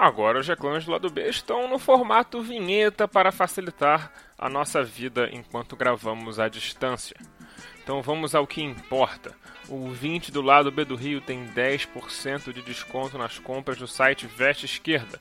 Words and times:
Agora 0.00 0.40
os 0.40 0.48
reclames 0.48 0.86
do 0.86 0.92
lado 0.92 1.10
B 1.10 1.28
estão 1.28 1.68
no 1.68 1.78
formato 1.78 2.40
vinheta 2.40 3.06
para 3.06 3.30
facilitar 3.30 4.10
a 4.38 4.48
nossa 4.48 4.82
vida 4.82 5.28
enquanto 5.30 5.76
gravamos 5.76 6.40
à 6.40 6.48
distância. 6.48 7.14
Então 7.82 8.00
vamos 8.00 8.34
ao 8.34 8.46
que 8.46 8.62
importa. 8.62 9.36
O 9.68 9.90
20 9.90 10.32
do 10.32 10.40
lado 10.40 10.72
B 10.72 10.86
do 10.86 10.96
Rio 10.96 11.20
tem 11.20 11.46
10% 11.48 12.50
de 12.50 12.62
desconto 12.62 13.18
nas 13.18 13.38
compras 13.38 13.76
do 13.76 13.86
site 13.86 14.26
Veste 14.26 14.64
Esquerda. 14.64 15.20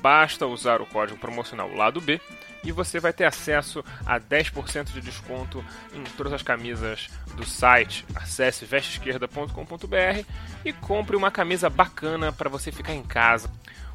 Basta 0.00 0.46
usar 0.46 0.80
o 0.80 0.86
código 0.86 1.18
promocional 1.18 1.70
lado 1.74 2.00
B 2.00 2.18
e 2.64 2.72
você 2.72 2.98
vai 2.98 3.12
ter 3.12 3.26
acesso 3.26 3.84
a 4.06 4.18
10% 4.18 4.92
de 4.92 5.00
desconto 5.02 5.62
em 5.92 6.02
todas 6.16 6.32
as 6.32 6.42
camisas 6.42 7.10
do 7.34 7.44
site. 7.44 8.06
Acesse 8.14 8.64
vesteesquerda.com.br 8.64 10.24
e 10.64 10.72
compre 10.72 11.16
uma 11.16 11.30
camisa 11.30 11.68
bacana 11.68 12.32
para 12.32 12.48
você 12.48 12.72
ficar 12.72 12.94
em 12.94 13.02
casa. 13.02 13.50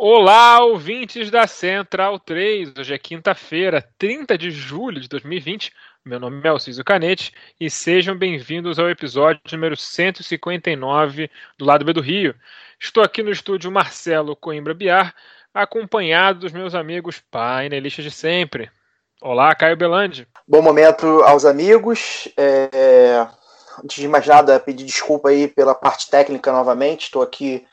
Olá, 0.00 0.64
ouvintes 0.64 1.28
da 1.28 1.48
Central 1.48 2.20
3. 2.20 2.72
Hoje 2.78 2.94
é 2.94 2.98
quinta-feira, 2.98 3.84
30 3.98 4.38
de 4.38 4.48
julho 4.48 5.00
de 5.00 5.08
2020. 5.08 5.72
Meu 6.04 6.20
nome 6.20 6.40
é 6.44 6.48
Alciso 6.48 6.84
Canete 6.84 7.34
e 7.58 7.68
sejam 7.68 8.16
bem-vindos 8.16 8.78
ao 8.78 8.88
episódio 8.88 9.40
número 9.50 9.76
159 9.76 11.28
do 11.58 11.64
Lado 11.64 11.84
B 11.84 11.92
do 11.92 12.00
Rio. 12.00 12.32
Estou 12.78 13.02
aqui 13.02 13.24
no 13.24 13.32
estúdio 13.32 13.72
Marcelo 13.72 14.36
Coimbra 14.36 14.72
Biar, 14.72 15.12
acompanhado 15.52 16.38
dos 16.38 16.52
meus 16.52 16.76
amigos 16.76 17.20
painelistas 17.28 18.04
de 18.04 18.12
sempre. 18.12 18.70
Olá, 19.20 19.52
Caio 19.52 19.76
Belandi. 19.76 20.28
Bom 20.46 20.62
momento 20.62 21.24
aos 21.24 21.44
amigos. 21.44 22.28
É... 22.36 23.26
Antes 23.82 24.00
de 24.00 24.06
mais 24.06 24.24
nada, 24.24 24.60
pedir 24.60 24.84
desculpa 24.84 25.30
aí 25.30 25.48
pela 25.48 25.74
parte 25.74 26.08
técnica 26.08 26.52
novamente. 26.52 27.06
Estou 27.06 27.20
aqui 27.20 27.66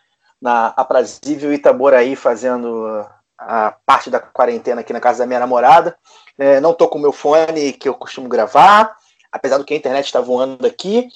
na 0.45 0.67
aprazível 0.78 1.51
Itaboraí 1.51 2.16
fazendo 2.16 3.03
a 3.35 3.73
parte 3.83 4.11
da 4.11 4.19
quarentena 4.19 4.81
aqui 4.81 4.94
na 4.94 5.00
casa 5.00 5.19
da 5.19 5.25
minha 5.25 5.39
namorada. 5.39 5.97
É, 6.38 6.59
não 6.61 6.72
tô 6.72 6.88
com 6.88 7.00
o 7.00 7.01
meu 7.01 7.11
fone 7.11 7.73
que 7.73 7.89
eu 7.89 7.95
costumo 7.95 8.29
gravar, 8.29 8.95
apesar 9.31 9.57
do 9.57 9.66
que 9.66 9.73
a 9.73 9.78
internet 9.78 10.05
está 10.05 10.22
voando 10.22 10.67
aqui. 10.67 11.09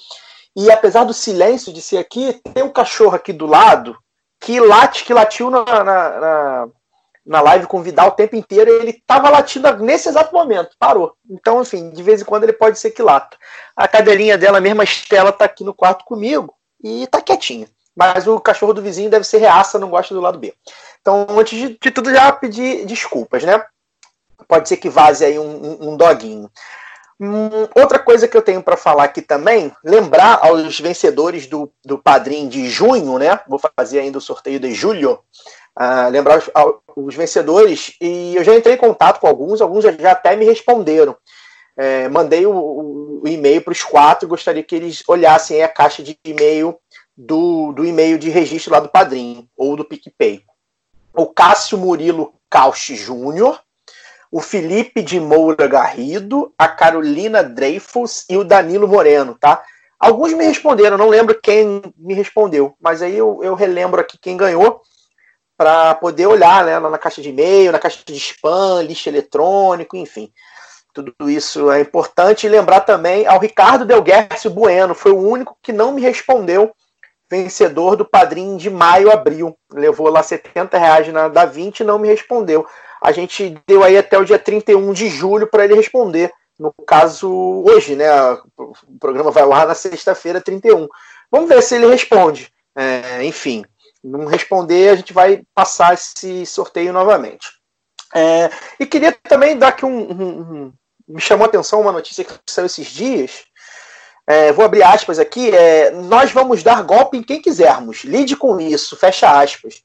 E 0.55 0.71
apesar 0.71 1.03
do 1.03 1.13
silêncio 1.13 1.71
de 1.71 1.79
ser 1.79 1.97
aqui, 1.97 2.41
tem 2.55 2.63
um 2.63 2.71
cachorro 2.71 3.15
aqui 3.15 3.31
do 3.31 3.45
lado 3.45 3.95
que 4.41 4.59
late, 4.59 5.05
que 5.05 5.13
latiu 5.13 5.51
na, 5.51 5.63
na, 5.63 5.83
na, 5.83 6.67
na 7.23 7.41
live 7.41 7.67
com 7.67 7.77
o 7.77 7.83
Vidal 7.83 8.07
o 8.07 8.11
tempo 8.11 8.35
inteiro 8.35 8.71
ele 8.71 8.91
estava 8.91 9.29
latindo 9.29 9.71
nesse 9.77 10.09
exato 10.09 10.33
momento, 10.33 10.75
parou. 10.79 11.13
Então, 11.29 11.61
enfim, 11.61 11.91
de 11.91 12.01
vez 12.01 12.21
em 12.21 12.25
quando 12.25 12.45
ele 12.45 12.53
pode 12.53 12.79
ser 12.79 12.89
que 12.89 13.03
lata. 13.03 13.37
A 13.75 13.87
cadelinha 13.87 14.39
dela, 14.39 14.59
mesmo 14.59 14.81
a 14.81 14.85
Estela, 14.85 15.31
tá 15.31 15.45
aqui 15.45 15.63
no 15.63 15.73
quarto 15.73 16.03
comigo 16.03 16.51
e 16.83 17.05
tá 17.05 17.21
quietinha 17.21 17.67
mas 17.99 18.25
o 18.27 18.39
cachorro 18.39 18.73
do 18.73 18.81
vizinho 18.81 19.09
deve 19.09 19.25
ser 19.25 19.39
reaça, 19.39 19.77
não 19.77 19.89
gosta 19.89 20.15
do 20.15 20.21
lado 20.21 20.39
B. 20.39 20.53
Então, 21.01 21.27
antes 21.31 21.59
de, 21.59 21.77
de 21.77 21.91
tudo, 21.91 22.09
já 22.09 22.31
pedir 22.31 22.85
desculpas, 22.85 23.43
né? 23.43 23.61
Pode 24.47 24.69
ser 24.69 24.77
que 24.77 24.87
vaze 24.87 25.25
aí 25.25 25.37
um, 25.37 25.43
um, 25.43 25.89
um 25.89 25.97
doguinho. 25.97 26.49
Hum, 27.19 27.67
outra 27.75 27.99
coisa 27.99 28.25
que 28.25 28.37
eu 28.37 28.41
tenho 28.41 28.63
para 28.63 28.77
falar 28.77 29.03
aqui 29.03 29.21
também, 29.21 29.73
lembrar 29.83 30.39
aos 30.41 30.79
vencedores 30.79 31.45
do, 31.45 31.69
do 31.83 31.97
Padrim 31.97 32.47
de 32.47 32.69
junho, 32.69 33.19
né? 33.19 33.37
Vou 33.45 33.59
fazer 33.77 33.99
ainda 33.99 34.17
o 34.17 34.21
sorteio 34.21 34.61
de 34.61 34.73
julho. 34.73 35.19
Uh, 35.77 36.09
lembrar 36.09 36.37
os, 36.37 36.49
os, 36.95 37.15
vencedores, 37.15 37.95
e 38.01 38.35
eu 38.35 38.43
já 38.45 38.55
entrei 38.55 38.75
em 38.75 38.77
contato 38.77 39.19
com 39.19 39.27
alguns, 39.27 39.61
alguns 39.61 39.83
já, 39.83 39.91
já 39.91 40.11
até 40.11 40.37
me 40.37 40.45
responderam. 40.45 41.17
É, 41.77 42.09
mandei 42.09 42.45
o, 42.45 42.51
o, 42.51 43.21
o 43.23 43.27
e-mail 43.27 43.61
para 43.61 43.71
os 43.71 43.83
quatro, 43.83 44.27
gostaria 44.27 44.63
que 44.63 44.75
eles 44.75 45.03
olhassem 45.07 45.63
a 45.63 45.67
caixa 45.67 46.03
de 46.03 46.17
e-mail 46.25 46.77
do, 47.19 47.73
do 47.73 47.85
e-mail 47.85 48.17
de 48.17 48.29
registro 48.29 48.71
lá 48.71 48.79
do 48.79 48.87
Padrim 48.87 49.49
ou 49.57 49.75
do 49.75 49.83
PicPay. 49.83 50.41
O 51.13 51.27
Cássio 51.27 51.77
Murilo 51.77 52.33
Cauchi 52.49 52.95
Júnior, 52.95 53.59
o 54.31 54.39
Felipe 54.39 55.01
de 55.01 55.19
Moura 55.19 55.67
Garrido, 55.67 56.53
a 56.57 56.69
Carolina 56.69 57.43
Dreyfus 57.43 58.23
e 58.29 58.37
o 58.37 58.45
Danilo 58.45 58.87
Moreno, 58.87 59.35
tá? 59.37 59.61
Alguns 59.99 60.31
me 60.31 60.45
responderam, 60.45 60.97
não 60.97 61.09
lembro 61.09 61.37
quem 61.41 61.81
me 61.97 62.13
respondeu, 62.13 62.73
mas 62.79 63.01
aí 63.01 63.17
eu, 63.17 63.43
eu 63.43 63.53
relembro 63.53 63.99
aqui 63.99 64.17
quem 64.17 64.37
ganhou 64.37 64.81
para 65.57 65.95
poder 65.95 66.25
olhar 66.25 66.63
né, 66.63 66.79
na 66.79 66.97
caixa 66.97 67.21
de 67.21 67.29
e-mail, 67.29 67.73
na 67.73 67.79
caixa 67.79 67.99
de 68.05 68.15
spam, 68.15 68.81
lixo 68.81 69.09
eletrônico, 69.09 69.97
enfim. 69.97 70.31
Tudo 70.93 71.13
isso 71.29 71.69
é 71.69 71.81
importante. 71.81 72.45
E 72.45 72.49
lembrar 72.49 72.79
também 72.81 73.27
ao 73.27 73.39
Ricardo 73.39 73.83
Delguercio 73.83 74.49
Bueno, 74.49 74.95
foi 74.95 75.11
o 75.11 75.19
único 75.19 75.57
que 75.61 75.73
não 75.73 75.91
me 75.91 76.01
respondeu 76.01 76.73
vencedor 77.29 77.95
do 77.95 78.05
padrinho 78.05 78.57
de 78.57 78.69
maio, 78.69 79.11
abril. 79.11 79.57
Levou 79.71 80.09
lá 80.09 80.23
70 80.23 80.77
reais 80.77 81.07
na 81.13 81.27
da 81.27 81.45
20 81.45 81.79
e 81.79 81.83
não 81.83 81.99
me 81.99 82.07
respondeu. 82.07 82.65
A 83.01 83.11
gente 83.11 83.57
deu 83.67 83.83
aí 83.83 83.97
até 83.97 84.17
o 84.17 84.25
dia 84.25 84.39
31 84.39 84.91
de 84.93 85.07
julho 85.07 85.47
para 85.47 85.63
ele 85.63 85.75
responder. 85.75 86.31
No 86.57 86.73
caso, 86.85 87.29
hoje, 87.65 87.95
né? 87.95 88.09
O 88.57 88.73
programa 88.99 89.31
vai 89.31 89.45
lá 89.45 89.65
na 89.65 89.73
sexta-feira, 89.73 90.41
31. 90.41 90.87
Vamos 91.31 91.47
ver 91.47 91.61
se 91.61 91.75
ele 91.75 91.87
responde. 91.87 92.51
É, 92.75 93.23
enfim, 93.23 93.63
não 94.03 94.25
responder, 94.25 94.89
a 94.89 94.95
gente 94.95 95.13
vai 95.13 95.43
passar 95.53 95.93
esse 95.93 96.45
sorteio 96.45 96.91
novamente. 96.91 97.47
É, 98.13 98.49
e 98.79 98.85
queria 98.85 99.11
também 99.11 99.57
dar 99.57 99.69
aqui 99.69 99.85
um, 99.85 100.11
um, 100.11 100.39
um, 100.39 100.73
Me 101.07 101.21
chamou 101.21 101.45
a 101.45 101.47
atenção 101.47 101.81
uma 101.81 101.91
notícia 101.91 102.23
que 102.23 102.33
saiu 102.47 102.65
esses 102.65 102.87
dias 102.87 103.43
é, 104.29 104.51
vou 104.51 104.63
abrir 104.63 104.83
aspas 104.83 105.17
aqui, 105.17 105.49
é, 105.49 105.89
nós 105.89 106.31
vamos 106.31 106.61
dar 106.61 106.83
golpe 106.83 107.17
em 107.17 107.23
quem 107.23 107.41
quisermos, 107.41 108.03
lide 108.03 108.35
com 108.35 108.61
isso, 108.61 108.95
fecha 108.95 109.27
aspas. 109.41 109.81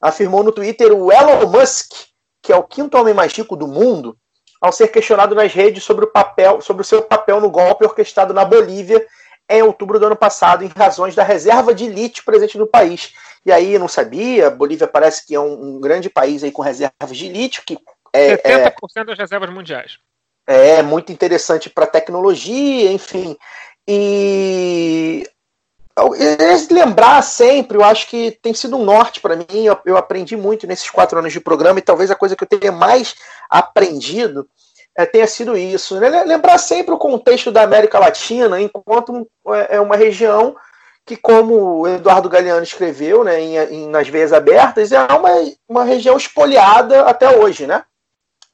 Afirmou 0.00 0.42
no 0.42 0.50
Twitter 0.50 0.92
o 0.92 1.12
Elon 1.12 1.46
Musk, 1.46 1.92
que 2.42 2.52
é 2.52 2.56
o 2.56 2.64
quinto 2.64 2.98
homem 2.98 3.14
mais 3.14 3.32
rico 3.32 3.54
do 3.54 3.68
mundo, 3.68 4.18
ao 4.60 4.72
ser 4.72 4.88
questionado 4.88 5.32
nas 5.36 5.54
redes 5.54 5.84
sobre 5.84 6.06
o 6.06 6.10
papel, 6.10 6.60
sobre 6.60 6.82
o 6.82 6.84
seu 6.84 7.02
papel 7.02 7.40
no 7.40 7.48
golpe 7.48 7.84
orquestrado 7.84 8.34
na 8.34 8.44
Bolívia 8.44 9.06
em 9.48 9.62
outubro 9.62 10.00
do 10.00 10.06
ano 10.06 10.16
passado, 10.16 10.64
em 10.64 10.72
razões 10.76 11.14
da 11.14 11.22
reserva 11.22 11.72
de 11.72 11.86
lítio 11.86 12.24
presente 12.24 12.58
no 12.58 12.66
país. 12.66 13.12
E 13.46 13.52
aí, 13.52 13.78
não 13.78 13.86
sabia, 13.86 14.50
Bolívia 14.50 14.88
parece 14.88 15.24
que 15.24 15.36
é 15.36 15.40
um, 15.40 15.76
um 15.76 15.80
grande 15.80 16.10
país 16.10 16.42
aí 16.42 16.50
com 16.50 16.62
reservas 16.62 17.16
de 17.16 17.28
lítio, 17.28 17.62
que 17.64 17.78
é, 18.12 18.38
70% 18.38 18.72
é, 18.96 19.04
das 19.04 19.18
reservas 19.18 19.50
mundiais. 19.50 19.98
É 20.46 20.82
muito 20.82 21.12
interessante 21.12 21.70
para 21.70 21.86
tecnologia, 21.86 22.90
enfim. 22.90 23.36
E 23.86 25.26
lembrar 26.70 27.22
sempre, 27.22 27.76
eu 27.76 27.84
acho 27.84 28.08
que 28.08 28.32
tem 28.42 28.52
sido 28.52 28.76
um 28.76 28.84
norte 28.84 29.20
para 29.20 29.36
mim. 29.36 29.46
Eu, 29.50 29.78
eu, 29.84 29.96
aprendi 29.96 30.36
muito 30.36 30.66
nesses 30.66 30.90
quatro 30.90 31.18
anos 31.18 31.32
de 31.32 31.40
programa 31.40 31.78
e 31.78 31.82
talvez 31.82 32.10
a 32.10 32.16
coisa 32.16 32.34
que 32.34 32.44
eu 32.44 32.48
tenha 32.48 32.72
mais 32.72 33.14
aprendido 33.48 34.46
é, 34.96 35.06
tenha 35.06 35.26
sido 35.26 35.56
isso. 35.56 35.98
Né? 36.00 36.24
Lembrar 36.24 36.58
sempre 36.58 36.94
o 36.94 36.98
contexto 36.98 37.50
da 37.50 37.62
América 37.62 37.98
Latina 37.98 38.60
enquanto 38.60 39.28
é, 39.48 39.76
é 39.76 39.80
uma 39.80 39.96
região 39.96 40.56
que, 41.06 41.16
como 41.16 41.80
o 41.80 41.88
Eduardo 41.88 42.28
Galeano 42.28 42.62
escreveu 42.62 43.22
né, 43.24 43.40
em, 43.40 43.56
em, 43.56 43.88
nas 43.88 44.08
Veias 44.08 44.32
Abertas, 44.32 44.90
é 44.90 45.00
uma, 45.12 45.30
uma 45.68 45.84
região 45.84 46.16
espoliada 46.16 47.02
até 47.02 47.36
hoje, 47.36 47.66
né? 47.66 47.84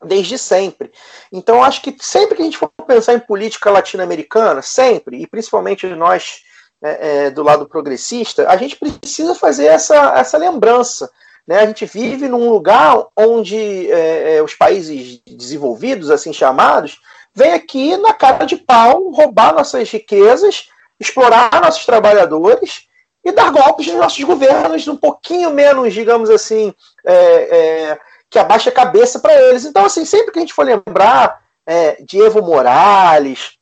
Desde 0.04 0.38
sempre. 0.38 0.90
Então, 1.32 1.62
acho 1.62 1.82
que 1.82 1.94
sempre 2.00 2.36
que 2.36 2.42
a 2.42 2.44
gente 2.44 2.58
for 2.58 2.70
pensar 2.86 3.14
em 3.14 3.20
política 3.20 3.70
latino-americana, 3.70 4.62
sempre, 4.62 5.22
e 5.22 5.26
principalmente 5.26 5.86
nós 5.88 6.40
é, 6.82 7.26
é, 7.26 7.30
do 7.30 7.42
lado 7.42 7.68
progressista, 7.68 8.48
a 8.48 8.56
gente 8.56 8.76
precisa 8.76 9.34
fazer 9.34 9.66
essa, 9.66 10.14
essa 10.16 10.38
lembrança. 10.38 11.10
Né? 11.46 11.58
A 11.58 11.66
gente 11.66 11.84
vive 11.84 12.28
num 12.28 12.48
lugar 12.48 13.06
onde 13.16 13.90
é, 13.90 14.36
é 14.36 14.42
os 14.42 14.54
países 14.54 15.20
desenvolvidos, 15.26 16.10
assim 16.10 16.32
chamados, 16.32 16.98
vêm 17.34 17.52
aqui 17.52 17.96
na 17.98 18.14
cara 18.14 18.44
de 18.44 18.56
pau 18.56 19.10
roubar 19.10 19.54
nossas 19.54 19.90
riquezas, 19.90 20.68
explorar 20.98 21.50
nossos 21.60 21.84
trabalhadores 21.84 22.88
e 23.24 23.32
dar 23.32 23.50
golpes 23.50 23.86
nos 23.86 23.96
nossos 23.96 24.24
governos 24.24 24.88
um 24.88 24.96
pouquinho 24.96 25.50
menos, 25.50 25.92
digamos 25.92 26.30
assim, 26.30 26.74
é, 27.04 27.14
é, 27.14 27.98
que 28.30 28.38
abaixa 28.38 28.70
a 28.70 28.72
cabeça 28.72 29.18
para 29.18 29.34
eles. 29.34 29.64
Então, 29.64 29.84
assim, 29.84 30.04
sempre 30.04 30.30
que 30.30 30.38
a 30.38 30.42
gente 30.42 30.54
for 30.54 30.64
lembrar 30.64 31.42
é, 31.66 32.00
de 32.02 32.20
Evo 32.20 32.40
Morales, 32.40 33.58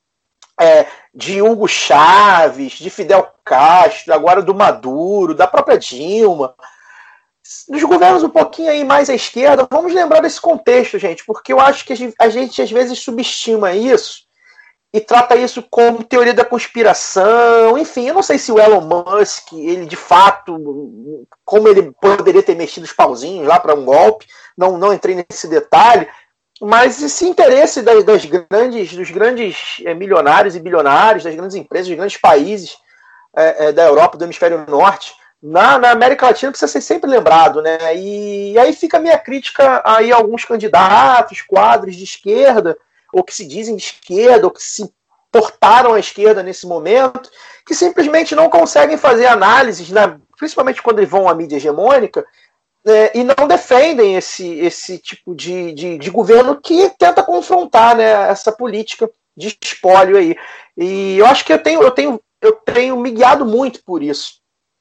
é, 0.60 0.86
de 1.14 1.40
Hugo 1.40 1.66
Chaves, 1.66 2.72
de 2.72 2.90
Fidel 2.90 3.32
Castro, 3.44 4.12
agora 4.12 4.42
do 4.42 4.54
Maduro, 4.54 5.34
da 5.34 5.46
própria 5.46 5.78
Dilma, 5.78 6.54
dos 7.68 7.82
governos 7.82 8.22
um 8.22 8.28
pouquinho 8.28 8.70
aí 8.70 8.84
mais 8.84 9.08
à 9.08 9.14
esquerda, 9.14 9.66
vamos 9.70 9.94
lembrar 9.94 10.20
desse 10.20 10.40
contexto, 10.40 10.98
gente, 10.98 11.24
porque 11.24 11.52
eu 11.52 11.58
acho 11.58 11.84
que 11.84 12.14
a 12.18 12.28
gente 12.28 12.60
às 12.60 12.70
vezes 12.70 12.98
subestima 12.98 13.72
isso 13.72 14.27
e 14.92 15.00
trata 15.00 15.36
isso 15.36 15.62
como 15.70 16.02
teoria 16.02 16.32
da 16.32 16.44
conspiração, 16.44 17.76
enfim, 17.76 18.08
eu 18.08 18.14
não 18.14 18.22
sei 18.22 18.38
se 18.38 18.50
o 18.50 18.58
Elon 18.58 18.80
Musk, 18.80 19.52
ele 19.52 19.84
de 19.84 19.96
fato, 19.96 21.28
como 21.44 21.68
ele 21.68 21.92
poderia 22.00 22.42
ter 22.42 22.54
mexido 22.54 22.86
os 22.86 22.92
pauzinhos 22.92 23.46
lá 23.46 23.60
para 23.60 23.74
um 23.74 23.84
golpe, 23.84 24.26
não, 24.56 24.78
não 24.78 24.92
entrei 24.92 25.14
nesse 25.14 25.46
detalhe, 25.46 26.08
mas 26.60 27.02
esse 27.02 27.26
interesse 27.26 27.82
das, 27.82 28.02
das 28.02 28.24
grandes, 28.24 28.94
dos 28.94 29.10
grandes 29.10 29.76
é, 29.84 29.92
milionários 29.94 30.56
e 30.56 30.60
bilionários, 30.60 31.24
das 31.24 31.34
grandes 31.34 31.54
empresas, 31.54 31.88
dos 31.88 31.96
grandes 31.96 32.16
países 32.16 32.78
é, 33.36 33.66
é, 33.66 33.72
da 33.72 33.84
Europa, 33.84 34.16
do 34.16 34.24
hemisfério 34.24 34.64
norte, 34.66 35.12
na, 35.40 35.78
na, 35.78 35.90
América 35.90 36.26
Latina 36.26 36.50
precisa 36.50 36.72
ser 36.72 36.80
sempre 36.80 37.08
lembrado, 37.08 37.62
né? 37.62 37.94
E, 37.94 38.52
e 38.52 38.58
aí 38.58 38.72
fica 38.72 38.96
a 38.96 39.00
minha 39.00 39.16
crítica 39.16 39.80
aí 39.84 40.10
a 40.10 40.16
alguns 40.16 40.44
candidatos, 40.44 41.42
quadros 41.42 41.94
de 41.94 42.02
esquerda, 42.02 42.76
ou 43.12 43.24
que 43.24 43.34
se 43.34 43.46
dizem 43.46 43.76
de 43.76 43.82
esquerda, 43.82 44.46
ou 44.46 44.52
que 44.52 44.62
se 44.62 44.90
portaram 45.30 45.94
à 45.94 46.00
esquerda 46.00 46.42
nesse 46.42 46.66
momento, 46.66 47.30
que 47.66 47.74
simplesmente 47.74 48.34
não 48.34 48.48
conseguem 48.48 48.96
fazer 48.96 49.26
análises, 49.26 49.88
principalmente 50.36 50.82
quando 50.82 51.06
vão 51.06 51.28
à 51.28 51.34
mídia 51.34 51.56
hegemônica, 51.56 52.24
né, 52.84 53.10
e 53.14 53.22
não 53.24 53.46
defendem 53.46 54.16
esse, 54.16 54.46
esse 54.60 54.98
tipo 54.98 55.34
de, 55.34 55.72
de, 55.72 55.98
de, 55.98 56.10
governo 56.10 56.60
que 56.60 56.88
tenta 56.98 57.22
confrontar 57.22 57.96
né, 57.96 58.30
essa 58.30 58.50
política 58.50 59.10
de 59.36 59.56
espólio 59.62 60.16
aí. 60.16 60.36
E 60.76 61.18
eu 61.18 61.26
acho 61.26 61.44
que 61.44 61.52
eu 61.52 61.62
tenho, 61.62 61.82
eu 61.82 61.90
tenho, 61.90 62.20
eu 62.40 62.52
tenho 62.52 62.96
me 62.96 63.10
guiado 63.10 63.44
muito 63.44 63.82
por 63.84 64.02
isso. 64.02 64.38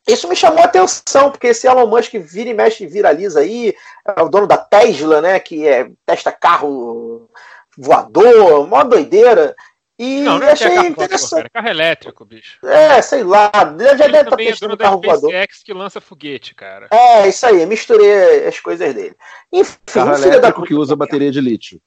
Isso 0.08 0.30
me 0.30 0.38
chamou 0.38 0.62
a 0.62 0.66
atenção, 0.66 1.30
porque 1.30 1.48
esse 1.48 1.68
Elon 1.68 1.88
Musk 1.88 2.14
vira 2.14 2.50
e 2.50 2.54
mexe 2.54 2.88
viraliza 2.88 3.42
aí, 3.42 3.76
é 4.08 4.22
o 4.22 4.30
dono 4.30 4.48
da 4.48 4.58
Tesla, 4.58 5.22
né, 5.22 5.38
que 5.40 5.68
é, 5.68 5.90
testa 6.06 6.32
carro 6.32 7.30
voador, 7.78 8.66
uma 8.66 8.84
doideira. 8.84 9.56
E 10.00 10.22
não, 10.22 10.38
não 10.38 10.48
é 10.48 10.52
achei 10.52 10.76
carro 10.76 10.88
interessante. 10.88 11.30
Voador, 11.32 11.50
carro 11.52 11.70
elétrico, 11.70 12.26
bicho. 12.26 12.66
É, 12.66 13.02
sei 13.02 13.24
lá. 13.24 13.52
Já 13.54 13.64
deve 13.64 14.18
estar 14.18 14.36
testando 14.36 14.74
é 14.74 14.78
carro 14.78 15.02
voador. 15.02 15.30
SpaceX 15.30 15.64
que 15.64 15.74
lança 15.74 16.02
foguete, 16.02 16.54
cara. 16.54 16.88
É, 16.92 17.28
isso 17.28 17.46
aí. 17.46 17.66
Misturei 17.66 18.48
as 18.48 18.60
coisas 18.60 18.94
dele. 18.94 19.16
Enfim, 19.52 19.78
carro 19.86 20.14
elétrico 20.14 20.62
da... 20.62 20.68
que 20.68 20.74
usa 20.76 20.96
bateria 20.96 21.32
de 21.32 21.42
lítio. 21.42 21.82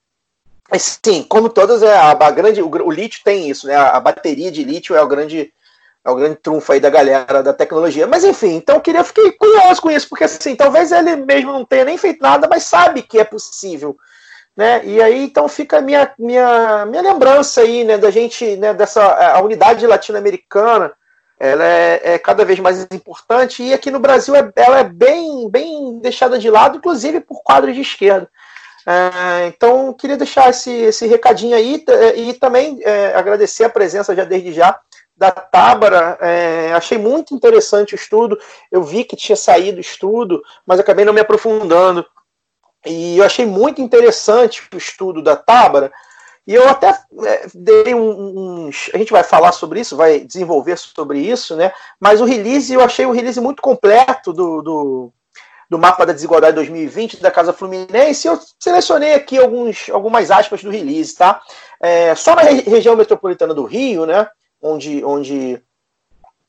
Sim, 0.77 1.23
como 1.23 1.49
todas, 1.49 1.83
é 1.83 1.93
a, 1.93 2.11
a 2.11 2.31
grande, 2.31 2.61
o, 2.61 2.69
o, 2.69 2.91
lítio 2.91 3.19
tem 3.25 3.49
isso, 3.49 3.67
né? 3.67 3.75
A, 3.75 3.97
a, 3.97 3.99
bateria 3.99 4.49
de 4.49 4.63
lítio 4.63 4.95
é 4.95 5.01
o 5.01 5.07
grande 5.07 5.51
é 6.03 6.09
o 6.09 6.15
grande 6.15 6.37
trunfo 6.37 6.71
aí 6.71 6.79
da 6.79 6.89
galera 6.89 7.43
da 7.43 7.53
tecnologia. 7.53 8.07
Mas 8.07 8.23
enfim, 8.23 8.55
então 8.55 8.75
eu 8.75 8.81
queria 8.81 9.03
fiquei 9.03 9.31
curioso 9.33 9.81
com 9.81 9.91
isso, 9.91 10.07
porque 10.07 10.23
assim, 10.23 10.55
talvez 10.55 10.91
ele 10.91 11.17
mesmo 11.17 11.51
não 11.51 11.65
tenha 11.65 11.85
nem 11.85 11.97
feito 11.97 12.21
nada, 12.21 12.47
mas 12.47 12.63
sabe 12.63 13.01
que 13.01 13.19
é 13.19 13.23
possível 13.23 13.97
né? 14.55 14.85
E 14.85 15.01
aí 15.01 15.23
então 15.23 15.47
fica 15.47 15.77
a 15.77 15.81
minha, 15.81 16.13
minha, 16.17 16.85
minha 16.85 17.01
lembrança 17.01 17.61
aí, 17.61 17.83
né, 17.83 17.97
da 17.97 18.11
gente, 18.11 18.55
né, 18.57 18.73
dessa 18.73 19.01
a 19.03 19.41
unidade 19.41 19.87
latino-americana, 19.87 20.93
ela 21.39 21.65
é, 21.65 22.01
é, 22.03 22.19
cada 22.19 22.45
vez 22.45 22.59
mais 22.59 22.85
importante 22.91 23.63
e 23.63 23.73
aqui 23.73 23.89
no 23.89 23.99
Brasil 23.99 24.35
é, 24.35 24.51
ela 24.55 24.79
é 24.79 24.83
bem, 24.83 25.49
bem 25.49 25.97
deixada 25.99 26.37
de 26.37 26.49
lado, 26.49 26.77
inclusive 26.77 27.19
por 27.21 27.41
quadros 27.41 27.73
de 27.73 27.81
esquerda. 27.81 28.29
É, 28.85 29.47
então 29.47 29.93
queria 29.93 30.17
deixar 30.17 30.49
esse, 30.49 30.71
esse 30.71 31.07
recadinho 31.07 31.55
aí 31.55 31.83
e 32.15 32.33
também 32.33 32.79
é, 32.83 33.15
agradecer 33.15 33.63
a 33.63 33.69
presença 33.69 34.15
já 34.15 34.23
desde 34.23 34.53
já 34.53 34.79
da 35.15 35.31
Tábara. 35.31 36.17
É, 36.19 36.73
achei 36.73 36.97
muito 36.97 37.33
interessante 37.33 37.93
o 37.93 37.95
estudo. 37.95 38.39
Eu 38.71 38.83
vi 38.83 39.03
que 39.03 39.15
tinha 39.15 39.35
saído 39.35 39.77
o 39.77 39.81
estudo, 39.81 40.41
mas 40.65 40.79
acabei 40.79 41.05
não 41.05 41.13
me 41.13 41.21
aprofundando. 41.21 42.05
E 42.85 43.17
eu 43.17 43.23
achei 43.23 43.45
muito 43.45 43.81
interessante 43.81 44.63
o 44.73 44.77
estudo 44.77 45.21
da 45.21 45.35
Tábara. 45.35 45.91
E 46.47 46.55
eu 46.55 46.67
até 46.67 46.89
é, 47.23 47.47
dei 47.53 47.93
uns. 47.93 48.89
A 48.93 48.97
gente 48.97 49.11
vai 49.11 49.23
falar 49.23 49.51
sobre 49.51 49.79
isso, 49.79 49.95
vai 49.95 50.21
desenvolver 50.21 50.77
sobre 50.77 51.19
isso, 51.19 51.55
né? 51.55 51.71
Mas 51.99 52.19
o 52.19 52.25
release, 52.25 52.73
eu 52.73 52.81
achei 52.81 53.05
o 53.05 53.11
release 53.11 53.39
muito 53.39 53.61
completo 53.61 54.33
do, 54.33 54.61
do, 54.61 55.13
do 55.69 55.77
mapa 55.77 56.05
da 56.05 56.13
desigualdade 56.13 56.55
2020 56.55 57.21
da 57.21 57.29
Casa 57.29 57.53
Fluminense. 57.53 58.27
Eu 58.27 58.39
selecionei 58.59 59.13
aqui 59.13 59.37
alguns, 59.37 59.89
algumas 59.91 60.31
aspas 60.31 60.63
do 60.63 60.71
release, 60.71 61.15
tá? 61.15 61.41
É, 61.79 62.15
só 62.15 62.35
na 62.35 62.41
re 62.41 62.61
região 62.61 62.95
metropolitana 62.95 63.53
do 63.53 63.63
Rio, 63.63 64.07
né? 64.07 64.27
Onde, 64.59 65.03
onde 65.05 65.61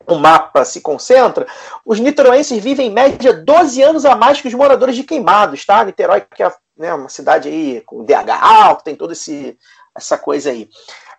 o 0.06 0.16
mapa 0.16 0.64
se 0.64 0.80
concentra, 0.80 1.46
os 1.84 2.00
niteroenses 2.00 2.62
vivem 2.62 2.88
em 2.88 2.92
média 2.92 3.32
12 3.32 3.82
anos 3.82 4.04
a 4.04 4.16
mais 4.16 4.40
que 4.40 4.48
os 4.48 4.54
moradores 4.54 4.96
de 4.96 5.04
Queimados, 5.04 5.64
tá? 5.64 5.84
Niterói, 5.84 6.24
que 6.34 6.42
é 6.42 6.52
né, 6.76 6.92
uma 6.94 7.08
cidade 7.08 7.48
aí 7.48 7.82
com 7.86 8.04
DH 8.04 8.30
alto, 8.40 8.84
tem 8.84 8.94
toda 8.94 9.14
essa 9.96 10.18
coisa 10.18 10.50
aí. 10.50 10.68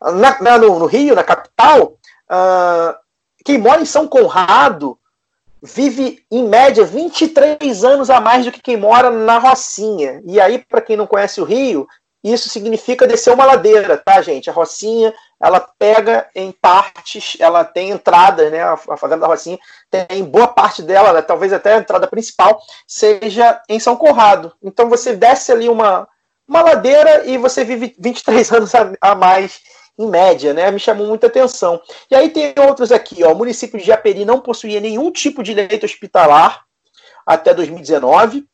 Na, 0.02 0.42
na, 0.42 0.58
no, 0.58 0.80
no, 0.80 0.86
Rio, 0.86 1.16
na 1.16 1.24
capital, 1.24 1.98
uh, 2.30 2.96
quem 3.46 3.58
mora 3.58 3.82
em 3.82 3.86
São 3.86 4.08
Conrado 4.08 4.98
vive, 5.62 6.26
em 6.30 6.48
média, 6.48 6.84
23 6.84 7.84
anos 7.86 8.10
a 8.10 8.20
mais 8.20 8.44
do 8.44 8.52
que 8.52 8.62
quem 8.62 8.76
mora 8.76 9.10
na 9.10 9.38
Rocinha. 9.38 10.22
E 10.26 10.42
aí, 10.42 10.60
para 10.60 10.82
quem 10.82 10.98
não 10.98 11.08
conhece 11.08 11.40
o 11.40 11.46
Rio, 11.46 11.88
isso 12.24 12.48
significa 12.48 13.06
descer 13.06 13.34
uma 13.34 13.46
ladeira, 13.46 13.98
tá, 13.98 14.22
gente? 14.22 14.50
A 14.50 14.54
Rocinha, 14.54 15.14
ela 15.42 15.60
pega 15.60 16.30
em 16.34 16.54
partes, 16.54 17.36
ela 17.38 17.66
tem 17.66 17.90
entrada, 17.90 18.50
né? 18.50 18.64
A 18.64 18.78
Fazenda 18.78 19.22
da 19.22 19.28
Rocinha 19.28 19.60
tem 19.92 20.24
boa 20.24 20.48
parte 20.48 20.82
dela, 20.82 21.22
talvez 21.22 21.52
até 21.52 21.74
a 21.74 21.80
entrada 21.80 22.08
principal, 22.08 22.62
seja 22.88 23.62
em 23.68 23.78
São 23.80 23.98
Conrado. 23.98 24.54
Então 24.64 24.90
você 24.90 25.16
desce 25.16 25.52
ali 25.52 25.68
uma, 25.68 26.08
uma 26.48 26.62
ladeira 26.62 27.26
e 27.26 27.38
você 27.38 27.66
vive 27.66 27.94
23 28.00 28.52
anos 28.54 28.74
a, 28.74 28.94
a 29.02 29.16
mais 29.16 29.60
em 30.00 30.08
média, 30.08 30.54
né? 30.54 30.72
Me 30.72 30.80
chamou 30.80 31.08
muita 31.08 31.28
atenção. 31.28 31.82
E 32.10 32.16
aí 32.16 32.30
tem 32.30 32.54
outros 32.58 32.92
aqui, 32.92 33.24
ó. 33.24 33.34
O 33.34 33.38
município 33.38 33.78
de 33.78 33.86
Japeri 33.86 34.24
não 34.24 34.40
possuía 34.40 34.80
nenhum 34.80 35.12
tipo 35.12 35.44
de 35.44 35.54
leito 35.54 35.86
hospitalar 35.86 36.64
até 37.26 37.54
2019. 37.54 38.46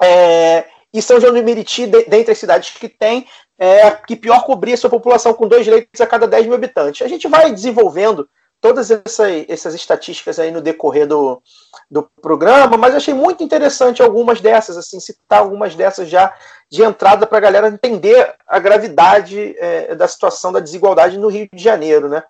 É, 0.00 0.64
e 0.92 1.00
São 1.00 1.20
João 1.20 1.32
do 1.32 1.42
Meriti, 1.42 1.86
de, 1.86 2.04
dentre 2.04 2.32
as 2.32 2.38
cidades 2.38 2.70
que 2.70 2.88
tem, 2.88 3.26
é, 3.58 3.90
que 3.90 4.16
pior 4.16 4.44
cobria 4.44 4.76
sua 4.76 4.90
população 4.90 5.32
com 5.32 5.48
dois 5.48 5.66
leitos 5.66 6.00
a 6.00 6.06
cada 6.06 6.26
10 6.26 6.46
mil 6.46 6.54
habitantes. 6.54 7.04
A 7.04 7.08
gente 7.08 7.28
vai 7.28 7.52
desenvolvendo 7.52 8.28
todas 8.60 8.92
essas, 8.92 9.44
essas 9.48 9.74
estatísticas 9.74 10.38
aí 10.38 10.52
no 10.52 10.60
decorrer 10.60 11.06
do, 11.06 11.42
do 11.90 12.08
programa, 12.22 12.76
mas 12.76 12.94
achei 12.94 13.12
muito 13.12 13.42
interessante 13.42 14.00
algumas 14.00 14.40
dessas, 14.40 14.76
assim, 14.76 15.00
citar 15.00 15.40
algumas 15.40 15.74
dessas 15.74 16.08
já 16.08 16.32
de 16.70 16.82
entrada 16.82 17.26
para 17.26 17.38
a 17.38 17.40
galera 17.40 17.68
entender 17.68 18.34
a 18.46 18.58
gravidade 18.60 19.56
é, 19.58 19.94
da 19.96 20.06
situação 20.06 20.52
da 20.52 20.60
desigualdade 20.60 21.18
no 21.18 21.28
Rio 21.28 21.48
de 21.52 21.62
Janeiro, 21.62 22.08
né? 22.08 22.22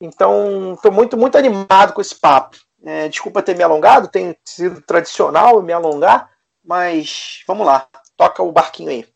Então, 0.00 0.72
estou 0.74 0.90
muito, 0.90 1.16
muito 1.16 1.36
animado 1.36 1.92
com 1.92 2.00
esse 2.00 2.14
papo. 2.14 2.56
É, 2.84 3.08
desculpa 3.08 3.42
ter 3.42 3.56
me 3.56 3.62
alongado, 3.62 4.08
tem 4.08 4.36
sido 4.44 4.80
tradicional 4.80 5.60
me 5.60 5.72
alongar, 5.72 6.30
mas 6.68 7.42
vamos 7.46 7.66
lá, 7.66 7.88
toca 8.14 8.42
o 8.42 8.52
barquinho 8.52 8.90
aí. 8.90 9.06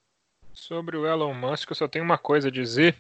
Sobre 0.55 0.97
o 0.97 1.07
Elon 1.07 1.35
Musk, 1.35 1.71
eu 1.71 1.77
só 1.77 1.87
tenho 1.87 2.03
uma 2.03 2.17
coisa 2.17 2.49
a 2.49 2.51
dizer. 2.51 2.97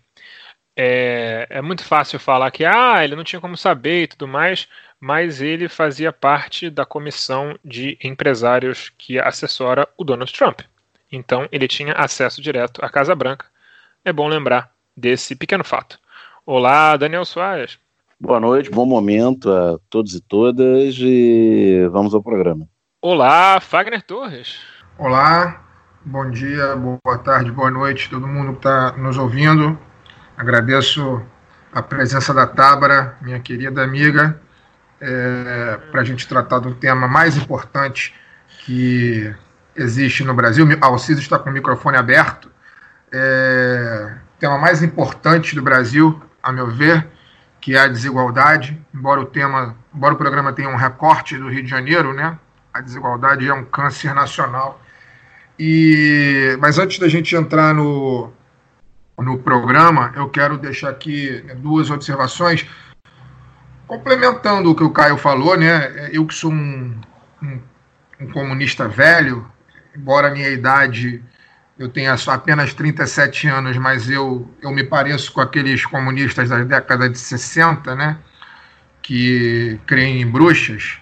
É, 0.76 1.46
é 1.48 1.62
muito 1.62 1.82
fácil 1.82 2.20
falar 2.20 2.50
que 2.50 2.62
ah, 2.62 3.02
ele 3.02 3.16
não 3.16 3.24
tinha 3.24 3.40
como 3.40 3.56
saber 3.56 4.02
e 4.02 4.06
tudo 4.08 4.28
mais, 4.28 4.68
mas 5.00 5.40
ele 5.40 5.70
fazia 5.70 6.12
parte 6.12 6.68
da 6.68 6.84
comissão 6.84 7.58
de 7.64 7.98
empresários 8.04 8.90
que 8.98 9.18
assessora 9.18 9.88
o 9.96 10.04
Donald 10.04 10.30
Trump. 10.30 10.60
Então 11.10 11.48
ele 11.50 11.66
tinha 11.66 11.94
acesso 11.94 12.42
direto 12.42 12.84
à 12.84 12.90
Casa 12.90 13.14
Branca. 13.14 13.46
É 14.04 14.12
bom 14.12 14.28
lembrar 14.28 14.70
desse 14.94 15.34
pequeno 15.34 15.64
fato. 15.64 15.98
Olá, 16.44 16.94
Daniel 16.98 17.24
Soares. 17.24 17.78
Boa 18.20 18.38
noite, 18.38 18.70
bom 18.70 18.84
momento 18.84 19.50
a 19.50 19.78
todos 19.88 20.14
e 20.14 20.20
todas 20.20 20.94
e 20.98 21.88
vamos 21.90 22.14
ao 22.14 22.22
programa. 22.22 22.68
Olá, 23.04 23.58
Fagner 23.60 24.00
Torres. 24.00 24.60
Olá, 24.96 25.60
bom 26.04 26.30
dia, 26.30 26.76
boa 26.76 27.18
tarde, 27.18 27.50
boa 27.50 27.68
noite, 27.68 28.08
todo 28.08 28.28
mundo 28.28 28.52
que 28.52 28.58
está 28.58 28.92
nos 28.92 29.18
ouvindo. 29.18 29.76
Agradeço 30.36 31.20
a 31.72 31.82
presença 31.82 32.32
da 32.32 32.46
Tábara, 32.46 33.16
minha 33.20 33.40
querida 33.40 33.82
amiga, 33.82 34.40
é, 35.00 35.80
para 35.90 36.02
a 36.02 36.04
gente 36.04 36.28
tratar 36.28 36.60
do 36.60 36.76
tema 36.76 37.08
mais 37.08 37.36
importante 37.36 38.14
que 38.60 39.34
existe 39.74 40.22
no 40.22 40.32
Brasil. 40.32 40.64
A 40.80 40.86
Alciso 40.86 41.18
está 41.18 41.40
com 41.40 41.50
o 41.50 41.52
microfone 41.52 41.96
aberto. 41.96 42.52
É, 43.10 44.14
tema 44.38 44.58
mais 44.58 44.80
importante 44.80 45.56
do 45.56 45.62
Brasil, 45.62 46.22
a 46.40 46.52
meu 46.52 46.68
ver, 46.68 47.08
que 47.60 47.74
é 47.74 47.80
a 47.80 47.88
desigualdade. 47.88 48.80
Embora 48.94 49.20
o 49.20 49.26
tema, 49.26 49.76
embora 49.92 50.14
o 50.14 50.16
programa 50.16 50.52
tenha 50.52 50.68
um 50.68 50.76
recorte 50.76 51.36
do 51.36 51.48
Rio 51.48 51.64
de 51.64 51.68
Janeiro, 51.68 52.14
né? 52.14 52.38
A 52.72 52.80
desigualdade 52.80 53.46
é 53.46 53.52
um 53.52 53.64
câncer 53.64 54.14
nacional. 54.14 54.80
E, 55.58 56.56
mas 56.60 56.78
antes 56.78 56.98
da 56.98 57.08
gente 57.08 57.36
entrar 57.36 57.74
no, 57.74 58.32
no 59.18 59.38
programa, 59.38 60.12
eu 60.16 60.28
quero 60.28 60.56
deixar 60.56 60.90
aqui 60.90 61.44
duas 61.58 61.90
observações, 61.90 62.66
complementando 63.86 64.70
o 64.70 64.74
que 64.74 64.82
o 64.82 64.90
Caio 64.90 65.16
falou, 65.16 65.56
né? 65.56 66.08
Eu 66.12 66.26
que 66.26 66.34
sou 66.34 66.50
um, 66.50 66.98
um, 67.42 67.60
um 68.20 68.26
comunista 68.32 68.88
velho, 68.88 69.46
embora 69.94 70.28
a 70.28 70.30
minha 70.30 70.48
idade 70.48 71.22
eu 71.78 71.88
tenha 71.88 72.14
apenas 72.28 72.72
37 72.74 73.48
anos, 73.48 73.76
mas 73.76 74.08
eu, 74.08 74.48
eu 74.62 74.70
me 74.70 74.84
pareço 74.84 75.32
com 75.32 75.40
aqueles 75.40 75.84
comunistas 75.84 76.48
da 76.48 76.62
década 76.62 77.08
de 77.08 77.18
60, 77.18 77.94
né? 77.96 78.18
Que 79.02 79.80
creem 79.86 80.22
em 80.22 80.26
bruxas. 80.26 81.01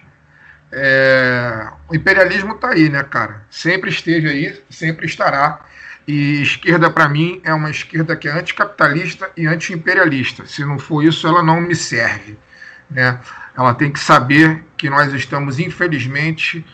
É, 0.71 1.67
o 1.89 1.95
imperialismo 1.95 2.53
está 2.53 2.69
aí, 2.69 2.89
né, 2.89 3.03
cara? 3.03 3.45
Sempre 3.49 3.89
esteve 3.89 4.29
aí, 4.29 4.61
sempre 4.69 5.05
estará. 5.05 5.65
E 6.07 6.41
esquerda, 6.41 6.89
para 6.89 7.07
mim, 7.07 7.41
é 7.43 7.53
uma 7.53 7.69
esquerda 7.69 8.15
que 8.15 8.27
é 8.27 8.31
anticapitalista 8.31 9.29
e 9.35 9.45
anti-imperialista. 9.45 10.45
Se 10.45 10.63
não 10.65 10.79
for 10.79 11.03
isso, 11.03 11.27
ela 11.27 11.43
não 11.43 11.61
me 11.61 11.75
serve. 11.75 12.37
Né? 12.89 13.19
Ela 13.55 13.73
tem 13.73 13.91
que 13.91 13.99
saber 13.99 14.63
que 14.77 14.89
nós 14.89 15.13
estamos, 15.13 15.59
infelizmente, 15.59 16.65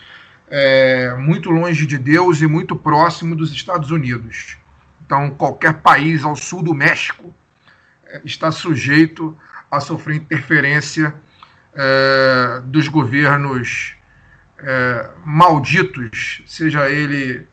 é, 0.49 1.13
muito 1.15 1.49
longe 1.49 1.85
de 1.85 1.97
Deus 1.97 2.41
e 2.41 2.47
muito 2.47 2.75
próximo 2.75 3.35
dos 3.35 3.51
Estados 3.51 3.91
Unidos. 3.91 4.57
Então, 5.05 5.31
qualquer 5.31 5.73
país 5.75 6.23
ao 6.23 6.35
sul 6.35 6.63
do 6.63 6.73
México 6.73 7.33
é, 8.05 8.21
está 8.23 8.51
sujeito 8.51 9.37
a 9.69 9.79
sofrer 9.79 10.15
interferência 10.15 11.13
é, 11.77 12.61
dos 12.65 12.87
governos 12.87 13.95
é, 14.57 15.09
malditos, 15.23 16.41
seja 16.47 16.89
ele 16.89 17.47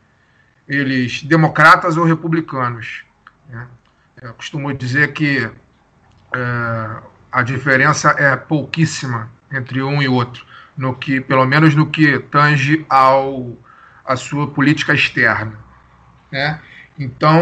eles 0.67 1.21
democratas 1.21 1.95
ou 1.95 2.05
republicanos. 2.05 3.03
Né? 3.47 3.67
Eu 4.19 4.33
costumo 4.33 4.73
dizer 4.73 5.13
que 5.13 5.47
é, 6.33 6.97
a 7.31 7.43
diferença 7.43 8.15
é 8.17 8.35
pouquíssima 8.35 9.29
entre 9.51 9.83
um 9.83 10.01
e 10.01 10.07
outro, 10.07 10.43
no 10.75 10.95
que, 10.95 11.21
pelo 11.21 11.45
menos 11.45 11.75
no 11.75 11.85
que 11.85 12.17
tange 12.17 12.83
ao 12.89 13.55
a 14.03 14.15
sua 14.15 14.47
política 14.47 14.93
externa. 14.93 15.59
Né? 16.31 16.59
Então, 16.97 17.39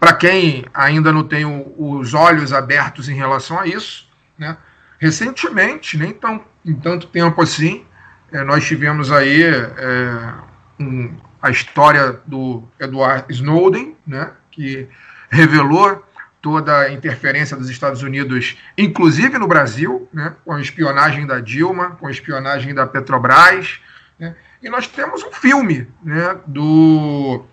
para 0.00 0.12
quem 0.12 0.64
ainda 0.74 1.12
não 1.12 1.22
tem 1.22 1.44
o, 1.44 1.72
os 1.76 2.14
olhos 2.14 2.52
abertos 2.52 3.08
em 3.08 3.14
relação 3.14 3.58
a 3.58 3.66
isso, 3.66 4.08
né? 4.36 4.56
Recentemente, 4.98 5.96
nem 5.98 6.12
tão, 6.12 6.44
em 6.64 6.74
tanto 6.74 7.06
tempo 7.06 7.40
assim, 7.42 7.84
é, 8.32 8.42
nós 8.42 8.64
tivemos 8.64 9.12
aí 9.12 9.42
é, 9.42 10.34
um, 10.80 11.16
a 11.40 11.50
história 11.50 12.20
do 12.26 12.62
Edward 12.80 13.26
Snowden, 13.28 13.96
né, 14.06 14.32
que 14.50 14.88
revelou 15.28 16.02
toda 16.40 16.80
a 16.80 16.92
interferência 16.92 17.56
dos 17.56 17.70
Estados 17.70 18.02
Unidos, 18.02 18.56
inclusive 18.76 19.38
no 19.38 19.46
Brasil, 19.46 20.08
né, 20.12 20.34
com 20.44 20.52
a 20.52 20.60
espionagem 20.60 21.26
da 21.26 21.40
Dilma, 21.40 21.90
com 21.92 22.06
a 22.06 22.10
espionagem 22.10 22.74
da 22.74 22.86
Petrobras. 22.86 23.80
Né, 24.18 24.34
e 24.62 24.68
nós 24.68 24.86
temos 24.86 25.22
um 25.22 25.32
filme 25.32 25.86
né, 26.02 26.36
do. 26.46 27.44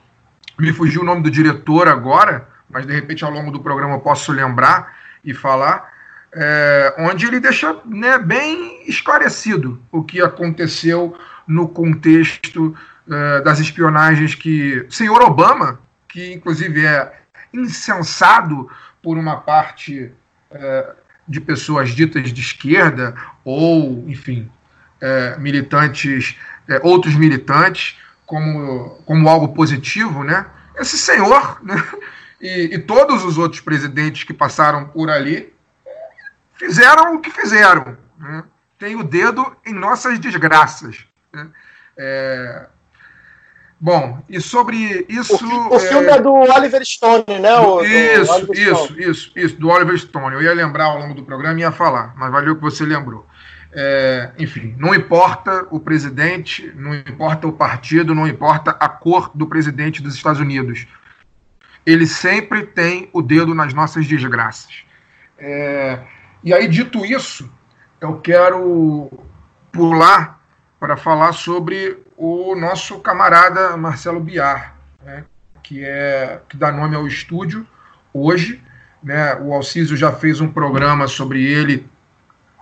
Me 0.58 0.72
fugiu 0.72 1.02
o 1.02 1.06
nome 1.06 1.24
do 1.24 1.32
diretor 1.32 1.88
agora, 1.88 2.48
mas 2.70 2.86
de 2.86 2.94
repente 2.94 3.24
ao 3.24 3.32
longo 3.32 3.52
do 3.52 3.60
programa 3.60 3.96
eu 3.96 4.00
posso 4.00 4.32
lembrar 4.32 4.96
e 5.24 5.34
falar, 5.34 5.91
é, 6.34 6.96
onde 6.98 7.26
ele 7.26 7.40
deixa 7.40 7.78
né, 7.86 8.18
bem 8.18 8.84
esclarecido 8.88 9.82
o 9.92 10.04
que 10.04 10.22
aconteceu 10.22 11.18
no 11.46 11.68
contexto 11.68 12.76
é, 13.10 13.42
das 13.42 13.60
espionagens 13.60 14.36
que 14.36 14.86
o 14.88 14.92
senhor 14.92 15.22
Obama, 15.22 15.80
que 16.08 16.34
inclusive 16.34 16.86
é 16.86 17.22
insensado 17.54 18.70
por 19.02 19.18
uma 19.18 19.38
parte 19.38 20.12
é, 20.52 20.92
de 21.28 21.42
pessoas 21.42 21.90
ditas 21.92 22.32
de 22.32 22.42
esquerda 22.42 23.16
ou, 23.44 24.06
enfim, 24.08 24.50
é, 25.02 25.38
militantes, 25.38 26.38
é, 26.68 26.80
outros 26.84 27.16
militantes, 27.16 27.98
como, 28.26 29.02
como 29.06 29.28
algo 29.28 29.50
positivo, 29.50 30.24
né? 30.24 30.46
Esse 30.76 30.98
senhor 30.98 31.60
né? 31.64 31.76
e, 32.40 32.76
e 32.76 32.80
todos 32.80 33.26
os 33.26 33.38
outros 33.38 33.62
presidentes 33.62 34.24
que 34.24 34.34
passaram 34.34 34.86
por 34.86 35.10
ali 35.10 35.52
fizeram 36.62 37.16
o 37.16 37.20
que 37.20 37.32
fizeram. 37.32 37.98
Né? 38.20 38.44
Tem 38.78 38.96
o 38.96 39.04
dedo 39.04 39.56
em 39.66 39.74
nossas 39.74 40.20
desgraças. 40.20 41.06
Né? 41.34 41.50
É, 41.98 42.68
Bom, 43.84 44.24
e 44.30 44.40
sobre 44.40 45.08
isso. 45.10 45.44
O, 45.44 45.76
o 45.76 45.80
filme 45.80 46.06
é... 46.06 46.12
é 46.12 46.22
do 46.22 46.32
Oliver 46.32 46.86
Stone, 46.86 47.26
né? 47.28 47.58
O, 47.58 47.84
isso, 47.84 48.46
do 48.46 48.54
isso, 48.54 48.86
Stone. 48.86 49.10
isso, 49.10 49.32
isso, 49.36 49.56
do 49.56 49.70
Oliver 49.70 49.98
Stone. 49.98 50.36
Eu 50.36 50.42
ia 50.44 50.54
lembrar 50.54 50.86
ao 50.86 51.00
longo 51.00 51.16
do 51.16 51.24
programa 51.24 51.58
e 51.58 51.64
ia 51.64 51.72
falar, 51.72 52.14
mas 52.16 52.32
valeu 52.32 52.56
que 52.56 52.62
você 52.62 52.86
lembrou. 52.86 53.26
É, 53.74 54.34
enfim, 54.38 54.76
não 54.78 54.94
importa 54.94 55.66
o 55.72 55.80
presidente, 55.80 56.72
não 56.76 56.94
importa 56.94 57.48
o 57.48 57.54
partido, 57.54 58.14
não 58.14 58.28
importa 58.28 58.70
a 58.80 58.88
cor 58.88 59.32
do 59.34 59.48
presidente 59.48 60.00
dos 60.00 60.14
Estados 60.14 60.40
Unidos. 60.40 60.86
Ele 61.84 62.06
sempre 62.06 62.68
tem 62.68 63.10
o 63.12 63.20
dedo 63.20 63.56
nas 63.56 63.74
nossas 63.74 64.06
desgraças. 64.06 64.84
É, 65.40 65.98
e 66.44 66.54
aí, 66.54 66.68
dito 66.68 67.06
isso, 67.06 67.52
eu 68.00 68.20
quero 68.20 69.12
pular 69.72 70.42
para 70.80 70.98
falar 70.98 71.34
sobre 71.34 72.00
o 72.18 72.56
nosso 72.56 73.00
camarada 73.00 73.78
Marcelo 73.78 74.20
Biar, 74.20 74.76
né, 75.04 75.24
que, 75.62 75.84
é, 75.84 76.42
que 76.50 76.58
dá 76.58 76.72
nome 76.72 76.96
ao 76.96 77.08
estúdio 77.08 77.66
hoje. 78.14 78.62
Né, 79.04 79.36
o 79.36 79.54
Alciso 79.54 79.96
já 79.96 80.12
fez 80.12 80.42
um 80.42 80.52
programa 80.52 81.08
sobre 81.08 81.44
ele 81.44 81.88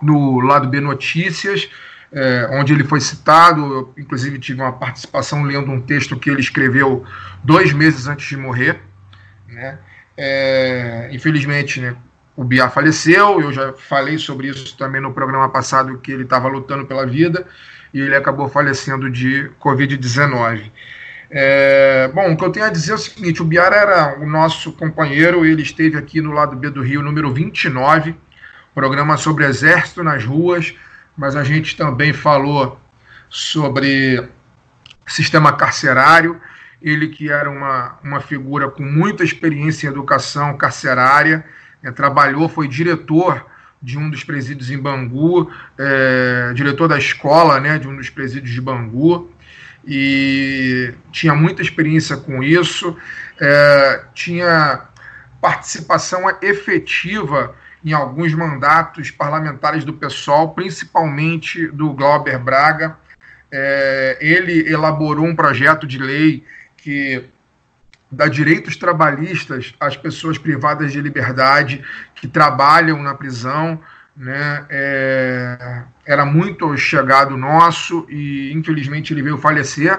no 0.00 0.40
Lado 0.40 0.68
B 0.68 0.80
Notícias, 0.80 1.70
é, 2.12 2.48
onde 2.52 2.72
ele 2.72 2.84
foi 2.84 3.00
citado. 3.00 3.60
Eu, 3.72 3.94
inclusive, 3.96 4.38
tive 4.38 4.60
uma 4.60 4.72
participação 4.72 5.42
lendo 5.42 5.70
um 5.70 5.80
texto 5.80 6.18
que 6.18 6.30
ele 6.30 6.40
escreveu 6.40 7.04
dois 7.42 7.72
meses 7.72 8.06
antes 8.06 8.26
de 8.28 8.36
morrer. 8.36 8.80
Né? 9.48 9.78
É, 10.16 11.08
infelizmente, 11.12 11.80
né, 11.80 11.96
o 12.40 12.44
Biar 12.44 12.72
faleceu. 12.72 13.38
Eu 13.38 13.52
já 13.52 13.74
falei 13.74 14.16
sobre 14.16 14.48
isso 14.48 14.74
também 14.74 14.98
no 14.98 15.12
programa 15.12 15.50
passado, 15.50 15.98
que 15.98 16.10
ele 16.10 16.22
estava 16.22 16.48
lutando 16.48 16.86
pela 16.86 17.04
vida 17.04 17.46
e 17.92 18.00
ele 18.00 18.16
acabou 18.16 18.48
falecendo 18.48 19.10
de 19.10 19.50
Covid-19. 19.60 20.70
É, 21.30 22.10
bom, 22.14 22.32
o 22.32 22.36
que 22.38 22.42
eu 22.42 22.50
tenho 22.50 22.64
a 22.64 22.70
dizer 22.70 22.92
é 22.92 22.94
o 22.94 22.98
seguinte: 22.98 23.42
o 23.42 23.44
Biara 23.44 23.76
era 23.76 24.18
o 24.18 24.26
nosso 24.26 24.72
companheiro, 24.72 25.44
ele 25.44 25.60
esteve 25.60 25.98
aqui 25.98 26.22
no 26.22 26.32
lado 26.32 26.56
B 26.56 26.70
do 26.70 26.82
Rio, 26.82 27.02
número 27.02 27.30
29, 27.30 28.16
programa 28.74 29.18
sobre 29.18 29.44
exército 29.44 30.02
nas 30.02 30.24
ruas, 30.24 30.74
mas 31.14 31.36
a 31.36 31.44
gente 31.44 31.76
também 31.76 32.14
falou 32.14 32.80
sobre 33.28 34.26
sistema 35.06 35.52
carcerário. 35.52 36.40
Ele 36.80 37.08
que 37.08 37.30
era 37.30 37.50
uma, 37.50 37.98
uma 38.02 38.20
figura 38.22 38.70
com 38.70 38.82
muita 38.82 39.22
experiência 39.22 39.86
em 39.86 39.90
educação 39.90 40.56
carcerária, 40.56 41.44
né, 41.82 41.90
trabalhou, 41.90 42.48
foi 42.48 42.68
diretor 42.68 43.46
de 43.82 43.98
um 43.98 44.10
dos 44.10 44.22
presídios 44.22 44.70
em 44.70 44.78
Bangu, 44.78 45.50
é, 45.78 46.52
diretor 46.54 46.86
da 46.86 46.98
escola 46.98 47.58
né, 47.58 47.78
de 47.78 47.88
um 47.88 47.96
dos 47.96 48.10
presídios 48.10 48.52
de 48.52 48.60
Bangu, 48.60 49.30
e 49.86 50.92
tinha 51.10 51.34
muita 51.34 51.62
experiência 51.62 52.16
com 52.16 52.42
isso, 52.42 52.96
é, 53.40 54.04
tinha 54.12 54.82
participação 55.40 56.22
efetiva 56.42 57.54
em 57.82 57.94
alguns 57.94 58.34
mandatos 58.34 59.10
parlamentares 59.10 59.84
do 59.84 59.94
PSOL, 59.94 60.50
principalmente 60.50 61.66
do 61.68 61.94
Glauber 61.94 62.38
Braga. 62.38 62.98
É, 63.50 64.18
ele 64.20 64.70
elaborou 64.70 65.24
um 65.24 65.34
projeto 65.34 65.86
de 65.86 65.98
lei 65.98 66.44
que 66.76 67.24
dá 68.10 68.26
direitos 68.28 68.76
trabalhistas 68.76 69.74
às 69.78 69.96
pessoas 69.96 70.38
privadas 70.38 70.92
de 70.92 71.00
liberdade 71.00 71.82
que 72.14 72.26
trabalham 72.26 73.02
na 73.02 73.14
prisão. 73.14 73.80
Né? 74.16 74.66
É, 74.68 75.82
era 76.04 76.24
muito 76.24 76.76
chegado 76.76 77.36
nosso 77.36 78.06
e 78.08 78.52
infelizmente 78.52 79.12
ele 79.12 79.22
veio 79.22 79.38
falecer. 79.38 79.98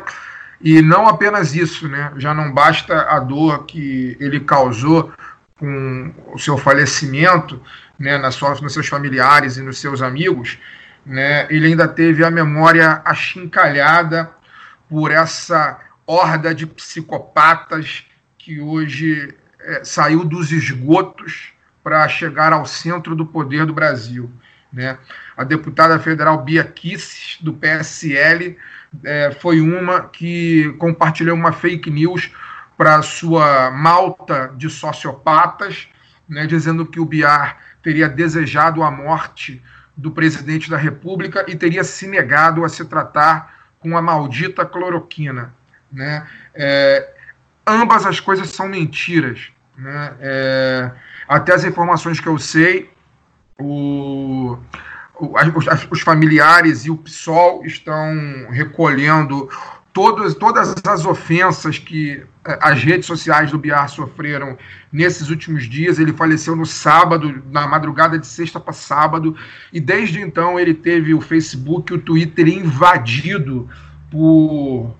E 0.59 0.81
não 0.81 1.07
apenas 1.07 1.55
isso, 1.55 1.87
né? 1.87 2.11
já 2.17 2.33
não 2.33 2.51
basta 2.53 3.01
a 3.09 3.19
dor 3.19 3.65
que 3.65 4.15
ele 4.19 4.39
causou 4.41 5.11
com 5.57 6.13
o 6.33 6.39
seu 6.39 6.57
falecimento, 6.57 7.61
né, 8.01 8.17
nas 8.17 8.33
suas, 8.33 8.59
nos 8.59 8.73
seus 8.73 8.87
familiares 8.87 9.57
e 9.57 9.61
nos 9.61 9.77
seus 9.77 10.01
amigos, 10.01 10.57
né, 11.05 11.45
ele 11.51 11.67
ainda 11.67 11.87
teve 11.87 12.25
a 12.25 12.31
memória 12.31 12.99
achincalhada 13.05 14.31
por 14.89 15.11
essa 15.11 15.79
horda 16.11 16.53
de 16.53 16.67
psicopatas 16.67 18.05
que 18.37 18.59
hoje 18.59 19.33
é, 19.61 19.83
saiu 19.83 20.25
dos 20.25 20.51
esgotos 20.51 21.53
para 21.81 22.07
chegar 22.09 22.51
ao 22.51 22.65
centro 22.65 23.15
do 23.15 23.25
poder 23.25 23.65
do 23.65 23.73
Brasil. 23.73 24.29
Né? 24.73 24.97
A 25.37 25.45
deputada 25.45 25.97
federal 25.99 26.43
Bia 26.43 26.65
Kisses, 26.65 27.37
do 27.41 27.53
PSL, 27.53 28.57
é, 29.03 29.31
foi 29.39 29.61
uma 29.61 30.01
que 30.01 30.73
compartilhou 30.77 31.35
uma 31.35 31.53
fake 31.53 31.89
news 31.89 32.29
para 32.77 33.01
sua 33.01 33.71
malta 33.71 34.53
de 34.57 34.69
sociopatas, 34.69 35.87
né, 36.27 36.45
dizendo 36.45 36.85
que 36.85 36.99
o 36.99 37.05
Biar 37.05 37.57
teria 37.81 38.09
desejado 38.09 38.83
a 38.83 38.91
morte 38.91 39.61
do 39.95 40.11
presidente 40.11 40.69
da 40.69 40.77
República 40.77 41.45
e 41.47 41.55
teria 41.55 41.83
se 41.83 42.07
negado 42.07 42.65
a 42.65 42.69
se 42.69 42.83
tratar 42.85 43.53
com 43.79 43.97
a 43.97 44.01
maldita 44.01 44.65
cloroquina. 44.65 45.53
Né? 45.91 46.25
É, 46.53 47.09
ambas 47.65 48.05
as 48.05 48.19
coisas 48.19 48.49
são 48.49 48.67
mentiras. 48.67 49.51
Né? 49.77 50.13
É, 50.19 50.91
até 51.27 51.53
as 51.53 51.63
informações 51.63 52.19
que 52.19 52.27
eu 52.27 52.37
sei, 52.37 52.89
o, 53.59 54.57
o, 55.15 55.35
os, 55.55 55.65
os, 55.91 56.01
familiares 56.01 56.85
e 56.85 56.91
o 56.91 56.97
PSOL 56.97 57.65
estão 57.65 58.47
recolhendo 58.49 59.49
todas, 59.93 60.35
todas 60.35 60.75
as 60.85 61.05
ofensas 61.05 61.77
que 61.77 62.23
eh, 62.45 62.59
as 62.61 62.83
redes 62.83 63.05
sociais 63.05 63.51
do 63.51 63.57
Biar 63.57 63.89
sofreram 63.89 64.57
nesses 64.91 65.29
últimos 65.29 65.69
dias. 65.69 65.99
Ele 65.99 66.13
faleceu 66.13 66.55
no 66.55 66.65
sábado, 66.65 67.43
na 67.51 67.67
madrugada 67.67 68.17
de 68.17 68.27
sexta 68.27 68.59
para 68.59 68.73
sábado, 68.73 69.35
e 69.71 69.79
desde 69.79 70.19
então 70.19 70.59
ele 70.59 70.73
teve 70.73 71.13
o 71.13 71.21
Facebook 71.21 71.91
e 71.91 71.95
o 71.95 72.01
Twitter 72.01 72.47
invadido 72.47 73.69
por, 74.09 74.95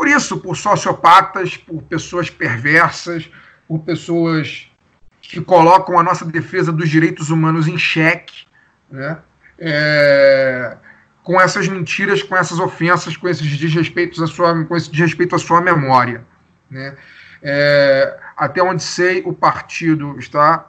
por 0.00 0.08
isso, 0.08 0.38
por 0.38 0.56
sociopatas, 0.56 1.58
por 1.58 1.82
pessoas 1.82 2.30
perversas, 2.30 3.30
por 3.68 3.80
pessoas 3.80 4.66
que 5.20 5.42
colocam 5.42 5.98
a 5.98 6.02
nossa 6.02 6.24
defesa 6.24 6.72
dos 6.72 6.88
direitos 6.88 7.28
humanos 7.28 7.68
em 7.68 7.76
xeque. 7.76 8.46
Né? 8.90 9.18
É 9.58 10.78
com 11.22 11.38
essas 11.38 11.68
mentiras, 11.68 12.22
com 12.22 12.34
essas 12.34 12.58
ofensas, 12.58 13.14
com 13.14 13.28
esses 13.28 13.46
desrespeitos 13.58 14.22
à 14.22 14.26
sua, 14.26 14.64
com 14.64 14.74
esse 14.74 14.90
desrespeito 14.90 15.36
à 15.36 15.38
sua 15.38 15.60
memória. 15.60 16.24
Né? 16.70 16.96
É, 17.42 18.18
até 18.34 18.62
onde 18.62 18.82
sei, 18.82 19.22
o 19.26 19.34
partido 19.34 20.18
está 20.18 20.64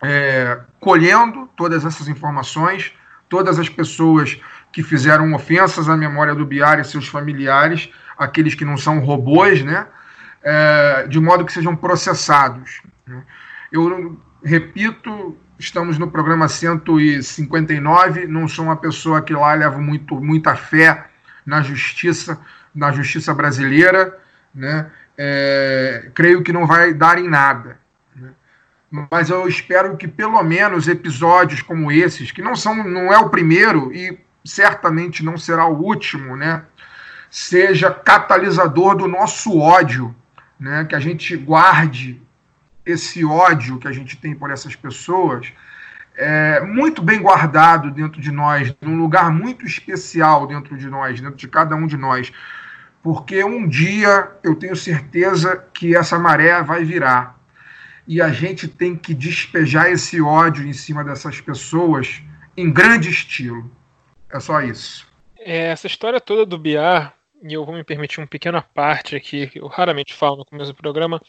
é, 0.00 0.60
colhendo 0.78 1.50
todas 1.56 1.84
essas 1.84 2.06
informações, 2.06 2.92
todas 3.28 3.58
as 3.58 3.68
pessoas 3.68 4.40
que 4.70 4.84
fizeram 4.84 5.34
ofensas 5.34 5.88
à 5.88 5.96
memória 5.96 6.36
do 6.36 6.46
Biar 6.46 6.78
e 6.78 6.84
seus 6.84 7.08
familiares, 7.08 7.90
aqueles 8.18 8.54
que 8.54 8.64
não 8.64 8.76
são 8.76 8.98
robôs, 8.98 9.62
né? 9.62 9.86
É, 10.42 11.06
de 11.08 11.20
modo 11.20 11.44
que 11.44 11.52
sejam 11.52 11.76
processados. 11.76 12.82
Né? 13.06 13.22
Eu 13.72 14.20
repito 14.42 15.36
Estamos 15.58 15.98
no 15.98 16.08
programa 16.08 16.48
159. 16.48 18.28
Não 18.28 18.46
sou 18.46 18.66
uma 18.66 18.76
pessoa 18.76 19.20
que 19.20 19.32
lá 19.32 19.54
leva 19.54 19.78
muito, 19.78 20.14
muita 20.14 20.54
fé 20.54 21.06
na 21.44 21.62
justiça, 21.62 22.40
na 22.72 22.92
justiça 22.92 23.34
brasileira, 23.34 24.16
né? 24.54 24.88
É, 25.16 26.10
creio 26.14 26.44
que 26.44 26.52
não 26.52 26.64
vai 26.64 26.94
dar 26.94 27.18
em 27.18 27.28
nada. 27.28 27.76
Né? 28.14 28.30
Mas 29.10 29.30
eu 29.30 29.48
espero 29.48 29.96
que 29.96 30.06
pelo 30.06 30.40
menos 30.44 30.86
episódios 30.86 31.60
como 31.60 31.90
esses, 31.90 32.30
que 32.30 32.40
não 32.40 32.54
são, 32.54 32.76
não 32.84 33.12
é 33.12 33.18
o 33.18 33.28
primeiro 33.28 33.92
e 33.92 34.16
certamente 34.44 35.24
não 35.24 35.36
será 35.36 35.66
o 35.66 35.82
último, 35.82 36.36
né? 36.36 36.62
Seja 37.30 37.90
catalisador 37.90 38.96
do 38.96 39.06
nosso 39.06 39.58
ódio, 39.58 40.14
né? 40.58 40.84
Que 40.84 40.94
a 40.94 41.00
gente 41.00 41.36
guarde 41.36 42.20
esse 42.84 43.24
ódio 43.24 43.78
que 43.78 43.88
a 43.88 43.92
gente 43.92 44.16
tem 44.16 44.34
por 44.34 44.50
essas 44.50 44.74
pessoas 44.74 45.52
é, 46.18 46.60
muito 46.60 47.00
bem 47.00 47.22
guardado 47.22 47.92
dentro 47.92 48.20
de 48.20 48.32
nós, 48.32 48.74
num 48.80 48.98
lugar 48.98 49.30
muito 49.30 49.64
especial 49.64 50.48
dentro 50.48 50.76
de 50.76 50.88
nós, 50.90 51.20
dentro 51.20 51.36
de 51.36 51.46
cada 51.46 51.76
um 51.76 51.86
de 51.86 51.96
nós. 51.96 52.32
Porque 53.00 53.44
um 53.44 53.68
dia 53.68 54.28
eu 54.42 54.56
tenho 54.56 54.74
certeza 54.74 55.64
que 55.72 55.94
essa 55.94 56.18
maré 56.18 56.60
vai 56.60 56.84
virar. 56.84 57.38
E 58.06 58.20
a 58.20 58.30
gente 58.30 58.66
tem 58.66 58.96
que 58.96 59.14
despejar 59.14 59.92
esse 59.92 60.20
ódio 60.20 60.66
em 60.66 60.72
cima 60.72 61.04
dessas 61.04 61.40
pessoas 61.40 62.20
em 62.56 62.72
grande 62.72 63.08
estilo. 63.08 63.70
É 64.28 64.40
só 64.40 64.60
isso. 64.60 65.06
É, 65.38 65.68
essa 65.68 65.86
história 65.86 66.20
toda 66.20 66.44
do 66.44 66.58
Biar 66.58 67.14
e 67.42 67.52
eu 67.52 67.64
vou 67.64 67.74
me 67.74 67.84
permitir 67.84 68.20
uma 68.20 68.26
pequena 68.26 68.60
parte 68.60 69.14
aqui, 69.14 69.46
que 69.46 69.60
eu 69.60 69.66
raramente 69.66 70.14
falo 70.14 70.38
no 70.38 70.44
começo 70.44 70.72
do 70.72 70.76
programa, 70.76 71.22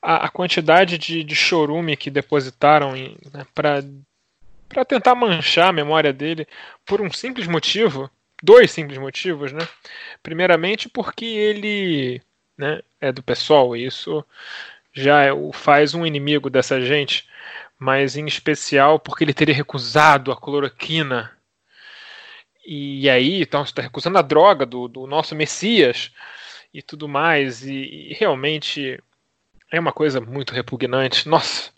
a, 0.00 0.26
a 0.26 0.28
quantidade 0.28 0.96
de, 0.96 1.22
de 1.22 1.34
chorume 1.34 1.96
que 1.96 2.10
depositaram 2.10 2.92
né, 2.92 3.46
para 3.54 4.84
tentar 4.84 5.14
manchar 5.14 5.68
a 5.68 5.72
memória 5.72 6.12
dele 6.12 6.46
por 6.86 7.00
um 7.00 7.12
simples 7.12 7.46
motivo, 7.46 8.10
dois 8.42 8.70
simples 8.70 8.98
motivos, 8.98 9.52
né? 9.52 9.66
Primeiramente 10.22 10.88
porque 10.88 11.24
ele 11.24 12.22
né, 12.56 12.80
é 13.00 13.12
do 13.12 13.22
pessoal, 13.22 13.76
e 13.76 13.84
isso 13.84 14.24
já 14.92 15.22
é, 15.22 15.32
o 15.32 15.52
faz 15.52 15.94
um 15.94 16.06
inimigo 16.06 16.48
dessa 16.50 16.80
gente, 16.80 17.28
mas 17.78 18.16
em 18.16 18.26
especial 18.26 18.98
porque 18.98 19.24
ele 19.24 19.34
teria 19.34 19.54
recusado 19.54 20.32
a 20.32 20.36
cloroquina 20.36 21.30
e 22.64 23.10
aí, 23.10 23.42
então, 23.42 23.62
está 23.62 23.82
recusando 23.82 24.18
a 24.18 24.22
droga 24.22 24.64
do, 24.64 24.88
do 24.88 25.06
nosso 25.06 25.34
Messias 25.34 26.12
e 26.72 26.80
tudo 26.82 27.08
mais. 27.08 27.66
E, 27.66 28.10
e, 28.10 28.14
realmente 28.14 29.02
é 29.70 29.80
uma 29.80 29.92
coisa 29.92 30.20
muito 30.20 30.54
repugnante. 30.54 31.28
Nossa, 31.28 31.72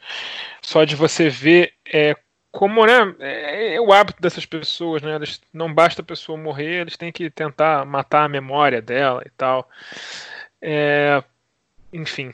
só 0.61 0.85
de 0.85 0.94
você 0.94 1.29
ver 1.29 1.75
é, 1.87 2.16
como 2.51 2.87
né, 2.87 3.14
é, 3.18 3.75
é, 3.75 3.81
o 3.81 3.92
hábito 3.92 4.20
dessas 4.20 4.47
pessoas, 4.47 5.03
né? 5.03 5.16
Eles, 5.16 5.40
não 5.53 5.73
basta 5.73 6.03
a 6.03 6.05
pessoa 6.05 6.38
morrer, 6.38 6.83
eles 6.83 6.97
têm 6.97 7.11
que 7.11 7.31
tentar 7.31 7.85
matar 7.85 8.25
a 8.25 8.29
memória 8.29 8.81
dela 8.83 9.23
e 9.27 9.31
tal. 9.31 9.68
É, 10.61 11.23
enfim, 11.92 12.33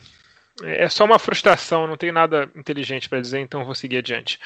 é 0.63 0.89
só 0.89 1.05
uma 1.05 1.19
frustração, 1.19 1.87
não 1.87 1.97
tenho 1.97 2.13
nada 2.13 2.51
inteligente 2.55 3.09
para 3.09 3.21
dizer, 3.21 3.41
então 3.41 3.65
vou 3.65 3.75
seguir 3.75 3.99
adiante. 3.99 4.39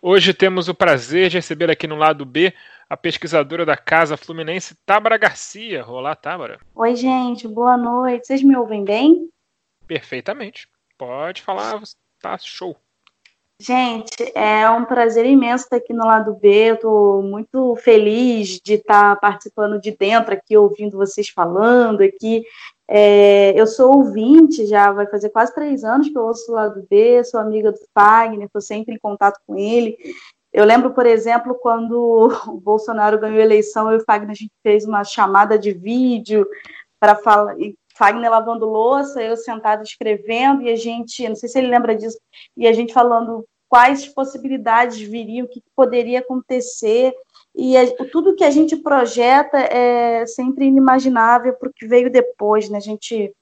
Hoje 0.00 0.34
temos 0.34 0.68
o 0.68 0.74
prazer 0.74 1.30
de 1.30 1.38
receber 1.38 1.70
aqui 1.70 1.86
no 1.86 1.96
lado 1.96 2.24
B 2.24 2.52
a 2.92 2.96
pesquisadora 2.98 3.64
da 3.64 3.74
Casa 3.74 4.18
Fluminense, 4.18 4.76
Tábara 4.84 5.16
Garcia. 5.16 5.82
Olá, 5.86 6.14
Tábara. 6.14 6.60
Oi, 6.74 6.94
gente, 6.94 7.48
boa 7.48 7.74
noite. 7.74 8.26
Vocês 8.26 8.42
me 8.42 8.54
ouvem 8.54 8.84
bem? 8.84 9.30
Perfeitamente. 9.86 10.68
Pode 10.98 11.40
falar, 11.40 11.80
tá 12.20 12.36
show. 12.36 12.76
Gente, 13.58 14.30
é 14.34 14.68
um 14.68 14.84
prazer 14.84 15.24
imenso 15.24 15.64
estar 15.64 15.76
aqui 15.76 15.94
no 15.94 16.04
lado 16.04 16.34
B. 16.34 16.48
Eu 16.52 16.74
estou 16.74 17.22
muito 17.22 17.74
feliz 17.76 18.60
de 18.62 18.74
estar 18.74 19.18
participando 19.20 19.80
de 19.80 19.92
dentro 19.92 20.34
aqui, 20.34 20.54
ouvindo 20.54 20.98
vocês 20.98 21.30
falando 21.30 22.02
aqui. 22.02 22.44
É, 22.86 23.58
eu 23.58 23.66
sou 23.66 23.96
ouvinte, 23.96 24.66
já 24.66 24.92
vai 24.92 25.06
fazer 25.06 25.30
quase 25.30 25.54
três 25.54 25.82
anos 25.82 26.10
que 26.10 26.18
eu 26.18 26.24
ouço 26.24 26.52
o 26.52 26.54
lado 26.56 26.86
B, 26.90 27.24
sou 27.24 27.40
amiga 27.40 27.72
do 27.72 27.78
Fagner, 27.94 28.44
estou 28.44 28.60
sempre 28.60 28.94
em 28.94 28.98
contato 28.98 29.40
com 29.46 29.56
ele. 29.56 29.96
Eu 30.52 30.64
lembro, 30.64 30.90
por 30.90 31.06
exemplo, 31.06 31.54
quando 31.54 32.30
o 32.46 32.60
Bolsonaro 32.60 33.18
ganhou 33.18 33.38
a 33.38 33.44
eleição, 33.44 33.90
eu 33.90 33.98
e 33.98 34.02
o 34.02 34.04
Fagner 34.04 34.32
a 34.32 34.34
gente 34.34 34.52
fez 34.62 34.84
uma 34.84 35.02
chamada 35.02 35.58
de 35.58 35.72
vídeo 35.72 36.46
para 37.00 37.16
falar, 37.16 37.56
Fagner 37.96 38.30
lavando 38.30 38.66
louça, 38.66 39.22
eu 39.22 39.36
sentada 39.36 39.82
escrevendo, 39.82 40.62
e 40.62 40.70
a 40.70 40.76
gente, 40.76 41.28
não 41.28 41.36
sei 41.36 41.48
se 41.48 41.58
ele 41.58 41.68
lembra 41.68 41.94
disso, 41.94 42.18
e 42.56 42.66
a 42.66 42.72
gente 42.72 42.92
falando 42.92 43.44
quais 43.68 44.06
possibilidades 44.06 45.00
viriam, 45.00 45.46
o 45.46 45.48
que 45.48 45.62
poderia 45.74 46.18
acontecer, 46.18 47.14
e 47.54 47.76
a, 47.76 47.86
tudo 48.10 48.34
que 48.34 48.44
a 48.44 48.50
gente 48.50 48.76
projeta 48.76 49.58
é 49.58 50.26
sempre 50.26 50.66
inimaginável 50.66 51.54
para 51.54 51.68
o 51.68 51.72
que 51.72 51.86
veio 51.86 52.10
depois, 52.10 52.68
né? 52.68 52.78
A 52.78 52.80
gente 52.80 53.32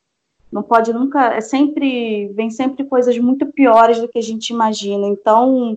não 0.51 0.63
pode 0.63 0.93
nunca, 0.93 1.35
é 1.35 1.41
sempre, 1.41 2.29
vem 2.35 2.51
sempre 2.51 2.85
coisas 2.85 3.17
muito 3.19 3.47
piores 3.53 4.01
do 4.01 4.09
que 4.09 4.19
a 4.19 4.23
gente 4.23 4.51
imagina. 4.51 5.07
Então, 5.07 5.77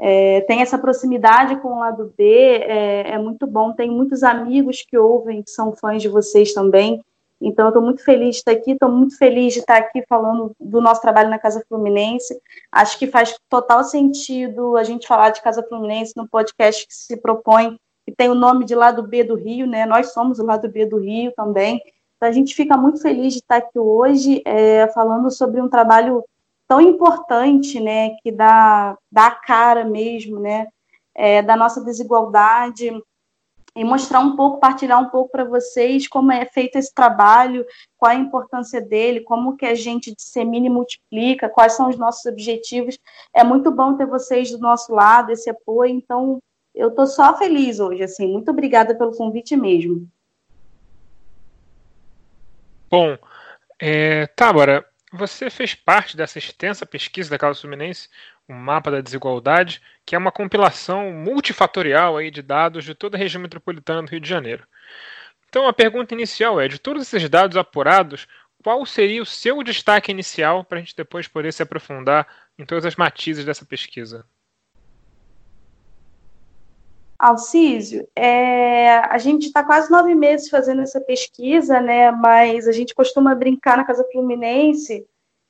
é, 0.00 0.40
tem 0.42 0.62
essa 0.62 0.78
proximidade 0.78 1.56
com 1.56 1.68
o 1.68 1.78
lado 1.78 2.12
B, 2.16 2.24
é, 2.24 3.12
é 3.12 3.18
muito 3.18 3.46
bom. 3.46 3.72
Tem 3.72 3.90
muitos 3.90 4.22
amigos 4.22 4.82
que 4.82 4.96
ouvem, 4.96 5.42
que 5.42 5.50
são 5.50 5.72
fãs 5.72 6.02
de 6.02 6.08
vocês 6.08 6.52
também. 6.52 7.00
Então, 7.40 7.66
eu 7.66 7.70
estou 7.70 7.82
muito 7.82 8.04
feliz 8.04 8.36
de 8.36 8.40
estar 8.40 8.52
aqui, 8.52 8.70
estou 8.70 8.88
muito 8.88 9.18
feliz 9.18 9.52
de 9.52 9.58
estar 9.58 9.76
aqui 9.76 10.04
falando 10.08 10.52
do 10.60 10.80
nosso 10.80 11.00
trabalho 11.00 11.28
na 11.28 11.38
Casa 11.38 11.64
Fluminense. 11.68 12.40
Acho 12.70 12.96
que 12.98 13.08
faz 13.08 13.36
total 13.48 13.82
sentido 13.82 14.76
a 14.76 14.84
gente 14.84 15.08
falar 15.08 15.30
de 15.30 15.42
Casa 15.42 15.62
Fluminense 15.62 16.12
no 16.16 16.28
podcast 16.28 16.86
que 16.86 16.94
se 16.94 17.16
propõe, 17.16 17.76
que 18.06 18.14
tem 18.14 18.28
o 18.28 18.34
nome 18.34 18.64
de 18.64 18.76
Lado 18.76 19.02
B 19.02 19.24
do 19.24 19.34
Rio, 19.34 19.66
né? 19.66 19.84
Nós 19.84 20.12
somos 20.12 20.38
o 20.38 20.44
Lado 20.44 20.68
B 20.68 20.86
do 20.86 20.98
Rio 20.98 21.32
também. 21.36 21.82
Então, 22.16 22.28
a 22.28 22.32
gente 22.32 22.54
fica 22.54 22.76
muito 22.76 23.02
feliz 23.02 23.32
de 23.32 23.40
estar 23.40 23.56
aqui 23.56 23.76
hoje 23.76 24.40
é, 24.44 24.86
falando 24.88 25.28
sobre 25.28 25.60
um 25.60 25.68
trabalho 25.68 26.24
tão 26.72 26.80
importante, 26.80 27.78
né? 27.78 28.16
Que 28.22 28.32
dá, 28.32 28.96
dá 29.10 29.26
a 29.26 29.30
cara 29.34 29.84
mesmo, 29.84 30.40
né? 30.40 30.68
É, 31.14 31.42
da 31.42 31.54
nossa 31.54 31.84
desigualdade 31.84 32.90
e 33.76 33.84
mostrar 33.84 34.20
um 34.20 34.36
pouco, 34.36 34.58
partilhar 34.58 34.98
um 34.98 35.10
pouco 35.10 35.30
para 35.30 35.44
vocês 35.44 36.08
como 36.08 36.32
é 36.32 36.46
feito 36.46 36.76
esse 36.76 36.92
trabalho, 36.94 37.66
qual 37.98 38.12
a 38.12 38.14
importância 38.14 38.80
dele, 38.80 39.20
como 39.20 39.54
que 39.54 39.66
a 39.66 39.74
gente 39.74 40.14
dissemina 40.14 40.66
e 40.66 40.70
multiplica, 40.70 41.50
quais 41.50 41.74
são 41.74 41.90
os 41.90 41.98
nossos 41.98 42.24
objetivos. 42.24 42.98
É 43.34 43.44
muito 43.44 43.70
bom 43.70 43.94
ter 43.94 44.06
vocês 44.06 44.50
do 44.50 44.58
nosso 44.58 44.94
lado, 44.94 45.30
esse 45.30 45.50
apoio, 45.50 45.94
então 45.94 46.38
eu 46.74 46.88
estou 46.88 47.06
só 47.06 47.36
feliz 47.36 47.80
hoje, 47.80 48.02
assim, 48.02 48.26
muito 48.26 48.50
obrigada 48.50 48.94
pelo 48.94 49.14
convite 49.14 49.54
mesmo. 49.56 50.08
Bom, 52.90 53.18
é, 53.78 54.26
Tábara, 54.28 54.86
você 55.12 55.50
fez 55.50 55.74
parte 55.74 56.16
dessa 56.16 56.38
extensa 56.38 56.86
pesquisa 56.86 57.30
da 57.30 57.38
Causa 57.38 57.60
Fluminense 57.60 58.08
o 58.48 58.54
mapa 58.54 58.90
da 58.90 59.00
desigualdade, 59.00 59.80
que 60.04 60.14
é 60.14 60.18
uma 60.18 60.32
compilação 60.32 61.12
multifatorial 61.12 62.16
aí 62.16 62.30
de 62.30 62.42
dados 62.42 62.84
de 62.84 62.94
toda 62.94 63.16
a 63.16 63.18
região 63.18 63.40
metropolitana 63.40 64.02
do 64.02 64.10
Rio 64.10 64.20
de 64.20 64.28
Janeiro. 64.28 64.66
Então 65.48 65.68
a 65.68 65.72
pergunta 65.72 66.14
inicial 66.14 66.60
é: 66.60 66.68
de 66.68 66.78
todos 66.78 67.02
esses 67.02 67.28
dados 67.28 67.56
apurados, 67.56 68.26
qual 68.62 68.84
seria 68.86 69.22
o 69.22 69.26
seu 69.26 69.62
destaque 69.62 70.10
inicial 70.10 70.64
para 70.64 70.78
a 70.78 70.80
gente 70.80 70.96
depois 70.96 71.28
poder 71.28 71.52
se 71.52 71.62
aprofundar 71.62 72.26
em 72.58 72.64
todas 72.64 72.86
as 72.86 72.96
matizes 72.96 73.44
dessa 73.44 73.64
pesquisa? 73.64 74.26
Alcísio, 77.22 78.08
é, 78.16 78.96
a 78.96 79.16
gente 79.16 79.46
está 79.46 79.62
quase 79.62 79.88
nove 79.90 80.12
meses 80.12 80.48
fazendo 80.48 80.82
essa 80.82 81.00
pesquisa, 81.00 81.80
né? 81.80 82.10
Mas 82.10 82.66
a 82.66 82.72
gente 82.72 82.94
costuma 82.94 83.32
brincar 83.32 83.76
na 83.76 83.84
Casa 83.84 84.04
Fluminense 84.10 85.06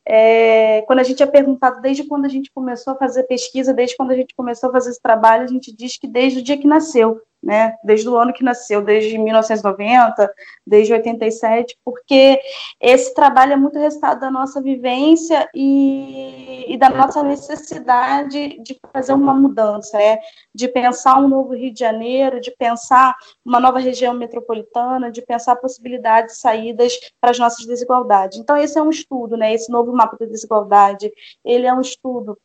é, 0.06 0.82
quando 0.82 0.98
a 0.98 1.02
gente 1.02 1.22
é 1.22 1.26
perguntado 1.26 1.80
desde 1.80 2.04
quando 2.04 2.26
a 2.26 2.28
gente 2.28 2.50
começou 2.52 2.92
a 2.92 2.96
fazer 2.96 3.22
pesquisa, 3.22 3.72
desde 3.72 3.96
quando 3.96 4.10
a 4.10 4.16
gente 4.16 4.34
começou 4.34 4.68
a 4.68 4.72
fazer 4.72 4.90
esse 4.90 5.00
trabalho, 5.00 5.44
a 5.44 5.46
gente 5.46 5.74
diz 5.74 5.96
que 5.96 6.06
desde 6.06 6.40
o 6.40 6.42
dia 6.42 6.58
que 6.58 6.66
nasceu 6.66 7.22
né, 7.42 7.76
desde 7.82 8.08
o 8.08 8.16
ano 8.16 8.32
que 8.32 8.44
nasceu, 8.44 8.82
desde 8.82 9.18
1990, 9.18 10.32
desde 10.66 10.92
87, 10.92 11.76
porque 11.84 12.40
esse 12.80 13.12
trabalho 13.14 13.54
é 13.54 13.56
muito 13.56 13.78
resultado 13.78 14.20
da 14.20 14.30
nossa 14.30 14.62
vivência 14.62 15.48
e, 15.54 16.72
e 16.72 16.76
da 16.78 16.88
nossa 16.88 17.22
necessidade 17.22 18.60
de 18.62 18.78
fazer 18.92 19.12
uma 19.12 19.34
mudança, 19.34 19.98
né, 19.98 20.18
de 20.54 20.68
pensar 20.68 21.18
um 21.18 21.28
novo 21.28 21.54
Rio 21.54 21.72
de 21.72 21.80
Janeiro, 21.80 22.40
de 22.40 22.52
pensar 22.52 23.16
uma 23.44 23.58
nova 23.58 23.80
região 23.80 24.14
metropolitana, 24.14 25.10
de 25.10 25.20
pensar 25.22 25.56
possibilidades 25.56 26.36
de 26.36 26.40
saídas 26.40 26.92
para 27.20 27.30
as 27.30 27.38
nossas 27.38 27.66
desigualdades. 27.66 28.38
Então, 28.38 28.56
esse 28.56 28.78
é 28.78 28.82
um 28.82 28.90
estudo, 28.90 29.36
né, 29.36 29.52
esse 29.52 29.70
novo 29.70 29.92
mapa 29.92 30.16
da 30.18 30.26
desigualdade, 30.26 31.12
ele 31.44 31.66
é 31.66 31.74
um 31.74 31.80
estudo 31.80 32.38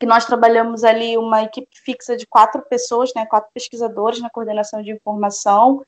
que 0.00 0.06
nós 0.06 0.24
trabalhamos 0.24 0.82
ali 0.82 1.18
uma 1.18 1.42
equipe 1.42 1.68
fixa 1.84 2.16
de 2.16 2.26
quatro 2.26 2.62
pessoas, 2.62 3.12
né, 3.14 3.26
quatro 3.26 3.50
pesquisadores 3.52 4.18
na 4.18 4.30
coordenação 4.30 4.82
de 4.82 4.90
informação, 4.90 5.84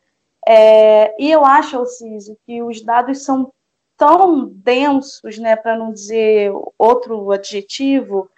é, 0.47 1.15
e 1.19 1.31
eu 1.31 1.47
acho, 1.47 1.79
Alciso, 1.79 2.37
que 2.45 2.63
os 2.63 2.83
dados 2.83 3.25
são 3.25 3.51
tão 3.97 4.49
densos, 4.49 5.39
né, 5.39 5.57
para 5.57 5.77
não 5.79 5.93
dizer 5.93 6.53
outro 6.79 7.31
adjetivo, 7.31 8.29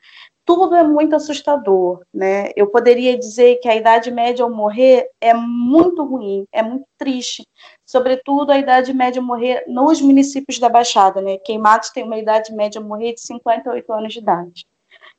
tudo 0.45 0.75
é 0.75 0.85
muito 0.85 1.17
assustador, 1.17 2.03
né? 2.13 2.51
Eu 2.55 2.67
poderia 2.67 3.17
dizer 3.17 3.57
que 3.57 3.69
a 3.69 3.75
idade 3.75 4.11
média 4.11 4.45
ao 4.45 4.51
morrer 4.51 5.09
é 5.19 5.33
muito 5.33 6.05
ruim, 6.05 6.47
é 6.53 6.63
muito 6.63 6.85
triste, 6.99 7.49
sobretudo 7.85 8.53
a 8.53 8.59
idade 8.59 8.93
média 8.93 9.21
ao 9.21 9.27
morrer 9.27 9.65
nos 9.67 10.03
municípios 10.03 10.59
da 10.59 10.69
Baixada, 10.69 11.23
né? 11.23 11.39
Queimados 11.39 11.89
tem 11.91 12.05
uma 12.05 12.19
idade 12.19 12.55
média 12.55 12.79
ao 12.79 12.87
morrer 12.87 13.15
de 13.15 13.23
58 13.23 13.91
anos 13.91 14.13
de 14.13 14.19
idade. 14.19 14.67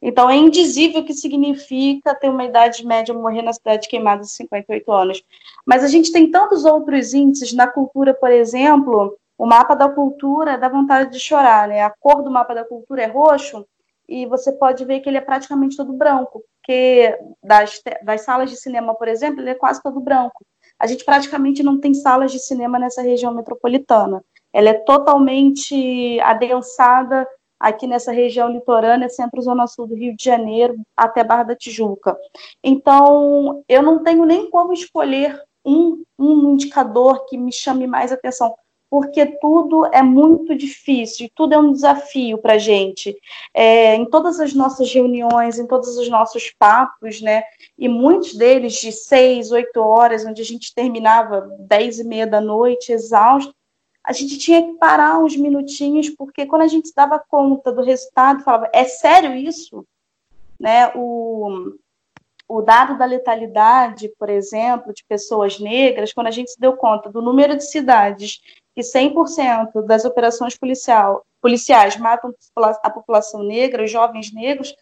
Então, 0.01 0.29
é 0.29 0.35
indizível 0.35 1.01
o 1.01 1.05
que 1.05 1.13
significa 1.13 2.13
ter 2.13 2.29
uma 2.29 2.43
idade 2.43 2.85
média 2.85 3.13
morrer 3.13 3.41
na 3.41 3.53
cidade 3.53 3.87
queimada 3.87 4.21
de 4.21 4.29
58 4.29 4.91
anos. 4.91 5.23
Mas 5.65 5.83
a 5.83 5.87
gente 5.87 6.11
tem 6.11 6.29
tantos 6.29 6.65
outros 6.65 7.13
índices 7.13 7.53
na 7.53 7.67
cultura, 7.67 8.13
por 8.13 8.31
exemplo, 8.31 9.17
o 9.37 9.45
mapa 9.45 9.75
da 9.75 9.89
cultura 9.89 10.57
dá 10.57 10.69
vontade 10.69 11.11
de 11.11 11.19
chorar, 11.19 11.67
né? 11.67 11.81
A 11.81 11.89
cor 11.89 12.23
do 12.23 12.31
mapa 12.31 12.53
da 12.53 12.63
cultura 12.63 13.03
é 13.03 13.07
roxo 13.07 13.65
e 14.07 14.25
você 14.25 14.51
pode 14.51 14.85
ver 14.85 14.99
que 14.99 15.09
ele 15.09 15.17
é 15.17 15.21
praticamente 15.21 15.75
todo 15.75 15.91
branco, 15.91 16.43
porque 16.57 17.17
das, 17.43 17.81
das 18.03 18.21
salas 18.21 18.49
de 18.49 18.55
cinema, 18.55 18.93
por 18.93 19.07
exemplo, 19.07 19.41
ele 19.41 19.49
é 19.49 19.55
quase 19.55 19.81
todo 19.81 19.99
branco. 19.99 20.45
A 20.79 20.87
gente 20.87 21.03
praticamente 21.03 21.63
não 21.63 21.79
tem 21.79 21.93
salas 21.93 22.31
de 22.31 22.39
cinema 22.39 22.77
nessa 22.77 23.01
região 23.01 23.33
metropolitana. 23.33 24.23
Ela 24.53 24.69
é 24.69 24.73
totalmente 24.73 26.19
adensada 26.21 27.27
aqui 27.65 27.87
nessa 27.87 28.11
região 28.11 28.47
litorânea, 28.47 29.09
centro-zona 29.09 29.65
sul 29.65 29.87
do 29.87 29.95
Rio 29.95 30.15
de 30.15 30.23
Janeiro, 30.23 30.75
até 30.95 31.23
Barra 31.23 31.43
da 31.43 31.55
Tijuca. 31.55 32.15
Então, 32.63 33.63
eu 33.67 33.81
não 33.81 34.03
tenho 34.03 34.23
nem 34.23 34.51
como 34.51 34.71
escolher 34.71 35.41
um, 35.65 36.03
um 36.17 36.53
indicador 36.53 37.25
que 37.25 37.35
me 37.35 37.51
chame 37.51 37.87
mais 37.87 38.11
atenção, 38.11 38.53
porque 38.87 39.25
tudo 39.41 39.87
é 39.87 40.03
muito 40.03 40.55
difícil, 40.55 41.27
tudo 41.33 41.55
é 41.55 41.57
um 41.57 41.71
desafio 41.71 42.37
para 42.37 42.53
a 42.53 42.59
gente. 42.59 43.17
É, 43.51 43.95
em 43.95 44.05
todas 44.05 44.39
as 44.39 44.53
nossas 44.53 44.93
reuniões, 44.93 45.57
em 45.57 45.65
todos 45.65 45.97
os 45.97 46.07
nossos 46.07 46.53
papos, 46.59 47.19
né? 47.19 47.43
E 47.79 47.89
muitos 47.89 48.35
deles 48.35 48.73
de 48.73 48.91
seis, 48.91 49.51
oito 49.51 49.81
horas, 49.81 50.23
onde 50.23 50.39
a 50.39 50.45
gente 50.45 50.71
terminava 50.75 51.49
dez 51.61 51.97
e 51.97 52.03
meia 52.03 52.27
da 52.27 52.39
noite, 52.39 52.91
exausto, 52.91 53.55
a 54.05 54.13
gente 54.13 54.37
tinha 54.37 54.61
que 54.61 54.73
parar 54.77 55.17
uns 55.17 55.35
minutinhos, 55.35 56.09
porque 56.09 56.45
quando 56.45 56.61
a 56.61 56.67
gente 56.67 56.93
dava 56.95 57.17
conta 57.17 57.71
do 57.71 57.81
resultado, 57.81 58.43
falava, 58.43 58.69
é 58.71 58.83
sério 58.83 59.33
isso? 59.33 59.83
Né? 60.59 60.91
O, 60.95 61.73
o 62.47 62.61
dado 62.61 62.97
da 62.99 63.05
letalidade, 63.05 64.09
por 64.19 64.29
exemplo, 64.29 64.93
de 64.93 65.03
pessoas 65.09 65.59
negras, 65.59 66.13
quando 66.13 66.27
a 66.27 66.31
gente 66.31 66.51
se 66.51 66.59
deu 66.59 66.77
conta 66.77 67.11
do 67.11 67.19
número 67.19 67.57
de 67.57 67.65
cidades 67.65 68.41
que 68.75 68.81
100% 68.81 69.83
das 69.85 70.05
operações 70.05 70.55
policial, 70.55 71.25
policiais 71.41 71.97
matam 71.97 72.31
a 72.83 72.89
população 72.91 73.41
negra, 73.41 73.83
os 73.83 73.91
jovens 73.91 74.31
negros, 74.31 74.75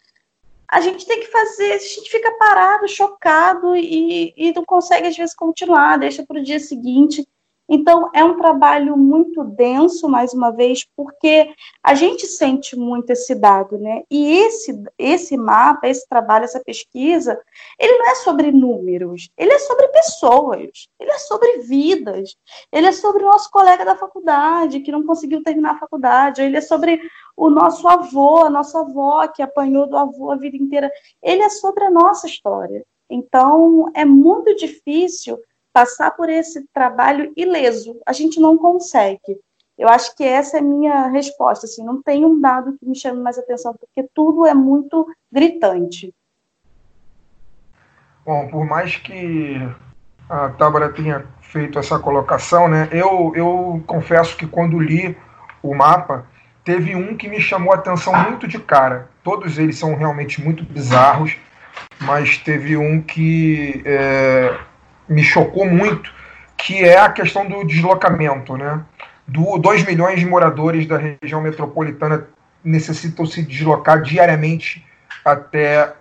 a 0.68 0.82
gente 0.82 1.06
tem 1.06 1.20
que 1.22 1.28
fazer, 1.28 1.74
a 1.74 1.78
gente 1.78 2.10
fica 2.10 2.32
parado, 2.38 2.88
chocado 2.88 3.76
e, 3.76 4.34
e 4.36 4.52
não 4.54 4.66
consegue, 4.66 5.08
às 5.08 5.16
vezes, 5.16 5.36
continuar, 5.36 5.98
deixa 5.98 6.26
para 6.26 6.40
o 6.40 6.44
dia 6.44 6.60
seguinte. 6.60 7.26
Então, 7.68 8.10
é 8.14 8.24
um 8.24 8.38
trabalho 8.38 8.98
muito 8.98 9.44
denso, 9.44 10.10
mais 10.10 10.34
uma 10.34 10.52
vez, 10.52 10.86
porque 10.96 11.50
a 11.82 11.96
gente 11.96 12.28
sente 12.28 12.76
muito 12.76 13.10
esse 13.12 13.34
dado, 13.34 13.78
né? 13.78 14.04
E 14.12 14.38
esse, 14.40 14.84
esse 14.98 15.38
mapa, 15.38 15.88
esse 15.88 16.08
trabalho, 16.08 16.44
essa 16.44 16.60
pesquisa, 16.60 17.40
ele 17.80 17.98
não 17.98 18.12
é 18.12 18.16
sobre 18.16 18.52
números, 18.52 19.30
ele 19.38 19.54
é 19.54 19.60
sobre 19.60 19.88
pessoas, 19.88 20.88
ele 21.00 21.12
é 21.12 21.18
sobre 21.20 21.60
vidas, 21.60 22.36
ele 22.72 22.88
é 22.88 22.92
sobre 22.92 23.24
o 23.24 23.28
nosso 23.28 23.50
colega 23.50 23.86
da 23.86 23.96
faculdade 23.96 24.82
que 24.82 24.92
não 24.92 25.06
conseguiu 25.06 25.42
terminar 25.42 25.76
a 25.76 25.80
faculdade, 25.80 26.42
ele 26.42 26.58
é 26.58 26.62
sobre 26.62 27.02
o 27.36 27.50
nosso 27.50 27.88
avô, 27.88 28.44
a 28.44 28.50
nossa 28.50 28.82
avó 28.82 29.26
que 29.28 29.42
apanhou 29.42 29.88
do 29.88 29.98
avô 29.98 30.32
a 30.32 30.36
vida 30.36 30.58
inteira, 30.58 30.92
ele 31.22 31.42
é 31.42 31.50
sobre 31.50 31.86
a 31.86 31.90
nossa 31.90 32.28
história. 32.28 32.86
Então, 33.10 33.86
é 33.94 34.04
muito 34.04 34.56
difícil 34.56 35.40
passar 35.74 36.12
por 36.12 36.30
esse 36.30 36.66
trabalho 36.72 37.34
ileso. 37.36 38.00
A 38.06 38.14
gente 38.14 38.40
não 38.40 38.58
consegue. 38.58 39.40
Eu 39.78 39.90
acho 39.90 40.16
que 40.16 40.24
essa 40.24 40.58
é 40.58 40.60
a 40.60 40.64
minha 40.64 41.08
resposta. 41.08 41.66
Assim, 41.66 41.84
não 41.84 42.02
tem 42.02 42.24
um 42.24 42.40
dado 42.40 42.78
que 42.78 42.86
me 42.86 42.96
chame 42.96 43.20
mais 43.20 43.38
atenção, 43.38 43.74
porque 43.74 44.08
tudo 44.14 44.46
é 44.46 44.54
muito 44.54 45.08
gritante. 45.32 46.14
Bom, 48.24 48.48
por 48.48 48.66
mais 48.66 48.96
que 48.96 49.58
a 50.30 50.50
Tábara 50.50 50.90
tenha 50.94 51.26
feito 51.42 51.78
essa 51.78 52.00
colocação, 52.00 52.68
né, 52.70 52.88
eu, 52.92 53.34
eu 53.36 53.84
confesso 53.86 54.38
que 54.38 54.48
quando 54.48 54.80
li 54.80 55.18
o 55.62 55.76
mapa, 55.76 56.28
teve 56.64 56.96
um 56.96 57.18
que 57.18 57.28
me 57.28 57.42
chamou 57.42 57.74
a 57.74 57.76
atenção 57.76 58.16
muito 58.24 58.48
de 58.48 58.60
cara. 58.60 59.10
Todos 59.24 59.58
eles 59.58 59.78
são 59.78 59.96
realmente 59.96 60.42
muito 60.42 60.64
bizarros, 60.64 61.36
mas 62.00 62.38
teve 62.38 62.78
um 62.78 63.02
que 63.02 63.82
é, 63.86 64.58
me 65.08 65.24
chocou 65.24 65.66
muito, 65.66 66.14
que 66.58 66.84
é 66.84 67.00
a 67.00 67.10
questão 67.10 67.46
do 67.46 67.64
deslocamento, 67.66 68.58
né? 68.58 68.82
Do 69.28 69.58
2 69.58 69.86
milhões 69.86 70.20
de 70.20 70.26
moradores 70.26 70.86
da 70.86 70.98
região 70.98 71.42
metropolitana 71.42 72.28
necessitam 72.64 73.26
se 73.26 73.42
deslocar 73.42 74.02
diariamente 74.02 74.86
até 75.24 75.94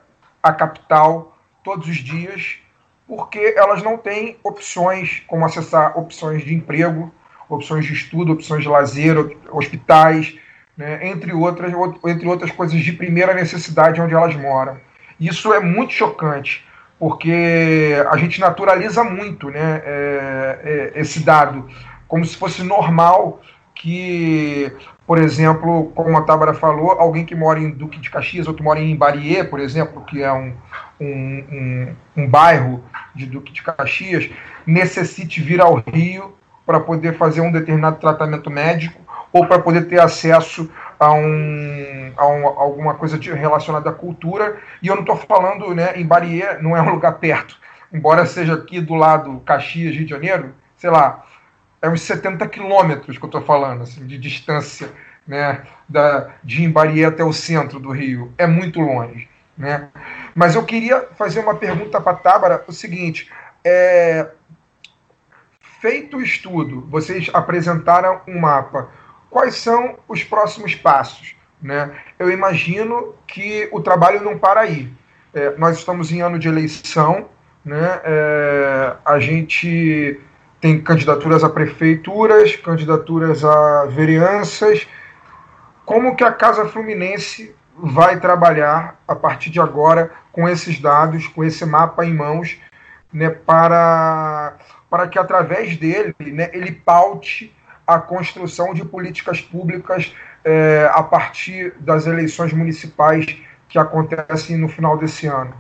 a 0.43 0.53
capital 0.53 1.37
todos 1.62 1.88
os 1.88 1.97
dias, 1.97 2.59
porque 3.07 3.55
elas 3.57 3.83
não 3.83 3.97
têm 3.97 4.37
opções 4.43 5.23
como 5.27 5.45
acessar 5.45 5.99
opções 5.99 6.45
de 6.45 6.55
emprego, 6.55 7.12
opções 7.49 7.85
de 7.85 7.93
estudo, 7.93 8.33
opções 8.33 8.62
de 8.62 8.69
lazer, 8.69 9.17
hospitais, 9.51 10.37
né, 10.77 11.07
entre, 11.07 11.33
outras, 11.33 11.73
entre 12.07 12.27
outras 12.27 12.51
coisas 12.51 12.81
de 12.81 12.93
primeira 12.93 13.35
necessidade 13.35 14.01
onde 14.01 14.15
elas 14.15 14.35
moram. 14.35 14.79
Isso 15.21 15.53
é 15.53 15.61
muito 15.61 15.93
chocante, 15.93 16.65
porque 17.03 17.97
a 18.09 18.17
gente 18.17 18.41
naturaliza 18.41 19.03
muito 19.03 19.51
né, 19.51 19.83
é, 19.85 20.93
é, 20.95 21.01
esse 21.01 21.19
dado, 21.19 21.69
como 22.07 22.25
se 22.25 22.37
fosse 22.37 22.62
normal 22.62 23.43
que, 23.75 24.73
por 25.05 25.19
exemplo, 25.19 25.91
como 25.97 26.17
a 26.17 26.23
Tábara 26.23 26.55
falou, 26.55 26.93
alguém 26.93 27.25
que 27.25 27.35
mora 27.35 27.59
em 27.59 27.73
Duque 27.73 27.99
de 27.99 28.09
Caxias, 28.09 28.47
outro 28.47 28.62
mora 28.62 28.79
em 28.79 28.95
Barier, 28.95 29.51
por 29.51 29.59
exemplo, 29.59 30.05
que 30.05 30.23
é 30.23 30.33
um, 30.33 30.55
um, 31.01 31.45
um, 31.51 31.97
um 32.19 32.29
bairro 32.29 32.85
de 33.12 33.27
Duque 33.27 33.53
de 33.53 33.65
Caxias, 33.65 34.31
necessite 34.65 35.41
vir 35.41 35.61
ao 35.61 35.83
Rio 35.85 36.37
para 36.65 36.79
poder 36.79 37.19
fazer 37.19 37.41
um 37.41 37.51
determinado 37.51 37.97
tratamento 37.97 38.49
médico 38.49 39.01
ou 39.33 39.45
para 39.49 39.59
poder 39.59 39.88
ter 39.88 40.01
acesso 40.01 40.71
a, 41.03 41.12
um, 41.12 42.12
a 42.17 42.27
um, 42.29 42.47
alguma 42.47 42.95
coisa 42.95 43.19
relacionada 43.19 43.91
à 43.91 43.93
cultura. 43.93 44.59
E 44.81 44.87
eu 44.87 44.95
não 44.95 45.03
estou 45.03 45.17
falando, 45.17 45.75
né, 45.75 45.93
em 45.97 46.07
Barier 46.07 46.62
não 46.62 46.77
é 46.77 46.83
um 46.83 46.91
lugar 46.91 47.19
perto, 47.19 47.57
embora 47.93 48.25
seja 48.27 48.55
aqui 48.55 48.81
do 48.81 48.95
lado 48.95 49.41
Caxias, 49.41 49.95
Rio 49.95 50.05
de 50.05 50.11
Janeiro, 50.11 50.55
sei 50.77 50.91
lá, 50.91 51.25
é 51.81 51.88
uns 51.88 52.03
70 52.03 52.47
quilômetros 52.49 53.19
que 53.19 53.25
eu 53.25 53.29
estou 53.29 53.43
falando, 53.43 53.83
assim, 53.83 54.07
de 54.07 54.17
distância, 54.17 54.91
né, 55.27 55.62
da, 55.88 56.31
de 56.43 56.62
Imbarié 56.62 57.07
até 57.07 57.25
o 57.25 57.33
centro 57.33 57.81
do 57.81 57.91
Rio. 57.91 58.33
É 58.38 58.47
muito 58.47 58.81
longe. 58.81 59.29
Né? 59.57 59.88
Mas 60.35 60.55
eu 60.55 60.65
queria 60.65 61.09
fazer 61.17 61.41
uma 61.41 61.55
pergunta 61.55 62.01
para 62.01 62.12
a 62.12 62.17
Tábara, 62.17 62.65
o 62.67 62.73
seguinte, 62.73 63.31
é, 63.65 64.29
feito 65.81 66.17
o 66.17 66.23
estudo, 66.23 66.87
vocês 66.88 67.29
apresentaram 67.33 68.21
um 68.27 68.38
mapa, 68.38 68.88
quais 69.33 69.57
são 69.57 69.97
os 70.07 70.23
próximos 70.23 70.75
passos? 70.75 71.35
Né? 71.61 71.90
Eu 72.18 72.31
imagino 72.31 73.14
que 73.27 73.68
o 73.73 73.81
trabalho 73.81 74.23
não 74.23 74.38
para 74.38 74.61
aí. 74.61 74.92
É, 75.33 75.57
nós 75.57 75.79
estamos 75.79 76.12
em 76.12 76.21
ano 76.21 76.38
de 76.38 76.47
eleição, 76.47 77.27
né? 77.64 78.01
É, 78.05 78.97
a 79.03 79.18
gente 79.18 80.21
tem 80.61 80.81
candidaturas 80.81 81.42
a 81.42 81.49
prefeituras, 81.49 82.55
candidaturas 82.57 83.42
a 83.42 83.87
vereanças. 83.87 84.87
Como 85.87 86.14
que 86.14 86.23
a 86.23 86.33
Casa 86.33 86.68
Fluminense 86.68 87.55
vai 87.75 88.21
trabalhar 88.21 89.01
a 89.09 89.16
partir 89.16 89.49
de 89.49 89.59
agora 89.59 90.12
com 90.31 90.47
esses 90.47 90.79
dados, 90.79 91.27
com 91.27 91.42
esse 91.42 91.64
mapa 91.64 92.05
em 92.05 92.14
mãos, 92.14 92.59
né, 93.11 93.31
para, 93.31 94.57
para 94.90 95.09
que 95.09 95.18
através 95.18 95.77
dele 95.79 96.14
né, 96.21 96.51
ele 96.53 96.73
paute 96.73 97.55
a 97.87 97.99
construção 97.99 98.73
de 98.73 98.85
políticas 98.85 99.40
públicas 99.40 100.14
é, 100.45 100.88
a 100.92 101.03
partir 101.03 101.75
das 101.81 102.07
eleições 102.07 102.53
municipais 102.53 103.27
que 103.68 103.79
acontecem 103.79 104.57
no 104.57 104.68
final 104.68 104.97
desse 104.97 105.27
ano? 105.27 105.55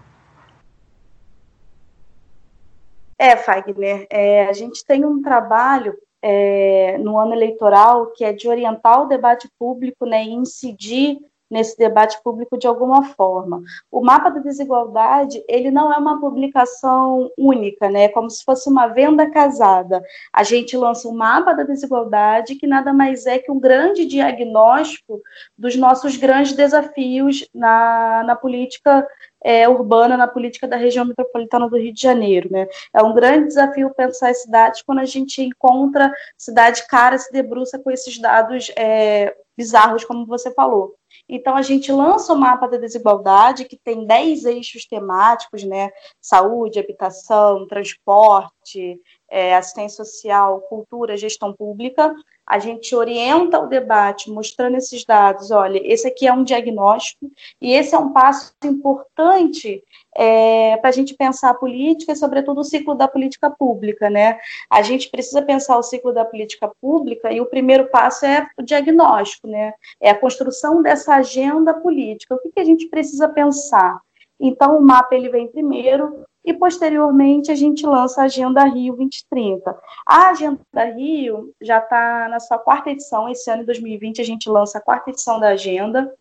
É, 3.18 3.36
Fagner, 3.36 4.06
é, 4.10 4.46
a 4.46 4.52
gente 4.52 4.84
tem 4.84 5.04
um 5.04 5.22
trabalho 5.22 5.94
é, 6.20 6.98
no 6.98 7.18
ano 7.18 7.32
eleitoral 7.32 8.08
que 8.08 8.24
é 8.24 8.32
de 8.32 8.48
orientar 8.48 9.02
o 9.02 9.06
debate 9.06 9.48
público 9.58 10.06
né, 10.06 10.24
e 10.24 10.32
incidir 10.32 11.18
nesse 11.52 11.76
debate 11.76 12.18
público 12.24 12.56
de 12.56 12.66
alguma 12.66 13.04
forma. 13.04 13.62
O 13.90 14.02
mapa 14.02 14.30
da 14.30 14.40
desigualdade, 14.40 15.44
ele 15.46 15.70
não 15.70 15.92
é 15.92 15.98
uma 15.98 16.18
publicação 16.18 17.30
única, 17.36 17.90
né? 17.90 18.04
É 18.04 18.08
como 18.08 18.30
se 18.30 18.42
fosse 18.42 18.70
uma 18.70 18.86
venda 18.86 19.30
casada. 19.30 20.02
A 20.32 20.42
gente 20.42 20.74
lança 20.78 21.06
um 21.06 21.14
mapa 21.14 21.52
da 21.52 21.62
desigualdade 21.62 22.54
que 22.54 22.66
nada 22.66 22.90
mais 22.94 23.26
é 23.26 23.38
que 23.38 23.52
um 23.52 23.60
grande 23.60 24.06
diagnóstico 24.06 25.20
dos 25.56 25.76
nossos 25.76 26.16
grandes 26.16 26.54
desafios 26.54 27.46
na, 27.54 28.22
na 28.24 28.34
política 28.34 29.06
é, 29.44 29.68
urbana 29.68 30.16
na 30.16 30.28
política 30.28 30.68
da 30.68 30.76
região 30.76 31.04
metropolitana 31.04 31.68
do 31.68 31.76
Rio 31.76 31.92
de 31.92 32.00
Janeiro. 32.00 32.48
Né? 32.50 32.66
É 32.94 33.02
um 33.02 33.12
grande 33.12 33.48
desafio 33.48 33.92
pensar 33.94 34.30
as 34.30 34.42
cidades 34.42 34.82
quando 34.82 35.00
a 35.00 35.04
gente 35.04 35.42
encontra 35.42 36.10
cidade 36.38 36.86
cara 36.86 37.18
se 37.18 37.30
debruça 37.32 37.78
com 37.78 37.90
esses 37.90 38.18
dados 38.18 38.70
é, 38.76 39.34
bizarros, 39.56 40.04
como 40.04 40.24
você 40.24 40.52
falou. 40.54 40.94
Então, 41.34 41.56
a 41.56 41.62
gente 41.62 41.90
lança 41.90 42.30
o 42.34 42.36
mapa 42.36 42.68
da 42.68 42.76
desigualdade, 42.76 43.64
que 43.64 43.78
tem 43.82 44.06
10 44.06 44.44
eixos 44.44 44.84
temáticos, 44.84 45.64
né? 45.64 45.90
Saúde, 46.20 46.78
habitação, 46.78 47.66
transporte, 47.66 49.00
é, 49.30 49.56
assistência 49.56 50.04
social, 50.04 50.60
cultura, 50.68 51.16
gestão 51.16 51.54
pública, 51.54 52.14
a 52.46 52.58
gente 52.58 52.94
orienta 52.94 53.58
o 53.58 53.66
debate 53.66 54.30
mostrando 54.30 54.76
esses 54.76 55.04
dados. 55.04 55.50
Olha, 55.50 55.80
esse 55.84 56.06
aqui 56.06 56.26
é 56.26 56.32
um 56.32 56.44
diagnóstico 56.44 57.30
e 57.60 57.72
esse 57.72 57.94
é 57.94 57.98
um 57.98 58.12
passo 58.12 58.52
importante 58.64 59.82
é, 60.14 60.76
para 60.78 60.90
a 60.90 60.92
gente 60.92 61.14
pensar 61.14 61.50
a 61.50 61.54
política 61.54 62.12
e, 62.12 62.16
sobretudo, 62.16 62.60
o 62.60 62.64
ciclo 62.64 62.94
da 62.94 63.08
política 63.08 63.50
pública. 63.50 64.10
Né? 64.10 64.38
A 64.68 64.82
gente 64.82 65.08
precisa 65.08 65.40
pensar 65.40 65.78
o 65.78 65.82
ciclo 65.82 66.12
da 66.12 66.24
política 66.24 66.70
pública 66.80 67.32
e 67.32 67.40
o 67.40 67.46
primeiro 67.46 67.88
passo 67.88 68.26
é 68.26 68.46
o 68.58 68.62
diagnóstico, 68.62 69.46
né? 69.46 69.74
é 70.00 70.10
a 70.10 70.18
construção 70.18 70.82
dessa 70.82 71.14
agenda 71.14 71.72
política. 71.72 72.34
O 72.34 72.38
que, 72.38 72.50
que 72.50 72.60
a 72.60 72.64
gente 72.64 72.88
precisa 72.88 73.28
pensar? 73.28 74.00
Então, 74.38 74.76
o 74.76 74.82
mapa 74.82 75.14
ele 75.14 75.28
vem 75.28 75.46
primeiro, 75.46 76.24
e 76.44 76.52
posteriormente 76.52 77.50
a 77.50 77.54
gente 77.54 77.86
lança 77.86 78.22
a 78.22 78.24
Agenda 78.24 78.64
Rio 78.64 78.96
2030. 78.96 79.78
A 80.06 80.30
Agenda 80.30 80.84
Rio 80.96 81.54
já 81.60 81.78
está 81.78 82.28
na 82.28 82.40
sua 82.40 82.58
quarta 82.58 82.90
edição, 82.90 83.28
esse 83.28 83.50
ano, 83.50 83.62
em 83.62 83.66
2020, 83.66 84.20
a 84.20 84.24
gente 84.24 84.48
lança 84.48 84.78
a 84.78 84.80
quarta 84.80 85.10
edição 85.10 85.38
da 85.38 85.48
Agenda, 85.48 86.12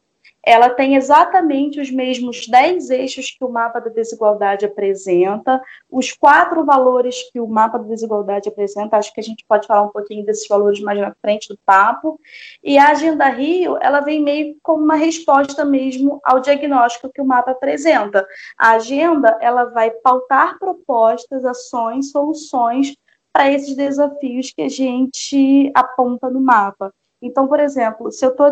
ela 0.43 0.69
tem 0.69 0.95
exatamente 0.95 1.79
os 1.79 1.91
mesmos 1.91 2.47
10 2.47 2.89
eixos 2.89 3.31
que 3.31 3.43
o 3.43 3.49
mapa 3.49 3.79
da 3.79 3.89
desigualdade 3.89 4.65
apresenta, 4.65 5.61
os 5.89 6.11
quatro 6.11 6.65
valores 6.65 7.29
que 7.31 7.39
o 7.39 7.47
mapa 7.47 7.77
da 7.77 7.87
desigualdade 7.87 8.49
apresenta, 8.49 8.97
acho 8.97 9.13
que 9.13 9.19
a 9.19 9.23
gente 9.23 9.45
pode 9.47 9.67
falar 9.67 9.83
um 9.83 9.91
pouquinho 9.91 10.25
desses 10.25 10.47
valores 10.47 10.79
mais 10.79 10.99
na 10.99 11.13
frente 11.21 11.47
do 11.47 11.59
papo, 11.65 12.19
e 12.63 12.77
a 12.77 12.89
Agenda 12.89 13.27
Rio, 13.29 13.77
ela 13.81 13.99
vem 13.99 14.21
meio 14.21 14.55
como 14.63 14.83
uma 14.83 14.95
resposta 14.95 15.63
mesmo 15.63 16.19
ao 16.23 16.39
diagnóstico 16.39 17.11
que 17.13 17.21
o 17.21 17.25
mapa 17.25 17.51
apresenta. 17.51 18.27
A 18.57 18.71
agenda, 18.71 19.37
ela 19.41 19.65
vai 19.65 19.91
pautar 19.91 20.57
propostas, 20.57 21.45
ações, 21.45 22.11
soluções 22.11 22.95
para 23.33 23.51
esses 23.51 23.75
desafios 23.75 24.51
que 24.51 24.61
a 24.61 24.69
gente 24.69 25.71
aponta 25.73 26.29
no 26.29 26.41
mapa. 26.41 26.93
Então, 27.21 27.47
por 27.47 27.59
exemplo, 27.59 28.11
se 28.11 28.25
eu 28.25 28.31
estou 28.31 28.51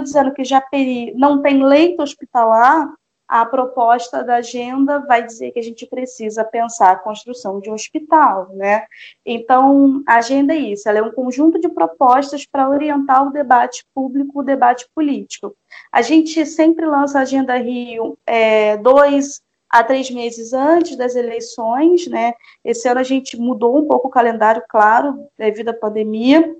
dizendo, 0.00 0.34
que 0.34 0.44
Japeri 0.44 1.14
não 1.14 1.40
tem 1.40 1.62
leito 1.62 2.02
hospitalar, 2.02 2.92
a 3.28 3.44
proposta 3.44 4.24
da 4.24 4.36
agenda 4.36 5.00
vai 5.00 5.22
dizer 5.22 5.50
que 5.52 5.58
a 5.58 5.62
gente 5.62 5.86
precisa 5.86 6.42
pensar 6.42 6.92
a 6.92 6.98
construção 6.98 7.60
de 7.60 7.68
um 7.68 7.74
hospital, 7.74 8.48
né? 8.54 8.86
Então, 9.24 10.02
a 10.08 10.16
agenda 10.16 10.54
é 10.54 10.56
isso, 10.56 10.88
ela 10.88 10.98
é 10.98 11.02
um 11.02 11.12
conjunto 11.12 11.60
de 11.60 11.68
propostas 11.68 12.46
para 12.46 12.70
orientar 12.70 13.26
o 13.26 13.30
debate 13.30 13.84
público, 13.94 14.40
o 14.40 14.42
debate 14.42 14.88
político. 14.94 15.54
A 15.92 16.00
gente 16.00 16.46
sempre 16.46 16.86
lança 16.86 17.18
a 17.18 17.22
Agenda 17.22 17.54
Rio 17.58 18.16
é, 18.26 18.78
dois 18.78 19.42
a 19.70 19.84
três 19.84 20.10
meses 20.10 20.54
antes 20.54 20.96
das 20.96 21.14
eleições, 21.14 22.06
né? 22.06 22.32
Esse 22.64 22.88
ano 22.88 23.00
a 23.00 23.02
gente 23.02 23.36
mudou 23.36 23.76
um 23.76 23.86
pouco 23.86 24.08
o 24.08 24.10
calendário, 24.10 24.62
claro, 24.66 25.26
devido 25.36 25.68
à 25.68 25.74
pandemia, 25.74 26.56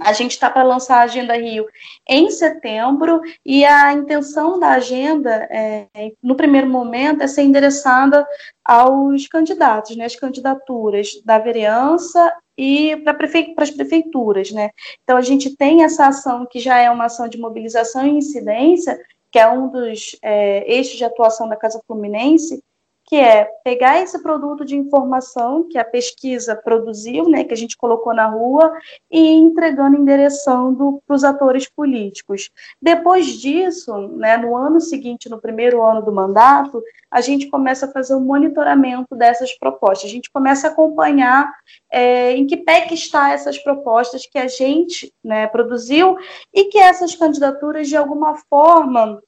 a 0.00 0.12
gente 0.12 0.32
está 0.32 0.48
para 0.50 0.62
lançar 0.62 0.98
a 0.98 1.02
Agenda 1.02 1.36
Rio 1.36 1.66
em 2.08 2.30
setembro 2.30 3.20
e 3.44 3.64
a 3.64 3.92
intenção 3.92 4.58
da 4.58 4.70
agenda, 4.70 5.46
é, 5.50 5.86
no 6.22 6.34
primeiro 6.34 6.68
momento, 6.68 7.22
é 7.22 7.26
ser 7.26 7.42
endereçada 7.42 8.26
aos 8.64 9.26
candidatos, 9.26 9.96
né, 9.96 10.04
as 10.04 10.16
candidaturas 10.16 11.20
da 11.24 11.38
vereança 11.38 12.32
e 12.56 12.96
para 12.98 13.14
prefe 13.14 13.54
as 13.56 13.70
prefeituras. 13.70 14.50
Né? 14.50 14.70
Então, 15.02 15.16
a 15.16 15.22
gente 15.22 15.56
tem 15.56 15.84
essa 15.84 16.06
ação 16.06 16.46
que 16.50 16.58
já 16.58 16.78
é 16.78 16.90
uma 16.90 17.04
ação 17.04 17.28
de 17.28 17.38
mobilização 17.38 18.06
e 18.06 18.10
incidência, 18.10 18.98
que 19.30 19.38
é 19.38 19.48
um 19.48 19.68
dos 19.68 20.16
é, 20.22 20.64
eixos 20.72 20.96
de 20.96 21.04
atuação 21.04 21.48
da 21.48 21.56
Casa 21.56 21.80
Fluminense, 21.86 22.62
que 23.10 23.16
é 23.16 23.44
pegar 23.64 24.00
esse 24.00 24.22
produto 24.22 24.64
de 24.64 24.76
informação 24.76 25.66
que 25.68 25.76
a 25.76 25.84
pesquisa 25.84 26.54
produziu, 26.54 27.28
né, 27.28 27.42
que 27.42 27.52
a 27.52 27.56
gente 27.56 27.76
colocou 27.76 28.14
na 28.14 28.26
rua, 28.26 28.72
e 29.10 29.18
ir 29.18 29.36
entregando, 29.36 29.96
endereçando 29.96 31.02
para 31.04 31.16
os 31.16 31.24
atores 31.24 31.68
políticos. 31.68 32.50
Depois 32.80 33.26
disso, 33.26 33.92
né, 34.16 34.36
no 34.36 34.56
ano 34.56 34.80
seguinte, 34.80 35.28
no 35.28 35.40
primeiro 35.40 35.82
ano 35.82 36.02
do 36.02 36.12
mandato, 36.12 36.80
a 37.10 37.20
gente 37.20 37.48
começa 37.48 37.86
a 37.86 37.90
fazer 37.90 38.14
o 38.14 38.18
um 38.18 38.24
monitoramento 38.24 39.16
dessas 39.16 39.52
propostas. 39.58 40.08
A 40.08 40.14
gente 40.14 40.30
começa 40.30 40.68
a 40.68 40.70
acompanhar 40.70 41.52
é, 41.90 42.30
em 42.34 42.46
que 42.46 42.58
pé 42.58 42.82
que 42.82 42.94
está 42.94 43.32
essas 43.32 43.58
propostas 43.58 44.24
que 44.24 44.38
a 44.38 44.46
gente 44.46 45.12
né, 45.24 45.48
produziu 45.48 46.16
e 46.54 46.66
que 46.66 46.78
essas 46.78 47.16
candidaturas, 47.16 47.88
de 47.88 47.96
alguma 47.96 48.36
forma, 48.48 49.20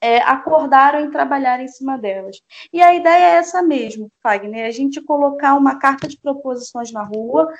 é, 0.00 0.18
acordaram 0.18 1.00
em 1.00 1.10
trabalhar 1.10 1.60
em 1.60 1.68
cima 1.68 1.98
delas. 1.98 2.40
E 2.72 2.80
a 2.82 2.94
ideia 2.94 3.34
é 3.34 3.36
essa 3.36 3.62
mesmo, 3.62 4.10
Fagner, 4.22 4.66
a 4.66 4.70
gente 4.70 5.00
colocar 5.02 5.54
uma 5.54 5.78
carta 5.78 6.08
de 6.08 6.18
proposições 6.18 6.90
na 6.90 7.02
rua 7.02 7.52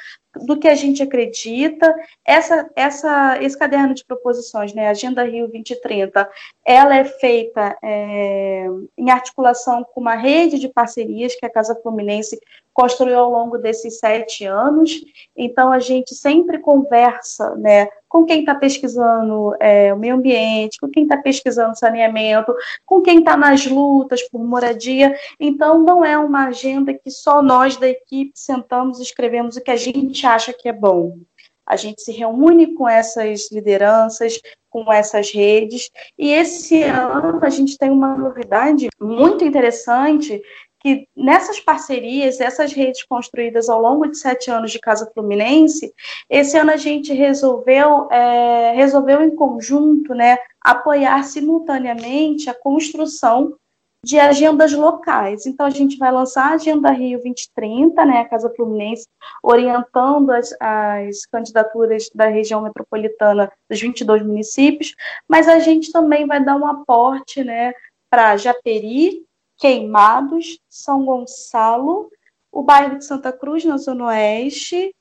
do 0.47 0.59
que 0.59 0.69
a 0.69 0.75
gente 0.75 1.03
acredita. 1.03 1.95
Essa, 2.25 2.71
essa, 2.75 3.43
esse 3.43 3.59
caderno 3.59 3.95
de 3.95 4.05
proposições, 4.05 4.73
né, 4.73 4.89
Agenda 4.89 5.25
Rio 5.25 5.49
2030, 5.49 6.29
ela 6.65 6.97
é 6.97 7.05
feita 7.05 7.77
é, 7.83 8.67
em 8.97 9.11
articulação 9.11 9.85
com 9.85 10.01
uma 10.01 10.15
rede 10.15 10.59
de 10.59 10.69
parcerias 10.69 11.35
que 11.35 11.45
a 11.45 11.51
Casa 11.51 11.79
Fluminense 11.83 12.39
construiu 12.81 13.19
ao 13.19 13.31
longo 13.31 13.59
desses 13.59 13.99
sete 13.99 14.47
anos. 14.47 15.03
Então, 15.37 15.71
a 15.71 15.79
gente 15.79 16.15
sempre 16.15 16.59
conversa 16.59 17.55
né, 17.57 17.89
com 18.09 18.25
quem 18.25 18.41
está 18.41 18.55
pesquisando 18.55 19.55
é, 19.61 19.93
o 19.93 19.99
meio 19.99 20.15
ambiente, 20.15 20.79
com 20.81 20.89
quem 20.89 21.03
está 21.03 21.19
pesquisando 21.19 21.79
saneamento, 21.79 22.55
com 22.87 23.03
quem 23.03 23.19
está 23.19 23.37
nas 23.37 23.67
lutas 23.67 24.27
por 24.31 24.43
moradia. 24.43 25.15
Então, 25.39 25.79
não 25.79 26.03
é 26.03 26.17
uma 26.17 26.47
agenda 26.47 26.95
que 26.95 27.11
só 27.11 27.43
nós 27.43 27.77
da 27.77 27.87
equipe 27.87 28.33
sentamos 28.35 28.99
e 28.99 29.03
escrevemos 29.03 29.57
o 29.57 29.61
que 29.61 29.71
a 29.71 29.77
gente 29.77 30.27
acha 30.27 30.55
que 30.55 30.67
é 30.67 30.73
bom. 30.73 31.19
A 31.67 31.77
gente 31.77 32.01
se 32.01 32.13
reúne 32.13 32.75
com 32.75 32.89
essas 32.89 33.53
lideranças, 33.53 34.41
com 34.71 34.91
essas 34.91 35.31
redes, 35.31 35.91
e 36.19 36.33
esse 36.33 36.83
ano 36.83 37.39
a 37.43 37.51
gente 37.51 37.77
tem 37.77 37.91
uma 37.91 38.17
novidade 38.17 38.89
muito 39.01 39.45
interessante 39.45 40.41
que 40.81 41.07
nessas 41.15 41.61
parcerias, 41.61 42.41
essas 42.41 42.73
redes 42.73 43.05
construídas 43.05 43.69
ao 43.69 43.81
longo 43.81 44.07
de 44.07 44.17
sete 44.17 44.51
anos 44.51 44.73
de 44.73 44.79
Casa 44.79 45.11
Fluminense, 45.13 45.93
esse 46.29 46.57
ano 46.57 46.71
a 46.71 46.77
gente 46.77 47.13
resolveu, 47.13 48.11
é, 48.11 48.73
resolveu 48.75 49.23
em 49.23 49.35
conjunto, 49.35 50.15
né, 50.15 50.39
apoiar 50.63 51.23
simultaneamente 51.25 52.49
a 52.49 52.55
construção 52.55 53.55
de 54.03 54.19
agendas 54.19 54.73
locais. 54.73 55.45
Então, 55.45 55.67
a 55.67 55.71
gente 55.71 55.99
vai 55.99 56.11
lançar 56.11 56.51
a 56.51 56.55
Agenda 56.55 56.91
Rio 56.91 57.21
2030, 57.21 58.05
né, 58.07 58.21
a 58.21 58.29
Casa 58.29 58.51
Fluminense, 58.57 59.07
orientando 59.43 60.31
as, 60.31 60.55
as 60.59 61.27
candidaturas 61.27 62.09
da 62.15 62.27
região 62.27 62.63
metropolitana 62.63 63.53
dos 63.69 63.81
22 63.81 64.23
municípios, 64.23 64.95
mas 65.29 65.49
a 65.49 65.59
gente 65.59 65.93
também 65.93 66.27
vai 66.27 66.43
dar 66.43 66.57
um 66.57 66.67
aporte 66.67 67.45
né, 67.45 67.75
para 68.11 68.37
Japeri, 68.39 69.23
Queimados, 69.61 70.59
São 70.69 71.05
Gonçalo, 71.05 72.11
o 72.51 72.63
bairro 72.63 72.99
de 72.99 73.05
Santa 73.05 73.33
Cruz, 73.33 73.65
na 73.65 73.77
Zona 73.77 74.07
Oeste, 74.07 74.95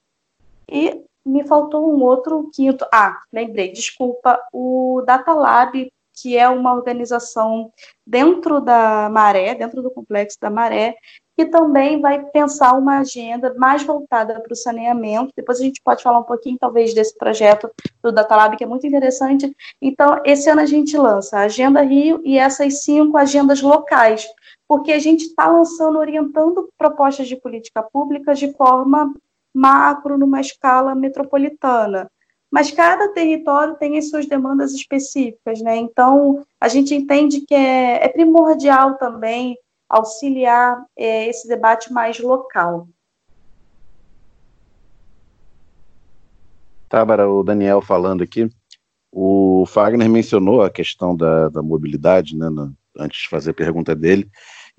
e 0.69 1.02
me 1.26 1.43
faltou 1.48 1.91
um 1.91 2.04
outro 2.04 2.50
quinto. 2.54 2.86
Ah, 2.93 3.22
lembrei, 3.32 3.72
desculpa, 3.72 4.39
o 4.52 5.02
Data 5.06 5.34
Lab, 5.34 5.91
que 6.22 6.38
é 6.38 6.50
uma 6.50 6.74
organização 6.74 7.72
dentro 8.06 8.60
da 8.60 9.10
Maré, 9.10 9.56
dentro 9.56 9.82
do 9.82 9.89
complexo 9.89 10.38
da 10.41 10.50
Maré, 10.50 10.95
que 11.38 11.45
também 11.45 12.02
vai 12.02 12.26
pensar 12.26 12.74
uma 12.74 13.00
agenda 13.00 13.54
mais 13.58 13.82
voltada 13.84 14.41
para 14.41 14.52
o 14.52 14.56
saneamento. 14.58 15.32
Depois 15.38 15.62
a 15.62 15.63
gente 15.63 15.82
pode 15.82 16.04
falar 16.04 16.19
um 16.19 16.24
pouquinho, 16.24 16.58
talvez, 16.60 16.93
desse 16.93 17.17
projeto 17.17 17.72
do 18.04 18.12
Data 18.12 18.36
Lab, 18.36 18.58
que 18.58 18.63
é 18.65 18.67
muito 18.67 18.86
interessante. 18.86 19.56
Então, 19.82 20.22
esse 20.26 20.50
ano 20.50 20.60
a 20.60 20.65
gente 20.65 20.98
lança 20.98 21.38
a 21.38 21.43
Agenda 21.43 21.82
Rio 21.82 22.22
e 22.26 22.38
essas 22.38 22.84
cinco 22.84 23.15
agendas 23.15 23.62
locais, 23.62 24.28
porque 24.69 24.91
a 24.91 24.99
gente 24.99 25.25
está 25.25 25.47
lançando, 25.47 25.97
orientando 25.97 26.69
propostas 26.77 27.27
de 27.27 27.36
política 27.36 27.82
pública 27.82 28.36
de 28.36 28.53
forma 28.53 29.12
macro, 29.51 30.15
numa 30.15 30.39
escala 30.39 30.93
metropolitana. 30.93 32.08
Mas 32.51 32.69
cada 32.69 33.08
território 33.10 33.75
tem 33.77 33.97
as 33.97 34.12
suas 34.12 34.27
demandas 34.27 34.71
específicas, 34.71 35.60
né? 35.62 35.75
Então, 35.75 36.45
a 36.62 36.67
gente 36.67 36.93
entende 36.93 37.41
que 37.41 37.55
é, 37.55 38.05
é 38.05 38.08
primordial 38.10 38.95
também 38.97 39.58
auxiliar 39.89 40.86
é, 40.95 41.27
esse 41.27 41.47
debate 41.47 41.91
mais 41.91 42.19
local. 42.19 42.88
Tábara, 46.88 47.27
o 47.27 47.43
Daniel 47.43 47.82
falando 47.82 48.23
aqui, 48.23 48.47
o 49.12 49.65
Fagner 49.65 50.10
mencionou 50.10 50.62
a 50.62 50.69
questão 50.69 51.15
da, 51.15 51.49
da 51.49 51.63
mobilidade, 51.63 52.38
né, 52.38 52.47
antes 52.99 53.23
de 53.23 53.29
fazer 53.29 53.51
a 53.51 53.55
pergunta 53.55 53.95
dele, 53.95 54.29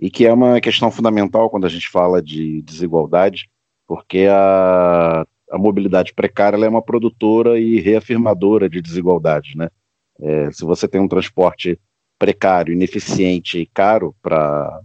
e 0.01 0.11
que 0.11 0.27
é 0.27 0.33
uma 0.33 0.61
questão 0.61 0.91
fundamental 0.91 1.51
quando 1.51 1.67
a 1.67 1.69
gente 1.69 1.89
fala 1.89 2.23
de 2.23 2.63
desigualdade, 2.63 3.51
porque 3.87 4.27
a, 4.31 5.27
a 5.51 5.59
mobilidade 5.59 6.15
precária 6.15 6.57
é 6.57 6.69
uma 6.69 6.81
produtora 6.81 7.61
e 7.61 7.79
reafirmadora 7.81 8.69
de 8.69 8.81
desigualdade, 8.81 9.57
né? 9.57 9.69
É, 10.19 10.51
se 10.53 10.65
você 10.65 10.89
tem 10.89 11.01
um 11.01 11.09
transporte 11.09 11.79
precário, 12.19 12.73
ineficiente 12.73 13.59
e 13.59 13.67
caro 13.67 14.15
para 14.23 14.81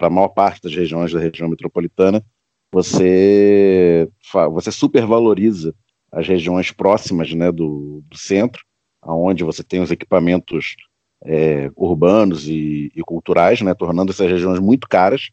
a 0.00 0.10
maior 0.10 0.28
parte 0.28 0.62
das 0.62 0.74
regiões 0.74 1.12
da 1.12 1.20
região 1.20 1.48
metropolitana, 1.48 2.22
você 2.70 4.08
você 4.50 4.70
supervaloriza 4.70 5.74
as 6.12 6.26
regiões 6.26 6.70
próximas, 6.70 7.32
né, 7.34 7.52
do, 7.52 8.02
do 8.06 8.16
centro, 8.16 8.62
aonde 9.02 9.44
você 9.44 9.62
tem 9.62 9.80
os 9.80 9.90
equipamentos 9.90 10.76
é, 11.24 11.70
urbanos 11.76 12.48
e, 12.48 12.92
e, 12.94 13.02
culturais, 13.02 13.60
né, 13.60 13.74
tornando 13.74 14.12
essas 14.12 14.30
regiões 14.30 14.58
muito 14.58 14.88
caras 14.88 15.30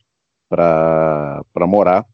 para 0.49 1.43
morar 1.67 2.05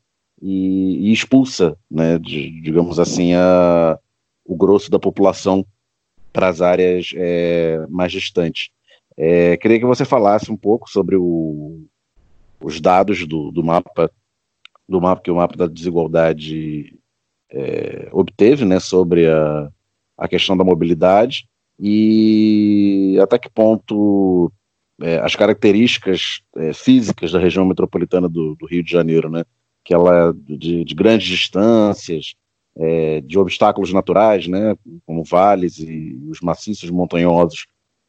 e, 0.42 1.10
e, 1.10 1.14
expulsa, 1.14 1.78
né, 1.90 2.18
de, 2.18 2.62
digamos 2.62 3.00
assim, 3.00 3.34
a, 3.34 3.98
o 4.46 4.56
grosso 4.56 4.90
da 4.90 5.00
população 5.00 5.66
para 6.34 6.48
as 6.48 6.62
áreas 6.62 7.12
é, 7.16 7.86
mais 7.90 8.12
distantes. 8.12 8.70
É, 9.18 9.58
queria 9.58 9.80
que 9.80 9.86
você 9.86 10.06
falasse 10.06 10.52
um 10.52 10.58
pouco 10.58 10.90
sobre 10.90 11.16
o, 11.16 11.86
os 12.62 12.80
dados 12.80 13.26
do, 13.28 13.52
do, 13.52 13.64
mapa 13.64 14.10
do 14.88 15.02
mapa 15.02 15.22
que 15.22 15.32
o 15.32 15.36
mapa 15.36 15.56
da 15.56 15.68
desigualdade 15.68 16.98
é, 17.52 18.10
obteve, 18.12 18.66
né, 18.66 18.80
sobre 18.80 19.30
a, 19.30 19.70
a 20.18 20.28
questão 20.28 20.56
da 20.56 20.64
mobilidade 20.64 21.46
e 21.82 23.18
até 23.20 23.40
que 23.40 23.50
ponto 23.50 24.52
é, 25.02 25.18
as 25.18 25.36
características 25.36 26.42
é, 26.56 26.74
físicas 26.74 27.32
da 27.32 27.40
região 27.40 27.66
metropolitana 27.66 28.30
do, 28.30 28.56
do, 28.56 28.68
Rio 28.68 28.84
de 28.84 28.92
Janeiro, 28.92 29.32
né, 29.32 29.44
que 29.84 29.94
ela 29.94 30.30
é 30.30 30.56
de, 30.56 30.86
de 30.86 30.94
grandes 30.94 31.28
distâncias, 31.28 32.36
é, 32.78 33.22
de 33.22 33.40
obstáculos 33.40 33.92
naturais, 33.92 34.48
né, 34.48 34.76
como 35.08 35.24
vales 35.24 35.80
e 35.80 36.20
os 36.30 36.40
maciços 36.40 36.92
montanhosos, 36.92 37.66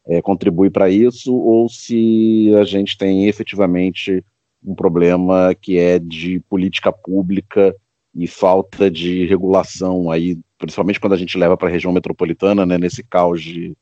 é, 0.07 0.21
contribui 0.21 0.69
para 0.69 0.89
isso, 0.89 1.33
ou 1.33 1.67
se 1.67 2.53
a 2.59 2.63
gente 2.63 2.95
tem 2.95 3.25
efetivamente 3.25 4.23
um 4.63 4.75
problema 4.75 5.55
que 5.59 5.77
é 5.79 5.97
de 5.97 6.39
política 6.41 6.91
pública 6.91 7.75
e 8.15 8.27
falta 8.27 8.89
de 8.89 9.25
regulação 9.25 10.11
aí 10.11 10.37
principalmente 10.57 10.99
quando 10.99 11.13
a 11.13 11.17
gente 11.17 11.37
leva 11.37 11.57
para 11.57 11.67
a 11.67 11.71
região 11.71 11.91
metropolitana, 11.91 12.65
né, 12.65 12.77
nesse 12.77 13.03
caos 13.03 13.41
de, 13.41 13.75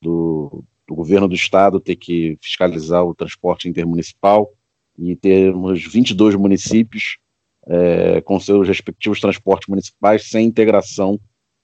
do, 0.00 0.62
do, 0.86 0.94
governo 0.94 1.26
do 1.26 1.34
estado 1.34 1.80
ter 1.80 1.96
que 1.96 2.38
fiscalizar 2.40 3.04
o 3.04 3.14
transporte 3.14 3.68
intermunicipal 3.68 4.52
e 4.96 5.16
termos 5.16 5.84
22 5.84 6.36
municípios 6.36 7.18
é, 7.66 8.20
com 8.20 8.38
seus 8.38 8.68
respectivos 8.68 9.20
transportes 9.20 9.68
municipais 9.68 10.28
sem 10.28 10.46
integração 10.46 11.18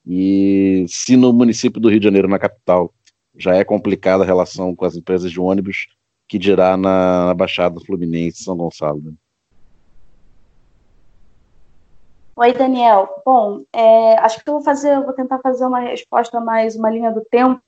e 0.07 0.85
se 0.89 1.17
no 1.17 1.33
município 1.33 1.81
do 1.81 1.89
Rio 1.89 1.99
de 1.99 2.05
Janeiro, 2.05 2.29
na 2.29 2.39
capital, 2.39 2.93
já 3.37 3.55
é 3.55 3.65
complicada 3.65 4.23
a 4.23 4.27
relação 4.27 4.75
com 4.77 4.85
as 4.85 4.97
empresas 4.97 5.33
de 5.33 5.41
ônibus, 5.41 5.89
que 6.29 6.39
dirá 6.39 6.77
na, 6.77 7.27
na 7.27 7.35
Baixada 7.35 7.81
Fluminense, 7.81 8.45
São 8.45 8.57
Gonçalo. 8.57 9.01
Né? 9.01 9.13
Oi, 12.37 12.53
Daniel. 12.53 13.23
Bom, 13.25 13.63
é, 13.73 14.19
acho 14.19 14.43
que 14.43 14.51
eu 14.51 14.55
vou 14.55 14.63
fazer, 14.63 14.97
eu 14.97 15.05
vou 15.05 15.13
tentar 15.13 15.39
fazer 15.39 15.65
uma 15.65 15.79
resposta 15.79 16.41
mais 16.41 16.75
uma 16.75 16.91
linha 16.91 17.13
do 17.13 17.25
tempo, 17.25 17.63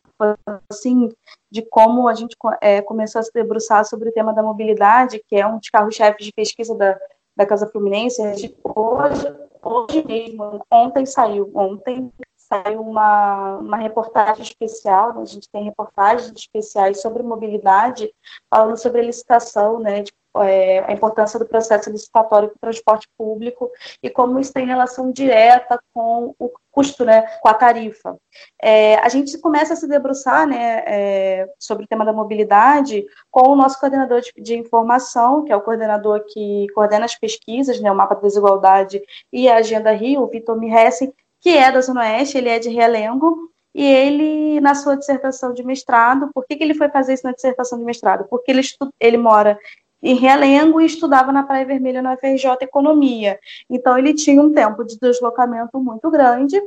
assim, 0.69 1.09
de 1.49 1.63
como 1.63 2.09
a 2.09 2.15
gente 2.15 2.37
é, 2.61 2.83
começou 2.83 3.21
a 3.21 3.23
se 3.23 3.31
debruçar 3.33 3.85
sobre 3.85 4.09
o 4.09 4.13
tema 4.13 4.33
da 4.33 4.43
mobilidade, 4.43 5.23
que 5.29 5.37
é 5.37 5.47
um 5.47 5.59
dos 5.59 5.71
carros-chefes 5.71 6.27
de 6.27 6.33
pesquisa 6.33 6.75
da, 6.75 6.99
da 7.37 7.47
Casa 7.47 7.69
Fluminense. 7.69 8.21
Hoje, 8.65 9.37
hoje 9.63 10.05
mesmo, 10.05 10.61
ontem 10.69 11.07
saiu, 11.07 11.49
ontem 11.55 12.13
saiu 12.49 12.81
uma, 12.81 13.57
uma 13.57 13.77
reportagem 13.77 14.43
especial, 14.43 15.15
né? 15.15 15.23
a 15.23 15.27
gente 15.27 15.49
tem 15.51 15.65
reportagens 15.65 16.33
especiais 16.33 17.01
sobre 17.01 17.23
mobilidade, 17.23 18.13
falando 18.51 18.77
sobre 18.77 19.01
a 19.01 19.05
licitação, 19.05 19.81
né, 19.81 20.03
de, 20.03 20.13
é, 20.45 20.81
a 20.81 20.93
importância 20.93 21.39
do 21.39 21.47
processo 21.47 21.91
licitatório 21.91 22.49
para 22.49 22.57
o 22.57 22.61
transporte 22.61 23.09
público 23.17 23.71
e 24.03 24.11
como 24.11 24.39
isso 24.39 24.53
tem 24.53 24.67
relação 24.67 25.11
direta 25.11 25.81
com 25.93 26.35
o 26.39 26.51
custo, 26.71 27.05
né, 27.05 27.23
com 27.41 27.49
a 27.49 27.55
tarifa. 27.55 28.17
É, 28.61 28.97
a 28.97 29.09
gente 29.09 29.39
começa 29.39 29.73
a 29.73 29.77
se 29.77 29.89
debruçar 29.89 30.47
né, 30.47 30.83
é, 30.87 31.49
sobre 31.59 31.85
o 31.85 31.89
tema 31.89 32.05
da 32.05 32.13
mobilidade 32.13 33.07
com 33.31 33.49
o 33.49 33.57
nosso 33.57 33.81
coordenador 33.81 34.21
de, 34.21 34.33
de, 34.37 34.57
informação, 34.57 35.43
que 35.43 35.53
é 35.53 35.57
o 35.57 35.63
coordenador 35.63 36.25
que 36.29 36.67
coordena 36.75 37.07
as 37.07 37.15
pesquisas, 37.15 37.81
né, 37.81 37.91
o 37.91 37.97
mapa 37.97 38.15
da 38.15 38.21
desigualdade 38.21 39.03
e 39.33 39.49
a 39.49 39.57
Agenda 39.57 39.91
Rio, 39.93 40.23
o 40.23 40.29
Vitor 40.29 40.57
Mihessen, 40.59 41.13
que 41.41 41.51
é 41.51 41.71
da 41.71 41.81
Zona 41.81 42.01
Oeste, 42.01 42.39
ele 42.39 42.49
é 42.49 42.59
de 42.59 42.69
Realengo, 42.69 43.51
e 43.75 43.85
ele, 43.85 44.59
na 44.61 44.75
sua 44.75 44.97
dissertação 44.97 45.53
de 45.53 45.63
mestrado, 45.63 46.31
por 46.33 46.47
que, 46.47 46.57
que 46.57 46.65
ele 46.65 46.73
foi 46.73 46.89
fazer 46.89 47.13
isso 47.13 47.27
na 47.27 47.33
dissertação 47.33 47.79
de 47.79 47.85
mestrado? 47.85 48.27
Porque 48.31 48.51
ele, 48.51 48.63
ele 48.99 49.19
mora 49.19 49.59
em 50.03 50.15
Realengo 50.15 50.81
e 50.81 50.87
estudava 50.87 51.31
na 51.31 51.43
Praia 51.43 51.67
Vermelha 51.67 52.01
na 52.01 52.17
FRJ 52.17 52.57
Economia. 52.63 53.39
Então 53.69 53.99
ele 53.99 54.15
tinha 54.15 54.41
um 54.41 54.53
tempo 54.53 54.83
de 54.83 54.99
deslocamento 54.99 55.79
muito 55.79 56.11
grande 56.11 56.59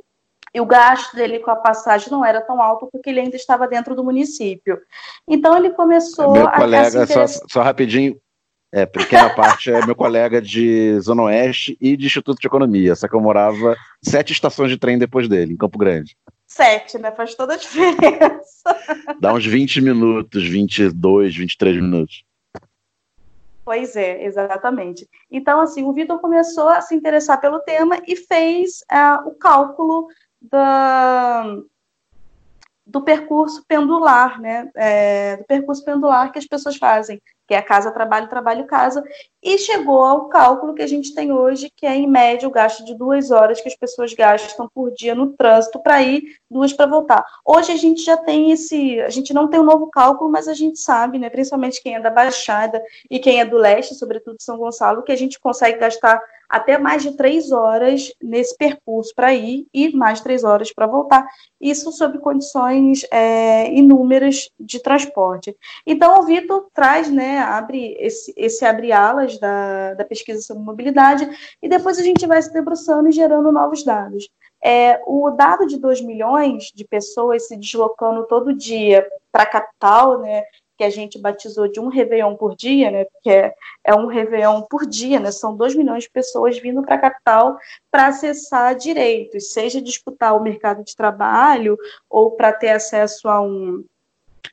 e 0.53 0.61
o 0.61 0.65
gasto 0.65 1.15
dele 1.15 1.39
com 1.39 1.49
a 1.49 1.55
passagem 1.55 2.11
não 2.11 2.23
era 2.23 2.41
tão 2.41 2.61
alto 2.61 2.87
porque 2.91 3.09
ele 3.09 3.21
ainda 3.21 3.35
estava 3.35 3.67
dentro 3.67 3.95
do 3.95 4.03
município. 4.03 4.79
Então 5.27 5.57
ele 5.57 5.71
começou 5.71 6.31
meu 6.31 6.47
a 6.47 6.51
colega, 6.51 7.07
só, 7.07 7.25
só 7.27 7.61
rapidinho, 7.61 8.19
é, 8.71 8.85
pequena 8.85 9.29
parte 9.35 9.71
é 9.71 9.85
meu 9.85 9.95
colega 9.95 10.41
de 10.41 10.99
Zona 10.99 11.23
Oeste 11.23 11.77
e 11.79 11.95
de 11.97 12.05
Instituto 12.05 12.39
de 12.39 12.47
Economia, 12.47 12.95
só 12.95 13.07
que 13.07 13.15
eu 13.15 13.21
morava 13.21 13.75
sete 14.01 14.33
estações 14.33 14.69
de 14.69 14.77
trem 14.77 14.97
depois 14.97 15.27
dele, 15.27 15.53
em 15.53 15.57
Campo 15.57 15.77
Grande. 15.77 16.15
Sete, 16.47 16.97
né? 16.97 17.11
Faz 17.11 17.35
toda 17.35 17.53
a 17.53 17.57
diferença. 17.57 18.75
Dá 19.19 19.33
uns 19.33 19.45
20 19.45 19.81
minutos, 19.81 20.47
22, 20.47 21.35
23 21.35 21.75
minutos. 21.75 22.25
Pois 23.63 23.95
é, 23.95 24.23
exatamente. 24.25 25.07
Então, 25.29 25.61
assim, 25.61 25.83
o 25.83 25.93
Vitor 25.93 26.19
começou 26.19 26.67
a 26.69 26.81
se 26.81 26.95
interessar 26.95 27.39
pelo 27.39 27.59
tema 27.59 28.01
e 28.07 28.15
fez 28.15 28.79
uh, 28.91 29.29
o 29.29 29.35
cálculo 29.35 30.07
da, 30.41 31.55
do 32.83 33.01
percurso 33.03 33.63
pendular, 33.67 34.41
né? 34.41 34.71
É, 34.75 35.37
do 35.37 35.43
percurso 35.43 35.85
pendular 35.85 36.31
que 36.31 36.39
as 36.39 36.47
pessoas 36.47 36.77
fazem 36.77 37.21
que 37.49 37.55
é 37.55 37.61
casa, 37.63 37.89
trabalho, 37.89 38.29
trabalho, 38.29 38.67
casa, 38.67 39.03
e 39.41 39.57
chegou 39.57 40.03
ao 40.03 40.29
cálculo 40.29 40.75
que 40.75 40.83
a 40.83 40.87
gente 40.87 41.15
tem 41.15 41.31
hoje, 41.31 41.71
que 41.75 41.83
é 41.83 41.95
em 41.95 42.05
média 42.05 42.47
o 42.47 42.51
gasto 42.51 42.85
de 42.85 42.93
duas 42.93 43.31
horas 43.31 43.59
que 43.59 43.67
as 43.67 43.75
pessoas 43.75 44.13
gastam 44.13 44.69
por 44.71 44.91
dia 44.91 45.15
no 45.15 45.33
trânsito 45.33 45.81
para 45.81 45.99
ir, 45.99 46.21
duas 46.47 46.71
para 46.71 46.85
voltar. 46.85 47.25
Hoje 47.43 47.71
a 47.71 47.75
gente 47.75 48.03
já 48.03 48.15
tem 48.15 48.51
esse, 48.51 49.01
a 49.01 49.09
gente 49.09 49.33
não 49.33 49.47
tem 49.47 49.59
um 49.59 49.63
novo 49.63 49.87
cálculo, 49.87 50.29
mas 50.29 50.47
a 50.47 50.53
gente 50.53 50.77
sabe, 50.77 51.17
né, 51.17 51.27
principalmente 51.27 51.81
quem 51.81 51.95
é 51.95 51.99
da 51.99 52.11
Baixada 52.11 52.83
e 53.09 53.17
quem 53.17 53.39
é 53.39 53.45
do 53.45 53.57
leste, 53.57 53.95
sobretudo 53.95 54.37
São 54.39 54.59
Gonçalo, 54.59 55.01
que 55.01 55.11
a 55.11 55.17
gente 55.17 55.39
consegue 55.39 55.79
gastar 55.79 56.21
até 56.49 56.77
mais 56.79 57.03
de 57.03 57.15
três 57.15 57.51
horas 57.51 58.11
nesse 58.21 58.57
percurso 58.57 59.13
para 59.15 59.33
ir 59.33 59.67
e 59.71 59.95
mais 59.95 60.19
três 60.19 60.43
horas 60.43 60.73
para 60.73 60.87
voltar. 60.87 61.27
Isso 61.61 61.91
sob 61.91 62.17
condições 62.19 63.05
é, 63.11 63.71
inúmeras 63.71 64.49
de 64.59 64.81
transporte. 64.81 65.55
Então, 65.85 66.19
o 66.19 66.25
Vitor 66.25 66.67
traz, 66.73 67.09
né, 67.09 67.39
abre 67.39 67.95
esse, 67.99 68.33
esse 68.35 68.65
abre 68.65 68.91
alas 68.91 69.37
da, 69.37 69.93
da 69.93 70.03
pesquisa 70.03 70.41
sobre 70.41 70.63
mobilidade 70.63 71.29
e 71.61 71.69
depois 71.69 71.99
a 71.99 72.03
gente 72.03 72.25
vai 72.25 72.41
se 72.41 72.51
debruçando 72.51 73.07
e 73.09 73.11
gerando 73.11 73.51
novos 73.51 73.83
dados. 73.83 74.27
É, 74.61 75.01
o 75.05 75.29
dado 75.29 75.65
de 75.65 75.77
2 75.77 76.01
milhões 76.01 76.71
de 76.75 76.85
pessoas 76.85 77.47
se 77.47 77.55
deslocando 77.55 78.27
todo 78.27 78.53
dia 78.53 79.07
para 79.31 79.43
a 79.43 79.45
capital, 79.45 80.19
né, 80.19 80.43
que 80.79 80.83
a 80.85 80.89
gente 80.89 81.19
batizou 81.19 81.67
de 81.67 81.77
um 81.77 81.89
Réveillon 81.89 82.37
por 82.37 82.55
dia, 82.55 82.89
né? 82.89 83.03
Porque 83.03 83.29
é, 83.29 83.53
é 83.83 83.93
um 83.93 84.05
Réveillon 84.05 84.61
por 84.61 84.85
dia, 84.85 85.19
né? 85.19 85.29
São 85.29 85.53
2 85.53 85.75
milhões 85.75 86.05
de 86.05 86.09
pessoas 86.09 86.57
vindo 86.57 86.81
para 86.81 86.95
a 86.95 86.99
capital 86.99 87.57
para 87.91 88.07
acessar 88.07 88.73
direitos, 88.77 89.51
seja 89.51 89.81
disputar 89.81 90.37
o 90.37 90.41
mercado 90.41 90.81
de 90.81 90.95
trabalho 90.95 91.77
ou 92.09 92.31
para 92.31 92.53
ter 92.53 92.69
acesso 92.69 93.27
a 93.27 93.41
um 93.41 93.83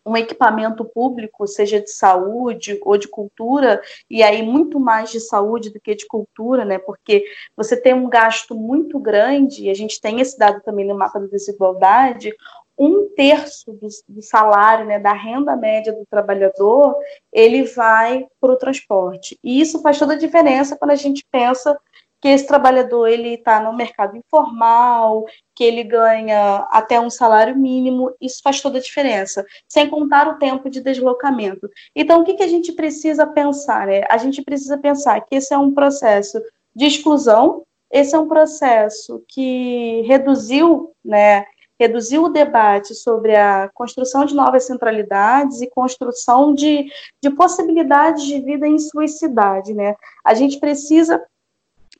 um 0.05 0.17
equipamento 0.17 0.85
público, 0.85 1.47
seja 1.49 1.81
de 1.81 1.91
saúde 1.91 2.79
ou 2.83 2.97
de 2.97 3.09
cultura, 3.09 3.81
e 4.09 4.23
aí 4.23 4.41
muito 4.41 4.79
mais 4.79 5.11
de 5.11 5.19
saúde 5.19 5.71
do 5.71 5.81
que 5.81 5.97
de 5.97 6.07
cultura, 6.07 6.65
né? 6.65 6.79
Porque 6.79 7.25
você 7.57 7.77
tem 7.77 7.93
um 7.93 8.09
gasto 8.09 8.55
muito 8.55 9.01
grande, 9.01 9.65
e 9.65 9.71
a 9.71 9.75
gente 9.75 10.01
tem 10.01 10.21
esse 10.21 10.39
dado 10.39 10.61
também 10.63 10.87
no 10.87 10.97
mapa 10.97 11.19
da 11.19 11.27
desigualdade, 11.27 12.33
um 12.79 13.09
terço 13.17 13.73
do, 13.73 13.89
do, 14.09 14.23
salário, 14.23 14.85
né, 14.85 14.99
da 14.99 15.13
renda 15.13 15.57
média 15.57 15.93
do 15.93 16.05
trabalhador, 16.11 16.97
ele 17.33 17.63
vai 17.63 18.27
para 18.41 18.53
o 18.53 18.57
transporte. 18.57 19.39
E 19.43 19.61
isso 19.61 19.81
faz 19.81 19.99
toda 19.99 20.13
a 20.13 20.19
diferença 20.19 20.77
quando 20.77 20.91
a 20.91 20.97
gente 20.97 21.25
pensa 21.31 21.79
que 22.21 22.29
esse 22.29 22.47
trabalhador 22.47 23.07
ele 23.07 23.35
está 23.35 23.61
no 23.61 23.73
mercado 23.73 24.17
informal, 24.17 25.25
que 25.55 25.63
ele 25.63 25.85
ganha 25.85 26.67
até 26.71 26.99
um 27.01 27.11
salário 27.11 27.57
mínimo, 27.57 28.13
isso 28.21 28.41
faz 28.43 28.61
toda 28.61 28.79
a 28.79 28.83
diferença, 28.83 29.45
sem 29.69 29.89
contar 29.89 30.29
o 30.29 30.39
tempo 30.39 30.69
de 30.69 30.81
deslocamento. 30.81 31.69
Então, 31.95 32.21
o 32.21 32.25
que, 32.25 32.35
que 32.35 32.43
a 32.43 32.49
gente 32.49 32.73
precisa 32.73 33.27
pensar? 33.27 33.87
Né? 33.87 34.03
A 34.09 34.17
gente 34.17 34.43
precisa 34.43 34.79
pensar 34.79 35.21
que 35.21 35.37
esse 35.37 35.53
é 35.53 35.59
um 35.59 35.73
processo 35.73 36.43
de 36.75 36.87
exclusão, 36.87 37.63
esse 37.91 38.15
é 38.15 38.19
um 38.19 38.29
processo 38.29 39.23
que 39.29 40.03
reduziu 40.07 40.93
né, 41.05 41.45
reduziu 41.79 42.25
o 42.25 42.29
debate 42.29 42.95
sobre 42.95 43.37
a 43.37 43.71
construção 43.75 44.25
de 44.25 44.35
novas 44.35 44.65
centralidades 44.65 45.61
e 45.61 45.71
construção 45.71 46.55
de, 46.55 46.91
de 47.23 47.31
possibilidades 47.31 48.25
de 48.25 48.41
vida 48.41 48.67
em 48.67 48.79
suas 48.79 49.19
cidades. 49.19 49.75
Né? 49.75 49.95
A 50.25 50.35
gente 50.35 50.59
precisa 50.59 51.23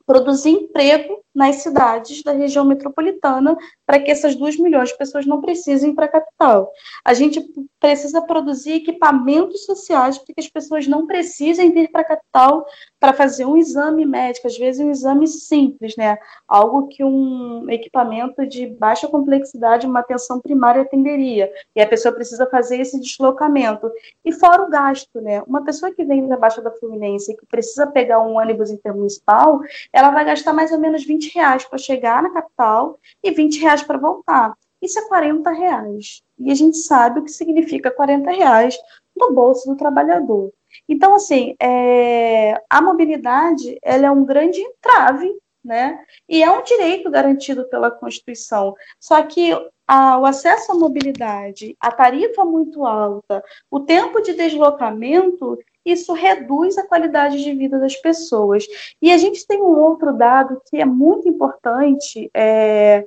produzir 0.05 0.51
emprego 0.51 1.21
nas 1.37 1.57
cidades 1.57 2.23
da 2.23 2.31
região 2.31 2.65
metropolitana 2.65 3.55
para 3.85 3.99
que 3.99 4.09
essas 4.09 4.35
duas 4.35 4.57
milhões 4.57 4.89
de 4.89 4.97
pessoas 4.97 5.27
não 5.27 5.39
precisem 5.39 5.91
ir 5.91 5.93
para 5.93 6.05
a 6.05 6.09
capital. 6.09 6.71
A 7.05 7.13
gente 7.13 7.45
precisa 7.79 8.23
produzir 8.23 8.73
equipamentos 8.73 9.63
sociais 9.63 10.17
para 10.17 10.33
que 10.33 10.41
as 10.41 10.47
pessoas 10.47 10.87
não 10.87 11.05
precisem 11.05 11.71
vir 11.71 11.91
para 11.91 12.01
a 12.01 12.05
capital 12.05 12.65
para 12.99 13.13
fazer 13.13 13.45
um 13.45 13.55
exame 13.55 14.03
médico, 14.03 14.47
às 14.47 14.57
vezes 14.57 14.83
um 14.83 14.89
exame 14.89 15.27
simples, 15.27 15.95
né? 15.95 16.17
Algo 16.47 16.87
que 16.87 17.03
um 17.03 17.69
equipamento 17.69 18.43
de 18.47 18.65
baixa 18.65 19.07
complexidade, 19.07 19.85
uma 19.85 19.99
atenção 19.99 20.41
primária 20.41 20.81
atenderia. 20.81 21.51
E 21.75 21.81
a 21.81 21.87
pessoa 21.87 22.15
precisa 22.15 22.47
fazer 22.49 22.81
esse 22.81 22.99
deslocamento. 22.99 23.91
E 24.25 24.31
fora 24.31 24.63
o 24.63 24.69
gasto, 24.69 25.21
né? 25.21 25.43
Uma 25.45 25.63
pessoa 25.63 25.93
que 25.93 26.03
vem 26.03 26.27
da 26.27 26.35
Baixa 26.35 26.63
da 26.63 26.71
Fluminense 26.71 27.31
e 27.31 27.37
que 27.37 27.45
precisa 27.45 27.85
pegar 27.85 28.19
um 28.21 28.39
ônibus 28.39 28.71
intermunicipal, 28.71 29.59
ela 29.93 30.09
vai 30.09 30.25
gastar 30.25 30.51
mais 30.51 30.71
ou 30.71 30.79
menos 30.79 31.05
20 31.05 31.26
reais 31.33 31.65
para 31.65 31.77
chegar 31.77 32.21
na 32.23 32.31
capital 32.31 32.99
e 33.23 33.31
20 33.31 33.59
reais 33.59 33.83
para 33.83 33.97
voltar. 33.97 34.53
Isso 34.81 34.99
é 34.99 35.07
40 35.07 35.51
reais. 35.51 36.21
E 36.37 36.51
a 36.51 36.55
gente 36.55 36.77
sabe 36.77 37.19
o 37.19 37.23
que 37.23 37.31
significa 37.31 37.91
40 37.91 38.31
reais 38.31 38.77
no 39.15 39.33
bolso 39.33 39.67
do 39.69 39.75
trabalhador. 39.75 40.51
Então, 40.87 41.15
assim, 41.15 41.55
é, 41.61 42.61
a 42.69 42.81
mobilidade 42.81 43.77
ela 43.81 44.07
é 44.07 44.11
um 44.11 44.25
grande 44.25 44.59
entrave, 44.59 45.33
né? 45.63 45.99
E 46.29 46.43
é 46.43 46.51
um 46.51 46.63
direito 46.63 47.09
garantido 47.09 47.67
pela 47.67 47.91
Constituição. 47.91 48.73
Só 48.99 49.21
que 49.23 49.51
a, 49.87 50.19
o 50.19 50.25
acesso 50.25 50.71
à 50.71 50.75
mobilidade, 50.75 51.75
a 51.79 51.91
tarifa 51.91 52.45
muito 52.45 52.85
alta, 52.85 53.43
o 53.71 53.79
tempo 53.79 54.21
de 54.21 54.33
deslocamento, 54.33 55.57
isso 55.91 56.13
reduz 56.13 56.77
a 56.77 56.85
qualidade 56.85 57.43
de 57.43 57.53
vida 57.53 57.79
das 57.79 57.95
pessoas. 57.95 58.65
E 59.01 59.11
a 59.11 59.17
gente 59.17 59.45
tem 59.47 59.61
um 59.61 59.79
outro 59.79 60.13
dado 60.13 60.61
que 60.69 60.77
é 60.77 60.85
muito 60.85 61.27
importante, 61.27 62.29
é, 62.33 63.05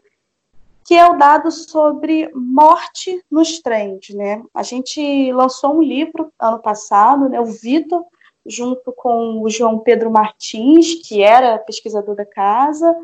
que 0.84 0.94
é 0.94 1.06
o 1.06 1.16
dado 1.16 1.50
sobre 1.50 2.30
morte 2.34 3.22
nos 3.30 3.60
trens. 3.60 4.08
Né? 4.10 4.42
A 4.54 4.62
gente 4.62 5.32
lançou 5.32 5.76
um 5.76 5.82
livro 5.82 6.32
ano 6.38 6.58
passado, 6.58 7.28
né, 7.28 7.40
o 7.40 7.44
Vitor, 7.44 8.04
junto 8.46 8.92
com 8.92 9.42
o 9.42 9.50
João 9.50 9.78
Pedro 9.78 10.10
Martins, 10.10 10.94
que 11.06 11.22
era 11.22 11.58
pesquisador 11.58 12.16
da 12.16 12.24
casa, 12.24 12.96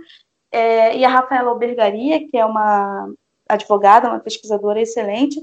é, 0.51 0.97
e 0.97 1.05
a 1.05 1.09
Rafaela 1.09 1.51
Albergaria, 1.51 2.27
que 2.27 2.37
é 2.37 2.45
uma 2.45 3.12
advogada, 3.49 4.09
uma 4.09 4.20
pesquisadora 4.20 4.81
excelente. 4.81 5.41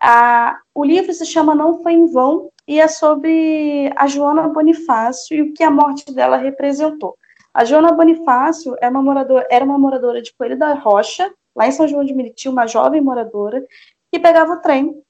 Ah, 0.00 0.56
o 0.74 0.84
livro 0.84 1.12
se 1.12 1.26
chama 1.26 1.54
Não 1.54 1.82
Foi 1.82 1.92
em 1.92 2.06
Vão 2.06 2.50
e 2.70 2.78
é 2.78 2.86
sobre 2.86 3.92
a 3.96 4.06
Joana 4.06 4.46
Bonifácio 4.46 5.36
e 5.36 5.42
o 5.42 5.52
que 5.52 5.64
a 5.64 5.70
morte 5.72 6.14
dela 6.14 6.36
representou. 6.36 7.16
A 7.52 7.64
Joana 7.64 7.90
Bonifácio 7.90 8.76
é 8.80 8.88
uma 8.88 9.02
moradora, 9.02 9.44
era 9.50 9.64
uma 9.64 9.76
moradora 9.76 10.22
de 10.22 10.32
Coelho 10.32 10.56
da 10.56 10.72
Rocha, 10.74 11.34
lá 11.56 11.66
em 11.66 11.72
São 11.72 11.88
João 11.88 12.04
de 12.04 12.14
Meriti, 12.14 12.48
uma 12.48 12.68
jovem 12.68 13.00
moradora, 13.00 13.66
que 14.12 14.20
pegava 14.20 14.52
o 14.52 14.60
trem 14.60 15.02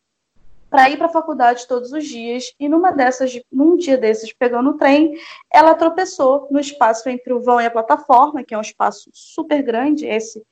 para 0.71 0.89
ir 0.89 0.97
para 0.97 1.05
a 1.05 1.11
faculdade 1.11 1.69
todos 1.69 1.93
os 1.93 2.07
dias 2.07 2.55
e 2.59 2.67
numa 2.67 2.93
dessas, 2.93 3.39
num 3.53 3.77
dia 3.77 3.99
desses, 3.99 4.33
pegando 4.33 4.71
o 4.71 4.79
trem, 4.79 5.13
ela 5.53 5.75
tropeçou 5.75 6.49
no 6.51 6.61
espaço 6.61 7.11
entre 7.11 7.31
o 7.31 7.43
vão 7.43 7.61
e 7.61 7.67
a 7.67 7.71
plataforma, 7.71 8.43
que 8.43 8.55
é 8.55 8.59
um 8.59 8.63
espaço 8.63 9.11
super 9.13 9.63
grande, 9.63 10.07
esse 10.07 10.43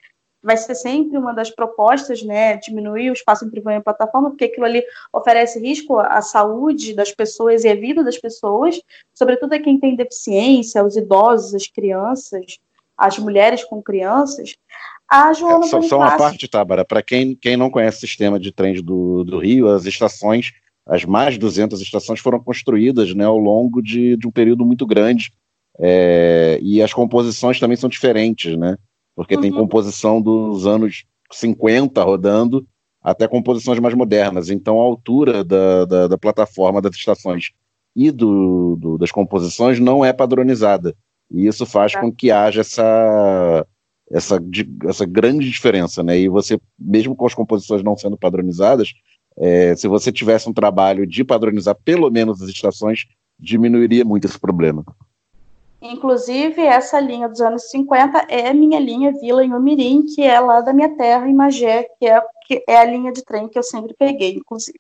vai 0.42 0.56
ser 0.56 0.74
sempre 0.74 1.18
uma 1.18 1.32
das 1.32 1.50
propostas, 1.50 2.22
né, 2.22 2.56
diminuir 2.56 3.10
o 3.10 3.12
espaço 3.12 3.44
entre 3.44 3.60
van 3.60 3.76
e 3.76 3.82
plataforma, 3.82 4.30
porque 4.30 4.44
aquilo 4.44 4.66
ali 4.66 4.82
oferece 5.12 5.58
risco 5.58 5.98
à 5.98 6.20
saúde 6.22 6.94
das 6.94 7.12
pessoas 7.12 7.64
e 7.64 7.68
à 7.68 7.74
vida 7.74 8.04
das 8.04 8.18
pessoas, 8.18 8.80
sobretudo 9.14 9.52
a 9.54 9.58
quem 9.58 9.78
tem 9.78 9.96
deficiência, 9.96 10.84
os 10.84 10.96
idosos, 10.96 11.54
as 11.54 11.66
crianças, 11.66 12.58
as 12.96 13.18
mulheres 13.18 13.64
com 13.64 13.82
crianças. 13.82 14.56
A 15.08 15.32
Joana 15.32 15.64
é, 15.64 15.68
só, 15.68 15.80
só 15.82 15.98
uma 15.98 16.16
parte, 16.16 16.46
Tábara, 16.46 16.84
para 16.84 17.02
quem, 17.02 17.34
quem 17.34 17.56
não 17.56 17.70
conhece 17.70 17.98
o 17.98 18.00
sistema 18.00 18.38
de 18.38 18.52
trens 18.52 18.82
do, 18.82 19.24
do 19.24 19.38
Rio, 19.38 19.68
as 19.68 19.86
estações, 19.86 20.52
as 20.86 21.04
mais 21.04 21.34
de 21.34 21.40
200 21.40 21.80
estações 21.80 22.20
foram 22.20 22.40
construídas 22.40 23.14
né, 23.14 23.24
ao 23.24 23.38
longo 23.38 23.82
de, 23.82 24.16
de 24.16 24.26
um 24.26 24.30
período 24.30 24.64
muito 24.64 24.86
grande, 24.86 25.32
é, 25.80 26.58
e 26.60 26.82
as 26.82 26.92
composições 26.92 27.58
também 27.58 27.76
são 27.76 27.88
diferentes, 27.88 28.56
né? 28.56 28.76
Porque 29.18 29.34
uhum. 29.34 29.40
tem 29.40 29.50
composição 29.50 30.22
dos 30.22 30.64
anos 30.64 31.04
50 31.32 32.00
rodando 32.04 32.64
até 33.02 33.26
composições 33.26 33.80
mais 33.80 33.92
modernas. 33.92 34.48
Então, 34.48 34.80
a 34.80 34.84
altura 34.84 35.42
da, 35.42 35.84
da, 35.84 36.06
da 36.06 36.16
plataforma 36.16 36.80
das 36.80 36.94
estações 36.94 37.50
e 37.96 38.12
do, 38.12 38.76
do, 38.76 38.96
das 38.96 39.10
composições 39.10 39.80
não 39.80 40.04
é 40.04 40.12
padronizada. 40.12 40.94
E 41.32 41.48
isso 41.48 41.66
faz 41.66 41.96
é. 41.96 42.00
com 42.00 42.12
que 42.12 42.30
haja 42.30 42.60
essa, 42.60 43.66
essa, 44.08 44.40
essa 44.84 45.04
grande 45.04 45.50
diferença. 45.50 46.00
Né? 46.00 46.20
E 46.20 46.28
você, 46.28 46.60
mesmo 46.78 47.16
com 47.16 47.26
as 47.26 47.34
composições 47.34 47.82
não 47.82 47.96
sendo 47.96 48.16
padronizadas, 48.16 48.92
é, 49.36 49.74
se 49.74 49.88
você 49.88 50.12
tivesse 50.12 50.48
um 50.48 50.54
trabalho 50.54 51.04
de 51.04 51.24
padronizar 51.24 51.76
pelo 51.84 52.08
menos 52.08 52.40
as 52.40 52.48
estações, 52.48 53.04
diminuiria 53.36 54.04
muito 54.04 54.28
esse 54.28 54.38
problema. 54.38 54.84
Inclusive, 55.80 56.60
essa 56.62 56.98
linha 56.98 57.28
dos 57.28 57.40
anos 57.40 57.70
50 57.70 58.26
é 58.28 58.48
a 58.48 58.54
minha 58.54 58.80
linha 58.80 59.12
Vila 59.12 59.44
em 59.44 59.54
Umirim, 59.54 60.04
que 60.04 60.22
é 60.22 60.40
lá 60.40 60.60
da 60.60 60.72
minha 60.72 60.96
terra, 60.96 61.28
em 61.28 61.34
Magé, 61.34 61.84
que 61.98 62.06
é, 62.06 62.20
que 62.46 62.64
é 62.68 62.76
a 62.76 62.84
linha 62.84 63.12
de 63.12 63.24
trem 63.24 63.48
que 63.48 63.58
eu 63.58 63.62
sempre 63.62 63.94
peguei, 63.96 64.34
inclusive. 64.34 64.78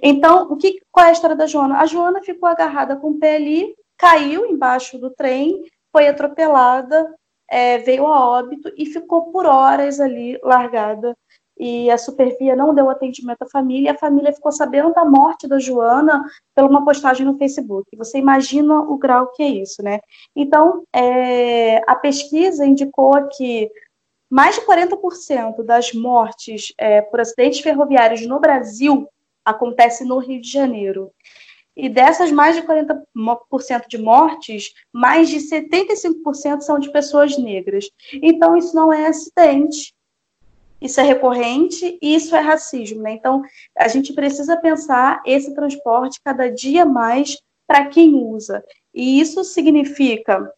Então, 0.00 0.50
o 0.50 0.56
que, 0.56 0.80
qual 0.92 1.06
é 1.06 1.08
a 1.08 1.12
história 1.12 1.34
da 1.34 1.46
Joana? 1.46 1.78
A 1.78 1.86
Joana 1.86 2.22
ficou 2.22 2.48
agarrada 2.48 2.96
com 2.96 3.10
o 3.10 3.18
pé 3.18 3.36
ali, 3.36 3.74
caiu 3.96 4.46
embaixo 4.46 4.96
do 4.98 5.10
trem, 5.10 5.64
foi 5.90 6.06
atropelada, 6.06 7.12
é, 7.50 7.78
veio 7.78 8.06
a 8.06 8.28
óbito 8.28 8.72
e 8.76 8.86
ficou 8.86 9.32
por 9.32 9.46
horas 9.46 9.98
ali 9.98 10.38
largada 10.42 11.16
e 11.58 11.90
a 11.90 11.98
Supervia 11.98 12.54
não 12.54 12.74
deu 12.74 12.88
atendimento 12.88 13.42
à 13.42 13.48
família, 13.48 13.88
e 13.88 13.90
a 13.90 13.98
família 13.98 14.32
ficou 14.32 14.52
sabendo 14.52 14.92
da 14.92 15.04
morte 15.04 15.48
da 15.48 15.58
Joana 15.58 16.24
por 16.54 16.64
uma 16.64 16.84
postagem 16.84 17.26
no 17.26 17.36
Facebook. 17.36 17.88
Você 17.96 18.18
imagina 18.18 18.80
o 18.80 18.96
grau 18.96 19.32
que 19.32 19.42
é 19.42 19.48
isso, 19.48 19.82
né? 19.82 20.00
Então, 20.36 20.84
é, 20.94 21.78
a 21.90 21.96
pesquisa 21.96 22.64
indicou 22.64 23.28
que 23.28 23.70
mais 24.30 24.54
de 24.54 24.60
40% 24.62 25.62
das 25.64 25.92
mortes 25.92 26.72
é, 26.78 27.00
por 27.00 27.20
acidentes 27.20 27.60
ferroviários 27.60 28.26
no 28.26 28.38
Brasil 28.38 29.08
acontece 29.44 30.04
no 30.04 30.18
Rio 30.18 30.40
de 30.40 30.50
Janeiro. 30.50 31.10
E 31.74 31.88
dessas 31.88 32.30
mais 32.32 32.56
de 32.56 32.62
40% 32.62 33.04
de 33.88 33.98
mortes, 33.98 34.72
mais 34.92 35.28
de 35.28 35.38
75% 35.38 36.60
são 36.60 36.78
de 36.78 36.90
pessoas 36.90 37.38
negras. 37.38 37.88
Então, 38.14 38.56
isso 38.56 38.74
não 38.74 38.92
é 38.92 39.06
acidente, 39.06 39.94
isso 40.80 41.00
é 41.00 41.04
recorrente 41.04 41.98
e 42.00 42.14
isso 42.14 42.34
é 42.36 42.40
racismo, 42.40 43.02
né? 43.02 43.12
Então, 43.12 43.42
a 43.76 43.88
gente 43.88 44.12
precisa 44.12 44.56
pensar 44.56 45.22
esse 45.26 45.54
transporte 45.54 46.20
cada 46.24 46.48
dia 46.48 46.84
mais 46.84 47.36
para 47.66 47.86
quem 47.86 48.14
usa. 48.14 48.64
E 48.94 49.20
isso 49.20 49.44
significa 49.44 50.50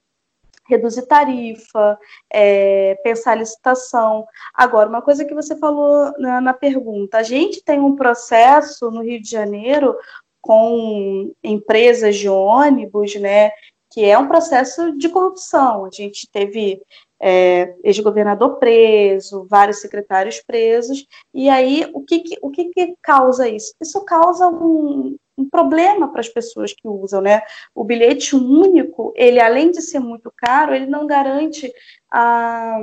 reduzir 0.69 1.07
tarifa, 1.07 1.99
é, 2.33 2.95
pensar 3.03 3.35
licitação. 3.35 4.25
Agora, 4.55 4.89
uma 4.89 5.03
coisa 5.03 5.25
que 5.25 5.35
você 5.35 5.57
falou 5.57 6.13
na, 6.19 6.41
na 6.41 6.55
pergunta, 6.55 7.19
a 7.19 7.23
gente 7.23 7.63
tem 7.65 7.81
um 7.81 7.97
processo 7.97 8.91
no 8.91 9.03
Rio 9.03 9.21
de 9.21 9.29
Janeiro 9.29 9.97
com 10.41 11.33
empresas 11.43 12.17
de 12.17 12.29
ônibus, 12.29 13.15
né, 13.17 13.51
que 13.91 14.05
é 14.05 14.17
um 14.17 14.29
processo 14.29 14.97
de 14.97 15.09
corrupção. 15.09 15.85
A 15.85 15.91
gente 15.91 16.29
teve 16.31 16.81
é, 17.21 17.75
ex-governador 17.85 18.59
preso, 18.59 19.47
vários 19.49 19.81
secretários 19.81 20.41
presos, 20.41 21.07
e 21.35 21.49
aí 21.49 21.89
o 21.93 22.03
que, 22.03 22.21
que 22.21 22.39
o 22.41 22.51
que, 22.51 22.71
que, 22.71 22.95
causa 23.03 23.49
isso? 23.49 23.75
Isso 23.81 24.03
causa 24.05 24.49
um, 24.49 25.17
um 25.37 25.49
problema 25.49 26.11
para 26.11 26.21
as 26.21 26.29
pessoas 26.29 26.73
que 26.73 26.89
usam, 26.89 27.21
né? 27.21 27.43
O 27.75 27.85
bilhete 27.85 28.35
único, 28.35 29.13
ele 29.17 29.39
além 29.39 29.71
de 29.71 29.83
ser 29.83 30.01
muito 30.01 30.33
caro, 30.37 30.75
ele 30.75 30.87
não 30.87 31.07
garante 31.07 31.71
a 32.11 32.79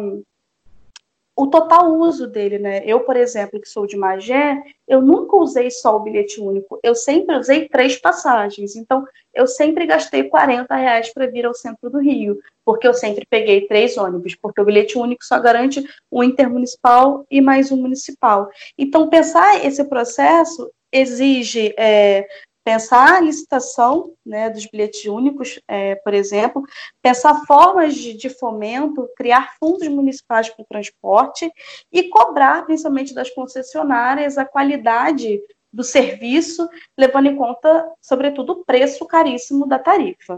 o 1.40 1.46
total 1.46 1.94
uso 1.94 2.26
dele, 2.26 2.58
né? 2.58 2.82
Eu, 2.84 3.02
por 3.02 3.16
exemplo, 3.16 3.62
que 3.62 3.70
sou 3.70 3.86
de 3.86 3.96
Magé, 3.96 4.60
eu 4.88 5.04
nunca 5.04 5.38
usei 5.38 5.70
só 5.70 5.96
o 5.96 6.00
bilhete 6.00 6.42
único, 6.42 6.80
eu 6.82 6.96
sempre 6.96 7.38
usei 7.38 7.70
três 7.70 7.96
passagens. 7.96 8.76
Então, 8.76 9.06
eu 9.32 9.46
sempre 9.46 9.86
gastei 9.86 10.24
40 10.24 10.76
reais 10.76 11.14
para 11.14 11.28
vir 11.28 11.46
ao 11.46 11.54
centro 11.54 11.92
do 11.92 12.00
Rio, 12.00 12.40
porque 12.68 12.86
eu 12.86 12.94
sempre 12.94 13.26
peguei 13.30 13.66
três 13.66 13.96
ônibus, 13.96 14.36
porque 14.36 14.60
o 14.60 14.66
bilhete 14.66 14.98
único 14.98 15.24
só 15.24 15.40
garante 15.40 15.82
um 16.12 16.22
intermunicipal 16.22 17.26
e 17.32 17.40
mais 17.40 17.72
um 17.72 17.78
municipal. 17.78 18.50
Então, 18.78 19.10
pensar 19.10 19.66
esse 19.66 19.82
processo 19.86 20.70
exige 20.92 21.74
é, 21.80 22.28
pensar 22.66 23.16
a 23.16 23.22
licitação 23.22 24.12
né, 24.26 24.50
dos 24.50 24.66
bilhetes 24.66 25.06
únicos, 25.06 25.62
é, 25.66 25.96
por 25.96 26.14
exemplo, 26.14 26.62
pensar 27.02 27.46
formas 27.46 27.96
de, 27.96 28.14
de, 28.14 28.30
fomento, 28.30 29.10
criar 29.16 29.56
fundos 29.58 29.88
municipais 29.88 30.50
para 30.50 30.64
o 30.64 30.68
transporte 30.70 31.50
e 31.90 32.10
cobrar, 32.10 32.66
principalmente 32.66 33.14
das 33.14 33.30
concessionárias, 33.30 34.38
a 34.38 34.44
qualidade 34.44 35.40
do 35.72 35.86
serviço, 35.86 36.68
levando 37.00 37.28
em 37.28 37.36
conta, 37.38 37.90
sobretudo, 38.02 38.52
o 38.52 38.66
preço 38.66 39.06
caríssimo 39.06 39.66
da 39.66 39.80
tarifa. 39.80 40.38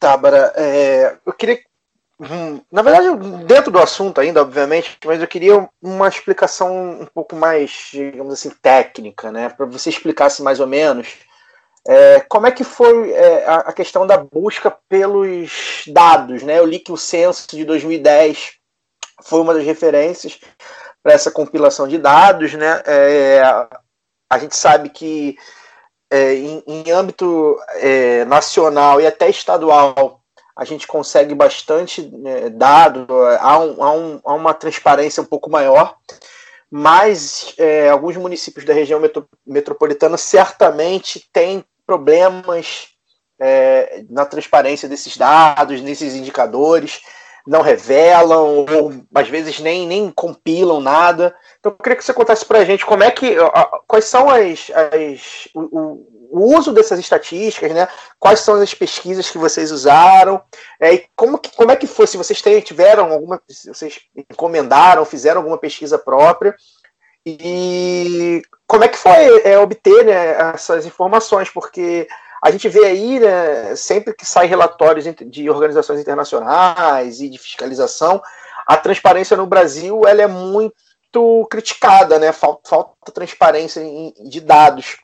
Tábara, 0.00 0.52
é, 0.56 1.16
eu 1.24 1.32
queria 1.32 1.60
Hum, 2.20 2.60
na 2.70 2.82
verdade, 2.82 3.08
dentro 3.46 3.70
do 3.70 3.78
assunto 3.78 4.20
ainda, 4.20 4.42
obviamente, 4.42 4.98
mas 5.06 5.22
eu 5.22 5.26
queria 5.26 5.66
uma 5.80 6.06
explicação 6.06 7.00
um 7.00 7.06
pouco 7.06 7.34
mais, 7.34 7.88
digamos 7.90 8.34
assim, 8.34 8.50
técnica, 8.50 9.32
né? 9.32 9.48
Para 9.48 9.64
você 9.64 9.88
explicasse 9.88 10.42
mais 10.42 10.60
ou 10.60 10.66
menos 10.66 11.16
é, 11.88 12.20
como 12.20 12.46
é 12.46 12.50
que 12.50 12.62
foi 12.62 13.10
é, 13.12 13.46
a, 13.48 13.72
questão 13.72 14.06
da 14.06 14.18
busca 14.18 14.70
pelos 14.86 15.84
dados, 15.86 16.42
né? 16.42 16.58
Eu 16.58 16.66
li 16.66 16.78
que 16.78 16.92
o 16.92 16.96
censo 16.96 17.48
de 17.48 17.64
2010 17.64 18.52
foi 19.22 19.40
uma 19.40 19.54
das 19.54 19.64
referências 19.64 20.38
para 21.02 21.14
essa 21.14 21.30
compilação 21.30 21.88
de 21.88 21.96
dados, 21.96 22.52
né? 22.52 22.82
É, 22.86 23.42
a 24.28 24.38
gente 24.38 24.54
sabe 24.54 24.90
que 24.90 25.38
é, 26.10 26.34
em, 26.34 26.62
em, 26.66 26.90
âmbito 26.90 27.56
é, 27.76 28.24
nacional 28.24 29.00
e 29.00 29.06
até 29.06 29.28
estadual 29.28 30.20
a 30.56 30.64
gente 30.64 30.86
consegue 30.86 31.34
bastante 31.34 32.02
né, 32.02 32.50
dado, 32.50 33.06
há, 33.38 33.58
um, 33.58 33.82
há, 33.82 33.92
um, 33.92 34.20
há, 34.24 34.34
uma 34.34 34.52
transparência 34.52 35.22
um 35.22 35.26
pouco 35.26 35.48
maior, 35.48 35.96
mas 36.70 37.54
é, 37.56 37.88
alguns 37.88 38.16
municípios 38.16 38.66
da 38.66 38.74
região 38.74 39.00
metro, 39.00 39.26
metropolitana 39.46 40.18
certamente 40.18 41.26
têm 41.32 41.64
problemas 41.86 42.88
é, 43.40 44.04
na 44.10 44.26
transparência 44.26 44.88
desses 44.88 45.16
dados, 45.16 45.80
desses 45.80 46.14
indicadores, 46.14 47.00
não 47.46 47.62
revelam, 47.62 48.66
ou 48.66 48.92
às 49.14 49.28
vezes 49.28 49.58
nem, 49.60 49.86
nem 49.86 50.10
compilam 50.10 50.80
nada. 50.80 51.34
Então, 51.58 51.72
eu 51.72 51.82
queria 51.82 51.96
que 51.96 52.04
você 52.04 52.12
contasse 52.12 52.44
para 52.44 52.58
a 52.58 52.64
gente 52.64 52.84
como 52.86 53.02
é 53.02 53.10
que, 53.10 53.36
quais 53.86 54.04
são 54.04 54.28
as, 54.28 54.70
as 54.70 55.48
o, 55.54 56.06
o 56.30 56.56
uso 56.56 56.72
dessas 56.72 56.98
estatísticas, 56.98 57.72
né? 57.72 57.88
Quais 58.18 58.40
são 58.40 58.54
as 58.54 58.72
pesquisas 58.72 59.28
que 59.28 59.38
vocês 59.38 59.72
usaram? 59.72 60.40
É, 60.78 60.94
e 60.94 61.06
como, 61.16 61.38
que, 61.38 61.50
como 61.56 61.72
é 61.72 61.76
que 61.76 61.86
foi? 61.86 62.06
Se 62.06 62.16
vocês 62.16 62.40
tiveram 62.64 63.12
alguma. 63.12 63.40
Vocês 63.48 64.00
encomendaram, 64.30 65.04
fizeram 65.04 65.40
alguma 65.40 65.58
pesquisa 65.58 65.98
própria. 65.98 66.54
E 67.26 68.40
como 68.66 68.84
é 68.84 68.88
que 68.88 68.96
foi 68.96 69.42
é, 69.44 69.58
obter 69.58 70.04
né, 70.04 70.52
essas 70.54 70.86
informações? 70.86 71.50
Porque 71.50 72.08
a 72.42 72.50
gente 72.50 72.68
vê 72.68 72.84
aí, 72.84 73.20
né, 73.20 73.74
sempre 73.76 74.14
que 74.14 74.24
saem 74.24 74.48
relatórios 74.48 75.04
de 75.26 75.50
organizações 75.50 76.00
internacionais 76.00 77.20
e 77.20 77.28
de 77.28 77.38
fiscalização, 77.38 78.22
a 78.66 78.76
transparência 78.76 79.36
no 79.36 79.46
Brasil 79.46 80.06
ela 80.06 80.22
é 80.22 80.26
muito 80.26 81.46
criticada, 81.50 82.18
né? 82.18 82.32
Falta, 82.32 82.68
falta 82.68 83.12
transparência 83.12 83.82
de 84.24 84.40
dados 84.40 84.96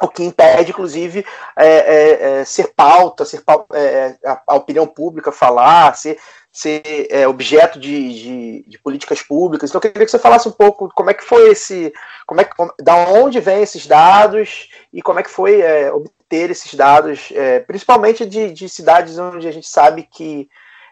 o 0.00 0.08
que 0.08 0.22
impede, 0.22 0.70
inclusive, 0.70 1.24
é, 1.56 1.66
é, 1.66 2.40
é, 2.40 2.44
ser 2.44 2.72
pauta, 2.76 3.24
ser 3.24 3.42
pauta, 3.42 3.76
é, 3.76 3.80
é, 4.22 4.28
a, 4.28 4.42
a, 4.48 4.54
opinião 4.54 4.86
pública 4.86 5.32
falar, 5.32 5.96
ser, 5.96 6.18
ser 6.52 7.06
é, 7.10 7.26
objeto 7.26 7.80
de, 7.80 8.12
de, 8.12 8.64
de, 8.68 8.78
políticas 8.78 9.22
públicas. 9.22 9.70
Então, 9.70 9.78
eu 9.78 9.80
queria 9.80 10.04
que 10.04 10.10
você 10.10 10.18
falasse 10.18 10.46
um 10.48 10.52
pouco 10.52 10.90
como 10.94 11.10
é 11.10 11.14
que 11.14 11.24
foi 11.24 11.50
esse, 11.50 11.92
como 12.26 12.42
é 12.42 12.44
que, 12.44 12.54
da 12.82 12.94
onde 13.08 13.40
vêm 13.40 13.62
esses 13.62 13.86
dados 13.86 14.68
e 14.92 15.00
como 15.00 15.18
é 15.18 15.22
que 15.22 15.30
foi 15.30 15.62
obter 16.26 16.50
esses 16.50 16.74
dados, 16.74 17.32
principalmente 17.66 18.26
de, 18.26 18.52
de, 18.52 18.68
cidades 18.68 19.18
onde 19.18 19.46
a 19.46 19.52
gente 19.52 19.68
sabe 19.68 20.02
que 20.02 20.48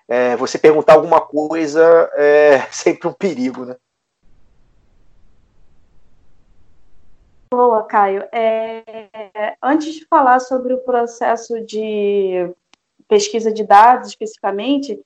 é, 0.08 0.36
você 0.36 0.58
perguntar 0.58 0.94
alguma 0.94 1.20
coisa 1.20 2.10
é 2.14 2.60
sempre 2.70 3.08
um 3.08 3.12
perigo, 3.12 3.64
né? 3.64 3.76
Boa, 7.52 7.84
Caio. 7.84 8.24
É, 8.32 8.82
antes 9.62 9.94
de 9.94 10.04
falar 10.06 10.40
sobre 10.40 10.74
o 10.74 10.78
processo 10.78 11.64
de 11.64 12.52
pesquisa 13.08 13.52
de 13.52 13.64
dados 13.64 14.08
especificamente, 14.08 15.00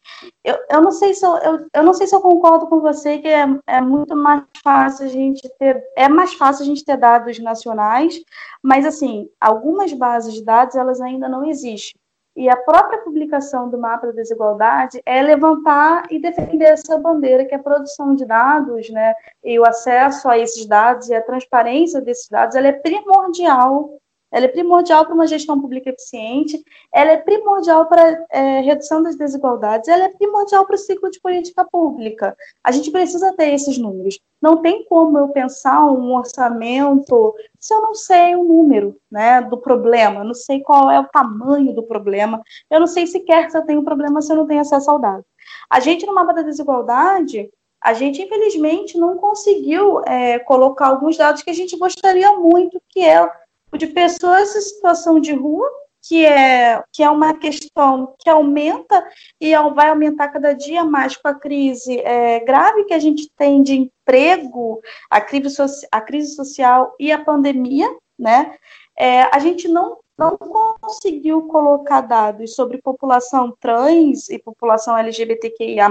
eu, 0.44 0.56
eu 0.70 0.80
não 0.80 0.90
sei 0.90 1.14
se 1.14 1.24
eu, 1.24 1.36
eu, 1.38 1.66
eu 1.72 1.82
não 1.82 1.94
sei 1.94 2.06
se 2.06 2.14
eu 2.14 2.20
concordo 2.20 2.66
com 2.66 2.80
você 2.80 3.18
que 3.18 3.28
é, 3.28 3.46
é 3.66 3.80
muito 3.80 4.16
mais 4.16 4.42
fácil 4.62 5.06
a 5.06 5.08
gente 5.08 5.48
ter 5.58 5.82
é 5.96 6.08
mais 6.08 6.34
fácil 6.34 6.62
a 6.62 6.66
gente 6.66 6.84
ter 6.84 6.96
dados 6.96 7.38
nacionais, 7.38 8.20
mas 8.62 8.86
assim 8.86 9.28
algumas 9.40 9.92
bases 9.92 10.34
de 10.34 10.44
dados 10.44 10.76
elas 10.76 11.00
ainda 11.00 11.28
não 11.28 11.44
existem. 11.44 11.98
E 12.38 12.48
a 12.48 12.56
própria 12.56 13.00
publicação 13.00 13.68
do 13.68 13.76
mapa 13.76 14.06
da 14.06 14.12
desigualdade 14.12 15.02
é 15.04 15.20
levantar 15.20 16.04
e 16.08 16.20
defender 16.20 16.66
essa 16.66 16.96
bandeira 16.96 17.44
que 17.44 17.52
é 17.52 17.56
a 17.56 17.62
produção 17.62 18.14
de 18.14 18.24
dados, 18.24 18.88
né, 18.90 19.12
e 19.42 19.58
o 19.58 19.66
acesso 19.66 20.28
a 20.28 20.38
esses 20.38 20.64
dados 20.64 21.08
e 21.08 21.14
a 21.16 21.20
transparência 21.20 22.00
desses 22.00 22.28
dados, 22.28 22.54
ela 22.54 22.68
é 22.68 22.72
primordial 22.72 23.98
ela 24.30 24.44
é 24.44 24.48
primordial 24.48 25.04
para 25.04 25.14
uma 25.14 25.26
gestão 25.26 25.60
pública 25.60 25.90
eficiente, 25.90 26.62
ela 26.92 27.12
é 27.12 27.16
primordial 27.16 27.86
para 27.86 28.26
é, 28.30 28.60
redução 28.60 29.02
das 29.02 29.16
desigualdades, 29.16 29.88
ela 29.88 30.04
é 30.04 30.08
primordial 30.08 30.66
para 30.66 30.76
o 30.76 30.78
ciclo 30.78 31.10
de 31.10 31.20
política 31.20 31.64
pública. 31.64 32.36
A 32.62 32.70
gente 32.70 32.90
precisa 32.90 33.34
ter 33.34 33.52
esses 33.52 33.78
números. 33.78 34.18
Não 34.40 34.62
tem 34.62 34.84
como 34.84 35.18
eu 35.18 35.28
pensar 35.28 35.84
um 35.84 36.14
orçamento 36.14 37.34
se 37.58 37.74
eu 37.74 37.82
não 37.82 37.94
sei 37.94 38.36
o 38.36 38.44
número 38.44 38.96
né, 39.10 39.42
do 39.42 39.58
problema, 39.58 40.22
não 40.22 40.34
sei 40.34 40.60
qual 40.60 40.90
é 40.90 41.00
o 41.00 41.08
tamanho 41.08 41.74
do 41.74 41.82
problema, 41.82 42.40
eu 42.70 42.78
não 42.78 42.86
sei 42.86 43.06
sequer 43.06 43.50
se 43.50 43.58
eu 43.58 43.66
tenho 43.66 43.80
um 43.80 43.84
problema 43.84 44.22
se 44.22 44.32
eu 44.32 44.36
não 44.36 44.46
tenho 44.46 44.60
acesso 44.60 44.90
ao 44.90 44.98
dado. 44.98 45.24
A 45.68 45.80
gente, 45.80 46.06
no 46.06 46.14
mapa 46.14 46.32
da 46.32 46.42
desigualdade, 46.42 47.50
a 47.82 47.94
gente, 47.94 48.22
infelizmente, 48.22 48.98
não 48.98 49.16
conseguiu 49.16 50.02
é, 50.04 50.38
colocar 50.40 50.88
alguns 50.88 51.16
dados 51.16 51.42
que 51.42 51.50
a 51.50 51.54
gente 51.54 51.76
gostaria 51.76 52.36
muito, 52.36 52.80
que 52.88 53.00
é 53.00 53.30
de 53.76 53.86
pessoas 53.88 54.54
em 54.56 54.60
situação 54.60 55.20
de 55.20 55.32
rua, 55.32 55.68
que 56.02 56.24
é, 56.24 56.82
que 56.92 57.02
é 57.02 57.10
uma 57.10 57.34
questão 57.34 58.14
que 58.18 58.30
aumenta 58.30 59.06
e 59.40 59.54
vai 59.74 59.90
aumentar 59.90 60.28
cada 60.28 60.54
dia 60.54 60.84
mais 60.84 61.16
com 61.16 61.28
a 61.28 61.34
crise 61.34 62.00
é, 62.00 62.40
grave 62.40 62.84
que 62.84 62.94
a 62.94 62.98
gente 62.98 63.30
tem 63.36 63.62
de 63.62 63.74
emprego, 63.74 64.80
a 65.10 65.20
crise, 65.20 65.56
a 65.92 66.00
crise 66.00 66.34
social 66.34 66.94
e 66.98 67.12
a 67.12 67.22
pandemia, 67.22 67.88
né? 68.18 68.56
É, 68.96 69.22
a 69.22 69.38
gente 69.38 69.68
não, 69.68 69.98
não 70.16 70.36
conseguiu 70.80 71.46
colocar 71.46 72.00
dados 72.00 72.54
sobre 72.54 72.82
população 72.82 73.54
trans 73.60 74.28
e 74.30 74.38
população 74.38 74.96
LGBTQIA+, 74.96 75.88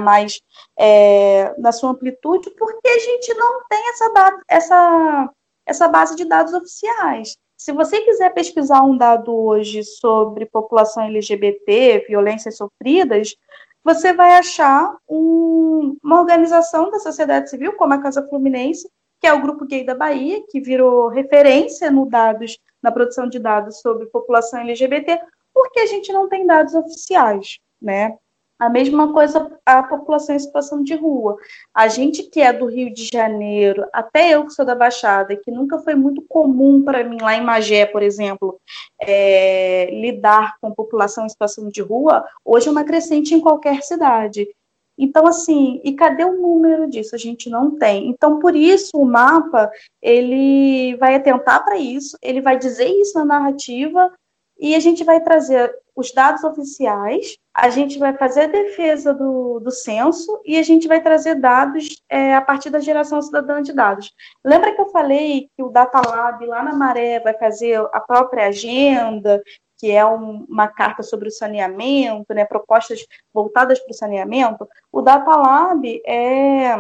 é, 0.77 1.53
na 1.59 1.71
sua 1.71 1.91
amplitude, 1.91 2.49
porque 2.57 2.87
a 2.87 2.99
gente 2.99 3.33
não 3.35 3.61
tem 3.69 3.89
essa, 3.89 4.41
essa, 4.49 5.29
essa 5.65 5.87
base 5.87 6.15
de 6.15 6.25
dados 6.25 6.53
oficiais. 6.53 7.37
Se 7.57 7.71
você 7.71 8.01
quiser 8.01 8.33
pesquisar 8.33 8.83
um 8.83 8.95
dado 8.95 9.35
hoje 9.35 9.83
sobre 9.83 10.45
população 10.45 11.03
LGBT, 11.05 12.05
violências 12.07 12.55
sofridas, 12.55 13.35
você 13.83 14.13
vai 14.13 14.33
achar 14.33 14.95
um, 15.09 15.97
uma 16.03 16.19
organização 16.19 16.91
da 16.91 16.99
sociedade 16.99 17.49
civil, 17.49 17.73
como 17.73 17.93
a 17.93 18.01
Casa 18.01 18.27
Fluminense, 18.27 18.87
que 19.19 19.25
é 19.25 19.33
o 19.33 19.41
Grupo 19.41 19.65
Gay 19.65 19.83
da 19.83 19.95
Bahia, 19.95 20.43
que 20.49 20.59
virou 20.59 21.07
referência 21.07 21.89
no 21.89 22.05
dados, 22.05 22.59
na 22.81 22.91
produção 22.91 23.27
de 23.27 23.39
dados 23.39 23.81
sobre 23.81 24.05
população 24.05 24.59
LGBT, 24.59 25.19
porque 25.51 25.79
a 25.79 25.87
gente 25.87 26.13
não 26.13 26.29
tem 26.29 26.45
dados 26.45 26.75
oficiais, 26.75 27.57
né? 27.81 28.15
A 28.59 28.69
mesma 28.69 29.13
coisa 29.13 29.51
a 29.65 29.83
população 29.83 30.35
em 30.35 30.39
situação 30.39 30.81
de 30.81 30.95
rua. 30.95 31.37
A 31.73 31.87
gente 31.87 32.23
que 32.23 32.41
é 32.41 32.51
do 32.51 32.65
Rio 32.65 32.91
de 32.91 33.05
Janeiro, 33.05 33.85
até 33.93 34.31
eu 34.31 34.45
que 34.45 34.53
sou 34.53 34.65
da 34.65 34.73
Baixada, 34.73 35.35
que 35.35 35.51
nunca 35.51 35.77
foi 35.79 35.93
muito 35.93 36.21
comum 36.23 36.83
para 36.83 37.03
mim 37.03 37.17
lá 37.21 37.35
em 37.35 37.43
Magé, 37.43 37.85
por 37.85 38.01
exemplo, 38.01 38.59
é, 39.01 39.89
lidar 39.91 40.55
com 40.59 40.73
população 40.73 41.25
em 41.25 41.29
situação 41.29 41.69
de 41.69 41.81
rua, 41.81 42.25
hoje 42.43 42.67
é 42.67 42.71
uma 42.71 42.83
crescente 42.83 43.33
em 43.33 43.41
qualquer 43.41 43.83
cidade. 43.83 44.47
Então, 44.97 45.27
assim, 45.27 45.79
e 45.83 45.93
cadê 45.93 46.23
o 46.23 46.41
número 46.41 46.89
disso? 46.89 47.13
A 47.13 47.19
gente 47.19 47.49
não 47.49 47.77
tem. 47.77 48.09
Então, 48.09 48.39
por 48.39 48.55
isso, 48.55 48.97
o 48.97 49.05
mapa, 49.05 49.71
ele 50.01 50.95
vai 50.97 51.13
atentar 51.13 51.63
para 51.63 51.77
isso, 51.77 52.17
ele 52.21 52.41
vai 52.41 52.57
dizer 52.57 52.87
isso 52.87 53.17
na 53.19 53.25
narrativa, 53.25 54.11
e 54.59 54.73
a 54.73 54.79
gente 54.79 55.03
vai 55.03 55.21
trazer 55.21 55.71
os 55.97 56.11
dados 56.13 56.43
oficiais, 56.43 57.39
a 57.51 57.71
gente 57.71 57.97
vai 57.97 58.15
fazer 58.15 58.41
a 58.41 58.47
defesa 58.47 59.15
do, 59.15 59.59
do 59.59 59.71
censo 59.71 60.39
e 60.45 60.55
a 60.59 60.61
gente 60.61 60.87
vai 60.87 61.01
trazer 61.01 61.33
dados 61.33 62.03
é, 62.07 62.35
a 62.35 62.41
partir 62.41 62.69
da 62.69 62.79
geração 62.79 63.19
cidadã 63.19 63.63
de 63.63 63.73
dados. 63.73 64.13
Lembra 64.45 64.75
que 64.75 64.79
eu 64.79 64.89
falei 64.89 65.49
que 65.57 65.63
o 65.63 65.69
Data 65.69 65.99
Lab 66.07 66.45
lá 66.45 66.61
na 66.61 66.75
Maré 66.75 67.19
vai 67.19 67.33
fazer 67.33 67.79
a 67.91 67.99
própria 67.99 68.47
agenda, 68.47 69.41
que 69.79 69.89
é 69.89 70.05
um, 70.05 70.45
uma 70.47 70.67
carta 70.67 71.01
sobre 71.01 71.29
o 71.29 71.31
saneamento, 71.31 72.31
né, 72.31 72.45
propostas 72.45 73.03
voltadas 73.33 73.79
para 73.79 73.91
o 73.91 73.95
saneamento? 73.95 74.69
O 74.91 75.01
Data 75.01 75.35
Lab 75.35 75.83
é, 76.05 76.75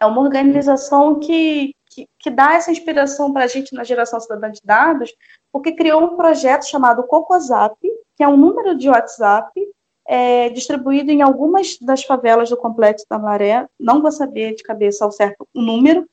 é 0.00 0.06
uma 0.06 0.22
organização 0.22 1.20
que, 1.20 1.74
que, 1.90 2.08
que 2.18 2.30
dá 2.30 2.54
essa 2.54 2.72
inspiração 2.72 3.30
para 3.30 3.44
a 3.44 3.48
gente 3.48 3.74
na 3.74 3.84
geração 3.84 4.18
cidadã 4.18 4.50
de 4.50 4.60
dados, 4.64 5.12
porque 5.52 5.72
criou 5.72 6.02
um 6.02 6.16
projeto 6.16 6.66
chamado 6.66 7.06
CocoZap, 7.06 7.76
que 8.16 8.22
é 8.22 8.28
um 8.28 8.36
número 8.36 8.76
de 8.76 8.88
WhatsApp 8.88 9.50
é, 10.06 10.50
distribuído 10.50 11.10
em 11.10 11.22
algumas 11.22 11.78
das 11.78 12.04
favelas 12.04 12.50
do 12.50 12.56
Complexo 12.56 13.06
da 13.08 13.18
Maré, 13.18 13.66
não 13.78 14.02
vou 14.02 14.12
saber 14.12 14.54
de 14.54 14.62
cabeça 14.62 15.04
ao 15.04 15.12
certo 15.12 15.48
o 15.54 15.60
número, 15.60 16.08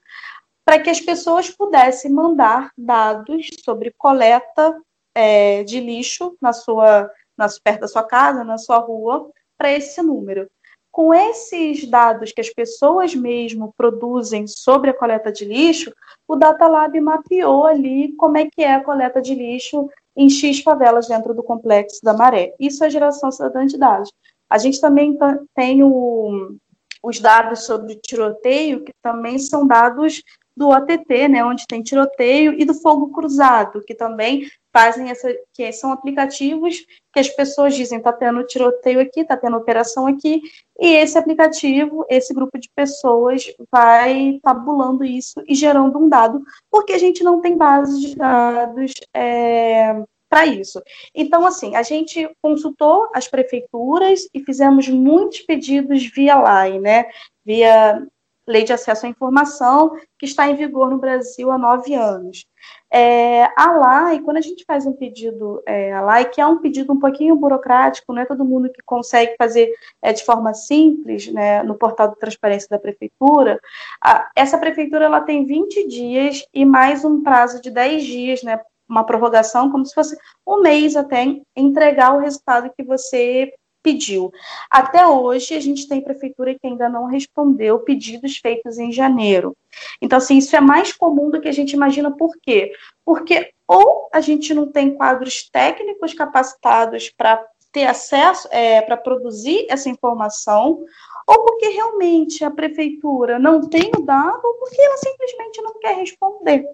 para 0.63 0.79
que 0.79 0.89
as 0.89 1.01
pessoas 1.01 1.49
pudessem 1.49 2.11
mandar 2.11 2.71
dados 2.77 3.49
sobre 3.63 3.93
coleta 3.97 4.79
é, 5.13 5.63
de 5.63 5.79
lixo 5.79 6.35
na 6.41 6.53
sua, 6.53 7.09
na, 7.37 7.47
perto 7.63 7.81
da 7.81 7.87
sua 7.87 8.03
casa, 8.03 8.43
na 8.43 8.57
sua 8.57 8.77
rua, 8.77 9.29
para 9.57 9.71
esse 9.71 10.01
número. 10.01 10.49
Com 10.91 11.13
esses 11.13 11.89
dados 11.89 12.33
que 12.33 12.41
as 12.41 12.49
pessoas 12.49 13.15
mesmo 13.15 13.73
produzem 13.77 14.45
sobre 14.45 14.89
a 14.89 14.93
coleta 14.93 15.31
de 15.31 15.45
lixo, 15.45 15.93
o 16.27 16.35
Datalab 16.35 16.99
mapeou 16.99 17.65
ali 17.65 18.13
como 18.17 18.37
é 18.37 18.45
que 18.45 18.61
é 18.61 18.73
a 18.73 18.83
coleta 18.83 19.21
de 19.21 19.33
lixo 19.33 19.89
em 20.15 20.29
X 20.29 20.61
favelas 20.61 21.07
dentro 21.07 21.33
do 21.33 21.43
complexo 21.43 21.99
da 22.03 22.13
Maré. 22.13 22.53
Isso 22.59 22.83
é 22.83 22.89
geração 22.89 23.31
cidadã 23.31 23.65
de 23.65 23.77
dados. 23.77 24.11
A 24.49 24.57
gente 24.57 24.81
também 24.81 25.17
tem 25.55 25.83
o, 25.83 26.55
os 27.01 27.19
dados 27.19 27.65
sobre 27.65 27.95
tiroteio, 27.95 28.83
que 28.83 28.91
também 29.01 29.39
são 29.39 29.65
dados 29.65 30.21
do 30.55 30.69
OTT, 30.69 31.29
né, 31.29 31.43
onde 31.43 31.65
tem 31.65 31.81
tiroteio, 31.81 32.53
e 32.59 32.65
do 32.65 32.73
fogo 32.73 33.11
cruzado, 33.11 33.81
que 33.85 33.95
também 33.95 34.47
fazem 34.73 35.09
essa, 35.09 35.33
que 35.53 35.71
são 35.73 35.91
aplicativos 35.91 36.85
que 37.13 37.19
as 37.19 37.29
pessoas 37.29 37.75
dizem 37.75 37.97
está 37.97 38.13
tendo 38.13 38.45
tiroteio 38.45 39.01
aqui, 39.01 39.21
está 39.21 39.35
tendo 39.35 39.57
operação 39.57 40.07
aqui, 40.07 40.41
e 40.79 40.95
esse 40.95 41.17
aplicativo, 41.17 42.05
esse 42.09 42.33
grupo 42.33 42.57
de 42.57 42.69
pessoas 42.73 43.43
vai 43.71 44.39
tabulando 44.41 45.03
isso 45.03 45.43
e 45.47 45.53
gerando 45.53 45.99
um 45.99 46.07
dado, 46.07 46.41
porque 46.69 46.93
a 46.93 46.97
gente 46.97 47.23
não 47.23 47.41
tem 47.41 47.57
base 47.57 47.99
de 47.99 48.15
dados 48.15 48.93
é, 49.13 50.03
para 50.29 50.45
isso. 50.45 50.81
Então, 51.13 51.45
assim, 51.45 51.75
a 51.75 51.83
gente 51.83 52.29
consultou 52.41 53.09
as 53.13 53.27
prefeituras 53.27 54.21
e 54.33 54.41
fizemos 54.41 54.87
muitos 54.87 55.41
pedidos 55.41 56.05
via 56.05 56.39
LAI, 56.39 56.79
né? 56.79 57.05
Via 57.43 58.07
Lei 58.51 58.63
de 58.63 58.73
Acesso 58.73 59.05
à 59.05 59.09
Informação, 59.09 59.95
que 60.19 60.25
está 60.25 60.47
em 60.47 60.55
vigor 60.55 60.89
no 60.89 60.97
Brasil 60.97 61.51
há 61.51 61.57
nove 61.57 61.93
anos. 61.93 62.45
É, 62.91 63.45
a 63.57 63.71
LAI, 63.71 64.19
quando 64.19 64.37
a 64.37 64.41
gente 64.41 64.65
faz 64.65 64.85
um 64.85 64.91
pedido, 64.91 65.63
é, 65.65 65.93
a 65.93 66.01
LAI, 66.01 66.25
que 66.25 66.41
é 66.41 66.45
um 66.45 66.57
pedido 66.57 66.91
um 66.91 66.99
pouquinho 66.99 67.35
burocrático, 67.35 68.13
não 68.13 68.21
é 68.21 68.25
todo 68.25 68.45
mundo 68.45 68.71
que 68.71 68.81
consegue 68.85 69.35
fazer 69.37 69.73
é, 70.01 70.11
de 70.11 70.23
forma 70.23 70.53
simples, 70.53 71.31
né, 71.31 71.63
no 71.63 71.75
portal 71.75 72.09
de 72.09 72.19
transparência 72.19 72.67
da 72.69 72.77
prefeitura, 72.77 73.59
a, 74.03 74.29
essa 74.35 74.57
prefeitura 74.57 75.05
ela 75.05 75.21
tem 75.21 75.45
20 75.45 75.87
dias 75.87 76.45
e 76.53 76.65
mais 76.65 77.05
um 77.05 77.23
prazo 77.23 77.61
de 77.61 77.71
10 77.71 78.03
dias, 78.03 78.43
né, 78.43 78.59
uma 78.87 79.05
prorrogação, 79.05 79.71
como 79.71 79.85
se 79.85 79.93
fosse 79.93 80.17
um 80.45 80.61
mês 80.61 80.97
até 80.97 81.25
entregar 81.55 82.13
o 82.13 82.19
resultado 82.19 82.71
que 82.75 82.83
você 82.83 83.53
pediu. 83.81 84.31
Até 84.69 85.05
hoje, 85.05 85.55
a 85.55 85.59
gente 85.59 85.87
tem 85.87 86.01
prefeitura 86.01 86.53
que 86.53 86.67
ainda 86.67 86.87
não 86.89 87.05
respondeu 87.05 87.79
pedidos 87.79 88.37
feitos 88.37 88.77
em 88.77 88.91
janeiro. 88.91 89.55
Então, 90.01 90.17
assim, 90.17 90.37
isso 90.37 90.55
é 90.55 90.61
mais 90.61 90.93
comum 90.93 91.29
do 91.29 91.39
que 91.41 91.47
a 91.47 91.53
gente 91.53 91.73
imagina. 91.73 92.11
Por 92.11 92.33
quê? 92.41 92.71
Porque 93.05 93.51
ou 93.67 94.09
a 94.11 94.19
gente 94.19 94.53
não 94.53 94.69
tem 94.69 94.93
quadros 94.95 95.49
técnicos 95.49 96.13
capacitados 96.13 97.09
para 97.09 97.41
ter 97.71 97.85
acesso, 97.85 98.49
é, 98.51 98.81
para 98.81 98.97
produzir 98.97 99.65
essa 99.69 99.89
informação, 99.89 100.83
ou 101.25 101.45
porque 101.45 101.69
realmente 101.69 102.43
a 102.43 102.51
prefeitura 102.51 103.39
não 103.39 103.61
tem 103.61 103.89
o 103.95 104.01
dado, 104.01 104.41
ou 104.43 104.53
porque 104.55 104.81
ela 104.81 104.97
simplesmente 104.97 105.61
não 105.61 105.79
quer 105.79 105.95
responder. 105.95 106.65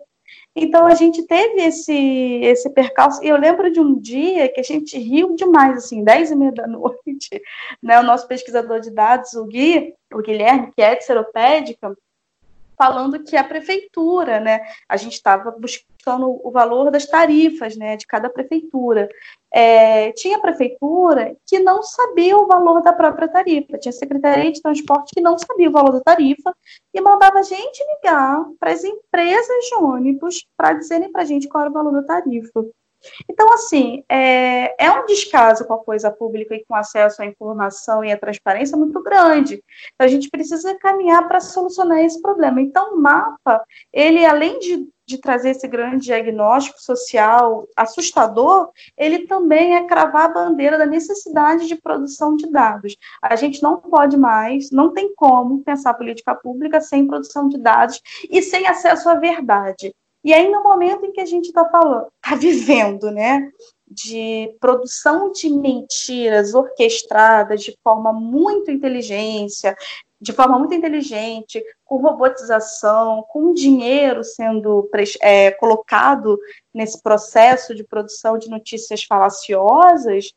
Então 0.59 0.87
a 0.87 0.95
gente 0.95 1.21
teve 1.23 1.61
esse 1.61 1.93
esse 2.41 2.69
percalço. 2.71 3.23
E 3.23 3.27
eu 3.27 3.37
lembro 3.37 3.71
de 3.71 3.79
um 3.79 3.99
dia 3.99 4.51
que 4.51 4.59
a 4.59 4.63
gente 4.63 4.97
riu 4.97 5.35
demais, 5.35 5.77
assim, 5.77 6.03
10 6.03 6.31
e 6.31 6.35
meia 6.35 6.51
da 6.51 6.65
noite, 6.67 7.41
né? 7.81 7.99
O 7.99 8.03
nosso 8.03 8.27
pesquisador 8.27 8.79
de 8.79 8.89
dados, 8.89 9.33
o 9.33 9.45
Gui, 9.45 9.93
o 10.11 10.17
Guilherme, 10.19 10.71
que 10.75 10.81
é 10.81 10.95
de 10.95 11.03
seropédica, 11.03 11.95
falando 12.77 13.23
que 13.23 13.35
a 13.35 13.43
prefeitura, 13.43 14.39
né, 14.39 14.61
a 14.87 14.95
gente 14.95 15.13
estava 15.13 15.51
buscando 15.51 16.39
o 16.43 16.51
valor 16.51 16.91
das 16.91 17.05
tarifas, 17.05 17.75
né, 17.75 17.97
de 17.97 18.05
cada 18.05 18.29
prefeitura. 18.29 19.09
É, 19.51 20.11
tinha 20.11 20.39
prefeitura 20.39 21.35
que 21.45 21.59
não 21.59 21.81
sabia 21.81 22.37
o 22.37 22.45
valor 22.45 22.81
da 22.81 22.93
própria 22.93 23.27
tarifa, 23.27 23.77
tinha 23.77 23.91
secretaria 23.91 24.51
de 24.51 24.61
transporte 24.61 25.15
que 25.15 25.21
não 25.21 25.37
sabia 25.37 25.69
o 25.69 25.71
valor 25.71 25.93
da 25.93 26.01
tarifa 26.01 26.53
e 26.93 27.01
mandava 27.01 27.39
a 27.39 27.43
gente 27.43 27.83
ligar 27.95 28.45
para 28.59 28.71
as 28.71 28.83
empresas 28.83 29.65
de 29.69 29.75
ônibus 29.75 30.45
para 30.55 30.73
dizerem 30.73 31.11
para 31.11 31.23
a 31.23 31.25
gente 31.25 31.47
qual 31.47 31.61
era 31.61 31.71
o 31.71 31.73
valor 31.73 31.93
da 31.93 32.03
tarifa. 32.03 32.65
Então, 33.29 33.51
assim, 33.53 34.03
é, 34.09 34.83
é 34.83 34.91
um 34.91 35.05
descaso 35.05 35.65
com 35.65 35.73
a 35.73 35.83
coisa 35.83 36.11
pública 36.11 36.55
e 36.55 36.65
com 36.65 36.75
acesso 36.75 37.21
à 37.21 37.25
informação 37.25 38.03
e 38.03 38.11
à 38.11 38.17
transparência 38.17 38.77
muito 38.77 39.01
grande. 39.03 39.63
Então, 39.93 40.05
a 40.05 40.07
gente 40.07 40.29
precisa 40.29 40.77
caminhar 40.79 41.27
para 41.27 41.39
solucionar 41.39 41.99
esse 41.99 42.21
problema. 42.21 42.61
Então, 42.61 42.93
o 42.93 43.01
mapa, 43.01 43.63
ele, 43.93 44.25
além 44.25 44.59
de, 44.59 44.87
de 45.05 45.19
trazer 45.19 45.51
esse 45.51 45.67
grande 45.67 46.05
diagnóstico 46.05 46.81
social 46.81 47.67
assustador, 47.75 48.69
ele 48.97 49.27
também 49.27 49.75
é 49.75 49.85
cravar 49.85 50.25
a 50.25 50.33
bandeira 50.33 50.77
da 50.77 50.85
necessidade 50.85 51.67
de 51.67 51.75
produção 51.75 52.35
de 52.35 52.49
dados. 52.49 52.95
A 53.21 53.35
gente 53.35 53.61
não 53.61 53.77
pode 53.77 54.17
mais, 54.17 54.71
não 54.71 54.93
tem 54.93 55.13
como 55.15 55.63
pensar 55.63 55.93
política 55.93 56.35
pública 56.35 56.81
sem 56.81 57.07
produção 57.07 57.47
de 57.47 57.57
dados 57.57 58.01
e 58.29 58.41
sem 58.41 58.67
acesso 58.67 59.07
à 59.09 59.15
verdade. 59.15 59.93
E 60.27 60.33
aí, 60.33 60.49
no 60.49 60.61
momento 60.61 61.05
em 61.05 61.13
que 61.13 61.21
a 61.21 61.25
gente 61.25 61.45
está 61.45 61.63
falando, 61.69 62.07
está 62.21 62.35
vivendo, 62.35 63.09
né, 63.09 63.49
de 63.87 64.53
produção 64.59 65.31
de 65.31 65.49
mentiras 65.49 66.53
orquestradas 66.53 67.63
de 67.63 67.73
forma 67.81 68.11
muito 68.11 68.69
inteligência, 68.69 69.73
de 70.19 70.33
forma 70.33 70.59
muito 70.59 70.73
inteligente, 70.73 71.63
com 71.85 72.01
robotização, 72.01 73.23
com 73.29 73.53
dinheiro 73.53 74.21
sendo 74.21 74.89
é, 75.21 75.51
colocado 75.51 76.37
nesse 76.73 77.01
processo 77.01 77.73
de 77.73 77.85
produção 77.85 78.37
de 78.37 78.49
notícias 78.49 79.05
falaciosas, 79.05 80.33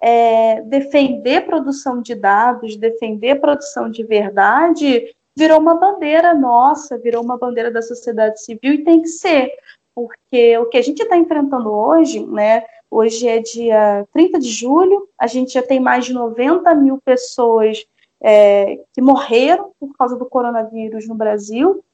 é, 0.00 0.62
defender 0.62 1.46
produção 1.46 2.02
de 2.02 2.16
dados, 2.16 2.74
defender 2.74 3.40
produção 3.40 3.88
de 3.88 4.02
verdade, 4.02 5.14
virou 5.38 5.60
uma 5.60 5.76
bandeira 5.76 6.34
nossa, 6.34 6.98
virou 6.98 7.22
uma 7.22 7.38
bandeira 7.38 7.70
da 7.70 7.80
sociedade 7.80 8.42
civil 8.42 8.74
e 8.74 8.84
tem 8.84 9.00
que 9.00 9.08
ser, 9.08 9.52
porque 9.94 10.58
o 10.58 10.66
que 10.66 10.76
a 10.76 10.82
gente 10.82 11.00
está 11.00 11.16
enfrentando 11.16 11.70
hoje, 11.70 12.26
né? 12.26 12.64
Hoje 12.90 13.28
é 13.28 13.38
dia 13.38 14.06
30 14.12 14.40
de 14.40 14.50
julho, 14.50 15.08
a 15.16 15.28
gente 15.28 15.52
já 15.52 15.62
tem 15.62 15.78
mais 15.78 16.06
de 16.06 16.12
90 16.12 16.74
mil 16.74 16.98
pessoas 16.98 17.86
é, 18.20 18.80
que 18.92 19.00
morreram 19.00 19.72
por 19.78 19.96
causa 19.96 20.16
do 20.16 20.26
coronavírus 20.26 21.06
no 21.06 21.14
Brasil, 21.14 21.84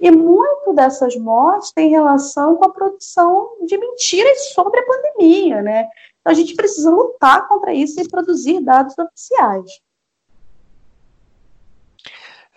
e 0.00 0.10
muito 0.10 0.72
dessas 0.72 1.14
mortes 1.14 1.70
tem 1.70 1.90
relação 1.90 2.56
com 2.56 2.64
a 2.64 2.72
produção 2.72 3.50
de 3.64 3.78
mentiras 3.78 4.48
sobre 4.52 4.80
a 4.80 4.84
pandemia, 4.84 5.62
né? 5.62 5.88
Então 6.20 6.32
a 6.32 6.34
gente 6.34 6.56
precisa 6.56 6.90
lutar 6.90 7.46
contra 7.46 7.72
isso 7.72 8.00
e 8.00 8.08
produzir 8.08 8.60
dados 8.60 8.98
oficiais 8.98 9.80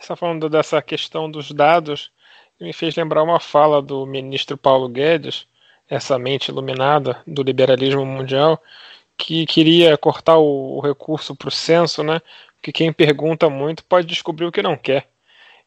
está 0.03 0.15
falando 0.15 0.49
dessa 0.49 0.81
questão 0.81 1.29
dos 1.29 1.51
dados, 1.51 2.11
me 2.59 2.73
fez 2.73 2.95
lembrar 2.95 3.23
uma 3.23 3.39
fala 3.39 3.81
do 3.81 4.05
ministro 4.05 4.57
Paulo 4.57 4.87
Guedes, 4.87 5.47
essa 5.89 6.17
mente 6.17 6.49
iluminada 6.49 7.21
do 7.27 7.43
liberalismo 7.43 8.05
mundial, 8.05 8.61
que 9.17 9.45
queria 9.45 9.97
cortar 9.97 10.37
o, 10.37 10.79
recurso 10.79 11.35
para 11.35 11.49
o 11.49 11.51
censo, 11.51 12.03
né? 12.03 12.21
Que 12.61 12.71
quem 12.71 12.93
pergunta 12.93 13.49
muito 13.49 13.83
pode 13.83 14.07
descobrir 14.07 14.45
o 14.45 14.51
que 14.51 14.61
não 14.61 14.77
quer. 14.77 15.09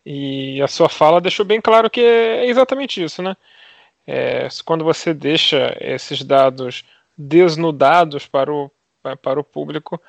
E 0.05 0.61
a 0.63 0.69
sua 0.69 0.89
fala 0.89 1.21
deixou 1.21 1.45
bem 1.45 1.61
claro 1.61 1.91
que 1.91 2.01
é 2.01 2.47
exatamente 2.47 3.03
isso, 3.03 3.23
né? 3.23 3.37
É, 4.07 4.49
quando 4.65 4.85
você 4.85 5.15
deixa 5.15 5.77
esses 5.81 6.23
dados 6.23 6.85
desnudados 7.17 8.27
para 8.27 8.53
o, 8.53 8.71
para 9.23 9.41
o 9.41 9.45
público, 9.45 10.01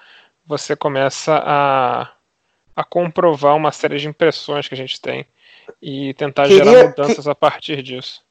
você 0.45 0.75
começa 0.75 1.41
a 1.45 2.11
a 2.75 2.83
comprovar 2.83 3.55
uma 3.55 3.71
série 3.71 3.97
de 3.97 4.07
impressões 4.07 4.67
que 4.67 4.73
a 4.73 4.77
gente 4.77 4.99
tem 4.99 5.25
e 5.81 6.13
tentar 6.15 6.47
Queria, 6.47 6.63
gerar 6.63 6.89
mudanças 6.89 7.25
que... 7.25 7.29
a 7.29 7.35
partir 7.35 7.81
disso. 7.81 8.23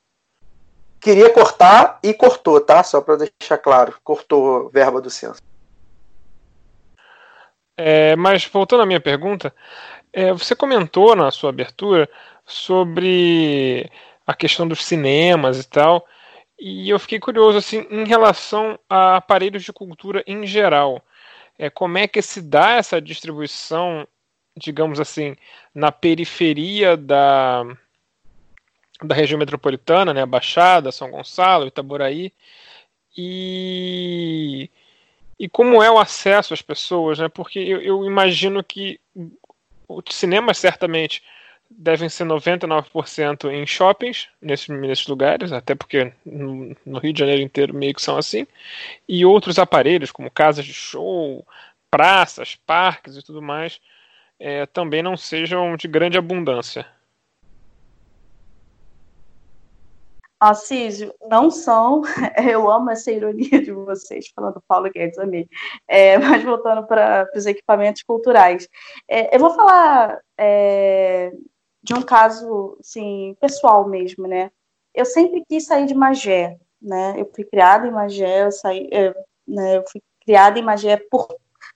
Queria 1.01 1.30
cortar 1.30 1.99
e 2.03 2.12
cortou, 2.14 2.61
tá? 2.61 2.82
Só 2.82 3.01
para 3.01 3.16
deixar 3.16 3.59
claro, 3.59 3.95
cortou 4.03 4.68
verba 4.70 5.01
do 5.01 5.11
censo. 5.11 5.40
É, 7.76 8.14
mas 8.16 8.45
voltando 8.45 8.82
à 8.82 8.86
minha 8.86 9.01
pergunta, 9.01 9.55
é, 10.12 10.32
você 10.32 10.55
comentou 10.55 11.16
na 11.16 11.30
sua 11.30 11.51
abertura 11.51 12.09
sobre 12.47 13.90
a 14.26 14.34
questão 14.34 14.66
dos 14.66 14.84
cinemas 14.84 15.61
e 15.61 15.68
tal, 15.68 16.07
e 16.59 16.88
eu 16.88 16.99
fiquei 16.99 17.18
curioso 17.18 17.59
assim 17.59 17.86
em 17.90 18.07
relação 18.07 18.78
a 18.88 19.16
aparelhos 19.16 19.64
de 19.64 19.72
cultura 19.72 20.22
em 20.26 20.47
geral. 20.47 21.03
É, 21.59 21.68
como 21.68 21.99
é 21.99 22.07
que 22.07 22.22
se 22.22 22.40
dá 22.40 22.72
essa 22.72 23.01
distribuição 23.01 24.07
digamos 24.57 25.00
assim, 25.00 25.36
na 25.74 25.90
periferia 25.90 26.96
da, 26.96 27.64
da 29.02 29.14
região 29.14 29.38
metropolitana, 29.38 30.14
né, 30.14 30.24
Baixada, 30.24 30.92
São 30.92 31.11
Gonçalo, 31.11 31.66
Itaboraí, 31.66 32.32
e, 33.16 34.70
e 35.38 35.48
como 35.48 35.82
é 35.82 35.90
o 35.90 35.98
acesso 35.98 36.55
às 36.55 36.62
pessoas, 36.62 37.18
né, 37.18 37.28
porque 37.28 37.59
eu, 37.59 37.80
eu 37.80 38.05
imagino 38.05 38.62
que 38.62 39.00
os 39.88 40.14
cinemas 40.14 40.59
certamente 40.59 41.22
devem 41.70 42.09
ser 42.09 42.24
99% 42.24 43.50
em 43.50 43.66
shoppings, 43.66 44.28
nesses, 44.40 44.68
nesses 44.68 45.07
lugares, 45.07 45.50
até 45.50 45.74
porque 45.74 46.12
no, 46.24 46.76
no 46.86 46.98
Rio 46.98 47.12
de 47.12 47.18
Janeiro 47.18 47.42
inteiro 47.42 47.74
meio 47.74 47.94
que 47.94 48.02
são 48.02 48.16
assim, 48.16 48.46
e 49.09 49.24
outros 49.24 49.59
aparelhos, 49.59 50.12
como 50.12 50.30
casas 50.30 50.64
de 50.64 50.72
show, 50.72 51.44
praças, 51.90 52.57
parques 52.66 53.16
e 53.16 53.22
tudo 53.22 53.42
mais, 53.42 53.80
é, 54.39 54.66
também 54.66 55.03
não 55.03 55.16
sejam 55.16 55.76
de 55.76 55.89
grande 55.89 56.18
abundância. 56.18 56.87
Assísio, 60.39 61.14
não 61.28 61.51
são. 61.51 62.03
Eu 62.51 62.70
amo 62.70 62.91
essa 62.91 63.11
ironia 63.11 63.62
de 63.62 63.72
vocês, 63.72 64.28
falando 64.35 64.62
Paulo 64.68 64.91
Guedes, 64.91 65.18
amei. 65.18 65.49
É, 65.89 66.18
mas 66.18 66.43
voltando 66.45 66.87
para 66.87 67.28
os 67.35 67.47
equipamentos 67.47 68.03
culturais. 68.03 68.68
É, 69.09 69.35
eu 69.35 69.41
vou 69.41 69.55
falar 69.55 70.20
é, 70.39 71.32
de 71.82 71.95
um 71.95 72.03
caso 72.03 72.76
assim, 72.80 73.37
pessoal 73.41 73.89
mesmo, 73.89 74.26
né? 74.26 74.51
Eu 74.95 75.05
sempre 75.05 75.43
quis 75.49 75.66
sair 75.66 75.87
de 75.87 75.95
Magé, 75.95 76.59
né? 76.80 77.14
Eu 77.16 77.30
fui 77.35 77.45
criada 77.45 77.87
em 77.87 77.91
Magé, 77.91 78.45
eu, 78.45 78.53
saí, 78.53 78.89
né, 79.47 79.78
eu 79.78 79.85
fui 79.91 80.03
criada 80.24 80.59
em 80.59 80.62
Magé 80.62 80.97
por 81.11 81.26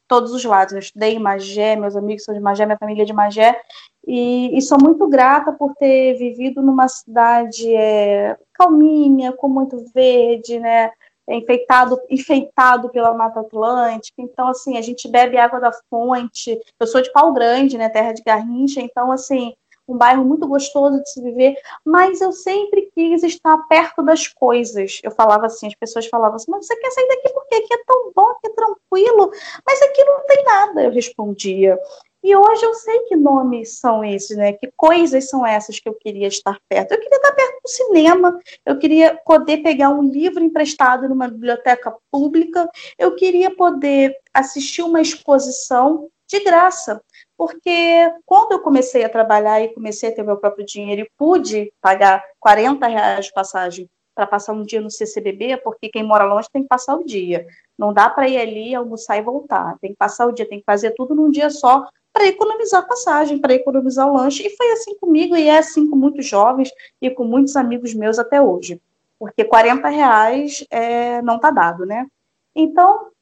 todos 0.09 0.33
os 0.33 0.45
lados. 0.45 0.73
Eu 0.73 0.81
estudei 0.81 1.15
em 1.15 1.19
Magé, 1.21 1.77
meus 1.77 1.95
amigos 1.95 2.25
são 2.25 2.35
de 2.35 2.41
Magé, 2.41 2.67
minha 2.67 2.79
família 2.79 3.03
é 3.03 3.07
de 3.07 3.13
Magé, 3.13 3.61
e, 4.07 4.57
e 4.57 4.63
sou 4.63 4.79
muito 4.81 5.07
grata 5.07 5.53
por 5.53 5.75
ter 5.75 6.15
vivido 6.15 6.63
numa 6.63 6.89
cidade 6.89 7.73
é, 7.75 8.37
calminha, 8.55 9.33
com 9.33 9.49
muito 9.49 9.85
verde, 9.95 10.59
né? 10.59 10.91
enfeitado, 11.31 12.01
enfeitado 12.09 12.89
pela 12.89 13.13
Mata 13.13 13.41
Atlântica. 13.41 14.23
Então, 14.23 14.49
assim, 14.49 14.79
a 14.79 14.81
gente 14.81 15.07
bebe 15.09 15.37
água 15.37 15.61
da 15.61 15.71
fonte. 15.91 16.59
Eu 16.81 16.87
sou 16.87 17.03
de 17.03 17.13
Pau 17.13 17.33
Grande, 17.33 17.77
né, 17.77 17.89
terra 17.89 18.13
de 18.13 18.23
Garrincha, 18.23 18.81
então, 18.81 19.13
assim, 19.13 19.53
um 19.89 19.97
bairro 19.97 20.25
muito 20.25 20.47
gostoso 20.47 21.03
de 21.03 21.11
se 21.11 21.23
viver, 21.23 21.57
mas 21.85 22.21
eu 22.21 22.33
sempre 22.33 22.91
quis 22.95 23.23
estar 23.23 23.57
perto 23.69 24.03
das 24.03 24.29
coisas. 24.29 25.01
Eu 25.03 25.11
falava 25.11 25.47
assim, 25.47 25.67
as 25.67 25.75
pessoas 25.75 26.07
falavam 26.07 26.37
assim, 26.37 26.51
mas 26.51 26.67
você 26.67 26.77
quer 26.77 26.91
sair 26.91 27.09
daqui 27.09 27.29
porque 27.31 27.55
aqui 27.55 27.75
é 27.75 27.85
tão 27.87 28.13
bom, 28.15 28.31
aqui 28.31 28.47
é 28.47 28.51
tranquilo, 28.51 29.31
mas 29.67 29.83
aqui 29.83 30.05
não 30.05 30.27
tem 30.27 30.45
nada, 30.45 30.85
eu 30.85 30.91
respondia. 30.91 31.79
E 32.23 32.35
hoje 32.35 32.65
eu 32.65 32.75
sei 32.75 33.01
que 33.05 33.17
nomes 33.17 33.79
são 33.79 34.05
esses, 34.05 34.37
né? 34.37 34.53
Que 34.53 34.71
coisas 34.77 35.29
são 35.29 35.47
essas 35.47 35.79
que 35.79 35.89
eu 35.89 35.95
queria 35.95 36.27
estar 36.27 36.59
perto. 36.69 36.93
Eu 36.93 37.01
queria 37.01 37.17
estar 37.17 37.33
perto 37.33 37.63
do 37.63 37.69
cinema, 37.69 38.41
eu 38.67 38.79
queria 38.79 39.15
poder 39.25 39.59
pegar 39.59 39.91
um 39.91 40.03
livro 40.03 40.43
emprestado 40.43 41.09
numa 41.09 41.29
biblioteca 41.29 41.95
pública, 42.11 42.69
eu 42.99 43.15
queria 43.15 43.55
poder 43.55 44.17
assistir 44.35 44.83
uma 44.83 45.01
exposição 45.01 46.09
de 46.29 46.41
graça 46.41 47.01
porque 47.39 48.13
quando 48.27 48.51
eu 48.51 48.59
comecei 48.59 49.05
a 49.05 49.09
trabalhar 49.09 49.63
e 49.63 49.73
comecei 49.73 50.09
a 50.09 50.13
ter 50.13 50.25
meu 50.25 50.37
próprio 50.37 50.67
dinheiro 50.67 51.03
e 51.03 51.11
pude 51.17 51.73
pagar 51.81 52.21
40 52.41 52.85
reais 52.89 53.27
de 53.27 53.33
passagem 53.33 53.89
para 54.13 54.27
passar 54.27 54.53
um 54.53 54.65
dia 54.65 54.81
no 54.81 54.91
CCBB, 54.91 55.59
porque 55.59 55.89
quem 55.89 56.03
mora 56.03 56.25
longe 56.25 56.49
tem 56.53 56.63
que 56.63 56.69
passar 56.69 56.97
o 56.97 57.05
dia. 57.05 57.47
Não 57.79 57.93
dá 57.93 58.11
para 58.11 58.29
ir 58.29 58.37
ali, 58.39 58.75
almoçar 58.75 59.17
e 59.17 59.23
voltar. 59.23 59.79
Tem 59.81 59.93
que 59.93 59.97
passar 59.97 60.27
o 60.27 60.33
dia, 60.33 60.49
tem 60.49 60.59
que 60.59 60.65
fazer 60.65 60.91
tudo 60.97 61.15
num 61.15 61.31
dia 61.31 61.49
só 61.49 61.87
para 62.13 62.27
economizar 62.27 62.89
passagem, 62.89 63.39
para 63.39 63.55
economizar 63.55 64.09
o 64.09 64.17
lanche. 64.17 64.45
E 64.45 64.57
foi 64.57 64.73
assim 64.73 64.99
comigo 64.99 65.37
e 65.37 65.47
é 65.47 65.59
assim 65.59 65.89
com 65.89 65.95
muitos 65.95 66.27
jovens 66.27 66.73
e 67.01 67.09
com 67.09 67.23
muitos 67.23 67.55
amigos 67.55 67.95
meus 67.95 68.19
até 68.19 68.43
hoje. 68.43 68.83
Porque 69.17 69.45
40 69.45 69.89
reais 69.89 70.67
é, 70.71 71.23
não 71.23 71.37
está 71.37 71.53
dado, 71.53 71.87
né? 71.87 72.05
Então, 72.53 73.13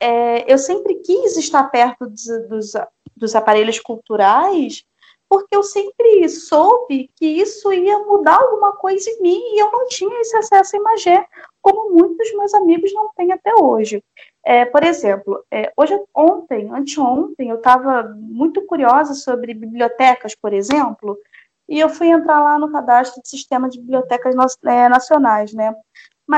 é, 0.00 0.52
eu 0.52 0.58
sempre 0.58 0.94
quis 0.96 1.36
estar 1.36 1.64
perto 1.64 2.06
dos, 2.48 2.72
dos 3.18 3.34
aparelhos 3.34 3.80
culturais 3.80 4.84
porque 5.28 5.54
eu 5.54 5.62
sempre 5.62 6.26
soube 6.28 7.10
que 7.14 7.26
isso 7.26 7.72
ia 7.72 7.98
mudar 7.98 8.36
alguma 8.36 8.72
coisa 8.72 9.10
em 9.10 9.20
mim 9.20 9.38
e 9.54 9.62
eu 9.62 9.70
não 9.70 9.86
tinha 9.86 10.20
esse 10.20 10.34
acesso 10.36 10.76
à 10.76 10.78
imagem, 10.78 11.26
como 11.60 11.90
muitos 11.90 12.32
meus 12.32 12.54
amigos 12.54 12.92
não 12.94 13.10
têm 13.14 13.30
até 13.30 13.54
hoje. 13.54 14.02
É, 14.44 14.64
por 14.64 14.82
exemplo, 14.82 15.44
é, 15.50 15.70
hoje, 15.76 16.00
ontem, 16.14 16.70
anteontem, 16.72 17.50
eu 17.50 17.56
estava 17.56 18.04
muito 18.16 18.64
curiosa 18.64 19.12
sobre 19.12 19.52
bibliotecas, 19.52 20.34
por 20.34 20.54
exemplo, 20.54 21.18
e 21.68 21.78
eu 21.78 21.90
fui 21.90 22.08
entrar 22.08 22.42
lá 22.42 22.58
no 22.58 22.72
cadastro 22.72 23.20
do 23.20 23.28
sistema 23.28 23.68
de 23.68 23.78
bibliotecas 23.78 24.34
é, 24.64 24.88
nacionais, 24.88 25.52
né? 25.52 25.74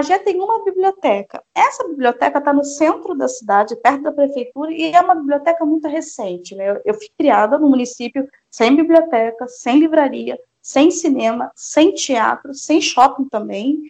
Já 0.03 0.19
tem 0.19 0.41
uma 0.41 0.65
biblioteca. 0.65 1.43
Essa 1.55 1.87
biblioteca 1.89 2.39
está 2.39 2.53
no 2.53 2.65
centro 2.65 3.15
da 3.15 3.29
cidade, 3.29 3.75
perto 3.77 4.03
da 4.03 4.13
prefeitura, 4.13 4.73
e 4.73 4.93
é 4.93 5.01
uma 5.01 5.17
biblioteca 5.17 5.65
muito 5.67 5.89
recente. 5.89 6.55
Né? 6.55 6.71
Eu, 6.71 6.81
eu 6.85 6.95
fui 6.95 7.09
criada 7.19 7.59
no 7.59 7.69
município 7.69 8.29
sem 8.49 8.77
biblioteca, 8.77 9.49
sem 9.49 9.81
livraria, 9.81 10.39
sem 10.63 10.91
cinema, 10.91 11.51
sem 11.57 11.93
teatro, 11.93 12.55
sem 12.55 12.81
shopping 12.81 13.29
também. 13.29 13.83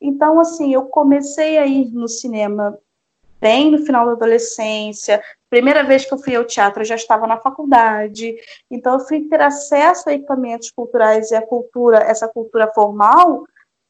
Então, 0.00 0.40
assim, 0.40 0.72
eu 0.72 0.86
comecei 0.86 1.58
a 1.58 1.66
ir 1.66 1.92
no 1.92 2.08
cinema 2.08 2.76
bem 3.40 3.70
no 3.72 3.78
final 3.84 4.06
da 4.06 4.12
adolescência. 4.12 5.22
Primeira 5.50 5.82
vez 5.82 6.04
que 6.04 6.14
eu 6.14 6.18
fui 6.18 6.34
ao 6.34 6.44
teatro, 6.44 6.80
eu 6.80 6.86
já 6.86 6.94
estava 6.94 7.26
na 7.26 7.36
faculdade. 7.36 8.36
Então, 8.70 8.94
eu 8.94 9.00
fui 9.00 9.28
ter 9.28 9.40
acesso 9.40 10.08
a 10.08 10.14
equipamentos 10.14 10.70
culturais 10.70 11.30
e 11.30 11.34
a 11.34 11.46
cultura, 11.46 11.98
essa 11.98 12.26
cultura 12.28 12.70
formal, 12.72 13.44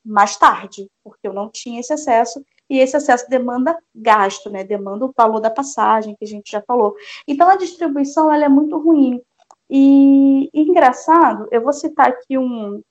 mais 0.05 0.37
tarde, 0.37 0.89
porque 1.03 1.27
eu 1.27 1.33
não 1.33 1.49
tinha 1.49 1.81
esse 1.81 1.93
acesso, 1.93 2.45
e 2.69 2.79
esse 2.79 2.97
acesso 2.97 3.29
demanda 3.29 3.77
gasto, 3.95 4.49
né? 4.49 4.65
Demanda 4.65 5.05
o 5.05 5.13
valor 5.15 5.41
da 5.41 5.51
passagem, 5.51 6.17
que 6.17 6.25
a 6.25 6.29
gente 6.29 6.51
já 6.51 6.63
falou. 6.63 6.97
Então 7.29 7.49
a 7.49 7.57
distribuição 7.57 8.33
ela 8.33 8.47
é 8.47 8.49
muito 8.49 8.79
ruim. 8.79 9.21
E, 9.69 10.49
e 10.53 10.63
engraçado, 10.63 11.47
eu 11.51 11.63
vou 11.63 11.73
citar 11.73 12.09
aqui 12.09 12.39
um, 12.39 12.83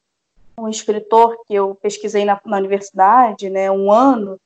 um 0.57 0.69
escritor 0.69 1.35
que 1.45 1.53
eu 1.53 1.75
pesquisei 1.75 2.25
na, 2.25 2.39
na 2.45 2.57
universidade, 2.57 3.49
né, 3.49 3.71
um 3.71 3.91
ano, 3.91 4.39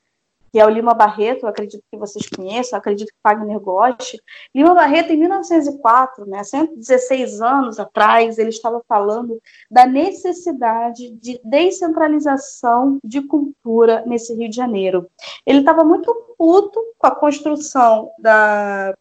que 0.55 0.59
é 0.61 0.65
o 0.65 0.69
Lima 0.69 0.93
Barreto, 0.93 1.45
acredito 1.45 1.83
que 1.91 1.97
vocês 1.97 2.29
conheçam, 2.29 2.79
acredito 2.79 3.09
que 3.09 3.19
Wagner 3.21 3.59
goste. 3.59 4.17
Lima 4.55 4.73
Barreto, 4.73 5.11
em 5.11 5.17
1904, 5.17 6.25
né, 6.25 6.45
116 6.45 7.41
anos 7.41 7.77
atrás, 7.77 8.37
ele 8.37 8.51
estava 8.51 8.81
falando 8.87 9.37
da 9.69 9.85
necessidade 9.85 11.09
de 11.09 11.41
descentralização 11.43 12.99
de 13.03 13.21
cultura 13.23 14.05
nesse 14.05 14.33
Rio 14.33 14.49
de 14.49 14.55
Janeiro. 14.55 15.05
Ele 15.45 15.59
estava 15.59 15.83
muito 15.83 16.15
puto 16.37 16.81
com 16.97 17.07
a 17.07 17.13
construção 17.13 18.09
da 18.17 18.95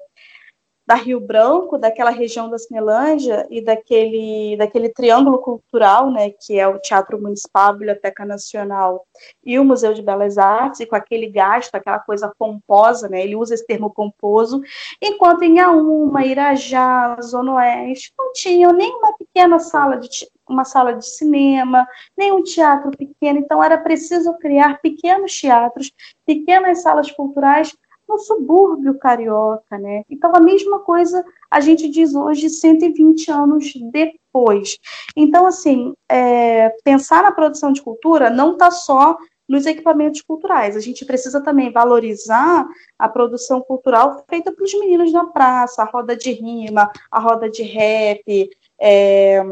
da 0.86 0.94
Rio 0.94 1.18
Branco, 1.18 1.78
daquela 1.78 2.10
região 2.10 2.50
da 2.50 2.58
Cinelândia 2.58 3.46
e 3.50 3.62
daquele, 3.62 4.56
daquele 4.56 4.90
triângulo 4.90 5.38
cultural, 5.38 6.10
né, 6.10 6.30
que 6.30 6.58
é 6.58 6.68
o 6.68 6.78
Teatro 6.78 7.20
Municipal, 7.20 7.70
a 7.70 7.72
Biblioteca 7.72 8.24
Nacional 8.24 9.06
e 9.44 9.58
o 9.58 9.64
Museu 9.64 9.94
de 9.94 10.02
Belas 10.02 10.36
Artes, 10.36 10.80
e 10.80 10.86
com 10.86 10.94
aquele 10.94 11.26
gasto, 11.28 11.74
aquela 11.74 11.98
coisa 11.98 12.32
pomposa, 12.38 13.08
né, 13.08 13.22
ele 13.22 13.34
usa 13.34 13.54
esse 13.54 13.66
termo 13.66 13.90
pomposo, 13.90 14.60
enquanto 15.00 15.42
em 15.42 15.58
Auma, 15.58 16.24
Irajá, 16.24 17.16
Zona 17.22 17.54
Oeste, 17.54 18.12
não 18.18 18.32
tinham 18.32 18.72
nem 18.72 18.92
uma 18.94 19.16
pequena 19.16 19.58
sala 19.58 19.96
de 19.96 20.08
uma 20.46 20.64
sala 20.64 20.92
de 20.92 21.06
cinema, 21.06 21.86
nem 22.16 22.30
um 22.30 22.42
teatro 22.42 22.90
pequeno, 22.90 23.38
então 23.38 23.64
era 23.64 23.78
preciso 23.78 24.34
criar 24.34 24.78
pequenos 24.82 25.32
teatros, 25.32 25.90
pequenas 26.26 26.82
salas 26.82 27.10
culturais 27.10 27.74
no 28.08 28.18
subúrbio 28.18 28.98
carioca, 28.98 29.78
né? 29.78 30.02
Então 30.08 30.30
a 30.34 30.40
mesma 30.40 30.80
coisa 30.80 31.24
a 31.50 31.60
gente 31.60 31.88
diz 31.88 32.14
hoje, 32.14 32.48
120 32.48 33.30
anos 33.30 33.72
depois. 33.90 34.78
Então, 35.16 35.46
assim, 35.46 35.94
é, 36.10 36.70
pensar 36.84 37.22
na 37.22 37.32
produção 37.32 37.72
de 37.72 37.82
cultura 37.82 38.30
não 38.30 38.52
está 38.52 38.70
só 38.70 39.16
nos 39.48 39.66
equipamentos 39.66 40.22
culturais. 40.22 40.76
A 40.76 40.80
gente 40.80 41.04
precisa 41.04 41.42
também 41.42 41.70
valorizar 41.70 42.66
a 42.98 43.08
produção 43.08 43.60
cultural 43.60 44.24
feita 44.28 44.50
pelos 44.52 44.72
meninos 44.74 45.12
na 45.12 45.26
praça, 45.26 45.82
a 45.82 45.86
roda 45.86 46.16
de 46.16 46.32
rima, 46.32 46.90
a 47.10 47.20
roda 47.20 47.48
de 47.50 47.62
rap, 47.62 48.50
é, 48.80 49.42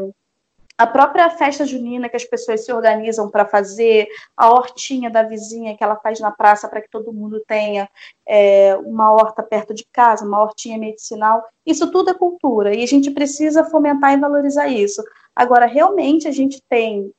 a 0.77 0.87
própria 0.87 1.29
festa 1.29 1.65
junina 1.65 2.09
que 2.09 2.15
as 2.15 2.25
pessoas 2.25 2.65
se 2.65 2.73
organizam 2.73 3.29
para 3.29 3.45
fazer, 3.45 4.07
a 4.35 4.49
hortinha 4.49 5.09
da 5.09 5.23
vizinha 5.23 5.77
que 5.77 5.83
ela 5.83 5.95
faz 5.95 6.19
na 6.19 6.31
praça 6.31 6.67
para 6.67 6.81
que 6.81 6.89
todo 6.89 7.13
mundo 7.13 7.41
tenha 7.47 7.87
é, 8.25 8.75
uma 8.77 9.11
horta 9.11 9.43
perto 9.43 9.73
de 9.73 9.85
casa, 9.91 10.25
uma 10.25 10.41
hortinha 10.41 10.77
medicinal, 10.77 11.43
isso 11.65 11.91
tudo 11.91 12.09
é 12.09 12.13
cultura 12.13 12.75
e 12.75 12.83
a 12.83 12.87
gente 12.87 13.11
precisa 13.11 13.63
fomentar 13.63 14.13
e 14.13 14.19
valorizar 14.19 14.67
isso. 14.67 15.03
Agora, 15.35 15.65
realmente, 15.65 16.27
a 16.27 16.31
gente 16.31 16.61
tem 16.69 17.11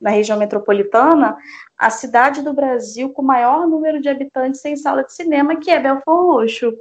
na 0.00 0.10
região 0.10 0.38
metropolitana 0.38 1.36
a 1.76 1.90
cidade 1.90 2.42
do 2.42 2.52
Brasil 2.52 3.10
com 3.10 3.22
maior 3.22 3.66
número 3.66 4.00
de 4.00 4.08
habitantes 4.08 4.60
sem 4.60 4.76
sala 4.76 5.04
de 5.04 5.12
cinema, 5.12 5.56
que 5.56 5.70
é 5.70 5.80
Belfort 5.80 6.04
Roxo. 6.06 6.78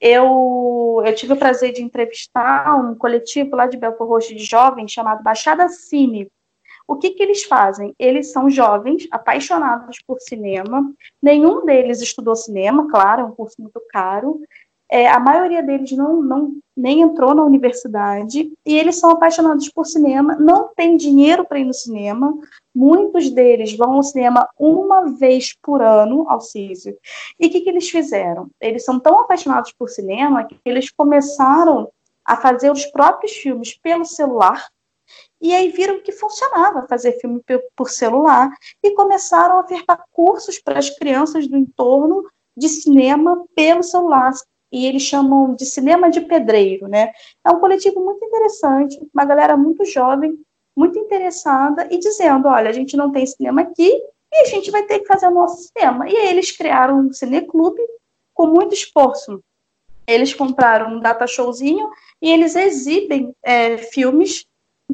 Eu, 0.00 1.02
eu 1.04 1.14
tive 1.14 1.32
o 1.32 1.36
prazer 1.36 1.72
de 1.72 1.82
entrevistar 1.82 2.74
um 2.76 2.94
coletivo 2.94 3.56
lá 3.56 3.66
de 3.66 3.76
Belfort 3.76 4.08
Roxo 4.08 4.34
de 4.34 4.44
jovens 4.44 4.92
chamado 4.92 5.22
Baixada 5.22 5.68
Cine. 5.68 6.30
O 6.86 6.96
que, 6.96 7.10
que 7.10 7.22
eles 7.22 7.44
fazem? 7.44 7.94
Eles 7.98 8.30
são 8.30 8.50
jovens 8.50 9.08
apaixonados 9.10 9.98
por 10.06 10.20
cinema. 10.20 10.92
Nenhum 11.22 11.64
deles 11.64 12.02
estudou 12.02 12.36
cinema, 12.36 12.90
claro, 12.90 13.22
é 13.22 13.24
um 13.24 13.32
curso 13.32 13.54
muito 13.58 13.80
caro. 13.88 14.40
É, 14.94 15.08
a 15.08 15.18
maioria 15.18 15.60
deles 15.60 15.90
não, 15.90 16.22
não 16.22 16.56
nem 16.76 17.00
entrou 17.00 17.34
na 17.34 17.42
universidade 17.42 18.52
e 18.64 18.78
eles 18.78 18.94
são 18.94 19.10
apaixonados 19.10 19.68
por 19.68 19.84
cinema, 19.84 20.36
não 20.36 20.68
tem 20.68 20.96
dinheiro 20.96 21.44
para 21.44 21.58
ir 21.58 21.64
no 21.64 21.74
cinema. 21.74 22.32
Muitos 22.72 23.28
deles 23.28 23.76
vão 23.76 23.94
ao 23.94 24.04
cinema 24.04 24.48
uma 24.56 25.16
vez 25.16 25.52
por 25.60 25.82
ano, 25.82 26.30
Alcísio. 26.30 26.96
E 27.40 27.48
o 27.48 27.50
que, 27.50 27.62
que 27.62 27.70
eles 27.70 27.90
fizeram? 27.90 28.48
Eles 28.60 28.84
são 28.84 29.00
tão 29.00 29.18
apaixonados 29.18 29.72
por 29.72 29.90
cinema 29.90 30.44
que 30.44 30.56
eles 30.64 30.92
começaram 30.92 31.90
a 32.24 32.36
fazer 32.36 32.70
os 32.70 32.86
próprios 32.86 33.32
filmes 33.32 33.76
pelo 33.76 34.04
celular. 34.04 34.64
E 35.40 35.52
aí 35.52 35.70
viram 35.70 36.04
que 36.04 36.12
funcionava 36.12 36.86
fazer 36.86 37.18
filme 37.18 37.42
por 37.74 37.90
celular 37.90 38.48
e 38.80 38.92
começaram 38.92 39.56
a 39.56 39.60
ofertar 39.60 40.04
cursos 40.12 40.60
para 40.60 40.78
as 40.78 40.88
crianças 40.88 41.48
do 41.48 41.56
entorno 41.56 42.22
de 42.56 42.68
cinema 42.68 43.44
pelo 43.56 43.82
celular, 43.82 44.32
e 44.74 44.86
eles 44.86 45.02
chamam 45.02 45.54
de 45.54 45.64
cinema 45.64 46.10
de 46.10 46.20
pedreiro, 46.20 46.88
né? 46.88 47.12
É 47.46 47.50
um 47.50 47.60
coletivo 47.60 48.04
muito 48.04 48.24
interessante, 48.24 48.98
uma 49.14 49.24
galera 49.24 49.56
muito 49.56 49.84
jovem, 49.84 50.36
muito 50.76 50.98
interessada 50.98 51.86
e 51.92 51.96
dizendo, 51.96 52.48
olha, 52.48 52.68
a 52.68 52.72
gente 52.72 52.96
não 52.96 53.12
tem 53.12 53.24
cinema 53.24 53.62
aqui 53.62 53.88
e 54.32 54.36
a 54.42 54.44
gente 54.46 54.72
vai 54.72 54.82
ter 54.82 54.98
que 54.98 55.06
fazer 55.06 55.28
o 55.28 55.30
nosso 55.30 55.68
cinema. 55.68 56.08
E 56.10 56.16
aí 56.16 56.28
eles 56.28 56.50
criaram 56.50 56.98
um 56.98 57.12
cineclube 57.12 57.80
com 58.34 58.48
muito 58.48 58.74
esforço. 58.74 59.40
Eles 60.08 60.34
compraram 60.34 60.96
um 60.96 61.00
data 61.00 61.24
showzinho 61.24 61.88
e 62.20 62.32
eles 62.32 62.56
exibem 62.56 63.32
é, 63.44 63.78
filmes 63.78 64.44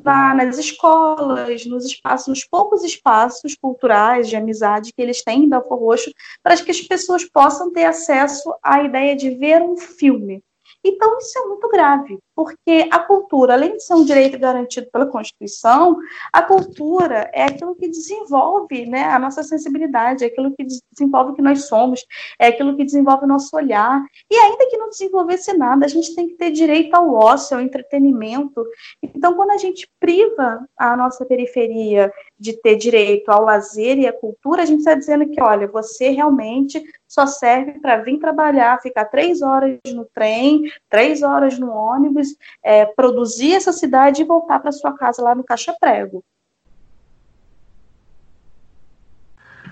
na, 0.05 0.35
nas 0.35 0.59
escolas, 0.59 1.67
nos 1.67 1.85
espaços, 1.85 2.29
nos 2.29 2.45
poucos 2.45 2.83
espaços 2.85 3.55
culturais 3.61 4.29
de 4.29 4.37
amizade 4.37 4.93
que 4.93 5.03
eles 5.03 5.23
têm 5.23 5.45
em 5.45 5.49
Belfor 5.49 5.79
Roxo, 5.79 6.13
para 6.43 6.57
que 6.57 6.71
as 6.71 6.81
pessoas 6.81 7.25
possam 7.25 7.73
ter 7.73 7.85
acesso 7.85 8.55
à 8.63 8.83
ideia 8.83 9.17
de 9.17 9.31
ver 9.31 9.63
um 9.63 9.77
filme. 9.77 10.43
Então, 10.85 11.19
isso 11.19 11.39
é 11.39 11.47
muito 11.47 11.69
grave, 11.69 12.19
porque 12.41 12.89
a 12.91 12.99
cultura, 13.01 13.53
além 13.53 13.77
de 13.77 13.85
ser 13.85 13.93
um 13.93 14.03
direito 14.03 14.39
garantido 14.39 14.87
pela 14.91 15.05
Constituição, 15.05 15.99
a 16.33 16.41
cultura 16.41 17.31
é 17.35 17.45
aquilo 17.45 17.75
que 17.75 17.87
desenvolve 17.87 18.87
né, 18.87 19.05
a 19.05 19.19
nossa 19.19 19.43
sensibilidade, 19.43 20.25
é 20.25 20.29
aquilo 20.29 20.51
que 20.57 20.65
desenvolve 20.91 21.33
o 21.33 21.35
que 21.35 21.43
nós 21.43 21.67
somos, 21.67 22.03
é 22.39 22.47
aquilo 22.47 22.75
que 22.79 22.83
desenvolve 22.83 23.27
o 23.27 23.29
nosso 23.29 23.55
olhar. 23.55 24.03
E 24.31 24.35
ainda 24.35 24.71
que 24.71 24.79
não 24.79 24.89
desenvolvesse 24.89 25.53
nada, 25.53 25.85
a 25.85 25.89
gente 25.89 26.15
tem 26.15 26.29
que 26.29 26.35
ter 26.37 26.51
direito 26.51 26.95
ao 26.95 27.13
ócio, 27.13 27.59
ao 27.59 27.63
entretenimento. 27.63 28.65
Então, 29.03 29.35
quando 29.35 29.51
a 29.51 29.59
gente 29.59 29.87
priva 30.01 30.67
a 30.79 30.97
nossa 30.97 31.27
periferia 31.27 32.11
de 32.39 32.55
ter 32.55 32.77
direito 32.77 33.29
ao 33.29 33.45
lazer 33.45 33.99
e 33.99 34.07
à 34.07 34.15
cultura, 34.15 34.63
a 34.63 34.67
gente 34.67 34.79
está 34.79 34.95
dizendo 34.95 35.29
que, 35.29 35.43
olha, 35.43 35.69
você 35.69 36.09
realmente 36.09 36.83
só 37.07 37.27
serve 37.27 37.81
para 37.81 37.99
vir 37.99 38.19
trabalhar, 38.19 38.81
ficar 38.81 39.05
três 39.07 39.43
horas 39.43 39.79
no 39.93 40.07
trem, 40.15 40.63
três 40.89 41.23
horas 41.23 41.59
no 41.59 41.71
ônibus, 41.71 42.29
é, 42.63 42.87
produzir 42.87 43.55
essa 43.55 43.73
cidade 43.73 44.23
e 44.23 44.25
voltar 44.25 44.61
para 44.61 44.73
sua 44.73 44.97
casa 44.97 45.23
lá 45.23 45.35
no 45.35 45.45
Caixa 45.45 45.75
Prego. 45.81 46.25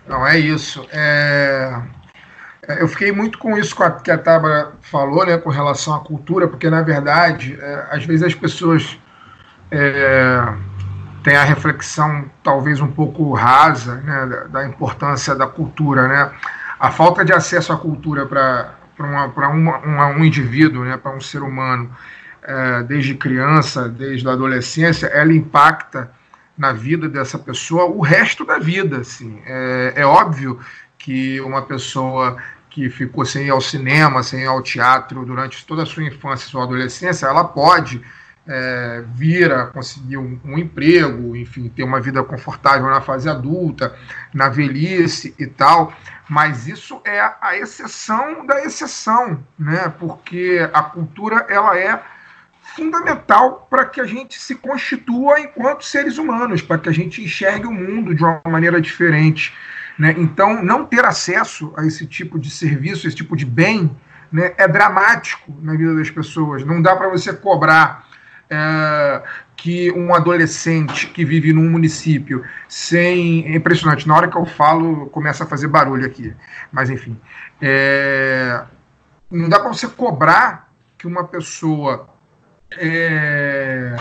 Não, 0.07 0.27
é 0.27 0.39
isso. 0.39 0.87
É... 0.91 1.83
É, 2.69 2.83
eu 2.83 2.87
fiquei 2.87 3.11
muito 3.11 3.39
com 3.39 3.57
isso 3.57 3.75
que 4.05 4.11
a 4.11 4.19
Tábara 4.19 4.73
falou, 4.83 5.25
né, 5.25 5.39
com 5.39 5.49
relação 5.49 5.95
à 5.95 6.01
cultura, 6.01 6.47
porque 6.47 6.69
na 6.69 6.83
verdade, 6.83 7.59
é, 7.59 7.87
às 7.91 8.05
vezes 8.05 8.23
as 8.23 8.35
pessoas 8.35 9.01
é, 9.71 10.55
têm 11.25 11.35
a 11.35 11.45
reflexão 11.45 12.31
talvez 12.43 12.79
um 12.79 12.93
pouco 12.93 13.33
rasa 13.33 13.97
né, 13.97 14.27
da, 14.27 14.45
da, 14.45 14.67
importância 14.67 15.35
da 15.35 15.47
cultura, 15.47 16.07
né? 16.07 16.31
A 16.79 16.91
falta 16.91 17.25
de 17.25 17.33
acesso 17.33 17.73
à 17.73 17.77
cultura 17.77 18.27
para 18.27 19.49
um 19.49 20.25
indivíduo, 20.25 20.85
né, 20.85 20.97
para 20.97 21.17
um 21.17 21.21
ser 21.21 21.43
humano, 21.43 21.91
é, 22.49 22.83
desde 22.83 23.15
criança, 23.15 23.91
desde 23.91 24.27
a 24.27 24.33
adolescência, 24.33 25.07
ela 25.09 25.35
impacta 25.35 26.11
na 26.57 26.73
vida 26.73 27.07
dessa 27.07 27.39
pessoa 27.39 27.85
o 27.85 28.01
resto 28.01 28.43
da 28.43 28.59
vida. 28.59 29.03
Assim. 29.03 29.43
É, 29.45 29.93
é 29.97 30.07
óbvio 30.07 30.59
que 30.97 31.39
uma 31.43 31.61
pessoa 31.61 32.39
que 32.71 32.89
ficou 32.89 33.27
sem 33.27 33.47
ir 33.47 33.51
ao 33.51 33.61
cinema, 33.61 34.23
sem 34.23 34.41
ir 34.41 34.47
ao 34.47 34.63
teatro 34.63 35.27
durante 35.27 35.67
toda 35.67 35.83
a 35.83 35.87
sua 35.87 36.05
infância 36.05 36.49
sua 36.49 36.65
adolescência, 36.65 37.27
ela 37.27 37.45
pode 37.45 38.01
é, 38.47 39.05
vir 39.13 39.53
a 39.53 39.67
conseguir 39.67 40.17
um, 40.17 40.41
um, 40.43 40.59
emprego, 40.59 41.37
enfim, 41.37 41.69
ter 41.69 41.83
uma 41.83 42.01
vida 42.01 42.25
confortável 42.25 42.89
na 42.89 43.03
fase 43.03 43.29
adulta, 43.29 43.95
na 44.33 44.49
velhice 44.49 45.35
e 45.39 45.47
tal, 45.47 45.93
mas 46.27 46.67
isso 46.67 47.01
é 47.05 47.21
a 47.43 47.59
exceção 47.59 48.47
da 48.47 48.65
exceção, 48.65 49.45
né? 49.59 49.93
Porque 49.99 50.67
a 50.73 50.83
cultura 50.83 51.47
ela 51.49 51.79
é 51.79 52.03
fundamental 52.79 53.67
para 53.69 53.85
que 53.85 54.01
a 54.01 54.07
gente 54.07 54.41
se 54.41 54.55
constitua 54.55 55.41
enquanto 55.41 55.85
seres 55.85 56.17
humanos, 56.17 56.63
para 56.63 56.79
que 56.79 56.89
a 56.89 56.93
gente 56.93 57.23
enxergue 57.23 57.67
o 57.67 57.73
mundo 57.73 58.15
de 58.15 58.23
uma 58.23 58.41
maneira 58.47 58.81
diferente. 58.81 59.53
Né? 59.99 60.15
Então, 60.17 60.63
não 60.63 60.87
ter 60.87 61.05
acesso 61.05 61.75
a 61.77 61.85
esse 61.85 62.07
tipo 62.07 62.39
de 62.39 62.49
serviço, 62.49 63.07
esse 63.07 63.17
tipo 63.17 63.37
de 63.37 63.45
bem, 63.45 63.91
né, 64.31 64.55
é 64.57 64.69
dramático 64.69 65.53
na 65.61 65.73
vida 65.73 65.95
das 65.97 66.09
pessoas. 66.09 66.65
Não 66.65 66.81
dá 66.81 66.95
para 66.95 67.09
você 67.09 67.33
cobrar 67.33 68.07
é, 68.49 69.23
que 69.57 69.91
um 69.91 70.15
adolescente 70.15 71.09
que 71.09 71.25
vive 71.25 71.53
num 71.53 71.69
município 71.69 72.45
sem. 72.69 73.45
É 73.53 73.57
impressionante, 73.57 74.07
na 74.07 74.15
hora 74.15 74.29
que 74.29 74.37
eu 74.37 74.47
falo, 74.47 75.07
começa 75.07 75.43
a 75.43 75.47
fazer 75.47 75.67
barulho 75.67 76.07
aqui. 76.07 76.33
Mas, 76.71 76.91
enfim. 76.91 77.19
É, 77.61 78.63
não 79.29 79.49
dá 79.49 79.59
para 79.59 79.69
você 79.69 79.89
cobrar 79.89 80.71
que 80.97 81.09
uma 81.09 81.25
pessoa 81.25 82.09
é, 82.77 83.97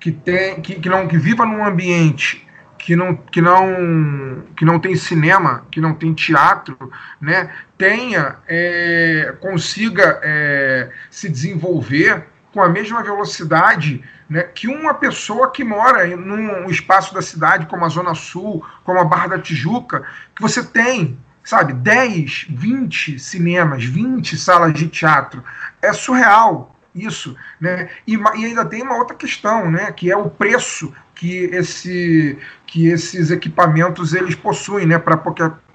que, 0.00 0.12
tem, 0.12 0.60
que, 0.60 0.76
que, 0.76 0.88
não, 0.88 1.06
que 1.06 1.18
viva 1.18 1.44
num 1.44 1.64
ambiente 1.64 2.46
que 2.86 2.94
não, 2.94 3.16
que 3.16 3.40
não, 3.40 4.44
que 4.56 4.64
não 4.64 4.78
tem 4.78 4.94
cinema, 4.94 5.66
que 5.72 5.80
não 5.80 5.92
tem 5.92 6.14
teatro, 6.14 6.78
né, 7.20 7.50
tenha, 7.76 8.36
é, 8.46 9.34
consiga 9.40 10.20
é, 10.22 10.88
se 11.10 11.28
desenvolver 11.28 12.26
com 12.52 12.62
a 12.62 12.68
mesma 12.68 13.02
velocidade 13.02 14.04
né, 14.30 14.44
que 14.44 14.68
uma 14.68 14.94
pessoa 14.94 15.50
que 15.50 15.64
mora 15.64 16.06
num 16.16 16.70
espaço 16.70 17.12
da 17.12 17.20
cidade 17.20 17.66
como 17.66 17.84
a 17.84 17.88
Zona 17.88 18.14
Sul, 18.14 18.64
como 18.84 19.00
a 19.00 19.04
Barra 19.04 19.26
da 19.28 19.38
Tijuca, 19.40 20.04
que 20.34 20.40
você 20.40 20.62
tem, 20.62 21.18
sabe, 21.42 21.72
10, 21.72 22.46
20 22.50 23.18
cinemas, 23.18 23.84
20 23.84 24.36
salas 24.36 24.72
de 24.72 24.86
teatro. 24.86 25.42
É 25.82 25.92
surreal 25.92 26.75
isso, 26.96 27.36
né? 27.60 27.88
E, 28.06 28.14
e, 28.14 28.44
ainda 28.44 28.64
tem 28.64 28.82
uma 28.82 28.96
outra 28.96 29.16
questão, 29.16 29.70
né? 29.70 29.92
Que 29.92 30.10
é 30.10 30.16
o 30.16 30.30
preço 30.30 30.92
que, 31.14 31.44
esse, 31.46 32.38
que 32.66 32.88
esses 32.88 33.30
equipamentos 33.30 34.14
eles 34.14 34.34
possuem, 34.34 34.86
né? 34.86 34.98
Para 34.98 35.16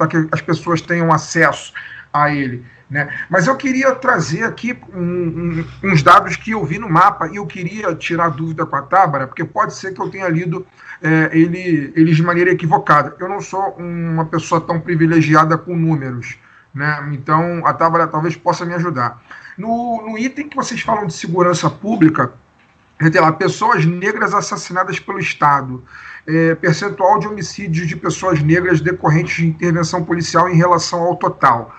que 0.08 0.28
as 0.32 0.42
pessoas 0.42 0.82
tenham 0.82 1.12
acesso 1.12 1.74
a 2.12 2.34
ele. 2.34 2.66
Né? 2.92 3.10
Mas 3.30 3.48
eu 3.48 3.56
queria 3.56 3.96
trazer 3.96 4.44
aqui 4.44 4.78
um, 4.94 5.02
um, 5.02 5.66
uns 5.86 6.04
dados 6.04 6.36
que 6.36 6.52
eu 6.52 6.66
vi 6.66 6.78
no 6.78 6.90
mapa 6.90 7.30
e 7.30 7.38
eu 7.38 7.46
queria 7.46 7.96
tirar 7.96 8.28
dúvida 8.28 8.66
com 8.66 8.76
a 8.76 8.82
Tábara, 8.82 9.28
porque 9.28 9.46
pode 9.46 9.74
ser 9.76 9.94
que 9.94 10.02
eu 10.02 10.10
tenha 10.10 10.28
lido 10.28 10.68
é, 11.02 11.30
ele, 11.32 11.94
eles 11.96 12.18
de 12.18 12.24
maneira 12.24 12.52
equivocada. 12.52 13.16
Eu 13.18 13.30
não 13.30 13.40
sou 13.40 13.78
uma 13.78 14.26
pessoa 14.26 14.60
tão 14.60 14.78
privilegiada 14.78 15.58
com 15.58 15.74
números, 15.74 16.38
né? 16.76 17.10
então 17.14 17.66
a 17.66 17.74
Tábara 17.74 18.08
talvez 18.08 18.36
possa 18.36 18.66
me 18.66 18.74
ajudar. 18.74 19.24
No, 19.62 20.02
no 20.02 20.18
item 20.18 20.50
que 20.50 20.56
vocês 20.56 20.82
falam 20.82 21.06
de 21.06 21.14
segurança 21.14 21.70
pública, 21.70 22.34
tem 23.12 23.22
lá, 23.22 23.32
pessoas 23.32 23.86
negras 23.86 24.34
assassinadas 24.34 25.00
pelo 25.00 25.20
Estado, 25.20 25.84
é, 26.26 26.56
percentual 26.56 27.20
de 27.20 27.28
homicídios 27.28 27.88
de 27.88 27.96
pessoas 27.96 28.42
negras 28.42 28.82
decorrentes 28.82 29.36
de 29.36 29.46
intervenção 29.46 30.04
policial 30.04 30.50
em 30.50 30.56
relação 30.56 31.02
ao 31.02 31.16
total. 31.16 31.76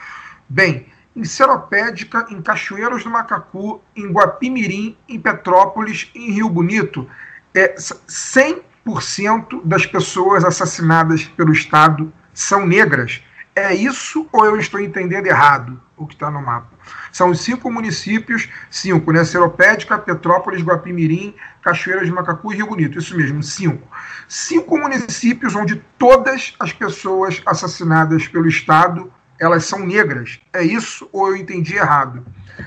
Bem, 0.48 0.86
em 1.16 1.24
Seropédica, 1.24 2.24
em 2.30 2.40
Cachoeiros 2.40 3.02
do 3.02 3.10
Macacu, 3.10 3.80
em 3.96 4.12
Guapimirim, 4.12 4.96
em 5.08 5.18
Petrópolis, 5.18 6.08
em 6.14 6.30
Rio 6.30 6.48
Bonito, 6.48 7.08
é, 7.52 7.74
100% 7.74 9.60
das 9.64 9.86
pessoas 9.86 10.44
assassinadas 10.44 11.24
pelo 11.24 11.52
Estado 11.52 12.12
são 12.32 12.64
negras. 12.64 13.24
É 13.56 13.74
isso 13.74 14.28
ou 14.30 14.46
eu 14.46 14.56
estou 14.56 14.78
entendendo 14.78 15.26
errado 15.26 15.80
o 15.96 16.06
que 16.06 16.14
está 16.14 16.30
no 16.30 16.40
mapa? 16.40 16.70
São 17.12 17.30
os 17.30 17.40
cinco 17.40 17.70
municípios, 17.70 18.48
cinco, 18.70 19.12
né? 19.12 19.22
Seropédica, 19.24 19.98
Petrópolis, 19.98 20.62
Guapimirim, 20.62 21.34
Cachoeiras 21.62 22.06
de 22.06 22.12
Macacu 22.12 22.52
e 22.52 22.56
Rio 22.56 22.66
Bonito. 22.66 22.98
Isso 22.98 23.16
mesmo, 23.16 23.42
cinco. 23.42 23.86
Cinco 24.26 24.78
municípios 24.78 25.54
onde 25.54 25.76
todas 25.98 26.54
as 26.58 26.72
pessoas 26.72 27.42
assassinadas 27.44 28.26
pelo 28.26 28.48
Estado 28.48 29.12
elas 29.42 29.64
são 29.64 29.84
negras. 29.84 30.40
É 30.52 30.62
isso 30.62 31.08
ou 31.12 31.28
eu 31.28 31.36
entendi 31.36 31.74
errado? 31.74 32.24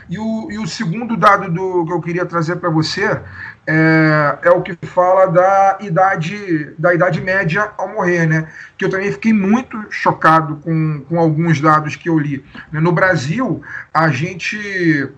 E 0.10 0.20
o, 0.20 0.52
e 0.52 0.60
o 0.60 0.68
segundo 0.68 1.16
dado 1.16 1.50
do, 1.50 1.86
que 1.86 1.94
eu 1.94 2.02
queria 2.02 2.26
trazer 2.26 2.58
para 2.58 2.70
você 2.70 3.22
é, 3.68 4.38
é, 4.44 4.50
o 4.52 4.62
que 4.62 4.78
fala 4.86 5.26
da 5.28 5.78
idade 5.82 6.74
da 6.78 6.94
idade 6.94 7.20
média 7.20 7.72
ao 7.78 7.90
morrer, 7.90 8.28
né? 8.28 8.48
Que 8.78 8.86
eu 8.86 8.90
também 8.90 9.12
fiquei 9.12 9.34
muito 9.34 9.86
chocado 9.90 10.58
com, 10.58 11.04
com 11.10 11.20
alguns 11.20 11.60
dados 11.60 11.96
que 11.96 12.10
eu 12.10 12.20
li. 12.20 12.46
No 12.72 12.92
Brasil, 12.92 13.64
a 13.94 14.10
gente 14.10 15.10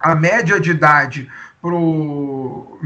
a 0.00 0.14
média 0.14 0.60
de 0.60 0.70
idade 0.70 1.30
pro 1.62 2.78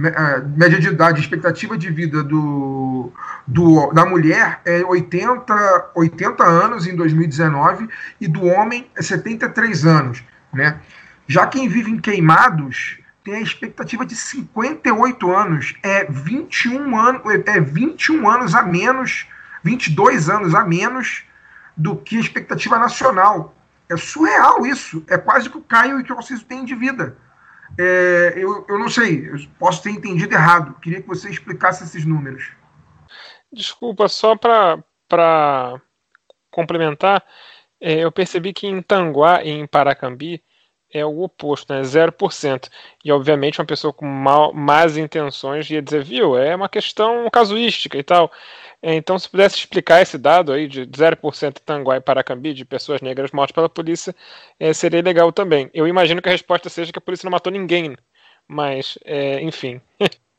média 0.57 0.79
de 0.79 0.89
idade, 0.89 1.21
expectativa 1.21 1.77
de 1.77 1.91
vida 1.91 2.23
do, 2.23 3.13
do, 3.47 3.93
da 3.93 4.07
mulher 4.07 4.61
é 4.65 4.83
80, 4.83 5.91
80 5.95 6.45
anos 6.45 6.87
em 6.87 6.95
2019 6.95 7.89
e 8.21 8.29
do 8.29 8.45
homem 8.45 8.87
é 8.97 9.03
73 9.03 9.85
anos, 9.85 10.25
né? 10.53 10.79
Já 11.27 11.47
quem 11.47 11.69
vive 11.69 11.91
em 11.91 11.99
Queimados 11.99 13.00
tem 13.31 13.39
a 13.39 13.41
expectativa 13.41 14.05
de 14.05 14.17
58 14.17 15.31
anos, 15.31 15.77
é 15.85 16.05
21 16.05 16.99
anos, 16.99 17.23
é 17.47 17.61
21 17.61 18.29
anos 18.29 18.57
a 18.57 18.63
menos, 18.65 19.29
22 19.63 20.29
anos 20.29 20.53
a 20.53 20.65
menos 20.65 21.23
do 21.77 21.95
que 21.95 22.17
a 22.17 22.21
expectativa 22.21 22.77
nacional. 22.77 23.55
É 23.89 23.97
surreal 23.97 24.67
isso, 24.67 25.05
é 25.09 25.17
quase 25.17 25.49
que 25.49 25.57
o 25.57 25.63
Caio 25.63 26.01
e 26.01 26.05
que 26.05 26.13
vocês 26.13 26.43
têm 26.43 26.65
de 26.65 26.75
vida. 26.75 27.17
É, 27.79 28.35
eu, 28.37 28.67
eu 28.69 28.77
não 28.77 28.89
sei, 28.89 29.29
eu 29.29 29.39
posso 29.61 29.81
ter 29.85 29.91
entendido 29.91 30.35
errado. 30.35 30.75
Queria 30.81 31.01
que 31.01 31.07
você 31.07 31.31
explicasse 31.31 31.85
esses 31.85 32.05
números. 32.05 32.51
Desculpa, 33.53 34.09
só 34.09 34.35
para 34.35 35.81
complementar, 36.51 37.25
é, 37.81 38.05
eu 38.05 38.11
percebi 38.11 38.53
que 38.53 38.67
em 38.67 38.83
Tanguá 38.83 39.45
e 39.45 39.51
em 39.51 39.69
Paracambi 39.69 40.43
é 40.93 41.05
o 41.05 41.21
oposto, 41.23 41.73
né? 41.73 41.83
0%. 41.83 42.69
E 43.05 43.13
obviamente 43.13 43.61
uma 43.61 43.67
pessoa 43.67 43.93
com 43.93 44.07
mal, 44.07 44.53
más 44.53 44.97
intenções 44.97 45.71
ia 45.71 45.83
dizer, 45.83 46.03
viu, 46.03 46.37
é 46.37 46.55
uma 46.55 46.69
questão 46.69 47.29
casuística 47.31 47.97
e 47.99 48.03
tal. 48.03 48.31
É, 48.83 48.95
então, 48.95 49.19
se 49.19 49.29
pudesse 49.29 49.57
explicar 49.57 50.01
esse 50.01 50.17
dado 50.17 50.53
aí 50.53 50.67
de 50.67 50.87
0% 50.87 51.61
Tanguá 51.65 51.97
e 51.97 52.01
Paracambi 52.01 52.55
de 52.55 52.65
pessoas 52.65 53.03
negras 53.03 53.31
mortas 53.31 53.55
pela 53.55 53.69
polícia, 53.69 54.15
é, 54.59 54.73
seria 54.73 55.03
legal 55.03 55.31
também. 55.33 55.71
Eu 55.75 55.87
imagino 55.87 56.23
que 56.23 56.29
a 56.29 56.33
resposta 56.33 56.69
seja 56.71 56.93
que 56.93 56.99
a 56.99 57.03
polícia 57.03 57.27
não 57.27 57.33
matou 57.33 57.53
ninguém, 57.53 57.95
mas, 58.49 58.99
é, 59.05 59.43
enfim. 59.43 59.81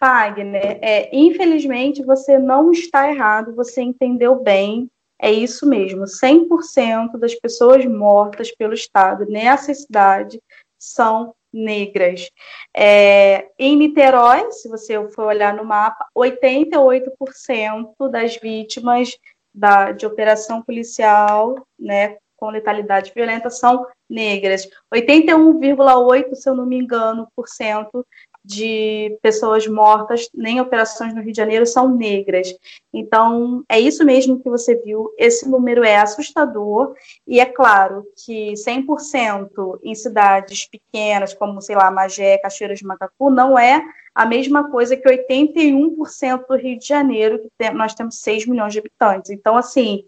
Fagner, 0.00 0.78
é, 0.80 1.14
infelizmente 1.14 2.02
você 2.02 2.38
não 2.38 2.72
está 2.72 3.10
errado, 3.10 3.54
você 3.54 3.82
entendeu 3.82 4.34
bem, 4.42 4.90
é 5.20 5.30
isso 5.30 5.66
mesmo, 5.66 6.04
100% 6.04 7.18
das 7.18 7.34
pessoas 7.34 7.84
mortas 7.84 8.50
pelo 8.50 8.72
Estado 8.72 9.26
nessa 9.26 9.74
cidade 9.74 10.40
são 10.78 11.34
negras. 11.52 12.30
É, 12.74 13.48
em 13.58 13.76
Niterói, 13.76 14.50
se 14.52 14.68
você 14.68 14.96
for 15.10 15.26
olhar 15.26 15.54
no 15.54 15.64
mapa, 15.64 16.06
88% 16.16 18.10
das 18.10 18.36
vítimas 18.36 19.16
da, 19.52 19.92
de 19.92 20.06
operação 20.06 20.62
policial 20.62 21.56
né, 21.78 22.16
com 22.36 22.48
letalidade 22.48 23.12
violenta 23.14 23.50
são 23.50 23.86
negras. 24.08 24.66
81,8%, 24.92 26.34
se 26.34 26.48
eu 26.48 26.54
não 26.54 26.64
me 26.64 26.76
engano, 26.76 27.28
por 27.36 27.46
cento 27.46 28.06
de 28.44 29.18
pessoas 29.22 29.66
mortas 29.66 30.28
em 30.34 30.60
operações 30.60 31.14
no 31.14 31.20
Rio 31.20 31.32
de 31.32 31.36
Janeiro 31.36 31.66
são 31.66 31.94
negras. 31.94 32.48
Então, 32.92 33.64
é 33.68 33.78
isso 33.78 34.04
mesmo 34.04 34.40
que 34.40 34.48
você 34.48 34.74
viu. 34.76 35.12
Esse 35.18 35.48
número 35.48 35.84
é 35.84 35.96
assustador, 35.96 36.94
e 37.26 37.38
é 37.38 37.46
claro 37.46 38.04
que 38.24 38.54
100% 38.54 39.78
em 39.82 39.94
cidades 39.94 40.66
pequenas, 40.66 41.34
como, 41.34 41.60
sei 41.60 41.76
lá, 41.76 41.90
Magé, 41.90 42.38
Cachoeiras 42.38 42.78
de 42.78 42.86
Macacu, 42.86 43.30
não 43.30 43.58
é 43.58 43.82
a 44.14 44.26
mesma 44.26 44.70
coisa 44.70 44.96
que 44.96 45.08
81% 45.08 46.46
do 46.48 46.56
Rio 46.56 46.78
de 46.78 46.86
Janeiro, 46.86 47.40
que 47.58 47.70
nós 47.70 47.94
temos 47.94 48.20
6 48.20 48.46
milhões 48.46 48.72
de 48.72 48.78
habitantes. 48.78 49.30
Então, 49.30 49.56
assim, 49.56 50.04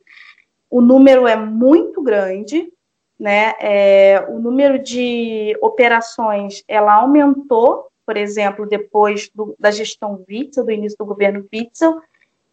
o 0.70 0.80
número 0.80 1.28
é 1.28 1.36
muito 1.36 2.02
grande, 2.02 2.72
né? 3.18 3.52
É, 3.60 4.26
o 4.28 4.38
número 4.40 4.78
de 4.78 5.56
operações 5.60 6.64
ela 6.66 6.94
aumentou, 6.94 7.91
por 8.06 8.16
exemplo, 8.16 8.66
depois 8.66 9.30
do, 9.34 9.54
da 9.58 9.70
gestão 9.70 10.24
Witzel, 10.28 10.64
do 10.64 10.72
início 10.72 10.98
do 10.98 11.06
governo 11.06 11.46
Witzel, 11.52 12.00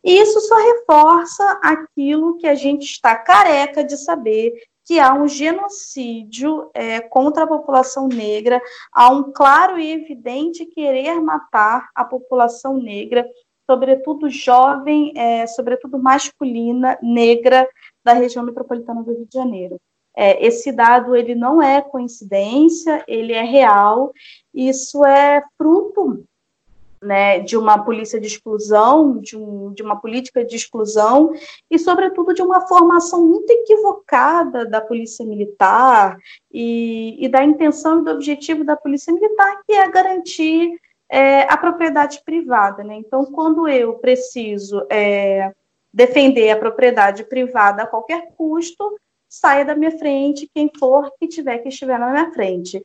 e 0.04 0.22
isso 0.22 0.40
só 0.42 0.56
reforça 0.56 1.60
aquilo 1.62 2.38
que 2.38 2.48
a 2.48 2.56
gente 2.56 2.84
está 2.84 3.16
careca 3.16 3.84
de 3.84 3.98
saber, 3.98 4.54
que 4.86 5.00
há 5.00 5.14
um 5.14 5.28
genocídio 5.28 6.70
é, 6.74 7.00
contra 7.00 7.44
a 7.44 7.48
população 7.48 8.08
negra, 8.08 8.60
há 8.92 9.10
um 9.12 9.32
claro 9.32 9.78
e 9.78 9.92
evidente 9.92 10.66
querer 10.66 11.22
matar 11.22 11.90
a 11.94 12.04
população 12.04 12.78
negra, 12.78 13.24
sobretudo 13.70 14.30
jovem, 14.30 15.14
é, 15.16 15.46
sobretudo 15.46 16.00
masculina, 16.00 16.98
negra, 17.04 17.70
da 18.04 18.14
região 18.14 18.44
metropolitana 18.44 19.04
do 19.04 19.12
Rio 19.12 19.28
de 19.28 19.38
Janeiro. 19.38 19.80
É, 20.16 20.46
esse 20.46 20.72
dado 20.72 21.16
ele 21.16 21.36
não 21.36 21.62
é 21.62 21.82
coincidência, 21.82 23.04
ele 23.08 23.34
é 23.34 23.44
real. 23.44 24.12
Isso 24.54 25.06
é 25.06 25.44
fruto 25.58 26.24
né, 27.02 27.40
de 27.40 27.56
uma 27.58 27.84
polícia 27.84 28.20
de 28.20 28.28
exclusão, 28.28 29.20
de, 29.20 29.38
um, 29.38 29.72
de, 29.74 29.82
uma 29.82 30.00
política 30.00 30.44
de 30.44 30.56
exclusão 30.56 31.32
e, 31.70 31.80
sobretudo, 31.80 32.34
de 32.34 32.42
uma 32.42 32.68
formação 32.68 33.26
muito 33.26 33.50
equivocada 33.50 34.66
da 34.66 34.82
polícia 34.82 35.26
militar 35.26 36.18
e, 36.52 37.16
e 37.24 37.30
da 37.30 37.44
intenção 37.44 38.02
e 38.02 38.04
do 38.04 38.12
objetivo 38.12 38.64
da 38.64 38.76
polícia 38.76 39.14
militar, 39.14 39.62
que 39.66 39.74
é 39.74 39.90
garantir 39.90 40.78
é, 41.10 41.42
a 41.44 41.58
propriedade 41.58 42.22
privada. 42.24 42.84
Né? 42.84 42.96
Então, 42.96 43.26
quando 43.26 43.68
eu 43.68 43.94
preciso 43.96 44.86
é, 44.90 45.54
defender 45.94 46.52
a 46.52 46.58
propriedade 46.58 47.24
privada 47.24 47.84
a 47.84 47.88
qualquer 47.88 48.34
custo, 48.36 49.00
saia 49.30 49.64
da 49.64 49.76
minha 49.76 49.98
frente 49.98 50.50
quem 50.54 50.72
for 50.78 51.12
que 51.20 51.28
tiver 51.28 51.60
que 51.60 51.70
estiver 51.70 52.00
na 52.00 52.10
minha 52.12 52.32
frente. 52.32 52.84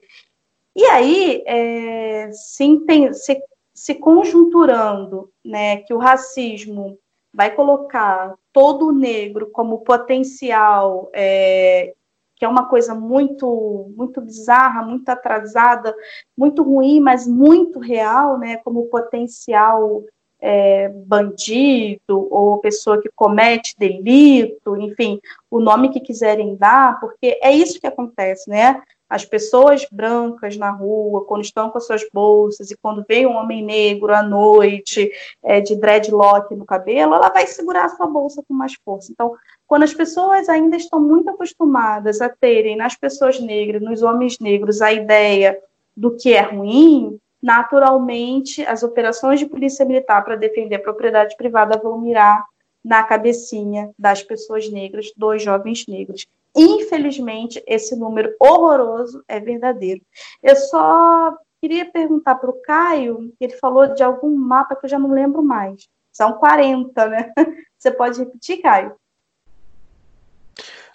E 0.77 0.85
aí, 0.87 1.43
é, 1.47 2.31
se, 2.33 2.85
se, 3.13 3.43
se 3.73 3.95
conjunturando 3.95 5.33
né, 5.45 5.79
que 5.79 5.95
o 5.95 5.99
racismo 5.99 6.99
vai 7.33 7.55
colocar 7.55 8.35
todo 8.53 8.89
o 8.89 8.93
negro 8.93 9.51
como 9.51 9.81
potencial, 9.81 11.11
é, 11.13 11.95
que 12.37 12.45
é 12.45 12.49
uma 12.49 12.69
coisa 12.69 12.95
muito, 12.95 13.93
muito 13.97 14.21
bizarra, 14.21 14.83
muito 14.83 15.09
atrasada, 15.09 15.95
muito 16.37 16.63
ruim, 16.63 17.01
mas 17.01 17.27
muito 17.27 17.79
real, 17.79 18.39
né, 18.39 18.57
como 18.59 18.87
potencial 18.87 20.05
é, 20.47 20.91
bandido 20.91 22.29
ou 22.31 22.59
pessoa 22.59 23.01
que 23.01 23.09
comete 23.17 23.75
delito, 23.79 24.77
enfim, 24.77 25.19
o 25.51 25.59
nome 25.59 25.89
que 25.89 26.01
quiserem 26.01 26.55
dar, 26.55 27.01
porque 27.01 27.39
é 27.41 27.51
isso 27.51 27.81
que 27.81 27.87
acontece, 27.87 28.51
né? 28.51 28.83
As 29.09 29.25
pessoas 29.25 29.87
brancas 29.91 30.59
na 30.59 30.71
rua, 30.71 31.25
quando 31.25 31.45
estão 31.45 31.71
com 31.71 31.79
as 31.79 31.87
suas 31.87 32.07
bolsas 32.13 32.71
e 32.71 32.77
quando 32.77 33.03
vem 33.09 33.27
um 33.27 33.37
homem 33.37 33.65
negro 33.65 34.13
à 34.15 34.23
noite, 34.23 35.11
é, 35.43 35.63
de 35.63 35.77
dreadlock 35.77 36.55
no 36.55 36.67
cabelo, 36.67 37.15
ela 37.15 37.31
vai 37.31 37.47
segurar 37.47 37.87
a 37.87 37.89
sua 37.89 38.07
bolsa 38.07 38.43
com 38.47 38.53
mais 38.53 38.75
força. 38.85 39.11
Então, 39.11 39.35
quando 39.67 39.85
as 39.85 39.95
pessoas 39.95 40.47
ainda 40.51 40.77
estão 40.77 41.01
muito 41.01 41.31
acostumadas 41.31 42.21
a 42.21 42.29
terem 42.29 42.77
nas 42.77 42.97
pessoas 42.97 43.41
negras, 43.41 43.81
nos 43.81 44.03
homens 44.03 44.39
negros, 44.39 44.83
a 44.83 44.93
ideia 44.93 45.59
do 45.97 46.15
que 46.17 46.35
é 46.35 46.43
ruim, 46.43 47.19
naturalmente 47.45 48.65
as 48.65 48.83
operações 48.83 49.39
de 49.39 49.45
polícia 49.45 49.85
militar 49.85 50.25
para 50.25 50.35
defender 50.35 50.77
a 50.77 50.83
propriedade 50.83 51.37
privada 51.37 51.77
vão 51.77 52.01
mirar 52.01 52.43
na 52.83 53.03
cabecinha 53.03 53.91
das 53.99 54.23
pessoas 54.23 54.71
negras, 54.71 55.13
dos 55.15 55.43
jovens 55.43 55.87
negros. 55.87 56.27
Infelizmente, 56.57 57.63
esse 57.67 57.95
número 57.97 58.35
horroroso 58.41 59.23
é 59.29 59.39
verdadeiro. 59.41 60.01
Eu 60.43 60.57
só 60.57 61.37
queria 61.61 61.85
perguntar 61.85 62.37
para 62.37 62.49
o 62.49 62.63
Caio, 62.63 63.31
que 63.39 63.45
ele 63.45 63.57
falou 63.57 63.95
de 63.95 64.03
algum 64.03 64.35
mapa 64.35 64.75
que 64.75 64.87
eu 64.87 64.91
já 64.91 64.99
não 64.99 65.13
lembro 65.13 65.43
mais. 65.43 65.87
São 66.11 66.33
40, 66.39 67.07
né? 67.09 67.31
Você 67.77 67.91
pode 67.91 68.21
repetir, 68.21 68.63
Caio? 68.63 68.97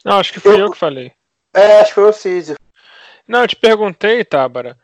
Não, 0.04 0.18
acho 0.18 0.34
que 0.34 0.40
fui 0.40 0.56
eu, 0.56 0.62
eu 0.62 0.72
que 0.72 0.78
falei. 0.78 1.12
É, 1.54 1.82
acho 1.82 1.90
que 1.90 1.96
foi 1.96 2.10
o 2.10 2.14
Císio. 2.14 2.56
Não, 3.28 3.42
eu 3.42 3.48
te 3.48 3.56
perguntei, 3.56 4.26
Tábara, 4.26 4.76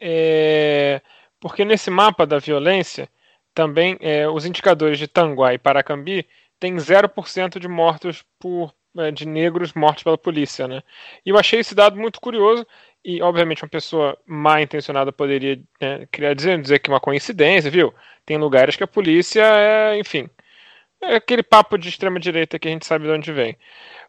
é, 0.00 1.00
porque 1.40 1.64
nesse 1.64 1.90
mapa 1.90 2.26
da 2.26 2.38
violência, 2.38 3.08
também 3.54 3.96
é, 4.00 4.28
os 4.28 4.44
indicadores 4.44 4.98
de 4.98 5.08
Tanguá 5.08 5.54
e 5.54 5.58
Paracambi 5.58 6.26
têm 6.60 6.76
0% 6.76 7.58
de 7.58 7.68
mortos 7.68 8.24
por 8.38 8.74
é, 8.98 9.10
de 9.10 9.26
negros 9.26 9.74
mortos 9.74 10.02
pela 10.02 10.16
polícia, 10.16 10.66
né? 10.66 10.82
E 11.24 11.30
eu 11.30 11.38
achei 11.38 11.60
esse 11.60 11.74
dado 11.74 11.98
muito 11.98 12.20
curioso 12.20 12.66
e, 13.04 13.20
obviamente, 13.22 13.62
uma 13.62 13.68
pessoa 13.68 14.16
mal 14.26 14.58
intencionada 14.58 15.12
poderia 15.12 15.60
né, 15.80 16.06
dizer, 16.34 16.60
dizer 16.60 16.78
que 16.78 16.90
é 16.90 16.94
uma 16.94 17.00
coincidência, 17.00 17.70
viu? 17.70 17.94
Tem 18.24 18.38
lugares 18.38 18.74
que 18.76 18.84
a 18.84 18.86
polícia 18.86 19.42
é, 19.42 19.98
enfim, 19.98 20.28
é 21.00 21.16
aquele 21.16 21.42
papo 21.42 21.78
de 21.78 21.88
extrema 21.88 22.18
direita 22.18 22.58
que 22.58 22.68
a 22.68 22.70
gente 22.70 22.86
sabe 22.86 23.04
de 23.04 23.10
onde 23.10 23.32
vem. 23.32 23.56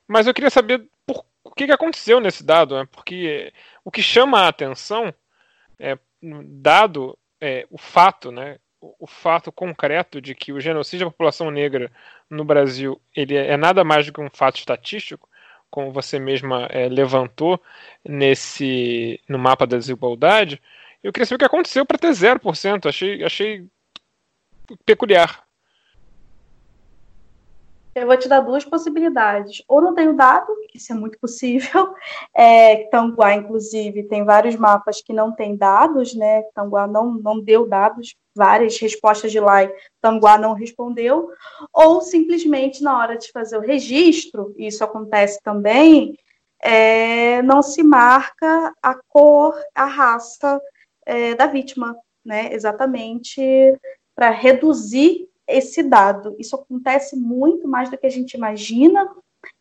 Mas 0.08 0.26
eu 0.28 0.34
queria 0.34 0.50
saber 0.50 0.88
por, 1.06 1.26
o 1.44 1.52
que, 1.52 1.66
que 1.66 1.72
aconteceu 1.72 2.20
nesse 2.20 2.44
dado, 2.44 2.78
né? 2.78 2.88
Porque 2.92 3.54
o 3.84 3.92
que 3.92 4.02
chama 4.02 4.42
a 4.42 4.48
atenção 4.48 5.14
é, 5.80 5.98
dado 6.22 7.18
é, 7.40 7.68
o 7.70 7.78
fato, 7.78 8.32
né, 8.32 8.58
o, 8.82 9.08
fato 9.08 9.52
concreto 9.52 10.22
de 10.22 10.34
que 10.36 10.52
o 10.52 10.60
genocídio 10.60 11.08
da 11.08 11.12
população 11.12 11.52
negra 11.52 11.92
no 12.30 12.44
Brasil 12.44 13.00
ele 13.16 13.36
é, 13.36 13.52
é 13.52 13.58
nada 13.58 13.84
mais 13.84 14.06
do 14.06 14.14
que 14.14 14.22
um 14.22 14.30
fato 14.30 14.58
estatístico, 14.58 15.30
como 15.70 15.92
você 15.92 16.20
mesma 16.20 16.68
é, 16.72 16.88
levantou 16.88 17.62
nesse 18.04 19.20
no 19.28 19.38
mapa 19.38 19.68
da 19.68 19.78
desigualdade, 19.78 20.62
eu 21.04 21.14
queria 21.14 21.26
saber 21.26 21.36
o 21.36 21.40
que 21.40 21.46
aconteceu 21.46 21.86
para 21.86 21.98
ter 21.98 22.10
0%. 22.10 22.88
Achei, 22.88 23.24
achei 23.24 23.66
peculiar. 24.86 25.47
Eu 27.98 28.06
vou 28.06 28.16
te 28.16 28.30
dar 28.30 28.42
duas 28.42 28.64
possibilidades. 28.64 29.64
Ou 29.68 29.82
não 29.82 29.96
tenho 29.96 30.14
dado, 30.14 30.56
isso 30.74 30.92
é 30.92 30.96
muito 30.96 31.18
possível. 31.20 31.94
É, 32.40 32.88
Tanguá, 32.92 33.34
inclusive, 33.34 34.04
tem 34.04 34.24
vários 34.24 34.56
mapas 34.56 35.02
que 35.02 35.12
não 35.12 35.32
tem 35.32 35.56
dados, 35.56 36.14
né? 36.14 36.44
Tanguá 36.54 36.86
não, 36.86 37.14
não 37.16 37.40
deu 37.40 37.68
dados, 37.68 38.16
várias 38.36 38.78
respostas 38.78 39.32
de 39.32 39.40
lá 39.40 39.64
e 39.64 39.74
Tanguá 40.00 40.38
não 40.38 40.54
respondeu. 40.54 41.30
Ou 41.74 42.00
simplesmente 42.02 42.84
na 42.84 42.96
hora 42.96 43.18
de 43.18 43.32
fazer 43.32 43.58
o 43.58 43.62
registro, 43.62 44.54
isso 44.56 44.84
acontece 44.84 45.42
também, 45.42 46.16
é, 46.62 47.42
não 47.42 47.64
se 47.64 47.82
marca 47.82 48.72
a 48.84 48.94
cor, 48.94 49.60
a 49.74 49.86
raça 49.86 50.62
é, 51.06 51.34
da 51.34 51.48
vítima, 51.48 51.98
né? 52.24 52.54
Exatamente 52.54 53.42
para 54.16 54.30
reduzir 54.30 55.28
esse 55.48 55.82
dado. 55.84 56.36
Isso 56.38 56.56
acontece 56.56 57.16
muito 57.16 57.68
mais 57.68 57.90
do 57.90 57.98
que 57.98 58.06
a 58.06 58.12
gente 58.12 58.34
imagina. 58.34 59.10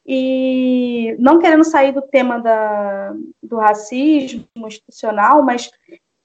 E 0.05 1.15
não 1.19 1.39
querendo 1.39 1.65
sair 1.65 1.93
do 1.93 2.03
tema 2.03 2.39
da, 2.41 3.15
do 3.43 3.57
racismo 3.57 4.47
institucional, 4.57 5.43
mas 5.43 5.71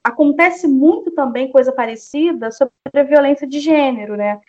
acontece 0.03 0.67
muito 0.67 1.11
também 1.11 1.51
coisa 1.51 1.71
parecida 1.71 2.51
sobre 2.51 2.73
a 2.93 3.03
violência 3.03 3.47
de 3.47 3.59
gênero, 3.59 4.15
né? 4.15 4.39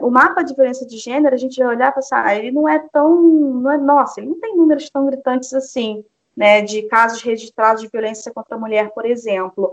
O 0.00 0.10
mapa 0.10 0.42
de 0.42 0.54
violência 0.54 0.86
de 0.86 0.96
gênero, 0.96 1.34
a 1.34 1.38
gente 1.38 1.58
vai 1.58 1.74
olhar 1.74 1.90
e 1.90 1.94
pensar, 1.94 2.24
ah, 2.24 2.34
ele 2.34 2.50
não 2.50 2.68
é 2.68 2.78
tão, 2.92 3.20
não 3.22 3.70
é, 3.70 3.76
nossa, 3.76 4.20
ele 4.20 4.30
não 4.30 4.40
tem 4.40 4.56
números 4.56 4.88
tão 4.88 5.06
gritantes 5.06 5.52
assim, 5.52 6.04
né, 6.34 6.62
de 6.62 6.82
casos 6.82 7.20
registrados 7.22 7.82
de 7.82 7.88
violência 7.88 8.32
contra 8.32 8.56
a 8.56 8.58
mulher, 8.58 8.90
por 8.90 9.04
exemplo. 9.04 9.70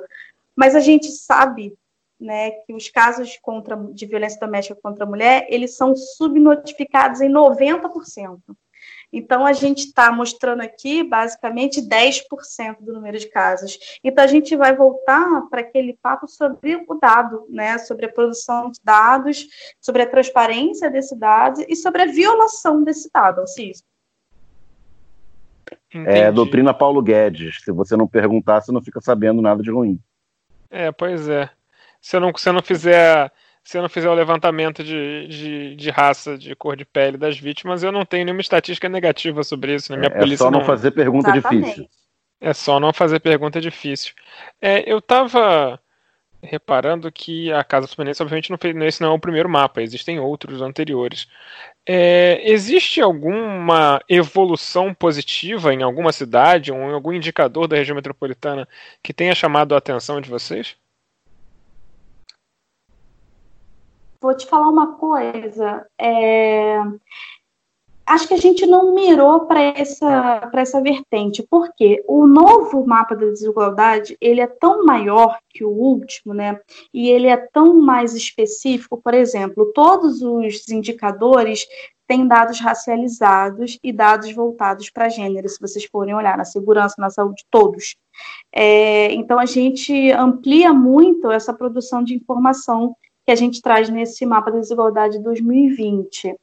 Mas 0.56 0.76
a 0.76 0.82
gente 0.82 1.10
sabe 1.10 1.74
né, 2.20 2.52
que 2.52 2.74
os 2.74 2.90
casos 2.90 3.38
contra, 3.42 3.76
de 3.76 4.06
violência 4.06 4.40
doméstica 4.40 4.80
contra 4.82 5.06
a 5.06 5.08
mulher, 5.08 5.48
eles 5.50 5.76
são 5.76 5.96
subnotificados 5.96 7.22
em 7.22 7.32
90%. 7.32 8.40
Então, 9.12 9.46
a 9.46 9.54
gente 9.54 9.88
está 9.88 10.12
mostrando 10.12 10.62
aqui, 10.62 11.04
basicamente, 11.04 11.82
10% 11.82 12.78
do 12.80 12.94
número 12.94 13.18
de 13.18 13.28
casos. 13.28 13.78
Então, 14.04 14.24
a 14.24 14.28
gente 14.28 14.56
vai 14.56 14.76
voltar 14.76 15.42
para 15.50 15.62
aquele 15.62 15.98
papo 16.00 16.28
sobre 16.28 16.86
o 16.88 16.94
dado, 16.96 17.46
né? 17.50 17.78
sobre 17.80 18.06
a 18.06 18.12
produção 18.12 18.70
de 18.70 18.80
dados, 18.84 19.48
sobre 19.82 20.04
a 20.04 20.10
transparência 20.10 20.92
desse 20.92 21.16
dado 21.16 21.64
e 21.68 21.76
sobre 21.76 22.04
a 22.04 22.06
violação 22.06 22.84
desse 22.84 23.10
dado. 23.12 23.42
É 25.92 26.32
doutrina 26.32 26.74
Paulo 26.74 27.02
Guedes. 27.02 27.64
Se 27.64 27.72
você 27.72 27.98
não 27.98 28.08
perguntar, 28.08 28.62
você 28.62 28.72
não 28.72 28.82
fica 28.82 29.02
sabendo 29.02 29.42
nada 29.42 29.64
de 29.64 29.72
ruim. 29.72 30.00
É, 30.70 30.92
pois 30.92 31.28
é. 31.28 31.50
Se 32.02 32.16
eu 32.16 32.20
não, 32.22 32.32
se 32.36 32.50
eu 32.50 32.54
não 32.54 32.62
fizer 32.62 33.32
se 33.64 33.78
eu 33.78 33.82
não 33.84 33.90
fizer 33.90 34.10
o 34.10 34.14
levantamento 34.16 34.84
de, 34.84 35.28
de, 35.28 35.76
de, 35.76 35.90
raça, 35.92 36.38
de 36.38 36.56
cor 36.56 36.76
de 36.76 36.86
pele 36.86 37.18
das 37.18 37.38
vítimas, 37.38 37.84
eu 37.84 37.92
não 37.92 38.04
tenho 38.04 38.26
nenhuma 38.26 38.42
estatística 38.42 38.90
negativa 38.90 39.44
sobre 39.44 39.76
isso. 39.76 39.92
Na 39.92 39.98
minha 39.98 40.12
é, 40.12 40.18
polícia 40.18 40.44
é 40.44 40.46
só 40.46 40.52
não, 40.52 40.60
não 40.60 40.66
fazer 40.66 40.90
pergunta 40.92 41.30
Exatamente. 41.30 41.66
difícil. 41.66 41.90
É 42.42 42.54
só 42.54 42.80
não 42.80 42.92
fazer 42.92 43.20
pergunta 43.20 43.62
difícil. 43.62 44.14
É, 44.60 44.92
eu 44.92 44.98
estava 44.98 45.80
reparando 46.42 47.12
que 47.12 47.52
a 47.52 47.64
Casa 47.64 47.88
Fluminense, 47.88 48.22
obviamente, 48.24 48.50
não 48.50 48.58
fez, 48.58 48.76
esse 48.76 49.02
não 49.02 49.12
é 49.12 49.14
o 49.14 49.20
primeiro 49.20 49.50
mapa, 49.50 49.82
existem 49.82 50.20
outros 50.20 50.62
anteriores. 50.62 51.28
É, 51.86 52.42
existe 52.50 53.02
alguma 53.02 54.02
evolução 54.08 54.94
positiva 54.94 55.74
em 55.74 55.84
alguma 55.84 56.12
cidade, 56.12 56.72
ou 56.72 56.78
em 56.78 56.94
algum 56.94 57.12
indicador 57.12 57.68
da 57.68 57.76
região 57.76 57.96
metropolitana 57.96 58.68
que 59.04 59.14
tenha 59.14 59.36
chamado 59.36 59.76
a 59.76 59.78
atenção 59.78 60.22
de 60.22 60.30
vocês? 60.30 60.76
Vou 64.22 64.36
te 64.36 64.46
falar 64.46 64.68
uma 64.68 64.96
coisa. 64.96 65.86
É... 66.00 66.78
Acho 68.06 68.28
que 68.28 68.34
a 68.34 68.38
gente 68.38 68.66
não 68.66 68.96
mirou 68.96 69.42
para 69.42 69.62
essa, 69.62 70.50
essa 70.52 70.82
vertente, 70.82 71.46
porque 71.48 72.04
o 72.08 72.26
novo 72.26 72.84
mapa 72.86 73.16
da 73.16 73.28
desigualdade 73.28 74.18
ele 74.20 74.42
é 74.42 74.48
tão 74.48 74.84
maior 74.84 75.38
que 75.48 75.64
o 75.64 75.70
último, 75.70 76.34
né? 76.34 76.60
E 76.92 77.08
ele 77.08 77.28
é 77.28 77.38
tão 77.38 77.80
mais 77.80 78.16
específico. 78.16 79.00
Por 79.00 79.14
exemplo, 79.14 79.72
todos 79.76 80.24
os 80.24 80.68
indicadores 80.70 81.68
têm 82.08 82.28
dados 82.28 82.60
racializados 82.60 83.78
e 83.84 83.94
dados 83.94 84.34
voltados 84.34 84.90
para 84.90 85.10
gênero, 85.10 85.48
se 85.48 85.62
vocês 85.62 85.86
forem 85.86 86.16
olhar 86.16 86.36
na 86.36 86.44
segurança, 86.44 86.96
na 86.98 87.12
saúde, 87.12 87.46
todos. 87.52 87.96
É, 88.52 89.14
então 89.14 89.38
a 89.38 89.46
gente 89.46 90.12
amplia 90.14 90.74
muito 90.74 91.30
essa 91.30 91.54
produção 91.54 92.04
de 92.04 92.16
informação 92.16 92.96
que 93.30 93.34
a 93.34 93.36
gente 93.36 93.62
traz 93.62 93.88
nesse 93.90 94.26
mapa 94.26 94.50
da 94.50 94.58
desigualdade 94.58 95.20
2020. 95.20 96.36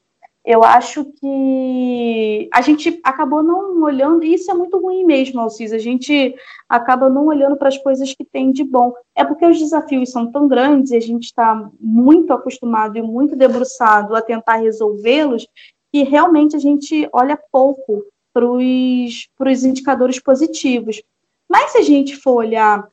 Eu 0.45 0.63
acho 0.63 1.05
que 1.05 2.49
a 2.55 2.61
gente 2.61 3.01
acabou 3.03 3.43
não 3.43 3.83
olhando, 3.83 4.23
e 4.23 4.35
isso 4.35 4.49
é 4.53 4.55
muito 4.55 4.79
ruim 4.79 5.05
mesmo, 5.05 5.41
Alcis, 5.41 5.73
a 5.73 5.79
gente 5.79 6.33
acaba 6.69 7.11
não 7.11 7.27
olhando 7.27 7.57
para 7.57 7.67
as 7.67 7.77
coisas 7.77 8.15
que 8.15 8.25
tem 8.25 8.53
de 8.53 8.63
bom. 8.63 8.95
É 9.17 9.25
porque 9.25 9.45
os 9.45 9.59
desafios 9.59 10.13
são 10.13 10.31
tão 10.31 10.47
grandes 10.47 10.93
e 10.93 10.97
a 10.97 11.01
gente 11.01 11.25
está 11.25 11.69
muito 11.81 12.33
acostumado 12.33 12.97
e 12.97 13.03
muito 13.03 13.35
debruçado 13.35 14.15
a 14.15 14.23
tentar 14.23 14.59
resolvê-los, 14.59 15.45
que 15.93 16.05
realmente 16.05 16.55
a 16.55 16.61
gente 16.61 17.09
olha 17.13 17.37
pouco 17.51 18.05
para 18.33 18.47
os 18.47 19.65
indicadores 19.65 20.21
positivos. 20.21 21.03
Mas 21.49 21.73
se 21.73 21.79
a 21.79 21.83
gente 21.83 22.15
for 22.15 22.35
olhar 22.35 22.89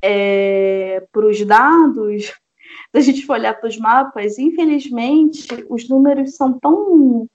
é, 0.00 1.06
para 1.12 1.26
os 1.26 1.44
dados, 1.44 2.32
se 2.92 2.98
a 2.98 3.00
gente 3.00 3.26
for 3.26 3.34
olhar 3.34 3.54
para 3.54 3.68
os 3.68 3.78
mapas, 3.78 4.38
infelizmente, 4.38 5.46
os 5.68 5.88
números 5.88 6.36
são 6.36 6.58
tão, 6.58 7.28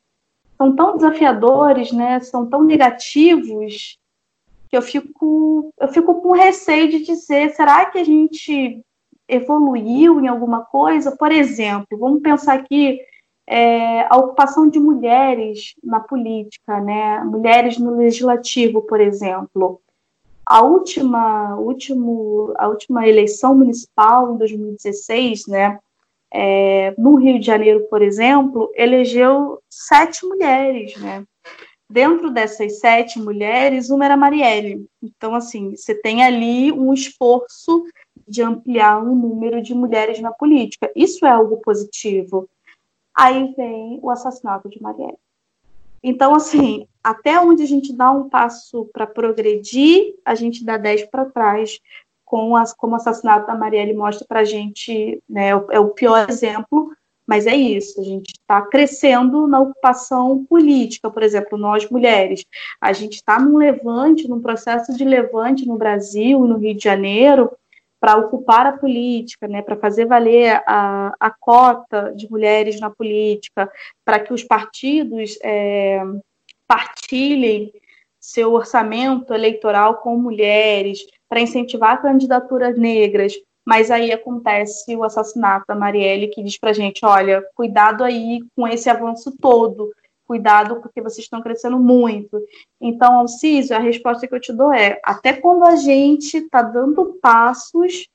são 0.57 0.75
tão 0.75 0.95
desafiadores, 0.95 1.91
né? 1.91 2.19
são 2.19 2.45
tão 2.49 2.63
negativos, 2.63 3.97
que 4.69 4.77
eu 4.77 4.81
fico, 4.81 5.73
eu 5.79 5.87
fico 5.87 6.21
com 6.21 6.31
receio 6.31 6.89
de 6.89 7.03
dizer, 7.03 7.55
será 7.55 7.85
que 7.85 7.97
a 7.97 8.03
gente 8.03 8.83
evoluiu 9.27 10.19
em 10.19 10.27
alguma 10.27 10.63
coisa? 10.63 11.15
Por 11.15 11.31
exemplo, 11.31 11.97
vamos 11.97 12.21
pensar 12.21 12.53
aqui 12.53 12.99
é, 13.47 14.01
a 14.03 14.15
ocupação 14.17 14.69
de 14.69 14.79
mulheres 14.79 15.73
na 15.83 15.99
política, 15.99 16.79
né? 16.79 17.19
mulheres 17.23 17.79
no 17.79 17.95
legislativo, 17.95 18.83
por 18.83 19.01
exemplo 19.01 19.81
a 20.49 20.63
última, 20.63 21.55
último, 21.57 22.51
a 22.57 22.67
última 22.67 23.07
eleição 23.07 23.53
municipal, 23.53 24.33
em 24.33 24.37
2016, 24.39 25.45
né, 25.45 25.79
é, 26.33 26.95
no 26.97 27.17
Rio 27.17 27.39
de 27.39 27.45
Janeiro, 27.45 27.85
por 27.87 28.01
exemplo, 28.01 28.71
elegeu 28.73 29.61
sete 29.69 30.25
mulheres, 30.25 30.95
né? 30.97 31.23
Dentro 31.87 32.31
dessas 32.31 32.79
sete 32.79 33.19
mulheres, 33.19 33.91
uma 33.91 34.05
era 34.05 34.17
Marielle. 34.17 34.87
Então, 35.03 35.35
assim, 35.35 35.75
você 35.75 35.93
tem 35.93 36.23
ali 36.23 36.71
um 36.71 36.93
esforço 36.93 37.83
de 38.27 38.41
ampliar 38.41 39.03
o 39.03 39.15
número 39.15 39.61
de 39.61 39.75
mulheres 39.75 40.19
na 40.19 40.31
política. 40.31 40.91
Isso 40.95 41.27
é 41.27 41.29
algo 41.29 41.57
positivo. 41.57 42.49
Aí 43.15 43.53
vem 43.55 43.99
o 44.01 44.09
assassinato 44.09 44.67
de 44.67 44.81
Marielle. 44.81 45.17
Então, 46.03 46.35
assim, 46.35 46.87
até 47.03 47.39
onde 47.39 47.63
a 47.63 47.67
gente 47.67 47.93
dá 47.93 48.11
um 48.11 48.29
passo 48.29 48.89
para 48.93 49.07
progredir, 49.07 50.15
a 50.23 50.35
gente 50.35 50.63
dá 50.63 50.77
dez 50.77 51.05
para 51.05 51.25
trás, 51.25 51.79
com 52.25 52.55
as, 52.55 52.73
como 52.73 52.93
o 52.93 52.95
assassinato 52.95 53.47
da 53.47 53.55
Marielle 53.55 53.93
mostra 53.93 54.25
para 54.27 54.41
a 54.41 54.45
gente, 54.45 55.21
né, 55.27 55.49
é 55.49 55.79
o 55.79 55.89
pior 55.89 56.29
exemplo, 56.29 56.91
mas 57.25 57.45
é 57.45 57.55
isso, 57.55 57.99
a 58.01 58.03
gente 58.03 58.29
está 58.29 58.61
crescendo 58.61 59.47
na 59.47 59.59
ocupação 59.59 60.45
política, 60.45 61.11
por 61.11 61.21
exemplo, 61.21 61.57
nós 61.57 61.87
mulheres. 61.89 62.43
A 62.81 62.91
gente 62.91 63.15
está 63.15 63.39
num 63.39 63.57
levante, 63.57 64.27
num 64.27 64.41
processo 64.41 64.95
de 64.95 65.03
levante 65.03 65.67
no 65.67 65.77
Brasil, 65.77 66.39
no 66.45 66.57
Rio 66.57 66.75
de 66.75 66.83
Janeiro, 66.83 67.51
para 67.99 68.17
ocupar 68.17 68.65
a 68.65 68.77
política, 68.77 69.47
né, 69.47 69.61
para 69.61 69.75
fazer 69.75 70.05
valer 70.05 70.61
a, 70.65 71.13
a 71.19 71.29
cota 71.29 72.13
de 72.15 72.29
mulheres 72.31 72.79
na 72.79 72.89
política, 72.89 73.69
para 74.05 74.19
que 74.19 74.33
os 74.33 74.43
partidos 74.43 75.37
é, 75.43 76.01
partilhem 76.67 77.71
seu 78.19 78.53
orçamento 78.53 79.33
eleitoral 79.33 79.97
com 79.97 80.17
mulheres, 80.17 80.99
para 81.27 81.41
incentivar 81.41 82.01
candidaturas 82.01 82.77
negras. 82.77 83.33
Mas 83.65 83.91
aí 83.91 84.11
acontece 84.11 84.95
o 84.95 85.03
assassinato 85.03 85.65
da 85.67 85.75
Marielle, 85.75 86.29
que 86.29 86.43
diz 86.43 86.57
para 86.57 86.73
gente: 86.73 87.05
olha, 87.05 87.43
cuidado 87.55 88.03
aí 88.03 88.39
com 88.55 88.67
esse 88.67 88.89
avanço 88.89 89.35
todo, 89.39 89.91
cuidado 90.29 90.79
porque 90.79 91.01
vocês 91.01 91.25
estão 91.25 91.41
crescendo 91.41 91.79
muito. 91.79 92.39
Então, 92.79 93.15
Alcísio, 93.15 93.75
a 93.75 93.79
resposta 93.79 94.27
que 94.27 94.35
eu 94.35 94.39
te 94.39 94.53
dou 94.53 94.71
é: 94.71 95.01
até 95.03 95.33
quando 95.33 95.65
a 95.65 95.75
gente 95.75 96.37
está 96.37 96.61
dando 96.61 97.17
passos, 97.19 98.07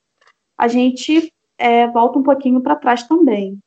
a 0.56 0.68
gente 0.68 1.32
é, 1.58 1.88
volta 1.88 2.20
um 2.20 2.22
pouquinho 2.22 2.60
para 2.60 2.76
trás 2.76 3.02
também. 3.02 3.58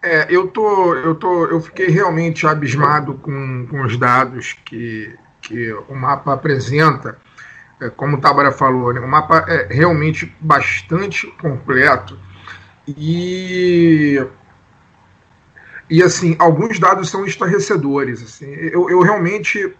É, 0.00 0.28
eu 0.30 0.46
tô, 0.46 0.94
eu 0.94 1.16
tô, 1.16 1.46
eu 1.46 1.60
fiquei 1.60 1.88
realmente 1.88 2.46
abismado 2.46 3.14
com, 3.14 3.66
com 3.68 3.82
os 3.82 3.98
dados 3.98 4.52
que, 4.64 5.12
que 5.42 5.72
o 5.88 5.94
mapa 5.96 6.34
apresenta. 6.34 7.18
É, 7.80 7.90
como 7.90 8.16
o 8.16 8.20
Tabara 8.20 8.52
falou, 8.52 8.94
né, 8.94 9.00
o 9.00 9.08
mapa 9.08 9.44
é 9.48 9.66
realmente 9.74 10.32
bastante 10.40 11.26
completo 11.32 12.16
e 12.86 14.24
e 15.88 16.02
assim, 16.02 16.36
alguns 16.38 16.78
dados 16.78 17.10
são 17.10 17.24
estarrecedores. 17.24 18.22
Assim, 18.22 18.46
eu, 18.46 18.90
eu 18.90 19.00
realmente 19.00 19.74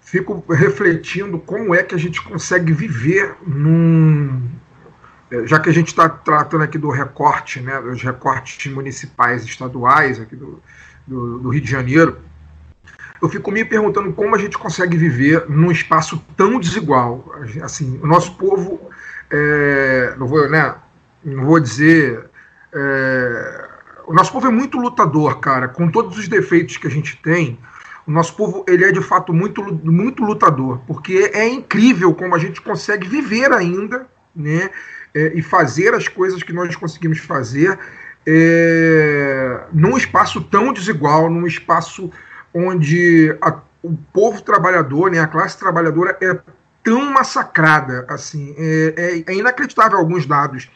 fico 0.00 0.44
refletindo 0.52 1.38
como 1.38 1.74
é 1.74 1.82
que 1.82 1.94
a 1.94 1.98
gente 1.98 2.22
consegue 2.22 2.72
viver 2.72 3.34
num. 3.46 4.48
É, 5.30 5.46
já 5.46 5.58
que 5.60 5.70
a 5.70 5.72
gente 5.72 5.88
está 5.88 6.08
tratando 6.08 6.64
aqui 6.64 6.76
do 6.76 6.90
recorte, 6.90 7.60
né, 7.60 7.80
dos 7.80 8.02
recortes 8.02 8.70
municipais 8.72 9.44
estaduais 9.44 10.20
aqui 10.20 10.34
do, 10.34 10.60
do, 11.06 11.38
do, 11.38 11.48
Rio 11.50 11.60
de 11.60 11.70
Janeiro, 11.70 12.18
eu 13.22 13.28
fico 13.28 13.52
me 13.52 13.64
perguntando 13.64 14.12
como 14.12 14.34
a 14.34 14.38
gente 14.38 14.58
consegue 14.58 14.96
viver 14.96 15.48
num 15.48 15.70
espaço 15.70 16.22
tão 16.36 16.58
desigual. 16.58 17.32
Assim, 17.62 18.00
o 18.02 18.06
nosso 18.06 18.34
povo, 18.36 18.90
é, 19.30 20.14
não 20.18 20.26
vou, 20.26 20.50
né, 20.50 20.74
não 21.24 21.44
vou 21.44 21.60
dizer 21.60 22.28
é, 22.74 23.69
o 24.10 24.12
nosso 24.12 24.32
povo 24.32 24.48
é 24.48 24.50
muito 24.50 24.76
lutador, 24.76 25.38
cara. 25.38 25.68
Com 25.68 25.88
todos 25.88 26.18
os 26.18 26.26
defeitos 26.26 26.76
que 26.76 26.88
a 26.88 26.90
gente 26.90 27.16
tem, 27.18 27.56
o 28.04 28.10
nosso 28.10 28.34
povo 28.34 28.64
ele 28.66 28.84
é 28.84 28.90
de 28.90 29.00
fato 29.00 29.32
muito, 29.32 29.62
muito 29.84 30.24
lutador, 30.24 30.80
porque 30.84 31.30
é 31.32 31.48
incrível 31.48 32.12
como 32.12 32.34
a 32.34 32.38
gente 32.38 32.60
consegue 32.60 33.08
viver 33.08 33.52
ainda, 33.52 34.08
né? 34.34 34.68
É, 35.14 35.32
e 35.36 35.42
fazer 35.42 35.94
as 35.94 36.08
coisas 36.08 36.42
que 36.42 36.52
nós 36.52 36.74
conseguimos 36.74 37.18
fazer 37.20 37.78
é, 38.26 39.60
num 39.72 39.96
espaço 39.96 40.40
tão 40.40 40.72
desigual, 40.72 41.30
num 41.30 41.46
espaço 41.46 42.10
onde 42.52 43.36
a, 43.40 43.60
o 43.80 43.96
povo 44.12 44.42
trabalhador, 44.42 45.08
né, 45.08 45.20
a 45.20 45.26
classe 45.28 45.56
trabalhadora 45.56 46.18
é 46.20 46.36
tão 46.82 47.12
massacrada, 47.12 48.06
assim, 48.08 48.56
é, 48.58 49.22
é, 49.26 49.32
é 49.32 49.36
inacreditável 49.36 49.98
alguns 49.98 50.26
dados 50.26 50.68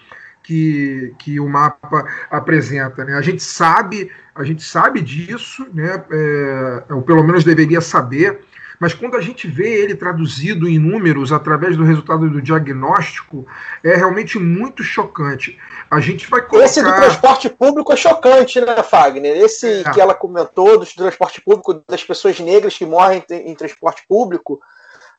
que, 0.45 1.15
que 1.19 1.41
o 1.41 1.49
mapa 1.49 2.05
apresenta. 2.31 3.05
Né? 3.05 3.15
A 3.15 3.23
gente 3.23 3.43
sabe, 3.43 4.12
a 4.35 4.45
gente 4.45 4.62
sabe 4.62 5.01
disso, 5.01 5.66
né? 5.73 6.05
É, 6.12 6.95
ou 6.95 7.03
pelo 7.03 7.25
menos 7.25 7.43
deveria 7.43 7.81
saber, 7.81 8.45
mas 8.79 8.93
quando 8.93 9.16
a 9.16 9.21
gente 9.21 9.49
vê 9.49 9.83
ele 9.83 9.95
traduzido 9.95 10.69
em 10.69 10.79
números 10.79 11.33
através 11.33 11.77
do 11.77 11.85
resultado 11.85 12.29
do 12.29 12.43
diagnóstico, 12.43 13.47
é 13.83 13.97
realmente 13.97 14.39
muito 14.39 14.83
chocante. 14.83 15.59
A 15.91 16.01
gente 16.01 16.29
vai 16.29 16.43
colocar... 16.43 16.66
Esse 16.66 16.83
do 16.83 16.93
transporte 16.93 17.49
público 17.49 17.93
é 17.93 17.97
chocante, 17.97 18.61
né, 18.61 18.83
Fagner? 18.83 19.37
Esse 19.37 19.83
é. 19.83 19.91
que 19.91 20.01
ela 20.01 20.15
comentou 20.15 20.79
do 20.79 20.87
transporte 20.87 21.41
público, 21.41 21.83
das 21.89 22.05
pessoas 22.05 22.39
negras 22.41 22.77
que 22.77 22.85
morrem 22.85 23.25
em 23.31 23.55
transporte 23.55 24.03
público, 24.07 24.61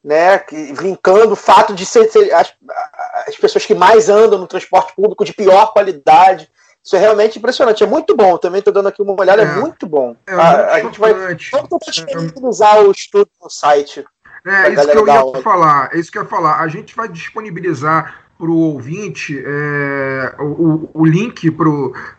né, 0.05 0.37
que, 0.37 0.55
linkando 0.73 1.33
o 1.33 1.35
fato 1.35 1.73
de 1.73 1.83
ser, 1.83 2.07
ser 2.11 2.31
as, 2.31 2.53
as 3.27 3.35
pessoas 3.37 3.65
que 3.65 3.73
mais 3.73 4.07
andam 4.07 4.37
no 4.37 4.45
transporte 4.45 4.93
público 4.95 5.25
de 5.25 5.33
pior 5.33 5.73
qualidade. 5.73 6.47
Isso 6.83 6.95
é 6.95 6.99
realmente 6.99 7.39
impressionante, 7.39 7.83
é 7.83 7.87
muito 7.87 8.15
bom. 8.15 8.37
Também 8.37 8.59
estou 8.59 8.71
dando 8.71 8.87
aqui 8.87 9.01
uma 9.01 9.19
olhada, 9.19 9.41
é, 9.41 9.45
é 9.45 9.55
muito 9.55 9.87
bom. 9.87 10.15
É 10.27 10.35
a, 10.35 10.73
a 10.73 10.79
gente 10.81 10.99
vai 10.99 11.11
vamos 11.11 11.79
disponibilizar 11.89 12.83
o 12.83 12.91
estudo 12.91 13.27
no 13.41 13.49
site. 13.49 14.05
É, 14.45 14.69
isso 14.69 14.87
que 14.87 14.95
eu 14.95 15.07
ia 15.07 15.41
falar. 15.41 15.89
É 15.91 15.97
isso 15.97 16.11
que 16.11 16.19
eu 16.19 16.21
ia 16.21 16.29
falar. 16.29 16.59
A 16.59 16.67
gente 16.67 16.95
vai 16.95 17.07
disponibilizar 17.07 18.24
para 18.37 18.49
o 18.49 18.57
ouvinte 18.57 19.41
é, 19.45 20.35
o, 20.39 20.89
o 20.93 21.05
link 21.05 21.49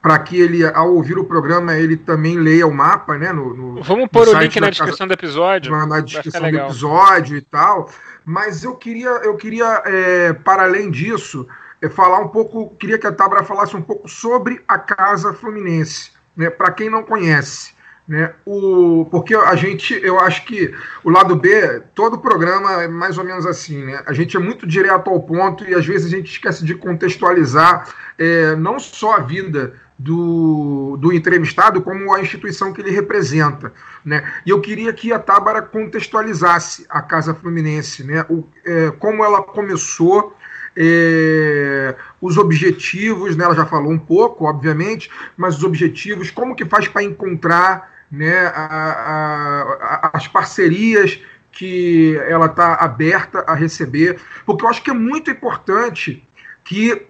para 0.01 0.19
que 0.19 0.41
ele, 0.41 0.65
ao 0.65 0.95
ouvir 0.95 1.19
o 1.19 1.25
programa, 1.25 1.77
ele 1.77 1.97
também 1.97 2.37
leia 2.39 2.67
o 2.67 2.73
mapa, 2.73 3.19
né? 3.19 3.33
No, 3.33 3.55
no 3.55 3.83
Vamos 3.83 4.09
pôr 4.09 4.29
o 4.29 4.39
link 4.39 4.59
na 4.59 4.71
descrição 4.71 5.07
do 5.07 5.13
episódio. 5.13 5.71
Na, 5.71 5.87
na 5.87 6.01
descrição 6.01 6.51
do 6.51 6.57
episódio 6.57 7.37
e 7.37 7.43
tal. 7.43 7.91
Mas 8.25 8.65
eu 8.65 8.75
queria, 8.75 9.09
eu 9.09 9.37
queria 9.37 9.83
é, 9.85 10.33
para 10.33 10.63
além 10.63 10.91
disso, 10.91 11.47
é, 11.83 11.89
falar 11.89 12.21
um 12.21 12.29
pouco, 12.29 12.75
queria 12.79 12.99
que 12.99 13.07
a 13.07 13.13
Tabra 13.13 13.45
falasse 13.45 13.77
um 13.77 13.83
pouco 13.83 14.09
sobre 14.09 14.63
a 14.67 14.79
Casa 14.79 15.35
Fluminense, 15.35 16.13
né? 16.35 16.49
Para 16.49 16.73
quem 16.73 16.89
não 16.89 17.03
conhece. 17.03 17.76
Né? 18.09 18.33
O, 18.45 19.07
porque 19.11 19.35
a 19.35 19.57
gente, 19.57 19.93
eu 20.01 20.21
acho 20.21 20.45
que 20.45 20.73
o 21.03 21.11
lado 21.11 21.35
B, 21.35 21.83
todo 21.93 22.19
programa 22.19 22.85
é 22.85 22.89
mais 22.89 23.19
ou 23.19 23.25
menos 23.25 23.45
assim, 23.45 23.85
né? 23.85 24.01
A 24.07 24.13
gente 24.13 24.37
é 24.37 24.41
muito 24.41 24.65
direto 24.65 25.11
ao 25.11 25.21
ponto 25.21 25.65
e 25.65 25.75
às 25.75 25.85
vezes 25.85 26.07
a 26.07 26.17
gente 26.17 26.31
esquece 26.31 26.65
de 26.65 26.77
contextualizar 26.77 27.93
é, 28.17 28.55
não 28.55 28.79
só 28.79 29.17
a 29.17 29.21
vida 29.21 29.75
do, 29.99 30.97
do 30.99 31.13
entrevistado, 31.13 31.83
como 31.83 32.15
a 32.15 32.21
instituição 32.21 32.73
que 32.73 32.81
ele 32.81 32.91
representa. 32.91 33.73
Né? 34.05 34.23
E 34.45 34.51
eu 34.51 34.61
queria 34.61 34.93
que 34.93 35.13
a 35.13 35.19
Tábara 35.19 35.61
contextualizasse 35.61 36.87
a 36.89 37.03
Casa 37.03 37.35
Fluminense, 37.35 38.05
né? 38.05 38.25
O, 38.29 38.47
é, 38.65 38.93
como 38.99 39.25
ela 39.25 39.43
começou, 39.43 40.37
é, 40.77 41.97
os 42.21 42.37
objetivos, 42.37 43.35
né, 43.35 43.45
ela 43.45 43.55
já 43.55 43.65
falou 43.65 43.91
um 43.91 43.99
pouco, 43.99 44.45
obviamente, 44.45 45.11
mas 45.37 45.57
os 45.57 45.65
objetivos, 45.65 46.31
como 46.31 46.55
que 46.55 46.67
faz 46.67 46.87
para 46.87 47.03
encontrar 47.03 47.96
né, 48.11 48.47
a, 48.47 50.11
a, 50.13 50.17
as 50.17 50.29
parcerias 50.29 51.21
que 51.53 52.17
ela 52.29 52.47
está 52.47 52.75
aberta 52.75 53.45
a 53.47 53.55
receber, 53.55 54.21
porque 54.45 54.65
eu 54.65 54.69
acho 54.69 54.83
que 54.83 54.91
é 54.91 54.95
muito 54.95 55.31
importante 55.31 56.23
que, 56.63 57.07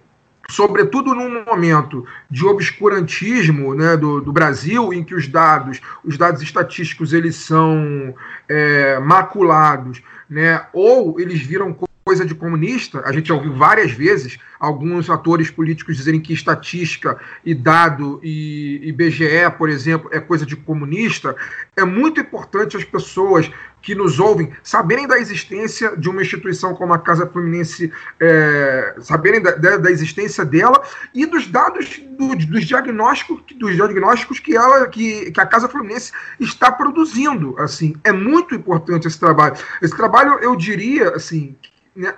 sobretudo 0.48 1.14
num 1.14 1.44
momento 1.44 2.06
de 2.31 2.44
obscurantismo 2.47 3.74
né, 3.74 3.97
do, 3.97 4.20
do 4.20 4.32
Brasil, 4.32 4.93
em 4.93 5.02
que 5.02 5.14
os 5.14 5.27
dados, 5.27 5.81
os 6.05 6.16
dados 6.16 6.43
estatísticos, 6.43 7.12
eles 7.12 7.35
são 7.35 8.14
é, 8.48 9.01
maculados, 9.01 10.01
né, 10.31 10.64
ou 10.73 11.18
eles 11.18 11.40
viram 11.40 11.77
coisa 12.06 12.24
de 12.24 12.36
comunista, 12.36 13.02
a 13.04 13.10
gente 13.10 13.26
já 13.26 13.34
ouviu 13.34 13.52
várias 13.52 13.90
vezes 13.90 14.38
alguns 14.60 15.10
atores 15.10 15.50
políticos 15.50 15.96
dizerem 15.96 16.20
que 16.20 16.32
estatística 16.32 17.18
e 17.44 17.52
dado 17.52 18.20
e, 18.22 18.80
e 18.80 18.92
BGE, 18.92 19.50
por 19.58 19.68
exemplo, 19.68 20.08
é 20.12 20.20
coisa 20.20 20.46
de 20.46 20.54
comunista. 20.54 21.34
É 21.76 21.84
muito 21.84 22.20
importante 22.20 22.76
as 22.76 22.84
pessoas 22.84 23.50
que 23.82 23.92
nos 23.92 24.20
ouvem 24.20 24.52
saberem 24.62 25.08
da 25.08 25.18
existência 25.18 25.96
de 25.96 26.08
uma 26.08 26.22
instituição 26.22 26.76
como 26.76 26.92
a 26.92 26.98
Casa 27.00 27.26
Fluminense, 27.26 27.92
é, 28.20 28.94
saberem 29.00 29.42
da, 29.42 29.56
da, 29.56 29.76
da, 29.76 29.90
existência 29.90 30.44
dela 30.44 30.80
e 31.12 31.26
dos 31.26 31.48
dados 31.48 32.00
do, 32.16 32.36
dos 32.36 32.64
diagnósticos, 32.64 33.42
dos 33.56 33.74
diagnósticos 33.74 34.38
que 34.38 34.56
ela, 34.56 34.86
que, 34.86 35.32
que 35.32 35.40
a 35.40 35.46
Casa 35.46 35.68
Fluminense 35.68 36.12
está 36.38 36.70
produzindo. 36.70 37.56
Assim, 37.58 37.96
é 38.04 38.12
muito 38.12 38.54
importante 38.54 39.08
esse 39.08 39.18
trabalho. 39.18 39.56
Esse 39.82 39.96
trabalho, 39.96 40.38
eu 40.40 40.54
diria, 40.54 41.10
assim, 41.10 41.56
né, 41.97 42.14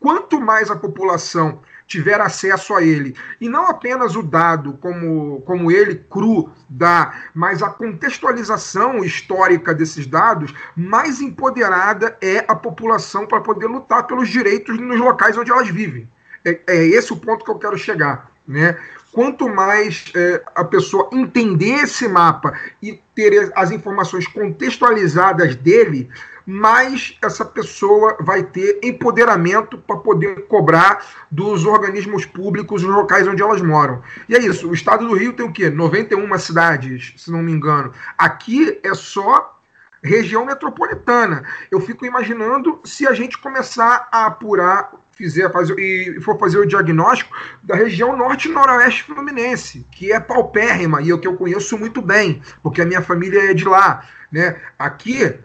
quanto 0.00 0.40
mais 0.40 0.70
a 0.70 0.76
população 0.76 1.60
tiver 1.86 2.20
acesso 2.20 2.74
a 2.74 2.82
ele, 2.82 3.16
e 3.40 3.48
não 3.48 3.66
apenas 3.66 4.14
o 4.14 4.22
dado 4.22 4.74
como, 4.74 5.40
como 5.40 5.72
ele 5.72 6.04
cru 6.10 6.52
dá, 6.68 7.24
mas 7.34 7.62
a 7.62 7.70
contextualização 7.70 9.02
histórica 9.02 9.74
desses 9.74 10.06
dados, 10.06 10.54
mais 10.76 11.20
empoderada 11.20 12.16
é 12.20 12.44
a 12.46 12.54
população 12.54 13.26
para 13.26 13.40
poder 13.40 13.66
lutar 13.66 14.06
pelos 14.06 14.28
direitos 14.28 14.78
nos 14.78 15.00
locais 15.00 15.36
onde 15.38 15.50
elas 15.50 15.68
vivem. 15.68 16.06
É, 16.44 16.60
é 16.66 16.86
esse 16.86 17.10
o 17.10 17.16
ponto 17.16 17.42
que 17.42 17.50
eu 17.50 17.58
quero 17.58 17.78
chegar. 17.78 18.30
Né? 18.46 18.78
Quanto 19.10 19.48
mais 19.48 20.12
é, 20.14 20.42
a 20.54 20.64
pessoa 20.64 21.08
entender 21.12 21.84
esse 21.84 22.06
mapa 22.06 22.52
e 22.82 23.00
ter 23.14 23.50
as 23.54 23.70
informações 23.70 24.26
contextualizadas 24.26 25.56
dele, 25.56 26.10
mais 26.48 27.14
essa 27.20 27.44
pessoa 27.44 28.16
vai 28.20 28.42
ter 28.42 28.80
empoderamento 28.82 29.76
para 29.76 29.98
poder 29.98 30.46
cobrar 30.46 31.04
dos 31.30 31.66
organismos 31.66 32.24
públicos 32.24 32.82
os 32.82 32.88
locais 32.88 33.28
onde 33.28 33.42
elas 33.42 33.60
moram. 33.60 34.02
E 34.26 34.34
é 34.34 34.38
isso, 34.38 34.70
o 34.70 34.72
estado 34.72 35.06
do 35.06 35.14
Rio 35.14 35.34
tem 35.34 35.44
o 35.44 35.52
quê? 35.52 35.68
91 35.68 36.38
cidades, 36.38 37.12
se 37.18 37.30
não 37.30 37.42
me 37.42 37.52
engano. 37.52 37.92
Aqui 38.16 38.80
é 38.82 38.94
só 38.94 39.60
região 40.02 40.46
metropolitana. 40.46 41.44
Eu 41.70 41.82
fico 41.82 42.06
imaginando 42.06 42.80
se 42.82 43.06
a 43.06 43.12
gente 43.12 43.36
começar 43.36 44.08
a 44.10 44.24
apurar 44.24 44.90
fizer 45.12 45.52
fazer 45.52 45.76
e 45.78 46.20
for 46.22 46.38
fazer 46.38 46.58
o 46.58 46.66
diagnóstico 46.66 47.34
da 47.62 47.74
região 47.74 48.16
norte 48.16 48.48
noroeste 48.48 49.02
fluminense, 49.02 49.84
que 49.90 50.12
é 50.12 50.20
paupérrima 50.20 51.02
e 51.02 51.10
é 51.10 51.14
o 51.14 51.18
que 51.18 51.26
eu 51.26 51.36
conheço 51.36 51.76
muito 51.76 52.00
bem, 52.00 52.40
porque 52.62 52.80
a 52.80 52.86
minha 52.86 53.02
família 53.02 53.50
é 53.50 53.52
de 53.52 53.64
lá, 53.64 54.04
né? 54.30 54.56
Aqui 54.78 55.36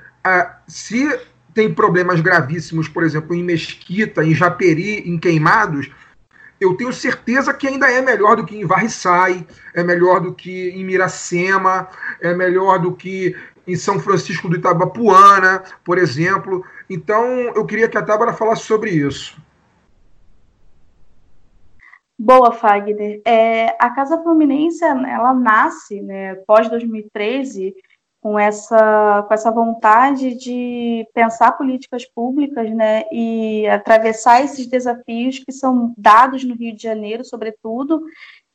se 0.68 1.20
tem 1.54 1.74
problemas 1.74 2.22
gravíssimos, 2.22 2.88
por 2.88 3.04
exemplo, 3.04 3.36
em 3.36 3.44
Mesquita, 3.44 4.24
em 4.24 4.34
Japeri, 4.34 5.08
em 5.08 5.18
Queimados, 5.20 5.92
eu 6.60 6.76
tenho 6.76 6.94
certeza 6.94 7.54
que 7.54 7.68
ainda 7.68 7.92
é 7.92 8.02
melhor 8.02 8.38
do 8.38 8.46
que 8.46 8.56
em 8.56 8.66
Varriçai, 8.66 9.46
é 9.74 9.84
melhor 9.84 10.22
do 10.22 10.34
que 10.34 10.70
em 10.70 10.84
Miracema, 10.84 11.90
é 12.22 12.34
melhor 12.34 12.80
do 12.80 12.94
que 12.94 13.36
em 13.68 13.76
São 13.76 14.00
Francisco 14.00 14.48
do 14.48 14.56
Itabapuana, 14.56 15.64
por 15.84 15.98
exemplo. 15.98 16.66
Então, 16.90 17.26
eu 17.56 17.66
queria 17.66 17.90
que 17.90 17.98
a 17.98 18.02
Tábara 18.02 18.34
falasse 18.34 18.64
sobre 18.64 18.92
isso. 18.92 19.38
Boa, 22.18 22.52
Fagner. 22.54 23.22
É, 23.26 23.76
a 23.80 23.90
Casa 23.90 24.22
Fluminense, 24.22 24.84
ela 24.84 25.34
nasce, 25.34 26.02
né, 26.02 26.36
pós 26.48 26.70
2013, 26.70 27.76
com 28.24 28.40
essa, 28.40 29.26
com 29.28 29.34
essa 29.34 29.52
vontade 29.52 30.34
de 30.36 31.06
pensar 31.14 31.58
políticas 31.58 32.06
públicas 32.06 32.74
né, 32.74 33.04
e 33.12 33.68
atravessar 33.68 34.42
esses 34.42 34.66
desafios 34.66 35.40
que 35.40 35.52
são 35.52 35.94
dados 35.98 36.42
no 36.46 36.56
Rio 36.56 36.74
de 36.74 36.82
Janeiro, 36.82 37.26
sobretudo. 37.26 38.02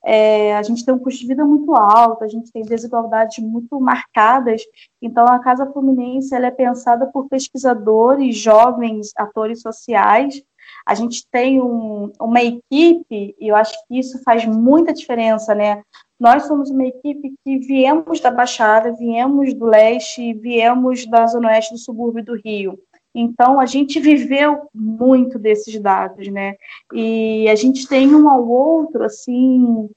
É, 0.03 0.57
a 0.57 0.63
gente 0.63 0.87
tem 0.87 0.95
um 0.95 0.99
custo 0.99 1.21
de 1.21 1.27
vida 1.27 1.45
muito 1.45 1.75
alto, 1.75 2.25
a 2.25 2.29
gente 2.29 2.51
tem 2.51 2.63
desigualdades 2.63 3.45
muito 3.45 3.79
marcadas, 3.79 4.63
então 5.03 5.27
a 5.27 5.39
Casa 5.39 5.71
Fluminense 5.71 6.35
ela 6.35 6.47
é 6.47 6.51
pensada 6.51 7.07
por 7.07 7.29
pesquisadores, 7.29 8.39
jovens, 8.39 9.13
atores 9.17 9.61
sociais, 9.61 10.43
a 10.87 10.95
gente 10.95 11.27
tem 11.31 11.61
um, 11.61 12.11
uma 12.19 12.41
equipe, 12.41 13.37
e 13.39 13.49
eu 13.49 13.55
acho 13.55 13.75
que 13.87 13.99
isso 13.99 14.23
faz 14.23 14.47
muita 14.47 14.95
diferença, 14.95 15.55
né? 15.55 15.83
Nós 16.19 16.45
somos 16.45 16.71
uma 16.71 16.85
equipe 16.85 17.35
que 17.45 17.59
viemos 17.59 18.21
da 18.21 18.31
Baixada, 18.31 18.93
viemos 18.93 19.55
do 19.55 19.67
leste, 19.67 20.35
viemos 20.35 21.07
da 21.07 21.27
zona 21.27 21.49
oeste 21.49 21.75
do 21.75 21.79
subúrbio 21.79 22.25
do 22.25 22.35
Rio. 22.35 22.79
Então, 23.15 23.59
a 23.59 23.67
gente 23.67 24.01
viveu 24.01 24.69
muito 24.75 25.39
desses 25.39 25.81
dados, 25.81 26.29
né? 26.29 26.55
E 26.93 27.49
a 27.49 27.55
gente 27.55 27.89
tem 27.89 28.15
um 28.15 28.29
ao 28.29 28.47
outro, 28.49 29.05
assim, 29.05 29.89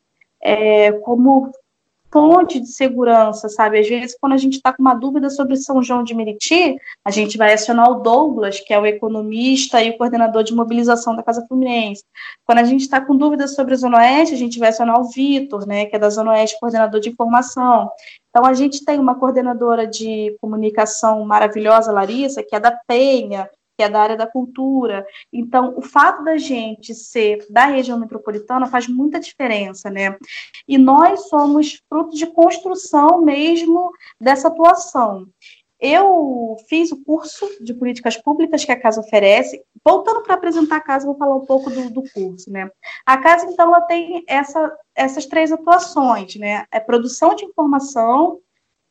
é, 0.41 0.91
como 0.91 1.51
fonte 2.11 2.59
de 2.59 2.67
segurança, 2.67 3.47
sabe? 3.47 3.79
Às 3.79 3.87
vezes, 3.87 4.17
quando 4.19 4.33
a 4.33 4.37
gente 4.37 4.57
está 4.57 4.73
com 4.73 4.81
uma 4.81 4.93
dúvida 4.93 5.29
sobre 5.29 5.55
São 5.55 5.81
João 5.81 6.03
de 6.03 6.13
Meriti, 6.13 6.75
a 7.05 7.11
gente 7.11 7.37
vai 7.37 7.53
acionar 7.53 7.89
o 7.89 8.01
Douglas, 8.01 8.59
que 8.59 8.73
é 8.73 8.79
o 8.79 8.85
economista 8.85 9.81
e 9.81 9.91
o 9.91 9.97
coordenador 9.97 10.43
de 10.43 10.53
mobilização 10.53 11.15
da 11.15 11.23
Casa 11.23 11.45
Fluminense. 11.47 12.03
Quando 12.45 12.59
a 12.59 12.63
gente 12.63 12.81
está 12.81 12.99
com 12.99 13.15
dúvidas 13.15 13.55
sobre 13.55 13.73
a 13.73 13.77
Zona 13.77 13.97
Oeste, 13.97 14.35
a 14.35 14.37
gente 14.37 14.59
vai 14.59 14.69
acionar 14.69 14.99
o 14.99 15.09
Vitor, 15.09 15.65
né, 15.65 15.85
que 15.85 15.95
é 15.95 15.99
da 15.99 16.09
Zona 16.09 16.31
Oeste, 16.31 16.59
coordenador 16.59 16.99
de 16.99 17.09
informação. 17.09 17.89
Então, 18.29 18.45
a 18.45 18.53
gente 18.53 18.83
tem 18.83 18.99
uma 18.99 19.15
coordenadora 19.15 19.87
de 19.87 20.35
comunicação 20.41 21.23
maravilhosa, 21.25 21.91
Larissa, 21.91 22.43
que 22.43 22.55
é 22.55 22.59
da 22.59 22.71
Penha, 22.87 23.49
que 23.81 23.85
é 23.85 23.89
da 23.89 23.99
área 23.99 24.15
da 24.15 24.27
cultura. 24.27 25.03
Então, 25.33 25.73
o 25.75 25.81
fato 25.81 26.23
da 26.23 26.37
gente 26.37 26.93
ser 26.93 27.43
da 27.49 27.65
região 27.65 27.99
metropolitana 27.99 28.67
faz 28.67 28.87
muita 28.87 29.19
diferença, 29.19 29.89
né? 29.89 30.15
E 30.67 30.77
nós 30.77 31.29
somos 31.29 31.81
fruto 31.89 32.15
de 32.15 32.27
construção 32.27 33.21
mesmo 33.21 33.91
dessa 34.19 34.49
atuação. 34.49 35.27
Eu 35.79 36.57
fiz 36.69 36.91
o 36.91 37.03
curso 37.03 37.43
de 37.59 37.73
políticas 37.73 38.15
públicas 38.15 38.63
que 38.63 38.71
a 38.71 38.79
casa 38.79 39.01
oferece. 39.01 39.63
Voltando 39.83 40.21
para 40.21 40.35
apresentar 40.35 40.75
a 40.75 40.81
casa, 40.81 41.07
vou 41.07 41.17
falar 41.17 41.35
um 41.35 41.45
pouco 41.47 41.71
do, 41.71 41.89
do 41.89 42.03
curso, 42.13 42.51
né? 42.51 42.69
A 43.03 43.17
casa, 43.17 43.47
então, 43.47 43.69
ela 43.69 43.81
tem 43.81 44.23
essa, 44.27 44.71
essas 44.95 45.25
três 45.25 45.51
atuações, 45.51 46.35
né? 46.35 46.65
É 46.71 46.79
produção 46.79 47.33
de 47.33 47.45
informação, 47.45 48.37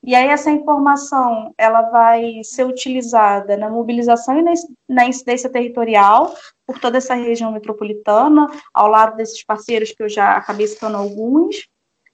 E 0.03 0.15
aí 0.15 0.29
essa 0.29 0.51
informação 0.51 1.55
ela 1.59 1.83
vai 1.83 2.41
ser 2.43 2.65
utilizada 2.65 3.57
na 3.57 3.69
mobilização 3.69 4.39
e 4.41 4.45
na 4.89 5.05
incidência 5.05 5.51
territorial 5.51 6.35
por 6.67 6.79
toda 6.79 6.99
essa 6.99 7.15
região 7.15 7.53
metropolitana, 7.53 8.47
ao 8.73 8.89
lado 8.89 9.17
desses 9.17 9.45
parceiros 9.45 9.93
que 9.93 10.03
eu 10.03 10.09
já 10.09 10.37
acabei 10.37 10.67
citando 10.67 10.97
alguns, 10.97 11.69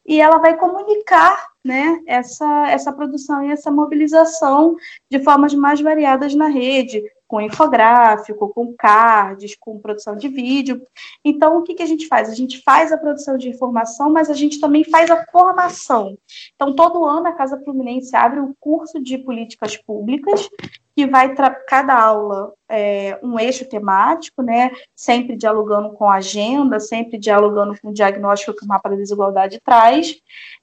e 0.05 0.21
ela 0.21 0.39
vai 0.39 0.57
comunicar 0.57 1.47
né, 1.65 2.01
essa, 2.07 2.69
essa 2.69 2.93
produção 2.93 3.43
e 3.43 3.51
essa 3.51 3.71
mobilização 3.71 4.77
de 5.11 5.23
formas 5.23 5.53
mais 5.53 5.81
variadas 5.81 6.35
na 6.35 6.47
rede, 6.47 7.03
com 7.27 7.41
infográfico, 7.41 8.49
com 8.49 8.75
cards, 8.75 9.57
com 9.59 9.79
produção 9.79 10.17
de 10.17 10.29
vídeo. 10.29 10.87
Então, 11.25 11.59
o 11.59 11.63
que, 11.63 11.75
que 11.75 11.83
a 11.83 11.87
gente 11.87 12.07
faz? 12.07 12.29
A 12.29 12.35
gente 12.35 12.63
faz 12.63 12.93
a 12.93 12.99
produção 12.99 13.37
de 13.37 13.49
informação, 13.49 14.11
mas 14.11 14.31
a 14.31 14.35
gente 14.35 14.61
também 14.61 14.85
faz 14.85 15.11
a 15.11 15.25
formação. 15.27 16.17
Então, 16.55 16.75
todo 16.75 17.05
ano 17.05 17.27
a 17.27 17.33
Casa 17.33 17.61
Fluminense 17.65 18.15
abre 18.15 18.41
um 18.41 18.55
curso 18.61 19.03
de 19.03 19.19
políticas 19.19 19.77
públicas 19.77 20.49
que 20.97 21.07
vai 21.07 21.35
cada 21.69 21.95
aula 21.95 22.55
é, 22.71 23.19
um 23.23 23.39
eixo 23.39 23.69
temático, 23.69 24.43
né? 24.43 24.71
Sempre 24.95 25.37
dialogando 25.37 25.93
com 25.93 26.09
a 26.09 26.17
agenda, 26.17 26.81
sempre 26.81 27.19
dialogando 27.19 27.79
com 27.79 27.91
o 27.91 27.93
diagnóstico 27.93 28.55
que 28.55 28.65
o 28.65 28.69
mapa 28.69 28.89
da 28.89 28.97
desigualdade 28.97 29.61
traz. 29.63 30.17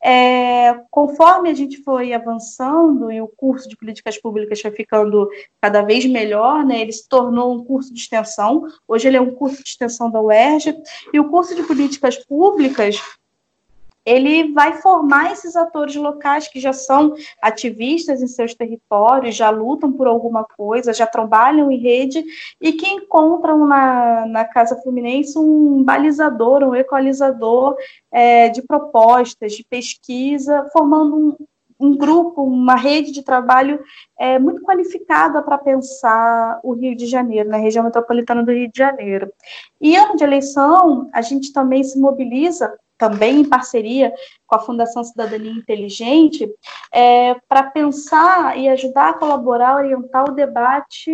É, 0.04 0.74
conforme 0.90 1.52
a 1.52 1.54
gente 1.54 1.84
foi 1.84 2.14
avançando 2.14 3.12
e 3.12 3.22
o 3.22 3.28
curso 3.28 3.70
de 3.70 3.78
políticas 3.78 4.18
públicas 4.18 4.60
foi 4.60 4.72
ficando 4.72 5.30
cada 5.62 5.84
vez 5.84 6.04
melhor, 6.06 6.66
né? 6.66 6.82
Ele 6.82 6.92
se 6.92 7.08
tornou 7.08 7.54
um 7.54 7.64
curso 7.64 7.94
de 7.94 8.00
extensão. 8.00 8.64
Hoje 8.88 9.08
ele 9.08 9.18
é 9.18 9.22
um 9.22 9.36
curso 9.36 9.64
de 9.64 9.70
extensão 9.70 10.10
da 10.10 10.20
UERJ 10.20 10.82
e 11.14 11.20
o 11.20 11.30
curso 11.30 11.56
de 11.56 11.62
políticas 11.62 12.18
públicas 12.26 13.00
ele 14.06 14.52
vai 14.52 14.74
formar 14.74 15.32
esses 15.32 15.56
atores 15.56 15.96
locais 15.96 16.48
que 16.48 16.60
já 16.60 16.74
são 16.74 17.14
ativistas 17.42 18.22
em 18.22 18.28
seus 18.28 18.54
territórios, 18.54 19.36
já 19.36 19.50
lutam 19.50 19.92
por 19.92 20.08
alguma 20.08 20.44
coisa, 20.44 20.94
já 20.94 21.08
trabalham 21.08 21.72
em 21.72 21.78
rede 21.78 22.24
e 22.60 22.74
que 22.74 22.88
encontram 22.88 23.66
na, 23.66 24.26
na 24.26 24.46
Casa 24.46 24.80
Fluminense 24.82 25.38
um 25.38 25.84
balizador, 25.84 26.64
um 26.64 26.76
equalizador 26.76 27.76
é, 28.12 28.50
de 28.50 28.62
propostas, 28.62 29.54
de 29.54 29.64
pesquisa, 29.64 30.70
formando 30.74 31.16
um, 31.16 31.46
um 31.80 31.98
grupo, 31.98 32.44
uma 32.44 32.76
rede 32.76 33.12
de 33.12 33.24
trabalho 33.24 33.80
é, 34.20 34.38
muito 34.38 34.62
qualificada 34.62 35.42
para 35.42 35.58
pensar 35.58 36.60
o 36.64 36.74
Rio 36.74 36.96
de 36.96 37.06
Janeiro, 37.06 37.50
na 37.50 37.58
região 37.58 37.84
metropolitana 37.84 38.44
do 38.44 38.52
Rio 38.52 38.72
de 38.72 38.78
Janeiro. 38.78 39.32
E 39.82 39.96
ano 39.96 40.16
de 40.16 40.24
eleição, 40.24 41.10
a 41.14 41.22
gente 41.22 41.52
também 41.52 41.84
se 41.84 42.00
mobiliza 42.00 42.74
também 42.98 43.42
em 43.42 43.46
parceria 43.46 44.14
com 44.46 44.56
a 44.56 44.60
Fundação 44.60 45.04
Cidadania 45.04 45.52
Inteligente, 45.52 46.50
é, 46.94 47.36
para 47.48 47.64
pensar 47.64 48.58
e 48.58 48.68
ajudar 48.70 49.10
a 49.10 49.14
colaborar, 49.14 49.76
orientar 49.76 50.30
o 50.30 50.34
debate 50.34 51.12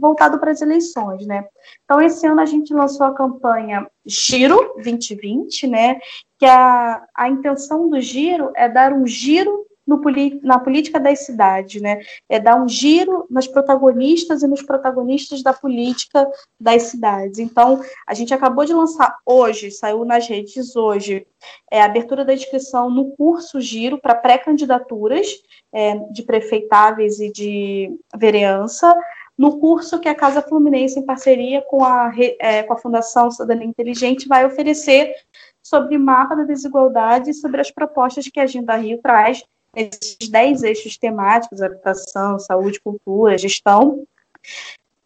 voltado 0.00 0.38
para 0.38 0.50
as 0.50 0.60
eleições, 0.60 1.26
né? 1.26 1.44
Então, 1.84 2.00
esse 2.00 2.26
ano 2.26 2.40
a 2.40 2.46
gente 2.46 2.74
lançou 2.74 3.06
a 3.06 3.14
campanha 3.14 3.86
Giro 4.04 4.74
2020, 4.74 5.66
né? 5.68 5.98
Que 6.38 6.46
a, 6.46 7.02
a 7.14 7.28
intenção 7.28 7.88
do 7.88 8.00
giro 8.00 8.52
é 8.56 8.68
dar 8.68 8.92
um 8.92 9.06
giro 9.06 9.66
na 9.86 10.58
política 10.58 11.00
das 11.00 11.20
cidades, 11.26 11.82
né? 11.82 12.00
É 12.28 12.38
dar 12.38 12.62
um 12.62 12.68
giro 12.68 13.26
nas 13.28 13.46
protagonistas 13.46 14.42
e 14.42 14.46
nos 14.46 14.62
protagonistas 14.62 15.42
da 15.42 15.52
política 15.52 16.30
das 16.58 16.84
cidades. 16.84 17.38
Então, 17.38 17.82
a 18.06 18.14
gente 18.14 18.32
acabou 18.32 18.64
de 18.64 18.72
lançar 18.72 19.16
hoje, 19.26 19.70
saiu 19.70 20.04
nas 20.04 20.28
redes 20.28 20.76
hoje, 20.76 21.26
é, 21.70 21.82
a 21.82 21.86
abertura 21.86 22.24
da 22.24 22.34
inscrição 22.34 22.88
no 22.88 23.10
curso 23.16 23.60
Giro 23.60 24.00
para 24.00 24.14
pré-candidaturas 24.14 25.26
é, 25.72 25.96
de 26.12 26.22
prefeitáveis 26.22 27.18
e 27.18 27.32
de 27.32 27.98
vereança, 28.16 28.96
no 29.36 29.58
curso 29.58 29.98
que 29.98 30.08
a 30.08 30.14
Casa 30.14 30.42
Fluminense, 30.42 30.98
em 30.98 31.04
parceria 31.04 31.62
com 31.62 31.82
a, 31.82 32.12
é, 32.38 32.62
com 32.62 32.74
a 32.74 32.78
Fundação 32.78 33.30
Cidadania 33.30 33.66
Inteligente, 33.66 34.28
vai 34.28 34.46
oferecer 34.46 35.12
sobre 35.62 35.96
mapa 35.96 36.36
da 36.36 36.44
desigualdade 36.44 37.30
e 37.30 37.34
sobre 37.34 37.60
as 37.60 37.70
propostas 37.70 38.28
que 38.28 38.38
a 38.38 38.44
Agenda 38.44 38.76
Rio 38.76 39.00
traz 39.02 39.42
nesses 39.74 40.28
dez 40.28 40.62
eixos 40.62 40.96
temáticos, 40.96 41.62
habitação, 41.62 42.38
saúde, 42.38 42.80
cultura, 42.80 43.38
gestão, 43.38 44.06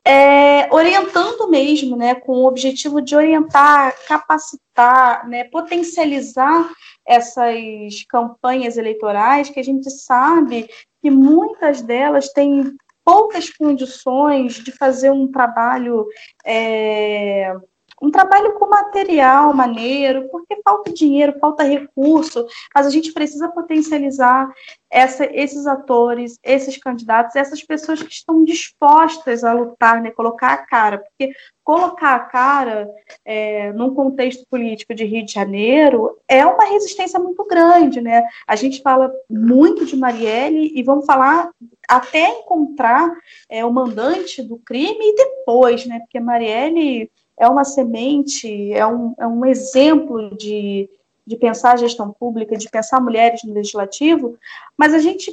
é, 0.04 0.72
orientando 0.72 1.48
mesmo, 1.48 1.96
né, 1.96 2.14
com 2.14 2.32
o 2.32 2.46
objetivo 2.46 3.02
de 3.02 3.16
orientar, 3.16 3.92
capacitar, 4.06 5.28
né, 5.28 5.44
potencializar 5.44 6.72
essas 7.04 8.04
campanhas 8.08 8.76
eleitorais, 8.76 9.50
que 9.50 9.58
a 9.58 9.64
gente 9.64 9.90
sabe 9.90 10.68
que 11.02 11.10
muitas 11.10 11.82
delas 11.82 12.28
têm 12.28 12.76
poucas 13.04 13.50
condições 13.50 14.54
de 14.54 14.72
fazer 14.72 15.10
um 15.10 15.30
trabalho 15.30 16.06
é, 16.44 17.52
um 18.00 18.10
trabalho 18.10 18.54
com 18.54 18.68
material 18.68 19.54
maneiro, 19.54 20.28
porque 20.28 20.60
falta 20.62 20.92
dinheiro, 20.92 21.38
falta 21.38 21.62
recurso, 21.62 22.46
mas 22.74 22.86
a 22.86 22.90
gente 22.90 23.12
precisa 23.12 23.48
potencializar 23.48 24.52
essa, 24.90 25.24
esses 25.32 25.66
atores, 25.66 26.38
esses 26.42 26.76
candidatos, 26.76 27.36
essas 27.36 27.62
pessoas 27.62 28.02
que 28.02 28.12
estão 28.12 28.44
dispostas 28.44 29.44
a 29.44 29.52
lutar, 29.52 30.00
né, 30.00 30.10
colocar 30.10 30.52
a 30.52 30.58
cara, 30.58 30.98
porque 30.98 31.32
colocar 31.64 32.14
a 32.14 32.20
cara 32.20 32.88
é, 33.24 33.72
num 33.72 33.92
contexto 33.92 34.46
político 34.48 34.94
de 34.94 35.04
Rio 35.04 35.24
de 35.24 35.32
Janeiro 35.32 36.16
é 36.28 36.46
uma 36.46 36.64
resistência 36.64 37.18
muito 37.18 37.44
grande, 37.44 38.00
né? 38.00 38.22
A 38.46 38.54
gente 38.54 38.80
fala 38.82 39.12
muito 39.28 39.84
de 39.84 39.96
Marielle 39.96 40.72
e 40.74 40.82
vamos 40.84 41.04
falar 41.04 41.50
até 41.88 42.38
encontrar 42.38 43.12
é, 43.50 43.64
o 43.64 43.72
mandante 43.72 44.42
do 44.42 44.58
crime 44.58 44.98
e 45.00 45.16
depois, 45.16 45.84
né? 45.86 45.98
Porque 46.00 46.20
Marielle 46.20 47.10
é 47.38 47.48
uma 47.48 47.64
semente, 47.64 48.72
é 48.72 48.86
um, 48.86 49.14
é 49.18 49.26
um 49.26 49.44
exemplo 49.44 50.34
de, 50.36 50.88
de 51.26 51.36
pensar 51.36 51.72
a 51.72 51.76
gestão 51.76 52.10
pública, 52.12 52.56
de 52.56 52.68
pensar 52.68 53.00
mulheres 53.00 53.42
no 53.44 53.52
legislativo, 53.52 54.38
mas 54.76 54.94
a 54.94 54.98
gente 54.98 55.30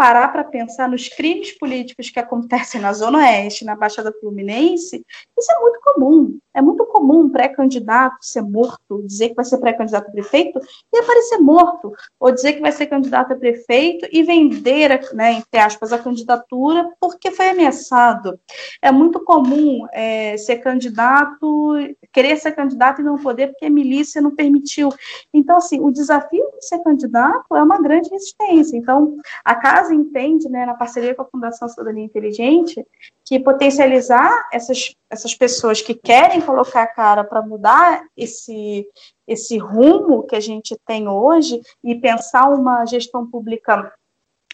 parar 0.00 0.28
para 0.28 0.42
pensar 0.42 0.88
nos 0.88 1.08
crimes 1.08 1.52
políticos 1.58 2.08
que 2.08 2.18
acontecem 2.18 2.80
na 2.80 2.90
Zona 2.90 3.18
Oeste, 3.18 3.66
na 3.66 3.76
Baixada 3.76 4.10
Fluminense, 4.18 5.04
isso 5.38 5.52
é 5.52 5.60
muito 5.60 5.78
comum. 5.84 6.38
É 6.54 6.62
muito 6.62 6.86
comum 6.86 7.24
um 7.24 7.28
pré-candidato 7.28 8.16
ser 8.22 8.40
morto, 8.40 9.02
dizer 9.04 9.28
que 9.28 9.34
vai 9.34 9.44
ser 9.44 9.58
pré-candidato 9.58 10.08
a 10.08 10.10
prefeito 10.10 10.58
e 10.92 10.98
aparecer 10.98 11.38
morto, 11.38 11.92
ou 12.18 12.32
dizer 12.32 12.54
que 12.54 12.60
vai 12.60 12.72
ser 12.72 12.86
candidato 12.86 13.34
a 13.34 13.36
prefeito 13.36 14.08
e 14.10 14.22
vender, 14.22 15.12
né, 15.12 15.34
entre 15.34 15.60
aspas, 15.60 15.92
a 15.92 15.98
candidatura 15.98 16.90
porque 16.98 17.30
foi 17.30 17.50
ameaçado. 17.50 18.40
É 18.80 18.90
muito 18.90 19.20
comum 19.20 19.86
é, 19.92 20.34
ser 20.38 20.56
candidato, 20.58 21.76
querer 22.10 22.36
ser 22.38 22.52
candidato 22.52 23.02
e 23.02 23.04
não 23.04 23.18
poder 23.18 23.48
porque 23.48 23.66
a 23.66 23.70
milícia 23.70 24.22
não 24.22 24.34
permitiu. 24.34 24.88
Então, 25.32 25.58
assim, 25.58 25.78
o 25.78 25.90
desafio 25.90 26.44
de 26.58 26.66
ser 26.66 26.78
candidato 26.78 27.54
é 27.54 27.62
uma 27.62 27.80
grande 27.80 28.08
resistência. 28.08 28.76
Então, 28.76 29.16
a 29.44 29.54
casa 29.54 29.89
entende, 29.94 30.48
né, 30.48 30.66
na 30.66 30.74
parceria 30.74 31.14
com 31.14 31.22
a 31.22 31.28
Fundação 31.28 31.68
Cidadania 31.68 32.04
Inteligente, 32.04 32.86
que 33.24 33.38
potencializar 33.38 34.48
essas, 34.52 34.94
essas 35.08 35.34
pessoas 35.34 35.80
que 35.80 35.94
querem 35.94 36.40
colocar 36.40 36.82
a 36.82 36.86
cara 36.86 37.24
para 37.24 37.42
mudar 37.42 38.04
esse, 38.16 38.86
esse 39.26 39.58
rumo 39.58 40.24
que 40.24 40.36
a 40.36 40.40
gente 40.40 40.76
tem 40.86 41.08
hoje 41.08 41.60
e 41.82 41.94
pensar 41.94 42.48
uma 42.48 42.84
gestão 42.86 43.26
pública 43.26 43.92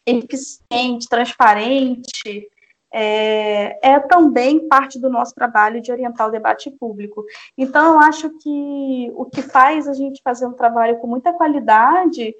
eficiente, 0.06 1.08
transparente, 1.08 2.48
é, 2.92 3.78
é, 3.82 4.00
também 4.00 4.68
parte 4.68 4.98
do 4.98 5.10
nosso 5.10 5.34
trabalho 5.34 5.82
de 5.82 5.92
orientar 5.92 6.28
o 6.28 6.30
debate 6.30 6.70
público. 6.70 7.24
Então, 7.58 7.94
eu 7.94 7.98
acho 8.00 8.30
que 8.38 9.12
o 9.14 9.24
que 9.26 9.42
faz 9.42 9.88
a 9.88 9.92
gente 9.92 10.22
fazer 10.22 10.46
um 10.46 10.52
trabalho 10.52 10.96
com 10.98 11.06
muita 11.06 11.32
qualidade 11.32 12.34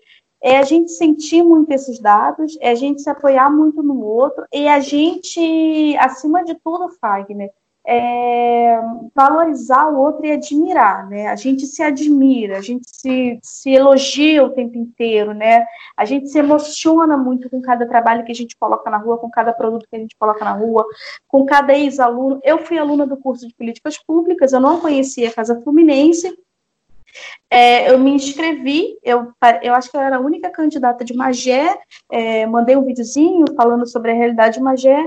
é 0.46 0.58
a 0.58 0.62
gente 0.62 0.92
sentir 0.92 1.42
muito 1.42 1.72
esses 1.72 1.98
dados, 1.98 2.56
é 2.60 2.70
a 2.70 2.74
gente 2.76 3.02
se 3.02 3.10
apoiar 3.10 3.50
muito 3.50 3.82
no 3.82 4.00
outro, 4.00 4.46
e 4.54 4.68
a 4.68 4.78
gente, 4.78 5.96
acima 5.98 6.44
de 6.44 6.54
tudo, 6.54 6.88
Fagner, 7.00 7.50
é 7.84 8.80
valorizar 9.12 9.88
o 9.88 9.98
outro 9.98 10.24
e 10.24 10.30
admirar, 10.30 11.08
né? 11.08 11.26
A 11.26 11.34
gente 11.34 11.66
se 11.66 11.82
admira, 11.82 12.58
a 12.58 12.60
gente 12.60 12.84
se, 12.88 13.40
se 13.42 13.70
elogia 13.70 14.44
o 14.44 14.50
tempo 14.50 14.78
inteiro, 14.78 15.34
né? 15.34 15.64
A 15.96 16.04
gente 16.04 16.28
se 16.28 16.38
emociona 16.38 17.16
muito 17.16 17.50
com 17.50 17.60
cada 17.60 17.84
trabalho 17.84 18.24
que 18.24 18.30
a 18.32 18.34
gente 18.34 18.56
coloca 18.56 18.88
na 18.88 18.98
rua, 18.98 19.18
com 19.18 19.28
cada 19.28 19.52
produto 19.52 19.88
que 19.90 19.96
a 19.96 20.00
gente 20.00 20.16
coloca 20.16 20.44
na 20.44 20.52
rua, 20.52 20.86
com 21.26 21.44
cada 21.44 21.76
ex-aluno. 21.76 22.40
Eu 22.44 22.58
fui 22.58 22.78
aluna 22.78 23.04
do 23.04 23.16
curso 23.16 23.48
de 23.48 23.54
Políticas 23.54 23.98
Públicas, 23.98 24.52
eu 24.52 24.60
não 24.60 24.78
conhecia 24.80 25.28
a 25.28 25.32
Casa 25.32 25.60
Fluminense, 25.62 26.36
é, 27.50 27.90
eu 27.90 27.98
me 27.98 28.10
inscrevi, 28.10 28.98
eu, 29.02 29.32
eu 29.62 29.74
acho 29.74 29.90
que 29.90 29.96
eu 29.96 30.00
era 30.00 30.16
a 30.16 30.20
única 30.20 30.50
candidata 30.50 31.04
de 31.04 31.14
Magé, 31.14 31.78
é, 32.10 32.46
mandei 32.46 32.76
um 32.76 32.84
videozinho 32.84 33.44
falando 33.56 33.86
sobre 33.86 34.10
a 34.10 34.14
realidade 34.14 34.58
de 34.58 34.62
Magé, 34.62 35.02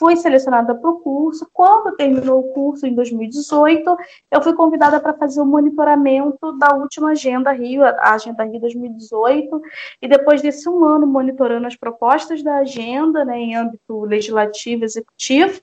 fui 0.00 0.16
selecionada 0.16 0.74
para 0.74 0.90
o 0.90 1.00
curso. 1.00 1.46
Quando 1.52 1.94
terminou 1.94 2.40
o 2.40 2.54
curso, 2.54 2.86
em 2.86 2.94
2018, 2.94 3.96
eu 4.32 4.42
fui 4.42 4.54
convidada 4.54 4.98
para 4.98 5.12
fazer 5.12 5.42
o 5.42 5.44
monitoramento 5.44 6.56
da 6.58 6.74
última 6.74 7.10
Agenda 7.10 7.52
Rio, 7.52 7.84
a 7.84 8.14
Agenda 8.14 8.42
Rio 8.44 8.58
2018, 8.58 9.60
e 10.00 10.08
depois 10.08 10.40
desse 10.40 10.66
um 10.70 10.82
ano 10.82 11.06
monitorando 11.06 11.66
as 11.66 11.76
propostas 11.76 12.42
da 12.42 12.56
agenda, 12.56 13.26
né, 13.26 13.38
em 13.38 13.54
âmbito 13.54 14.00
legislativo 14.00 14.82
e 14.82 14.86
executivo, 14.86 15.60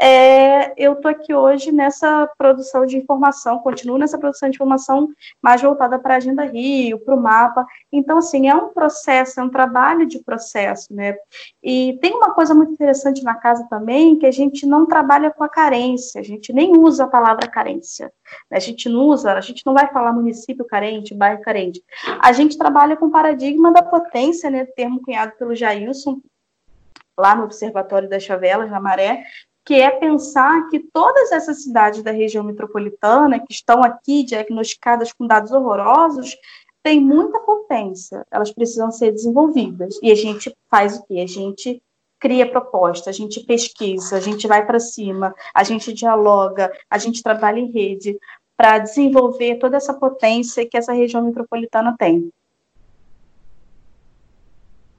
é, 0.00 0.72
eu 0.76 0.94
estou 0.94 1.10
aqui 1.10 1.34
hoje 1.34 1.72
nessa 1.72 2.26
produção 2.38 2.84
de 2.86 2.96
informação, 2.96 3.58
continuo 3.58 3.98
nessa 3.98 4.18
produção 4.18 4.48
de 4.48 4.56
informação 4.56 5.08
mais 5.42 5.62
voltada 5.62 5.98
para 5.98 6.14
a 6.14 6.16
Agenda 6.18 6.44
Rio, 6.44 6.98
para 6.98 7.14
o 7.14 7.20
mapa. 7.20 7.66
Então, 7.92 8.18
assim, 8.18 8.48
é 8.48 8.54
um 8.54 8.68
processo, 8.68 9.40
é 9.40 9.42
um 9.42 9.50
trabalho 9.50 10.06
de 10.06 10.22
processo, 10.22 10.92
né? 10.92 11.16
E 11.62 11.98
tem 12.00 12.14
uma 12.14 12.34
coisa 12.34 12.54
muito 12.54 12.72
interessante 12.72 13.22
na 13.22 13.34
casa 13.34 13.66
também, 13.68 14.18
que 14.18 14.26
a 14.26 14.30
gente 14.30 14.66
não 14.66 14.86
trabalha 14.86 15.30
com 15.30 15.44
a 15.44 15.48
carência, 15.48 16.20
a 16.20 16.24
gente 16.24 16.52
nem 16.52 16.76
usa 16.76 17.04
a 17.04 17.08
palavra 17.08 17.48
carência. 17.48 18.12
Né? 18.50 18.56
A 18.56 18.60
gente 18.60 18.88
não 18.88 19.04
usa, 19.06 19.32
a 19.32 19.40
gente 19.40 19.64
não 19.64 19.74
vai 19.74 19.88
falar 19.88 20.12
município 20.12 20.64
carente, 20.64 21.14
bairro 21.14 21.40
carente. 21.40 21.82
A 22.20 22.32
gente 22.32 22.58
trabalha 22.58 22.96
com 22.96 23.06
o 23.06 23.10
paradigma 23.10 23.72
da 23.72 23.82
potência, 23.82 24.50
né? 24.50 24.64
Termo 24.64 25.00
cunhado 25.02 25.32
pelo 25.38 25.54
Jailson, 25.54 26.20
lá 27.18 27.34
no 27.34 27.44
Observatório 27.44 28.08
das 28.08 28.22
Chavelas, 28.22 28.70
na 28.70 28.78
Maré, 28.78 29.24
que 29.66 29.74
é 29.74 29.90
pensar 29.90 30.68
que 30.68 30.78
todas 30.78 31.32
essas 31.32 31.64
cidades 31.64 32.00
da 32.00 32.12
região 32.12 32.44
metropolitana, 32.44 33.40
que 33.40 33.52
estão 33.52 33.82
aqui 33.82 34.22
diagnosticadas 34.22 35.12
com 35.12 35.26
dados 35.26 35.50
horrorosos, 35.50 36.36
têm 36.84 37.00
muita 37.00 37.40
potência, 37.40 38.24
elas 38.30 38.52
precisam 38.52 38.92
ser 38.92 39.10
desenvolvidas. 39.10 39.98
E 40.00 40.12
a 40.12 40.14
gente 40.14 40.56
faz 40.70 40.96
o 40.96 41.02
quê? 41.02 41.18
A 41.18 41.26
gente 41.26 41.82
cria 42.20 42.48
proposta, 42.48 43.10
a 43.10 43.12
gente 43.12 43.40
pesquisa, 43.40 44.16
a 44.16 44.20
gente 44.20 44.46
vai 44.46 44.64
para 44.64 44.78
cima, 44.78 45.34
a 45.52 45.64
gente 45.64 45.92
dialoga, 45.92 46.72
a 46.88 46.96
gente 46.96 47.20
trabalha 47.20 47.58
em 47.58 47.72
rede 47.72 48.16
para 48.56 48.78
desenvolver 48.78 49.56
toda 49.56 49.76
essa 49.76 49.92
potência 49.92 50.64
que 50.64 50.76
essa 50.76 50.92
região 50.92 51.24
metropolitana 51.24 51.92
tem. 51.98 52.30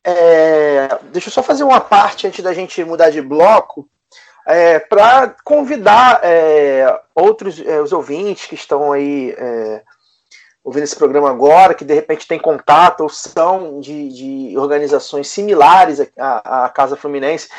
É, 0.03 0.99
deixa 1.13 1.29
eu 1.29 1.33
só 1.33 1.41
fazer 1.41 1.63
uma 1.63 1.79
parte 1.79 2.27
antes 2.27 2.43
da 2.43 2.53
gente 2.53 2.83
mudar 2.83 3.09
de 3.09 3.21
bloco 3.21 3.87
é, 4.47 4.79
para 4.79 5.35
convidar 5.43 6.21
é, 6.23 7.01
outros 7.13 7.59
é, 7.59 7.81
os 7.81 7.91
ouvintes 7.91 8.45
que 8.45 8.55
estão 8.55 8.93
aí 8.93 9.35
é, 9.37 9.83
ouvindo 10.63 10.83
esse 10.83 10.95
programa 10.95 11.29
agora, 11.29 11.73
que 11.73 11.83
de 11.83 11.93
repente 11.93 12.25
tem 12.25 12.39
contato 12.39 13.01
ou 13.01 13.09
são 13.09 13.81
de, 13.81 14.07
de 14.09 14.57
organizações 14.57 15.27
similares 15.27 15.99
à, 16.17 16.65
à, 16.65 16.69
Casa 16.69 16.95
Fluminense 16.95 17.49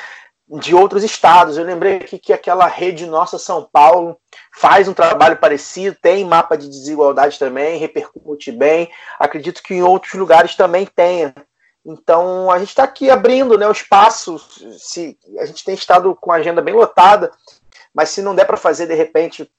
de 0.49 0.75
outros 0.75 1.05
estados. 1.05 1.59
Eu 1.59 1.65
lembrei 1.65 1.97
aqui 1.97 2.19
que 2.19 2.33
aquela 2.33 2.67
rede 2.67 3.05
Nossa 3.05 3.39
São 3.39 3.69
Paulo 3.71 4.19
faz 4.57 4.89
um 4.89 4.95
trabalho 4.95 5.37
parecido, 5.37 5.95
tem 6.01 6.25
mapa 6.25 6.57
de 6.57 6.71
desigualdade 6.71 7.39
também, 7.39 7.79
repercute 7.79 8.51
bem. 8.51 8.91
Acredito 9.19 9.63
que 9.63 9.75
em 9.75 9.83
outros 9.83 10.15
lugares 10.15 10.55
também 10.55 10.87
tenha. 10.87 11.35
Então 11.89 12.51
a 12.51 12.59
gente 12.59 12.69
está 12.69 12.85
aqui 12.85 13.11
abrindo 13.11 13.57
né, 13.57 13.67
o 13.67 13.73
espaço. 13.73 14.39
Se, 14.79 15.19
a 15.39 15.47
gente 15.47 15.65
tem 15.65 15.75
estado 15.75 16.15
com 16.15 16.31
a 16.31 16.37
agenda 16.37 16.61
bem 16.61 16.75
lotada, 16.75 17.33
mas 17.95 18.11
se 18.11 18.21
não 18.21 18.35
der 18.35 18.45
para 18.45 18.59
fazer 18.59 18.87
de 18.87 18.95
repente 18.95 19.51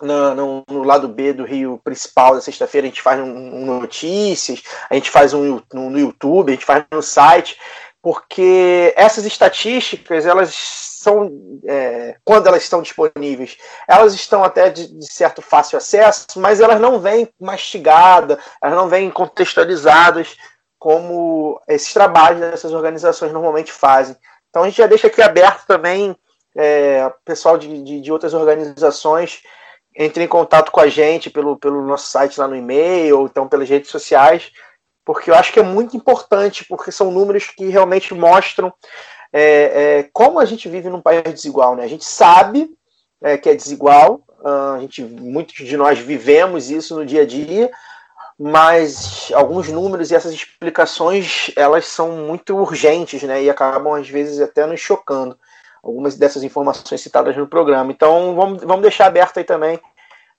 no, 0.00 0.34
no, 0.34 0.64
no, 0.66 0.82
lado 0.82 1.06
B 1.06 1.34
do 1.34 1.44
Rio 1.44 1.78
principal 1.84 2.34
da 2.34 2.40
sexta-feira, 2.40 2.86
a 2.86 2.88
gente 2.88 3.02
faz 3.02 3.20
um, 3.20 3.24
um, 3.24 3.80
notícias, 3.80 4.62
a 4.88 4.94
gente 4.94 5.10
faz 5.10 5.34
um 5.34 5.60
no, 5.72 5.90
no 5.90 5.98
YouTube, 5.98 6.50
a 6.50 6.54
gente 6.54 6.64
faz 6.64 6.84
no 6.90 7.02
site, 7.02 7.58
porque 8.02 8.92
essas 8.96 9.26
estatísticas 9.26 10.24
elas 10.24 10.54
são 10.54 11.30
é, 11.66 12.16
quando 12.24 12.46
elas 12.46 12.62
estão 12.62 12.80
disponíveis, 12.80 13.58
elas 13.86 14.14
estão 14.14 14.42
até 14.42 14.70
de, 14.70 14.88
de, 14.88 15.12
certo 15.12 15.42
fácil 15.42 15.76
acesso, 15.76 16.26
mas 16.36 16.60
elas 16.60 16.80
não 16.80 16.98
vêm 16.98 17.28
mastigadas, 17.38 18.38
elas 18.60 18.74
não 18.74 18.88
vêm 18.88 19.10
contextualizadas 19.10 20.34
como 20.84 21.58
esses 21.66 21.94
trabalhos 21.94 22.40
dessas 22.40 22.74
organizações 22.74 23.32
normalmente 23.32 23.72
fazem. 23.72 24.14
Então 24.50 24.62
a 24.62 24.66
gente 24.66 24.76
já 24.76 24.86
deixa 24.86 25.06
aqui 25.06 25.22
aberto 25.22 25.66
também, 25.66 26.14
é, 26.54 27.10
pessoal 27.24 27.56
de, 27.56 27.82
de, 27.82 28.02
de, 28.02 28.12
outras 28.12 28.34
organizações 28.34 29.40
entre 29.96 30.24
em 30.24 30.28
contato 30.28 30.70
com 30.70 30.80
a 30.80 30.86
gente 30.86 31.30
pelo, 31.30 31.56
pelo 31.56 31.80
nosso 31.80 32.08
site 32.08 32.38
lá 32.38 32.46
no 32.46 32.54
e-mail, 32.54 33.20
ou 33.20 33.24
então 33.24 33.48
pelas 33.48 33.66
redes 33.66 33.90
sociais, 33.90 34.52
porque 35.06 35.30
eu 35.30 35.34
acho 35.34 35.54
que 35.54 35.58
é 35.58 35.62
muito 35.62 35.96
importante, 35.96 36.66
porque 36.68 36.92
são 36.92 37.10
números 37.10 37.46
que 37.46 37.70
realmente 37.70 38.12
mostram 38.12 38.70
é, 39.32 39.40
é, 40.02 40.10
como 40.12 40.38
a 40.38 40.44
gente 40.44 40.68
vive 40.68 40.90
num 40.90 41.00
país 41.00 41.22
desigual. 41.22 41.76
Né? 41.76 41.84
A 41.84 41.88
gente 41.88 42.04
sabe 42.04 42.68
é, 43.22 43.38
que 43.38 43.48
é 43.48 43.54
desigual, 43.54 44.20
a 44.44 44.76
gente, 44.80 45.02
muitos 45.02 45.54
de 45.54 45.78
nós 45.78 45.98
vivemos 45.98 46.68
isso 46.68 46.94
no 46.94 47.06
dia 47.06 47.22
a 47.22 47.26
dia, 47.26 47.70
mas 48.38 49.30
alguns 49.34 49.68
números 49.68 50.10
e 50.10 50.14
essas 50.14 50.32
explicações 50.32 51.50
elas 51.56 51.86
são 51.86 52.12
muito 52.26 52.56
urgentes, 52.56 53.22
né? 53.22 53.42
E 53.42 53.50
acabam 53.50 53.94
às 53.94 54.08
vezes 54.08 54.40
até 54.40 54.66
nos 54.66 54.80
chocando. 54.80 55.38
Algumas 55.82 56.16
dessas 56.16 56.42
informações 56.42 57.00
citadas 57.00 57.36
no 57.36 57.46
programa. 57.46 57.92
Então 57.92 58.34
vamos, 58.34 58.64
vamos 58.64 58.82
deixar 58.82 59.06
aberto 59.06 59.38
aí 59.38 59.44
também 59.44 59.78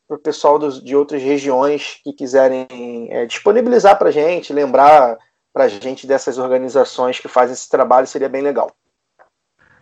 para 0.08 0.18
o 0.18 0.20
pessoal 0.20 0.60
dos, 0.60 0.84
de 0.84 0.96
outras 0.96 1.22
regiões 1.22 2.00
que 2.04 2.14
quiserem 2.14 2.68
é, 3.10 3.26
disponibilizar 3.26 3.98
para 3.98 4.10
a 4.10 4.12
gente, 4.12 4.54
lembrar 4.54 5.18
para 5.54 5.64
a 5.64 5.68
gente 5.68 6.06
dessas 6.06 6.38
organizações 6.38 7.20
que 7.20 7.28
fazem 7.28 7.54
esse 7.54 7.70
trabalho, 7.70 8.06
seria 8.06 8.30
bem 8.30 8.42
legal. 8.42 8.72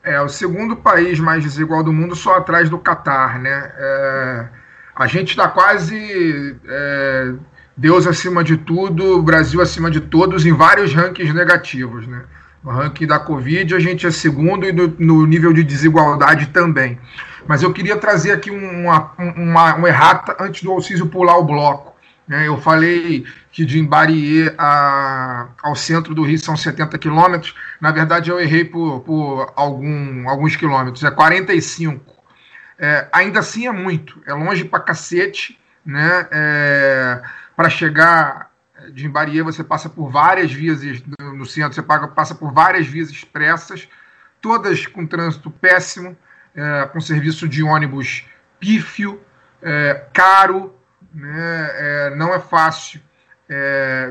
É 0.04 0.22
o 0.22 0.30
segundo 0.30 0.76
país 0.76 1.20
mais 1.20 1.44
desigual 1.44 1.84
do 1.84 1.94
mundo, 1.94 2.16
só 2.16 2.36
atrás 2.36 2.70
do 2.70 2.78
Catar, 2.78 3.40
né? 3.40 3.74
É, 3.76 4.50
a 4.96 5.08
gente 5.08 5.30
está 5.30 5.48
quase 5.48 6.60
é, 6.68 7.34
Deus 7.76 8.06
acima 8.06 8.44
de 8.44 8.58
tudo, 8.58 9.22
Brasil 9.22 9.62
acima 9.62 9.90
de 9.90 10.00
todos, 10.00 10.46
em 10.46 10.54
vários 10.54 10.94
rankings 10.94 11.34
negativos. 11.34 12.08
Né? 12.08 12.24
No 12.64 12.72
ranking 12.72 13.08
da 13.08 13.20
Covid, 13.20 13.76
a 13.76 13.80
gente 13.80 14.06
é 14.06 14.12
segundo 14.12 14.66
e 14.66 14.72
no, 14.72 14.88
no 15.00 15.26
nível 15.26 15.52
de 15.52 15.64
desigualdade 15.64 16.48
também. 16.48 17.00
Mas 17.48 17.62
eu 17.62 17.74
queria 17.74 17.98
trazer 17.98 18.32
aqui 18.32 18.50
uma, 18.52 19.12
uma, 19.18 19.76
uma 19.76 19.88
errata 19.88 20.36
antes 20.40 20.64
do 20.64 20.72
Alcísio 20.72 21.08
pular 21.08 21.38
o 21.38 21.44
bloco. 21.44 21.94
Né? 22.28 22.48
Eu 22.48 22.58
falei 22.62 23.26
que 23.52 23.66
de 23.66 23.80
Imbarie 23.80 24.54
a, 24.58 25.48
ao 25.62 25.76
centro 25.76 26.16
do 26.16 26.24
Rio 26.24 26.40
são 26.40 26.56
70 26.56 26.98
quilômetros. 26.98 27.54
Na 27.82 27.92
verdade, 27.92 28.30
eu 28.30 28.40
errei 28.40 28.64
por, 28.64 29.02
por 29.02 29.52
algum, 29.56 30.30
alguns 30.30 30.56
quilômetros. 30.56 31.04
É 31.04 31.12
45. 31.12 32.14
É, 32.80 33.08
ainda 33.12 33.40
assim 33.40 33.68
é 33.68 33.72
muito. 33.72 34.22
É 34.26 34.34
longe 34.34 34.64
pra 34.64 34.80
cacete. 34.80 35.60
Né? 35.86 36.28
É, 36.32 37.22
para 37.56 37.70
chegar 37.70 38.52
eh, 38.76 38.90
de 38.92 39.06
Imbarie, 39.06 39.42
você 39.42 39.64
passa 39.64 39.90
por 39.90 40.10
várias 40.10 40.52
vias 40.52 40.82
no 41.20 41.46
centro, 41.46 41.74
você 41.74 41.82
passa 41.82 42.36
por 42.36 42.52
várias 42.52 42.88
vias 42.88 43.10
expressas, 43.10 43.88
todas 44.42 44.86
com 44.86 45.08
trânsito 45.08 45.50
péssimo, 45.50 46.18
é, 46.56 46.86
com 46.92 47.02
serviço 47.02 47.48
de 47.48 47.64
ônibus 47.64 48.26
pífio, 48.60 49.20
é, 49.62 50.06
caro, 50.14 50.76
né, 51.14 51.70
é, 51.74 52.16
não 52.16 52.34
é 52.34 52.40
fácil 52.40 53.02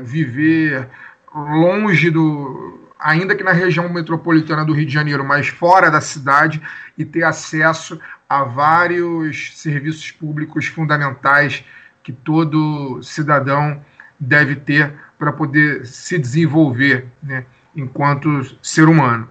viver 0.03 0.87
longe 1.35 2.09
do. 2.09 2.91
Ainda 2.97 3.35
que 3.35 3.43
na 3.43 3.51
região 3.51 3.89
metropolitana 3.89 4.63
do 4.63 4.71
Rio 4.71 4.85
de 4.85 4.93
Janeiro, 4.93 5.21
mas 5.21 5.49
fora 5.49 5.91
da 5.91 5.99
cidade, 5.99 6.61
e 6.97 7.03
ter 7.03 7.23
acesso 7.23 7.99
a 8.29 8.45
vários 8.45 9.51
serviços 9.57 10.11
públicos 10.11 10.67
fundamentais 10.67 11.65
que 12.03 12.11
todo 12.11 13.01
cidadão 13.01 13.83
deve 14.19 14.55
ter 14.55 14.93
para 15.17 15.31
poder 15.31 15.85
se 15.85 16.19
desenvolver 16.19 17.07
né, 17.21 17.45
enquanto 17.75 18.57
ser 18.61 18.87
humano. 18.87 19.29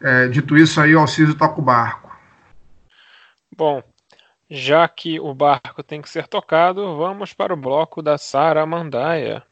É, 0.00 0.28
dito 0.28 0.56
isso, 0.56 0.80
aí 0.80 0.94
o 0.94 1.00
Alciso 1.00 1.34
toca 1.34 1.60
o 1.60 1.64
barco. 1.64 2.16
Bom, 3.56 3.82
já 4.48 4.86
que 4.86 5.18
o 5.18 5.34
barco 5.34 5.82
tem 5.82 6.00
que 6.00 6.08
ser 6.08 6.28
tocado, 6.28 6.96
vamos 6.96 7.32
para 7.32 7.52
o 7.52 7.56
bloco 7.56 8.02
da 8.02 8.16
Sara 8.16 8.64
Mandaia. 8.64 9.42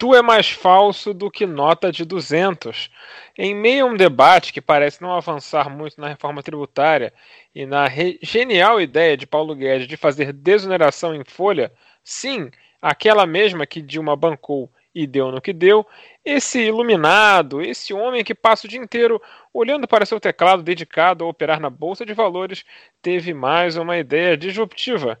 Tu 0.00 0.14
é 0.14 0.22
mais 0.22 0.50
falso 0.50 1.12
do 1.12 1.30
que 1.30 1.44
nota 1.44 1.92
de 1.92 2.06
200. 2.06 2.90
Em 3.36 3.54
meio 3.54 3.84
a 3.84 3.88
um 3.90 3.94
debate 3.94 4.50
que 4.50 4.58
parece 4.58 5.02
não 5.02 5.12
avançar 5.12 5.68
muito 5.68 6.00
na 6.00 6.08
reforma 6.08 6.42
tributária 6.42 7.12
e 7.54 7.66
na 7.66 7.84
genial 8.22 8.80
ideia 8.80 9.14
de 9.14 9.26
Paulo 9.26 9.54
Guedes 9.54 9.86
de 9.86 9.98
fazer 9.98 10.32
desoneração 10.32 11.14
em 11.14 11.22
folha, 11.22 11.70
sim, 12.02 12.50
aquela 12.80 13.26
mesma 13.26 13.66
que 13.66 13.82
Dilma 13.82 14.16
bancou 14.16 14.72
e 14.94 15.06
deu 15.06 15.30
no 15.30 15.38
que 15.38 15.52
deu, 15.52 15.86
esse 16.24 16.62
iluminado, 16.62 17.60
esse 17.60 17.92
homem 17.92 18.24
que 18.24 18.34
passa 18.34 18.66
o 18.66 18.70
dia 18.70 18.80
inteiro 18.80 19.20
olhando 19.52 19.86
para 19.86 20.06
seu 20.06 20.18
teclado 20.18 20.62
dedicado 20.62 21.26
a 21.26 21.28
operar 21.28 21.60
na 21.60 21.68
bolsa 21.68 22.06
de 22.06 22.14
valores, 22.14 22.64
teve 23.02 23.34
mais 23.34 23.76
uma 23.76 23.98
ideia 23.98 24.34
disruptiva: 24.34 25.20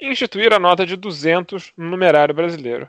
instituir 0.00 0.52
a 0.52 0.58
nota 0.58 0.84
de 0.84 0.96
200 0.96 1.72
no 1.76 1.88
numerário 1.90 2.34
brasileiro. 2.34 2.88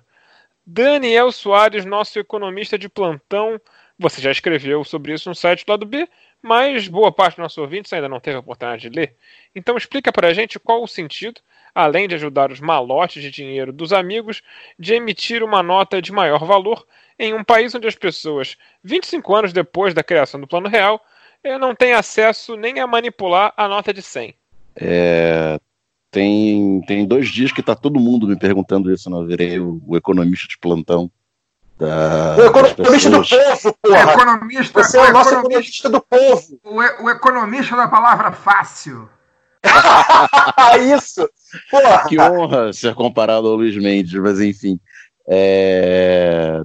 Daniel 0.69 1.31
Soares, 1.31 1.85
nosso 1.85 2.19
economista 2.19 2.77
de 2.77 2.89
plantão, 2.89 3.59
você 3.97 4.21
já 4.21 4.29
escreveu 4.29 4.83
sobre 4.83 5.13
isso 5.13 5.29
no 5.29 5.33
site 5.33 5.65
do 5.65 5.69
lado 5.69 5.85
B, 5.85 6.07
mas 6.41 6.89
boa 6.89 7.11
parte 7.11 7.35
dos 7.35 7.43
nossos 7.43 7.57
ouvintes 7.57 7.91
ainda 7.93 8.09
não 8.09 8.19
teve 8.19 8.35
a 8.35 8.41
oportunidade 8.41 8.81
de 8.81 8.89
ler. 8.89 9.15
Então 9.55 9.77
explica 9.77 10.11
para 10.11 10.27
a 10.27 10.33
gente 10.33 10.59
qual 10.59 10.83
o 10.83 10.87
sentido 10.87 11.41
além 11.77 12.07
de 12.07 12.15
ajudar 12.15 12.51
os 12.51 12.59
malotes 12.59 13.21
de 13.21 13.29
dinheiro 13.29 13.71
dos 13.71 13.93
amigos, 13.93 14.41
de 14.79 14.95
emitir 14.95 15.43
uma 15.43 15.61
nota 15.61 16.01
de 16.01 16.11
maior 16.11 16.43
valor 16.43 16.87
em 17.19 17.35
um 17.35 17.43
país 17.43 17.75
onde 17.75 17.87
as 17.87 17.95
pessoas, 17.95 18.57
25 18.83 19.35
anos 19.35 19.53
depois 19.53 19.93
da 19.93 20.03
criação 20.03 20.41
do 20.41 20.47
Plano 20.47 20.67
Real, 20.67 20.99
eh, 21.43 21.57
não 21.59 21.75
têm 21.75 21.93
acesso 21.93 22.55
nem 22.55 22.79
a 22.79 22.87
manipular 22.87 23.53
a 23.55 23.67
nota 23.67 23.93
de 23.93 24.01
100. 24.01 24.33
É, 24.75 25.59
tem, 26.17 26.81
tem 26.81 27.05
dois 27.05 27.27
dias 27.29 27.51
que 27.51 27.59
está 27.59 27.75
todo 27.75 27.99
mundo 27.99 28.27
me 28.27 28.35
perguntando 28.35 28.91
isso, 28.91 29.07
não 29.07 29.23
virei 29.23 29.59
o, 29.59 29.79
o 29.85 29.95
economista 29.95 30.47
de 30.47 30.57
plantão. 30.57 31.11
Da, 31.77 32.35
o 32.35 32.41
economista 32.41 33.11
do 33.11 33.21
povo, 33.21 33.77
porra! 33.83 34.07
O 34.07 34.09
economista, 34.09 34.83
Você 34.83 34.97
é 34.97 35.01
o, 35.01 35.09
o 35.09 35.13
nosso 35.13 35.35
economista 35.35 35.89
do 35.91 36.01
povo! 36.01 36.59
O, 36.63 37.03
o 37.03 37.09
economista 37.11 37.75
da 37.75 37.87
palavra 37.87 38.31
fácil. 38.31 39.07
Isso! 40.91 41.29
Porra. 41.69 42.09
Que 42.09 42.19
honra 42.19 42.73
ser 42.73 42.95
comparado 42.95 43.47
ao 43.47 43.55
Luiz 43.55 43.77
Mendes, 43.77 44.19
mas 44.19 44.41
enfim. 44.41 44.79
É... 45.29 46.63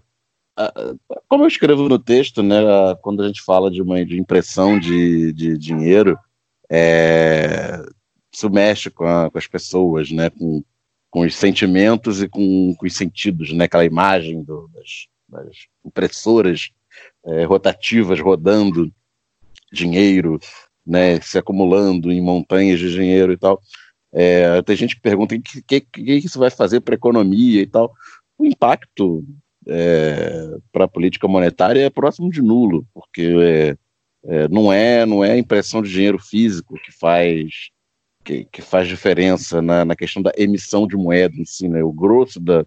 Como 1.29 1.45
eu 1.45 1.49
escrevo 1.49 1.91
no 1.91 1.99
texto, 1.99 2.43
né, 2.43 2.57
quando 3.03 3.23
a 3.23 3.27
gente 3.27 3.43
fala 3.43 3.71
de 3.71 3.83
uma 3.83 4.03
de 4.03 4.19
impressão 4.19 4.79
de, 4.79 5.31
de 5.35 5.59
dinheiro, 5.59 6.19
é... 6.71 7.83
isso 8.33 8.51
mexe 8.51 8.91
com, 8.91 9.05
a, 9.05 9.31
com, 9.31 9.39
as 9.39 9.47
pessoas, 9.47 10.11
né, 10.11 10.31
com, 10.31 10.65
com 11.11 11.21
os 11.21 11.35
sentimentos 11.35 12.23
e 12.23 12.29
com, 12.29 12.75
com 12.77 12.87
os 12.87 12.95
sentidos, 12.95 13.53
né, 13.53 13.65
aquela 13.65 13.85
imagem 13.85 14.43
do, 14.43 14.69
das, 14.73 15.07
das 15.29 15.57
impressoras 15.85 16.71
é, 17.25 17.45
rotativas 17.45 18.19
rodando 18.21 18.93
dinheiro, 19.73 20.39
né, 20.87 21.21
se 21.21 21.39
acumulando 21.39 22.11
em 22.11 22.21
montanhas 22.21 22.81
de 22.81 22.91
dinheiro 22.91 23.33
e 23.33 23.37
tal. 23.37 23.61
É, 24.13 24.61
tem 24.63 24.77
gente 24.77 24.97
que 24.97 25.01
pergunta 25.01 25.35
o 25.35 25.41
que, 25.41 25.63
que, 25.63 25.81
que, 25.81 26.13
isso 26.15 26.39
vai 26.39 26.51
fazer 26.51 26.81
para 26.81 26.95
a 26.95 26.97
economia 26.97 27.63
e 27.63 27.67
tal. 27.67 27.93
O 28.37 28.45
impacto 28.45 29.25
é, 29.67 30.57
para 30.71 30.85
a 30.85 30.89
política 30.89 31.27
monetária 31.27 31.81
é 31.81 31.91
próximo 31.91 32.31
de 32.31 32.43
nulo, 32.43 32.87
porque 32.93 33.23
é, 33.23 33.77
é, 34.25 34.49
não 34.49 34.73
é 34.73 35.07
não 35.07 35.25
é 35.25 35.33
a 35.33 35.39
impressão 35.39 35.83
de 35.83 35.91
dinheiro 35.91 36.19
físico 36.19 36.79
que 36.85 36.93
faz 36.93 37.71
que, 38.25 38.45
que 38.45 38.63
faz 38.63 38.89
diferença 38.89 39.61
na, 39.61 39.85
na, 39.85 39.97
questão 39.97 40.23
da 40.23 40.33
emissão 40.37 40.87
de 40.87 40.97
moeda 40.97 41.35
em 41.37 41.45
si, 41.45 41.69
né? 41.69 41.83
O 41.83 41.93
grosso 41.93 42.39
da, 42.41 42.65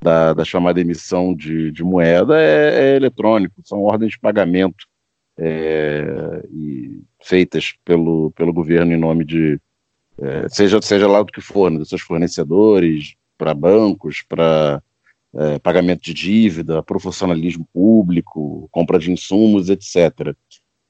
da, 0.00 0.32
da 0.34 0.44
chamada 0.44 0.80
emissão 0.80 1.34
de, 1.34 1.70
de 1.70 1.82
moeda 1.82 2.40
é, 2.40 2.92
é 2.92 2.96
eletrônico, 2.96 3.62
são 3.64 3.82
ordens 3.82 4.12
de 4.12 4.18
pagamento 4.18 4.86
é, 5.38 6.44
feitas 7.22 7.74
pelo, 7.84 8.30
pelo 8.32 8.52
governo 8.52 8.92
em 8.92 8.98
nome 8.98 9.24
de, 9.24 9.60
é, 10.20 10.48
seja, 10.48 10.80
seja 10.80 11.08
lá 11.08 11.22
do 11.22 11.32
que 11.32 11.40
for, 11.40 11.70
né, 11.70 11.78
dos 11.78 11.88
seus 11.88 12.02
fornecedores, 12.02 13.14
para 13.36 13.54
bancos, 13.54 14.22
para 14.28 14.82
é, 15.34 15.58
pagamento 15.58 16.02
de 16.02 16.14
dívida, 16.14 16.82
profissionalismo 16.82 17.68
público, 17.72 18.68
compra 18.70 18.98
de 18.98 19.10
insumos, 19.10 19.68
etc. 19.68 20.34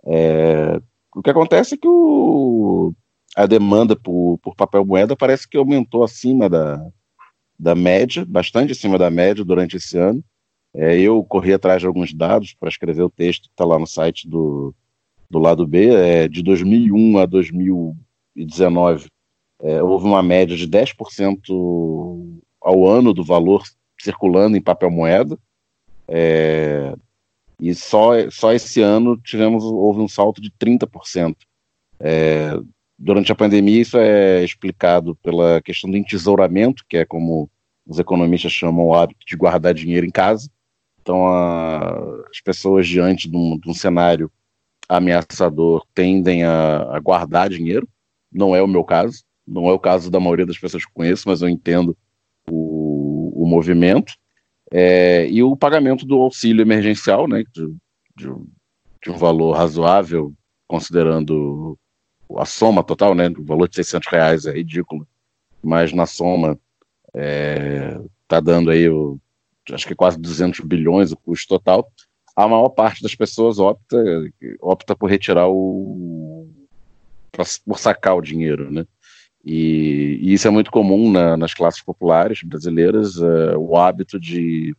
É, 0.07 0.81
o 1.15 1.23
que 1.23 1.31
acontece 1.31 1.75
é 1.75 1.79
que 1.79 1.89
o, 1.89 2.93
a 3.37 3.47
demanda 3.47 3.97
por, 3.97 4.39
por 4.39 4.55
papel 4.55 4.85
moeda 4.85 5.17
parece 5.17 5.49
que 5.49 5.57
aumentou 5.57 6.05
acima 6.05 6.49
da, 6.49 6.85
da 7.59 7.75
média, 7.75 8.25
bastante 8.25 8.73
acima 8.73 8.99
da 8.99 9.11
média 9.11 9.45
durante 9.45 9.77
esse 9.77 9.99
ano. 9.99 10.23
É, 10.75 10.99
eu 10.99 11.23
corri 11.25 11.53
atrás 11.53 11.81
de 11.81 11.87
alguns 11.87 12.13
dados 12.13 12.55
para 12.55 12.69
escrever 12.69 13.03
o 13.03 13.11
texto 13.11 13.45
que 13.45 13.51
está 13.51 13.65
lá 13.65 13.79
no 13.79 13.87
site 13.87 14.29
do, 14.29 14.75
do 15.31 15.39
lado 15.39 15.67
B. 15.67 15.95
É, 15.95 16.29
de 16.29 16.43
2001 16.43 17.19
a 17.19 17.27
2019, 17.27 19.07
é, 19.63 19.83
houve 19.83 20.05
uma 20.05 20.23
média 20.23 20.57
de 20.57 20.69
10% 20.69 21.41
ao 22.61 22.89
ano 22.89 23.13
do 23.13 23.25
valor 23.25 23.63
circulando 24.01 24.57
em 24.57 24.63
papel 24.63 24.91
moeda. 24.91 25.39
É, 26.09 26.95
e 27.61 27.75
só, 27.75 28.29
só 28.31 28.53
esse 28.53 28.81
ano 28.83 29.17
tivemos 29.17 29.65
houve 29.65 30.01
um 30.01 30.09
salto 30.09 30.41
de 30.41 30.51
30%. 30.51 31.37
É, 32.01 32.51
durante 32.99 33.33
a 33.33 33.35
pandemia, 33.35 33.81
isso 33.81 33.99
é 33.99 34.45
explicado 34.45 35.17
pela 35.17 35.61
questão 35.63 35.91
do 35.91 35.97
entesouramento, 35.97 36.85
que 36.89 36.99
é 36.99 37.05
como 37.05 37.51
os 37.87 37.99
economistas 37.99 38.53
chamam 38.53 38.87
o 38.87 38.95
hábito 38.95 39.21
de 39.27 39.37
guardar 39.37 39.75
dinheiro 39.75 40.07
em 40.07 40.11
casa. 40.11 40.49
Então, 41.01 41.29
a, 41.29 41.91
as 42.31 42.41
pessoas, 42.43 42.89
diante 42.89 43.29
de 43.29 43.37
um, 43.37 43.59
de 43.59 43.69
um 43.69 43.75
cenário 43.75 44.31
ameaçador, 44.89 45.85
tendem 45.95 46.45
a, 46.45 46.97
a, 46.97 47.01
guardar 47.01 47.51
dinheiro. 47.51 47.87
Não 48.33 48.57
é 48.57 48.63
o 48.63 48.67
meu 48.67 48.83
caso, 48.83 49.23
não 49.47 49.69
é 49.69 49.73
o 49.73 49.79
caso 49.79 50.11
da 50.11 50.19
maioria 50.19 50.47
das 50.47 50.59
pessoas 50.59 50.85
que 50.85 50.93
conheço, 50.93 51.29
mas 51.29 51.43
eu 51.43 51.49
entendo 51.49 51.97
o, 52.49 53.43
o 53.43 53.47
movimento. 53.47 54.15
É, 54.73 55.29
e 55.29 55.43
o 55.43 55.57
pagamento 55.57 56.07
do 56.07 56.15
auxílio 56.17 56.63
emergencial, 56.63 57.29
né, 57.29 57.45
de, 57.53 57.67
de, 58.17 58.29
de, 59.03 59.11
um 59.11 59.17
valor 59.17 59.53
razoável, 59.53 60.33
considerando 60.67 61.79
a 62.37 62.45
soma 62.45 62.83
total, 62.83 63.15
né, 63.15 63.29
o 63.29 63.45
valor 63.45 63.69
de 63.69 63.77
600 63.77 64.09
reais 64.09 64.47
é 64.47 64.53
ridículo, 64.53 65.07
mas 65.63 65.93
na 65.93 66.07
soma 66.07 66.59
é, 67.15 67.99
tá 68.27 68.41
dando 68.41 68.71
aí 68.71 68.89
o 68.89 69.19
acho 69.73 69.87
que 69.87 69.95
quase 69.95 70.19
200 70.19 70.61
bilhões 70.61 71.13
o 71.13 71.17
custo 71.17 71.49
total, 71.49 71.91
a 72.37 72.49
maior 72.49 72.69
parte 72.69 73.03
das 73.03 73.15
pessoas 73.15 73.59
opta, 73.59 73.97
opta 74.61 74.97
por 74.97 75.09
retirar 75.09 75.49
o. 75.49 76.51
por 77.65 77.79
sacar 77.79 78.17
o 78.17 78.23
dinheiro, 78.23 78.71
né? 78.71 78.85
E, 79.45 80.19
e 80.21 80.33
isso 80.33 80.49
é 80.49 80.51
muito 80.51 80.71
comum 80.71 81.13
na, 81.13 81.37
nas 81.37 81.55
classes 81.55 81.83
populares 81.83 82.43
brasileiras, 82.43 83.17
uh, 83.17 83.57
o 83.59 83.77
hábito 83.77 84.19
de, 84.19 84.75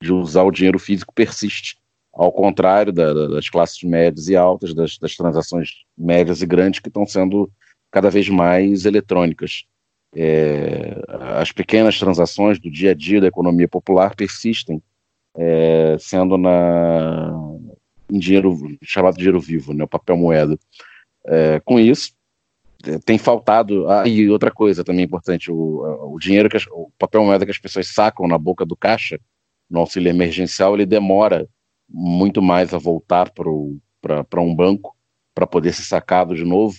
de 0.00 0.12
usar 0.12 0.42
o 0.42 0.50
dinheiro 0.50 0.78
físico 0.78 1.14
persiste, 1.14 1.78
ao 2.16 2.32
contrário 2.32 2.92
da, 2.92 3.12
da, 3.12 3.26
das 3.28 3.48
classes 3.48 3.82
médias 3.82 4.28
e 4.28 4.36
altas, 4.36 4.74
das, 4.74 4.98
das 4.98 5.14
transações 5.14 5.70
médias 5.96 6.42
e 6.42 6.46
grandes 6.46 6.80
que 6.80 6.88
estão 6.88 7.06
sendo 7.06 7.50
cada 7.90 8.10
vez 8.10 8.28
mais 8.28 8.84
eletrônicas 8.84 9.66
é, 10.18 10.98
as 11.38 11.52
pequenas 11.52 11.98
transações 11.98 12.58
do 12.58 12.70
dia 12.70 12.92
a 12.92 12.94
dia 12.94 13.20
da 13.20 13.26
economia 13.26 13.68
popular 13.68 14.16
persistem, 14.16 14.82
é, 15.36 15.96
sendo 15.98 16.38
na, 16.38 17.32
em 18.10 18.18
dinheiro 18.18 18.56
chamado 18.82 19.18
dinheiro 19.18 19.38
vivo, 19.38 19.74
né, 19.74 19.84
o 19.84 19.88
papel 19.88 20.16
moeda. 20.16 20.58
É, 21.26 21.60
com 21.60 21.78
isso, 21.78 22.12
é, 22.86 22.98
tem 22.98 23.18
faltado. 23.18 23.88
Ah, 23.90 24.08
e 24.08 24.28
outra 24.30 24.50
coisa 24.50 24.82
também 24.82 25.04
importante: 25.04 25.50
o, 25.50 26.14
o 26.14 26.18
dinheiro 26.18 26.48
que 26.48 26.56
as, 26.56 26.66
o 26.68 26.90
papel 26.98 27.22
moeda 27.22 27.44
que 27.44 27.50
as 27.50 27.58
pessoas 27.58 27.88
sacam 27.88 28.26
na 28.26 28.38
boca 28.38 28.64
do 28.64 28.76
caixa 28.76 29.20
no 29.68 29.80
auxílio 29.80 30.08
emergencial, 30.08 30.74
ele 30.74 30.86
demora 30.86 31.46
muito 31.88 32.42
mais 32.42 32.74
a 32.74 32.78
voltar 32.78 33.30
para 33.30 34.40
um 34.40 34.54
banco 34.54 34.96
para 35.34 35.46
poder 35.46 35.72
ser 35.72 35.82
sacado 35.82 36.34
de 36.34 36.44
novo 36.44 36.76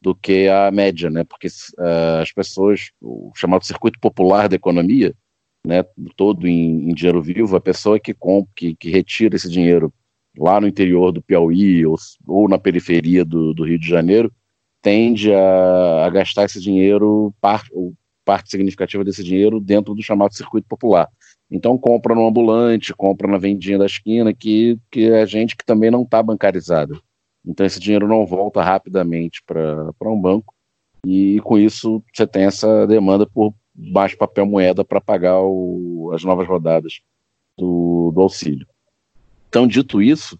do 0.00 0.14
que 0.14 0.48
a 0.48 0.70
média, 0.70 1.10
né? 1.10 1.24
Porque 1.24 1.48
uh, 1.48 2.20
as 2.22 2.30
pessoas, 2.32 2.90
o 3.00 3.32
chamado 3.34 3.64
circuito 3.64 3.98
popular 3.98 4.48
da 4.48 4.56
economia, 4.56 5.14
né, 5.66 5.84
todo 6.16 6.46
em, 6.46 6.88
em 6.88 6.94
dinheiro 6.94 7.20
vivo, 7.20 7.56
a 7.56 7.60
pessoa 7.60 7.98
que 7.98 8.14
compra, 8.14 8.52
que, 8.54 8.76
que, 8.76 8.88
retira 8.88 9.34
esse 9.34 9.50
dinheiro 9.50 9.92
lá 10.38 10.60
no 10.60 10.68
interior 10.68 11.10
do 11.10 11.20
Piauí 11.20 11.84
ou, 11.84 11.96
ou 12.24 12.48
na 12.48 12.56
periferia 12.56 13.24
do, 13.24 13.52
do, 13.52 13.64
Rio 13.64 13.78
de 13.78 13.88
Janeiro, 13.88 14.32
tende 14.80 15.34
a, 15.34 16.06
a 16.06 16.10
gastar 16.10 16.44
esse 16.44 16.60
dinheiro, 16.60 17.34
parte, 17.40 17.68
parte 18.24 18.48
significativa 18.48 19.02
desse 19.02 19.24
dinheiro 19.24 19.58
dentro 19.58 19.92
do 19.92 20.02
chamado 20.02 20.34
circuito 20.34 20.68
popular. 20.68 21.08
Então 21.50 21.78
compra 21.78 22.14
no 22.14 22.26
ambulante, 22.26 22.94
compra 22.94 23.28
na 23.28 23.38
vendinha 23.38 23.78
da 23.78 23.86
esquina, 23.86 24.34
que, 24.34 24.78
que 24.90 25.10
é 25.10 25.24
gente 25.26 25.56
que 25.56 25.64
também 25.64 25.90
não 25.90 26.02
está 26.02 26.22
bancarizada. 26.22 26.98
Então 27.44 27.64
esse 27.64 27.78
dinheiro 27.78 28.08
não 28.08 28.26
volta 28.26 28.62
rapidamente 28.62 29.42
para 29.44 29.92
um 30.02 30.20
banco 30.20 30.52
e 31.06 31.40
com 31.42 31.56
isso 31.56 32.02
você 32.12 32.26
tem 32.26 32.44
essa 32.44 32.86
demanda 32.86 33.26
por 33.26 33.54
mais 33.74 34.14
papel 34.14 34.46
moeda 34.46 34.84
para 34.84 35.00
pagar 35.00 35.40
o, 35.40 36.10
as 36.12 36.24
novas 36.24 36.48
rodadas 36.48 37.00
do, 37.56 38.10
do 38.12 38.22
auxílio. 38.22 38.66
Então, 39.48 39.66
dito 39.66 40.02
isso, 40.02 40.38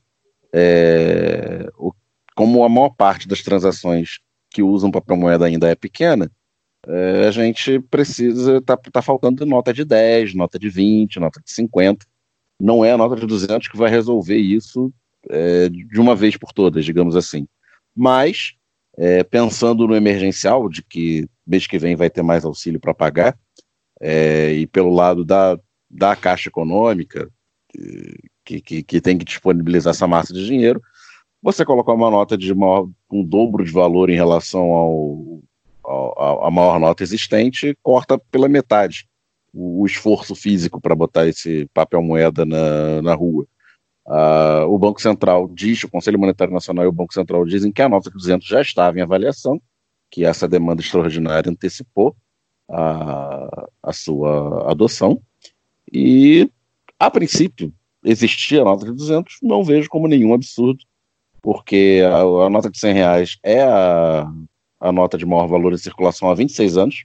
é, 0.53 1.69
o, 1.79 1.93
como 2.35 2.65
a 2.65 2.69
maior 2.69 2.91
parte 2.91 3.29
das 3.29 3.43
transações 3.43 4.19
que 4.51 4.63
usam 4.63 4.91
papel 4.91 5.17
moeda 5.17 5.47
ainda 5.47 5.69
é 5.69 5.75
pequena, 5.75 6.31
a 7.27 7.31
gente 7.31 7.81
precisa, 7.81 8.61
tá, 8.63 8.77
tá 8.77 9.03
faltando 9.03 9.45
nota 9.45 9.73
de 9.73 9.85
10, 9.85 10.35
nota 10.35 10.59
de 10.59 10.69
20, 10.69 11.19
nota 11.19 11.41
de 11.45 11.51
50. 11.53 12.07
Não 12.61 12.85
é 12.85 12.93
a 12.93 12.99
nota 12.99 13.17
de 13.17 13.27
200 13.27 13.69
que 13.69 13.77
vai 13.77 13.91
resolver 13.91 14.37
isso 14.37 14.93
é, 15.29 15.69
de 15.69 16.01
uma 16.01 16.15
vez 16.15 16.37
por 16.37 16.53
todas, 16.53 16.85
digamos 16.85 17.17
assim. 17.17 17.47
Mas, 17.95 18.55
é, 18.97 19.25
pensando 19.25 19.87
no 19.87 19.97
emergencial, 19.97 20.69
de 20.69 20.83
que 20.83 21.29
mês 21.47 21.67
que 21.67 21.79
vem 21.79 21.97
vai 21.97 22.09
ter 22.09 22.23
mais 22.23 22.45
auxílio 22.45 22.81
para 22.81 22.95
pagar, 22.95 23.37
é, 24.01 24.53
e 24.53 24.67
pelo 24.67 24.95
lado 24.95 25.25
da, 25.25 25.59
da 25.91 26.15
Caixa 26.15 26.49
Econômica, 26.49 27.29
que, 28.45 28.61
que, 28.61 28.83
que, 28.83 29.01
tem 29.01 29.19
que 29.19 29.25
disponibilizar 29.25 29.91
essa 29.91 30.07
massa 30.07 30.33
de 30.33 30.47
dinheiro, 30.47 30.81
você 31.43 31.65
colocar 31.65 31.93
uma 31.93 32.11
nota 32.11 32.37
de 32.37 32.55
maior, 32.55 32.89
um 33.11 33.25
dobro 33.25 33.65
de 33.65 33.71
valor 33.71 34.09
em 34.09 34.17
relação 34.17 34.73
ao, 34.73 35.43
ao, 35.87 36.45
à 36.45 36.51
maior 36.51 36.79
nota 36.79 37.03
existente, 37.03 37.77
corta 37.83 38.19
pela 38.19 38.49
metade 38.49 39.07
o, 39.57 39.83
o 39.83 39.87
esforço 39.87 40.35
físico 40.35 40.81
para 40.81 40.95
botar 40.95 41.27
esse 41.27 41.67
papel 41.73 42.03
moeda 42.03 42.45
na, 42.45 43.01
na 43.03 43.15
rua. 43.15 43.47
Uh, 44.07 44.69
o 44.69 44.79
Banco 44.79 45.01
Central 45.01 45.49
diz, 45.49 45.83
o 45.83 45.91
Conselho 45.91 46.19
Monetário 46.19 46.53
Nacional 46.53 46.85
e 46.85 46.89
o 46.89 46.93
Banco 46.93 47.13
Central 47.13 47.45
dizem 47.45 47.73
que 47.73 47.83
a 47.83 47.89
nota 47.89 48.11
de 48.11 48.17
200 48.17 48.47
já 48.47 48.61
estava 48.61 48.99
em 48.99 49.03
avaliação, 49.03 49.61
que 50.11 50.25
essa 50.25 50.47
demanda 50.47 50.81
extraordinária 50.81 51.51
antecipou 51.51 52.15
a, 52.71 53.69
a 53.83 53.93
sua 53.93 54.71
adoção. 54.71 55.21
E, 55.93 56.49
a 56.99 57.11
princípio, 57.11 57.73
existia 58.05 58.63
a 58.63 58.65
nota 58.65 58.85
de 58.85 58.93
200, 58.93 59.39
não 59.43 59.65
vejo 59.65 59.89
como 59.89 60.07
nenhum 60.07 60.35
absurdo, 60.35 60.79
porque 61.43 62.03
a, 62.05 62.47
a 62.47 62.51
nota 62.51 62.71
de 62.71 62.79
100 62.79 62.95
reais 62.95 63.39
é 63.43 63.63
a, 63.63 64.31
a 64.81 64.93
nota 64.93 65.17
de 65.17 65.27
maior 65.27 65.47
valor 65.47 65.73
em 65.73 65.79
circulação 65.79 66.31
há 66.31 66.35
26 66.35 66.77
anos. 66.77 67.05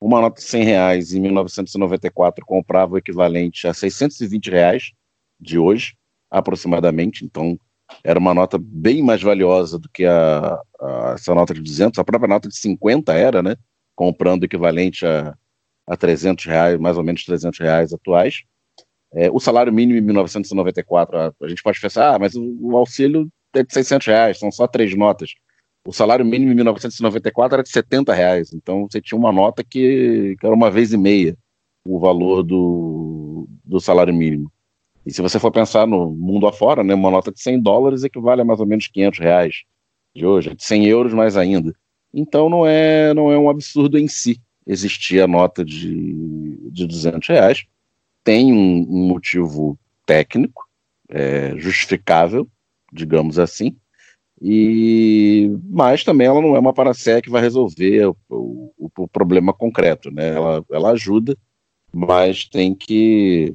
Uma 0.00 0.20
nota 0.20 0.40
de 0.40 0.46
100 0.46 0.64
reais 0.64 1.14
em 1.14 1.20
1994 1.20 2.44
comprava 2.44 2.94
o 2.94 2.98
equivalente 2.98 3.66
a 3.66 3.74
620 3.74 4.50
reais 4.50 4.92
de 5.40 5.58
hoje 5.58 5.94
aproximadamente, 6.30 7.24
então 7.24 7.58
era 8.02 8.18
uma 8.18 8.34
nota 8.34 8.58
bem 8.60 9.02
mais 9.02 9.22
valiosa 9.22 9.78
do 9.78 9.88
que 9.88 10.04
a, 10.04 10.60
a, 10.80 11.12
essa 11.14 11.34
nota 11.34 11.54
de 11.54 11.60
200, 11.60 11.98
a 11.98 12.04
própria 12.04 12.28
nota 12.28 12.48
de 12.48 12.56
50 12.56 13.12
era, 13.12 13.42
né, 13.42 13.56
comprando 13.94 14.42
o 14.42 14.44
equivalente 14.46 15.06
a, 15.06 15.36
a 15.86 15.96
300 15.96 16.44
reais, 16.44 16.78
mais 16.78 16.96
ou 16.96 17.04
menos 17.04 17.24
300 17.24 17.58
reais 17.58 17.92
atuais. 17.92 18.42
É, 19.12 19.30
o 19.30 19.38
salário 19.38 19.72
mínimo 19.72 19.98
em 19.98 20.02
1994, 20.02 21.16
a, 21.16 21.32
a 21.40 21.48
gente 21.48 21.62
pode 21.62 21.80
pensar, 21.80 22.14
ah, 22.14 22.18
mas 22.18 22.34
o, 22.34 22.42
o, 22.60 22.76
auxílio 22.76 23.28
é 23.54 23.62
de 23.62 23.72
600 23.72 24.06
reais, 24.06 24.38
são 24.38 24.50
só 24.50 24.66
três 24.66 24.96
notas. 24.96 25.30
O 25.86 25.92
salário 25.92 26.24
mínimo 26.24 26.52
em 26.52 26.54
1994 26.54 27.56
era 27.56 27.62
de 27.62 27.68
70 27.68 28.14
reais, 28.14 28.52
então 28.54 28.88
você 28.88 29.00
tinha 29.00 29.18
uma 29.18 29.30
nota 29.30 29.62
que, 29.62 30.34
que 30.40 30.46
era 30.46 30.54
uma 30.54 30.70
vez 30.70 30.92
e 30.92 30.96
meia 30.96 31.36
o 31.84 31.98
valor 31.98 32.42
do, 32.42 33.46
do 33.62 33.78
salário 33.78 34.14
mínimo. 34.14 34.50
E 35.04 35.12
se 35.12 35.20
você 35.20 35.38
for 35.38 35.50
pensar 35.50 35.86
no 35.86 36.10
mundo 36.10 36.46
afora, 36.46 36.82
né, 36.82 36.94
uma 36.94 37.10
nota 37.10 37.30
de 37.30 37.40
100 37.40 37.60
dólares 37.60 38.02
equivale 38.02 38.40
a 38.40 38.44
mais 38.44 38.58
ou 38.60 38.66
menos 38.66 38.88
500 38.88 39.18
reais 39.18 39.64
de 40.14 40.24
hoje, 40.24 40.54
de 40.54 40.64
100 40.64 40.86
euros 40.86 41.12
mais 41.12 41.36
ainda. 41.36 41.74
Então 42.12 42.48
não 42.48 42.66
é, 42.66 43.12
não 43.12 43.30
é 43.30 43.38
um 43.38 43.50
absurdo 43.50 43.98
em 43.98 44.08
si 44.08 44.40
existir 44.66 45.20
a 45.20 45.26
nota 45.26 45.62
de, 45.62 46.70
de 46.70 46.86
200 46.86 47.28
reais. 47.28 47.64
Tem 48.22 48.50
um, 48.50 48.86
um 48.88 49.08
motivo 49.08 49.78
técnico, 50.06 50.66
é, 51.10 51.54
justificável, 51.58 52.48
digamos 52.90 53.38
assim, 53.38 53.76
e 54.40 55.50
mas 55.70 56.04
também 56.04 56.26
ela 56.26 56.40
não 56.40 56.56
é 56.56 56.58
uma 56.58 56.74
panacea 56.74 57.22
que 57.22 57.30
vai 57.30 57.40
resolver 57.40 58.06
o, 58.06 58.16
o, 58.28 58.90
o 58.98 59.08
problema 59.08 59.52
concreto, 59.52 60.10
né? 60.10 60.34
Ela, 60.34 60.64
ela 60.70 60.90
ajuda, 60.90 61.36
mas 61.92 62.44
tem 62.48 62.74
que 62.74 63.54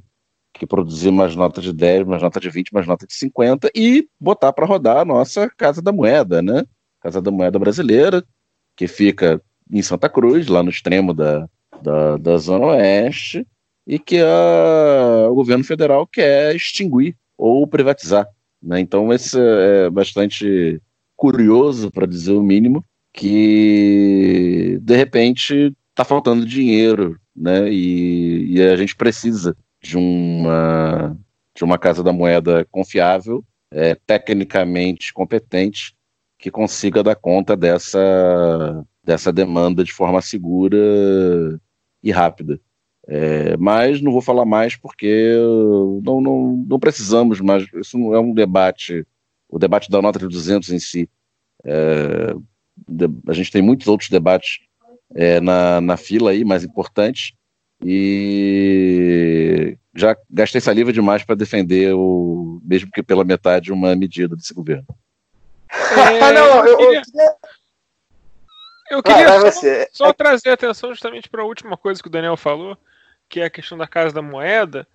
que 0.54 0.68
produzir 0.68 1.12
mais 1.12 1.36
nota 1.36 1.62
de 1.62 1.72
10, 1.72 2.06
mais 2.06 2.22
nota 2.22 2.40
de 2.40 2.50
20, 2.50 2.74
mais 2.74 2.86
nota 2.86 3.08
de 3.08 3.14
50 3.14 3.72
e 3.74 4.08
botar 4.20 4.52
para 4.52 4.66
rodar 4.66 4.98
a 4.98 5.06
nossa 5.06 5.50
Casa 5.50 5.82
da 5.82 5.92
Moeda, 5.92 6.42
né? 6.42 6.66
Casa 7.02 7.22
da 7.22 7.32
Moeda 7.32 7.58
Brasileira, 7.58 8.24
que 8.76 8.88
fica 8.88 9.42
em 9.72 9.82
Santa 9.82 10.10
Cruz, 10.10 10.48
lá 10.48 10.62
no 10.62 10.70
extremo 10.70 11.14
da, 11.14 11.48
da, 11.82 12.18
da 12.18 12.38
Zona 12.38 12.66
Oeste, 12.68 13.48
e 13.88 13.98
que 13.98 14.20
a, 14.20 15.30
o 15.30 15.36
governo 15.36 15.64
federal 15.64 16.06
quer 16.06 16.56
extinguir 16.56 17.16
ou 17.38 17.66
privatizar. 17.66 18.28
Né? 18.62 18.80
Então, 18.80 19.12
esse 19.14 19.38
é 19.40 19.90
bastante 19.90 20.82
curioso, 21.16 21.92
para 21.92 22.06
dizer 22.06 22.34
o 22.34 22.44
mínimo, 22.44 22.84
que 23.14 24.80
de 24.82 24.96
repente 24.96 25.76
está 25.90 26.06
faltando 26.06 26.46
dinheiro, 26.46 27.20
né? 27.36 27.72
E, 27.72 28.54
e 28.54 28.62
a 28.62 28.76
gente 28.78 28.96
precisa 28.96 29.56
de 29.82 29.98
uma, 29.98 31.18
de 31.56 31.64
uma 31.64 31.78
casa 31.78 32.02
da 32.04 32.14
moeda 32.14 32.66
confiável, 32.72 33.44
é, 33.72 33.96
tecnicamente 33.96 35.14
competente, 35.14 35.94
que 36.38 36.50
consiga 36.50 37.04
dar 37.04 37.16
conta 37.16 37.56
dessa, 37.58 38.86
dessa 39.04 39.32
demanda 39.32 39.84
de 39.84 39.92
forma 39.92 40.22
segura 40.22 40.78
e 42.02 42.12
rápida. 42.12 42.60
É, 43.12 43.58
mas 43.58 44.02
não 44.02 44.12
vou 44.12 44.22
falar 44.22 44.46
mais 44.46 44.76
porque 44.76 45.34
não, 46.04 46.22
não, 46.22 46.66
não 46.68 46.80
precisamos 46.80 47.42
mais. 47.42 47.66
Isso 47.74 47.98
não 47.98 48.14
é 48.14 48.20
um 48.20 48.36
debate, 48.36 49.04
o 49.50 49.58
debate 49.58 49.90
da 49.90 50.00
nota 50.00 50.20
de 50.20 50.28
200 50.28 50.70
em 50.70 50.78
si. 50.78 51.10
É, 51.66 52.36
a 53.28 53.34
gente 53.34 53.52
tem 53.52 53.64
muitos 53.64 53.88
outros 53.88 54.12
debates 54.12 54.60
é, 55.16 55.40
na, 55.40 55.82
na 55.82 55.98
fila 55.98 56.30
aí, 56.30 56.46
mais 56.46 56.64
importantes, 56.64 57.34
e 57.84 59.76
já 59.96 60.16
gastei 60.30 60.62
saliva 60.62 60.94
demais 60.94 61.24
para 61.24 61.36
defender 61.36 61.96
o, 61.96 62.62
mesmo 62.64 62.92
que 62.92 63.02
pela 63.02 63.24
metade, 63.24 63.74
uma 63.74 63.96
medida 63.96 64.36
desse 64.36 64.54
governo. 64.54 64.86
É, 65.72 66.32
não, 66.32 66.66
eu, 66.66 66.78
queria, 66.78 67.02
eu 68.92 69.04
queria 69.04 69.34
ah, 69.34 69.52
só, 69.52 69.68
só, 69.92 70.14
trazer 70.14 70.52
atenção 70.52 70.92
justamente 70.92 71.28
para 71.28 71.42
a 71.42 71.46
última 71.46 71.76
coisa 71.76 72.02
que 72.02 72.08
o 72.08 72.12
Daniel 72.12 72.38
falou, 72.38 72.78
que 73.30 73.40
é 73.40 73.46
a 73.46 73.50
questão 73.50 73.78
da 73.78 73.88
Casa 73.88 74.16
da 74.16 74.22
Moeda, 74.22 74.88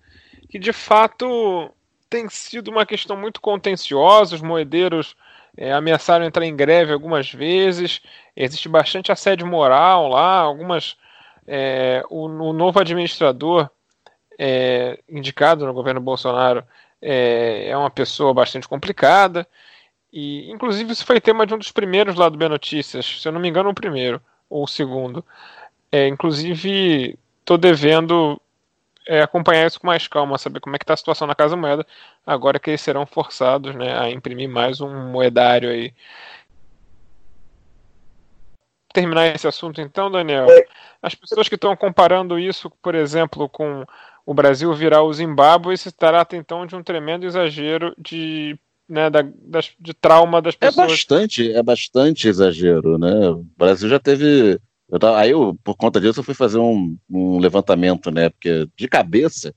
que 0.49 0.59
de 0.59 0.73
fato 0.73 1.71
tem 2.09 2.29
sido 2.29 2.69
uma 2.69 2.85
questão 2.85 3.17
muito 3.17 3.41
contenciosa, 3.41 4.35
os 4.35 4.41
moedeiros 4.41 5.15
é, 5.57 5.71
ameaçaram 5.73 6.25
entrar 6.25 6.45
em 6.45 6.55
greve 6.55 6.91
algumas 6.91 7.31
vezes, 7.31 8.01
existe 8.35 8.67
bastante 8.67 9.11
assédio 9.11 9.47
moral 9.47 10.09
lá, 10.09 10.37
algumas 10.39 10.97
é, 11.47 12.03
o, 12.09 12.25
o, 12.25 12.53
novo 12.53 12.79
administrador 12.79 13.69
é, 14.37 14.99
indicado 15.07 15.65
no 15.65 15.73
governo 15.73 16.01
Bolsonaro 16.01 16.63
é, 17.01 17.69
é, 17.69 17.77
uma 17.77 17.89
pessoa 17.89 18.33
bastante 18.33 18.67
complicada. 18.67 19.47
E, 20.11 20.49
inclusive, 20.51 20.91
isso 20.91 21.05
foi 21.05 21.21
tema 21.21 21.45
de 21.45 21.53
um 21.53 21.57
dos 21.57 21.71
primeiros 21.71 22.15
lá 22.15 22.29
do 22.29 22.37
B 22.37 22.47
Notícias, 22.47 23.05
se 23.05 23.27
eu 23.27 23.31
não 23.31 23.39
me 23.39 23.49
engano, 23.49 23.69
o 23.69 23.75
primeiro 23.75 24.21
ou 24.49 24.63
o 24.63 24.67
segundo. 24.67 25.23
Inclusive, 25.91 27.17
estou 27.45 27.57
devendo 27.59 28.41
é, 29.07 29.21
acompanhar 29.21 29.67
isso 29.67 29.79
com 29.79 29.85
mais 29.85 30.07
calma, 30.07 30.37
saber 30.37 30.59
como 30.59 30.75
é 30.75 30.79
que 30.79 30.83
está 30.83 30.95
a 30.95 30.97
situação 30.97 31.27
na 31.27 31.35
Casa 31.35 31.55
Moeda, 31.55 31.85
agora 32.25 32.59
que 32.59 32.71
eles 32.71 32.81
serão 32.81 33.05
forçados 33.05 33.75
né, 33.75 33.97
a 33.97 34.09
imprimir 34.09 34.49
mais 34.49 34.81
um 34.81 35.11
moedário 35.11 35.69
aí 35.69 35.93
terminar 38.91 39.27
esse 39.27 39.45
assunto 39.45 39.81
então, 39.81 40.09
Daniel, 40.09 40.49
é. 40.49 40.65
as 41.01 41.13
pessoas 41.13 41.49
que 41.49 41.55
estão 41.55 41.75
comparando 41.75 42.39
isso, 42.39 42.71
por 42.81 42.95
exemplo, 42.95 43.49
com 43.49 43.85
o 44.25 44.33
Brasil 44.33 44.73
virar 44.73 45.03
o 45.03 45.13
Zimbábue, 45.13 45.77
se 45.77 45.91
trata 45.91 46.37
então 46.37 46.65
de 46.65 46.75
um 46.75 46.81
tremendo 46.81 47.25
exagero 47.25 47.93
de, 47.97 48.57
né, 48.87 49.09
da, 49.09 49.21
das, 49.21 49.71
de 49.77 49.93
trauma 49.93 50.41
das 50.41 50.55
é 50.55 50.67
pessoas. 50.67 50.87
É 50.87 50.91
bastante, 50.91 51.53
é 51.53 51.61
bastante 51.61 52.27
exagero, 52.27 52.97
né? 52.97 53.29
O 53.29 53.45
Brasil 53.57 53.89
já 53.89 53.99
teve. 53.99 54.57
Eu 54.89 54.99
tava, 54.99 55.19
aí, 55.19 55.31
eu, 55.31 55.57
por 55.63 55.75
conta 55.75 55.99
disso, 55.99 56.19
eu 56.19 56.23
fui 56.23 56.33
fazer 56.33 56.59
um, 56.59 56.97
um 57.09 57.39
levantamento, 57.39 58.11
né? 58.11 58.29
Porque 58.29 58.67
de 58.77 58.87
cabeça 58.87 59.53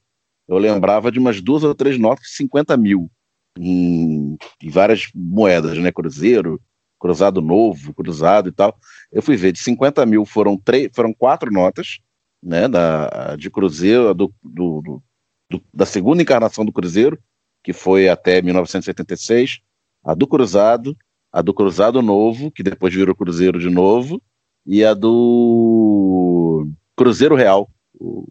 eu 0.46 0.56
lembrava 0.56 1.12
de 1.12 1.18
umas 1.18 1.40
duas 1.40 1.62
ou 1.62 1.74
três 1.74 1.98
notas 1.98 2.28
de 2.28 2.36
50 2.36 2.76
mil 2.76 3.10
em, 3.58 4.38
em 4.62 4.70
várias 4.70 5.08
moedas, 5.14 5.76
né? 5.78 5.92
Cruzeiro, 5.92 6.60
cruzado 6.98 7.40
novo, 7.40 7.94
cruzado 7.94 8.48
e 8.48 8.52
tal. 8.52 8.78
Eu 9.12 9.22
fui 9.22 9.36
ver, 9.36 9.52
de 9.52 9.58
50 9.58 10.04
mil 10.06 10.24
foram, 10.24 10.56
três, 10.56 10.90
foram 10.94 11.12
quatro 11.12 11.50
notas, 11.50 11.98
né, 12.42 12.68
da, 12.68 13.36
de 13.36 13.50
Cruzeiro, 13.50 14.14
do, 14.14 14.32
do, 14.42 15.02
do, 15.50 15.62
da 15.72 15.86
segunda 15.86 16.22
encarnação 16.22 16.64
do 16.64 16.72
Cruzeiro, 16.72 17.18
que 17.62 17.72
foi 17.72 18.08
até 18.08 18.40
1986, 18.42 19.60
a 20.04 20.14
do 20.14 20.26
Cruzado, 20.26 20.96
a 21.32 21.42
do 21.42 21.52
Cruzado 21.52 22.00
Novo, 22.00 22.50
que 22.50 22.62
depois 22.62 22.94
virou 22.94 23.14
Cruzeiro 23.14 23.58
de 23.58 23.68
novo, 23.68 24.22
e 24.70 24.84
a 24.84 24.92
do 24.92 26.68
Cruzeiro 26.94 27.34
Real, 27.34 27.70
o, 27.98 28.28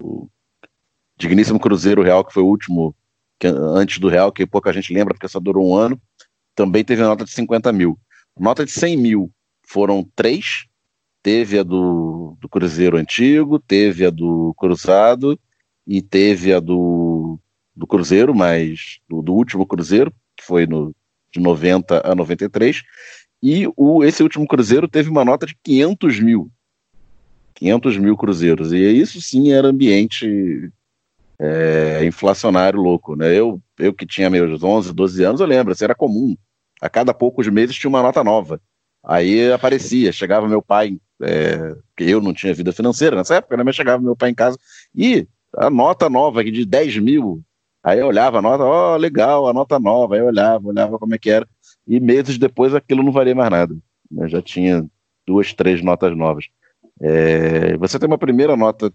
o 0.00 0.28
digníssimo 1.16 1.60
Cruzeiro 1.60 2.02
Real, 2.02 2.24
que 2.24 2.32
foi 2.32 2.42
o 2.42 2.48
último 2.48 2.92
que, 3.38 3.46
antes 3.46 4.00
do 4.00 4.08
Real, 4.08 4.32
que 4.32 4.44
pouca 4.44 4.72
gente 4.72 4.92
lembra 4.92 5.14
porque 5.14 5.28
só 5.28 5.38
durou 5.38 5.64
um 5.64 5.76
ano, 5.76 6.00
também 6.56 6.84
teve 6.84 7.02
a 7.02 7.06
nota 7.06 7.24
de 7.24 7.30
50 7.30 7.72
mil. 7.72 7.96
Nota 8.36 8.64
de 8.64 8.72
100 8.72 8.96
mil 8.96 9.30
foram 9.62 10.04
três, 10.16 10.64
teve 11.22 11.56
a 11.56 11.62
do, 11.62 12.36
do 12.40 12.48
Cruzeiro 12.48 12.96
antigo, 12.96 13.60
teve 13.60 14.04
a 14.04 14.10
do 14.10 14.52
Cruzado 14.58 15.38
e 15.86 16.02
teve 16.02 16.52
a 16.52 16.58
do, 16.58 17.38
do 17.76 17.86
Cruzeiro, 17.86 18.34
mas 18.34 18.98
do, 19.08 19.22
do 19.22 19.32
último 19.32 19.64
Cruzeiro, 19.64 20.12
que 20.36 20.44
foi 20.44 20.66
no, 20.66 20.92
de 21.32 21.38
90 21.38 22.02
a 22.04 22.12
93, 22.12 22.82
e 23.42 23.68
o, 23.76 24.04
esse 24.04 24.22
último 24.22 24.46
Cruzeiro 24.46 24.88
teve 24.88 25.08
uma 25.08 25.24
nota 25.24 25.46
de 25.46 25.56
500 25.62 26.20
mil. 26.20 26.50
500 27.54 27.98
mil 27.98 28.16
cruzeiros. 28.16 28.72
E 28.72 28.78
isso 28.78 29.20
sim 29.20 29.52
era 29.52 29.68
ambiente 29.68 30.70
é, 31.38 32.04
inflacionário 32.04 32.80
louco. 32.80 33.16
Né? 33.16 33.34
Eu, 33.34 33.60
eu 33.78 33.92
que 33.92 34.06
tinha 34.06 34.30
meus 34.30 34.62
11, 34.62 34.92
12 34.92 35.24
anos, 35.24 35.40
eu 35.40 35.46
lembro, 35.46 35.72
isso 35.72 35.84
era 35.84 35.94
comum. 35.94 36.36
A 36.80 36.88
cada 36.88 37.14
poucos 37.14 37.48
meses 37.48 37.76
tinha 37.76 37.88
uma 37.88 38.02
nota 38.02 38.22
nova. 38.22 38.60
Aí 39.02 39.50
aparecia, 39.52 40.12
chegava 40.12 40.48
meu 40.48 40.60
pai, 40.60 40.98
é, 41.22 41.76
eu 41.98 42.20
não 42.20 42.34
tinha 42.34 42.52
vida 42.52 42.72
financeira 42.72 43.16
nessa 43.16 43.36
época, 43.36 43.56
né? 43.56 43.62
mas 43.62 43.76
chegava 43.76 44.02
meu 44.02 44.16
pai 44.16 44.30
em 44.30 44.34
casa, 44.34 44.58
e 44.92 45.26
a 45.56 45.70
nota 45.70 46.10
nova 46.10 46.42
de 46.44 46.66
10 46.66 46.98
mil. 46.98 47.42
Aí 47.82 48.00
eu 48.00 48.08
olhava 48.08 48.38
a 48.38 48.42
nota, 48.42 48.64
ó, 48.64 48.94
oh, 48.94 48.96
legal, 48.96 49.48
a 49.48 49.52
nota 49.52 49.78
nova. 49.78 50.16
Aí 50.16 50.20
eu 50.20 50.26
olhava, 50.26 50.66
olhava 50.66 50.98
como 50.98 51.14
é 51.14 51.18
que 51.18 51.30
era. 51.30 51.46
E 51.86 52.00
meses 52.00 52.38
depois 52.38 52.74
aquilo 52.74 53.02
não 53.02 53.12
valia 53.12 53.34
mais 53.34 53.50
nada. 53.50 53.76
Eu 54.10 54.28
já 54.28 54.42
tinha 54.42 54.86
duas, 55.26 55.52
três 55.52 55.82
notas 55.82 56.16
novas. 56.16 56.46
É, 57.00 57.76
você 57.76 57.98
tem 57.98 58.06
uma 58.06 58.18
primeira 58.18 58.56
nota 58.56 58.92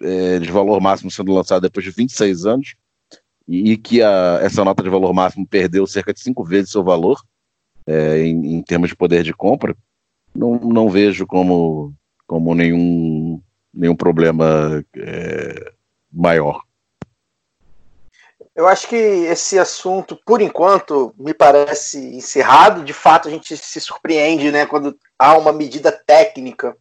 é, 0.00 0.38
de 0.38 0.50
valor 0.50 0.80
máximo 0.80 1.10
sendo 1.10 1.32
lançada 1.32 1.62
depois 1.62 1.84
de 1.84 1.90
26 1.90 2.46
anos, 2.46 2.74
e, 3.46 3.72
e 3.72 3.76
que 3.76 4.02
a, 4.02 4.38
essa 4.42 4.64
nota 4.64 4.82
de 4.82 4.88
valor 4.88 5.12
máximo 5.12 5.46
perdeu 5.46 5.86
cerca 5.86 6.14
de 6.14 6.20
cinco 6.20 6.44
vezes 6.44 6.70
seu 6.70 6.84
valor 6.84 7.20
é, 7.86 8.22
em, 8.22 8.54
em, 8.54 8.62
termos 8.62 8.90
de 8.90 8.96
poder 8.96 9.22
de 9.22 9.34
compra, 9.34 9.76
não, 10.34 10.58
não 10.60 10.88
vejo 10.88 11.26
como, 11.26 11.92
como 12.26 12.54
nenhum, 12.54 13.42
nenhum 13.74 13.96
problema 13.96 14.84
é, 14.96 15.72
maior. 16.12 16.62
Eu 18.60 18.68
acho 18.68 18.88
que 18.88 18.94
esse 18.94 19.58
assunto, 19.58 20.20
por 20.26 20.42
enquanto, 20.42 21.14
me 21.18 21.32
parece 21.32 21.98
encerrado. 22.14 22.84
De 22.84 22.92
fato, 22.92 23.26
a 23.26 23.30
gente 23.30 23.56
se 23.56 23.80
surpreende 23.80 24.52
né, 24.52 24.66
quando 24.66 24.94
há 25.18 25.34
uma 25.38 25.50
medida 25.50 25.90
técnica 25.90 26.76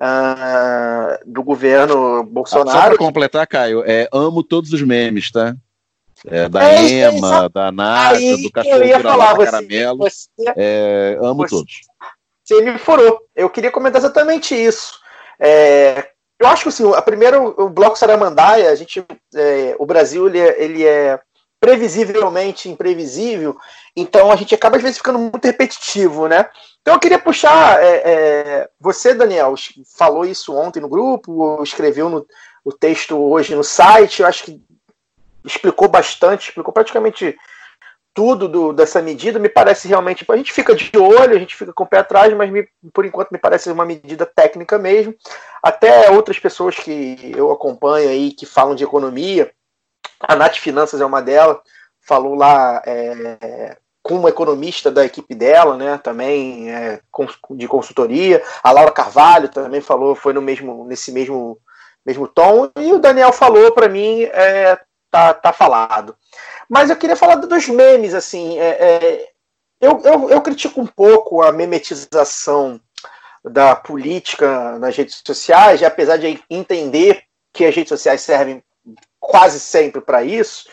uh, 0.00 1.18
do 1.24 1.44
governo 1.44 2.24
Bolsonaro. 2.24 2.70
Ah, 2.70 2.72
só 2.72 2.88
para 2.88 2.98
completar, 2.98 3.46
Caio, 3.46 3.84
é, 3.86 4.08
amo 4.12 4.42
todos 4.42 4.72
os 4.72 4.82
memes, 4.82 5.30
tá? 5.30 5.54
É, 6.26 6.48
da 6.48 6.64
é, 6.64 7.02
Ema, 7.02 7.48
da 7.50 7.70
Nádia, 7.70 8.36
do 8.38 8.50
cachorro 8.50 8.80
vira 8.80 9.00
caramelo. 9.00 9.98
Você, 9.98 10.28
é, 10.56 11.16
amo 11.22 11.36
você, 11.36 11.54
todos. 11.54 11.72
Você 12.42 12.62
me 12.62 12.78
furou. 12.78 13.20
Eu 13.32 13.48
queria 13.48 13.70
comentar 13.70 14.00
exatamente 14.00 14.56
isso. 14.56 14.98
É, 15.38 16.10
eu 16.38 16.46
acho 16.48 16.64
que 16.64 16.68
assim, 16.68 16.92
a 16.94 17.02
primeira, 17.02 17.40
o 17.40 17.68
bloco 17.68 17.98
Saramandaia, 17.98 18.70
a 18.70 18.74
gente, 18.74 19.04
é, 19.34 19.74
o 19.78 19.86
Brasil 19.86 20.26
ele 20.26 20.38
é, 20.38 20.62
ele 20.62 20.86
é 20.86 21.18
previsivelmente 21.58 22.68
imprevisível, 22.68 23.56
então 23.96 24.30
a 24.30 24.36
gente 24.36 24.54
acaba 24.54 24.76
às 24.76 24.82
vezes 24.82 24.98
ficando 24.98 25.18
muito 25.18 25.44
repetitivo, 25.44 26.28
né? 26.28 26.48
Então 26.82 26.94
eu 26.94 27.00
queria 27.00 27.18
puxar, 27.18 27.82
é, 27.82 28.02
é, 28.04 28.68
você, 28.78 29.14
Daniel, 29.14 29.54
falou 29.96 30.24
isso 30.24 30.54
ontem 30.54 30.80
no 30.80 30.88
grupo, 30.88 31.62
escreveu 31.62 32.08
no, 32.08 32.26
o 32.64 32.72
texto 32.72 33.16
hoje 33.18 33.54
no 33.54 33.64
site, 33.64 34.20
eu 34.20 34.28
acho 34.28 34.44
que 34.44 34.62
explicou 35.44 35.88
bastante, 35.88 36.48
explicou 36.48 36.72
praticamente 36.72 37.36
tudo 38.16 38.48
do, 38.48 38.72
dessa 38.72 39.02
medida. 39.02 39.38
Me 39.38 39.48
parece 39.48 39.86
realmente. 39.86 40.24
A 40.26 40.36
gente 40.36 40.52
fica 40.52 40.74
de 40.74 40.90
olho, 40.98 41.36
a 41.36 41.38
gente 41.38 41.54
fica 41.54 41.72
com 41.72 41.84
o 41.84 41.86
pé 41.86 41.98
atrás, 41.98 42.34
mas 42.34 42.50
me, 42.50 42.66
por 42.92 43.04
enquanto 43.04 43.30
me 43.30 43.38
parece 43.38 43.70
uma 43.70 43.84
medida 43.84 44.24
técnica 44.24 44.78
mesmo. 44.78 45.14
Até 45.62 46.10
outras 46.10 46.38
pessoas 46.38 46.74
que 46.76 47.32
eu 47.36 47.52
acompanho 47.52 48.08
aí 48.08 48.32
que 48.32 48.46
falam 48.46 48.74
de 48.74 48.82
economia, 48.82 49.52
a 50.18 50.34
Nath 50.34 50.56
Finanças 50.56 51.00
é 51.00 51.04
uma 51.04 51.20
delas, 51.20 51.58
falou 52.00 52.34
lá 52.34 52.82
é, 52.86 53.76
com 54.02 54.14
uma 54.14 54.30
economista 54.30 54.90
da 54.90 55.04
equipe 55.04 55.34
dela, 55.34 55.76
né, 55.76 55.98
também 55.98 56.70
é, 56.70 57.00
de 57.50 57.68
consultoria. 57.68 58.42
A 58.62 58.72
Laura 58.72 58.92
Carvalho 58.92 59.50
também 59.50 59.82
falou, 59.82 60.14
foi 60.14 60.32
no 60.32 60.40
mesmo, 60.40 60.86
nesse 60.86 61.12
mesmo, 61.12 61.58
mesmo 62.04 62.26
tom. 62.26 62.70
E 62.78 62.92
o 62.92 62.98
Daniel 62.98 63.32
falou 63.32 63.72
para 63.72 63.90
mim, 63.90 64.22
é, 64.22 64.78
tá, 65.10 65.34
tá 65.34 65.52
falado. 65.52 66.16
Mas 66.68 66.90
eu 66.90 66.96
queria 66.96 67.16
falar 67.16 67.36
dos 67.36 67.68
memes, 67.68 68.14
assim. 68.14 68.58
É, 68.58 68.68
é, 68.68 69.28
eu, 69.80 70.00
eu, 70.04 70.30
eu 70.30 70.40
critico 70.40 70.80
um 70.80 70.86
pouco 70.86 71.42
a 71.42 71.52
memetização 71.52 72.80
da 73.44 73.76
política 73.76 74.78
nas 74.78 74.96
redes 74.96 75.22
sociais, 75.24 75.82
apesar 75.82 76.16
de 76.16 76.42
entender 76.50 77.22
que 77.52 77.64
as 77.64 77.74
redes 77.74 77.88
sociais 77.88 78.20
servem 78.20 78.62
quase 79.20 79.60
sempre 79.60 80.00
para 80.00 80.22
isso. 80.22 80.68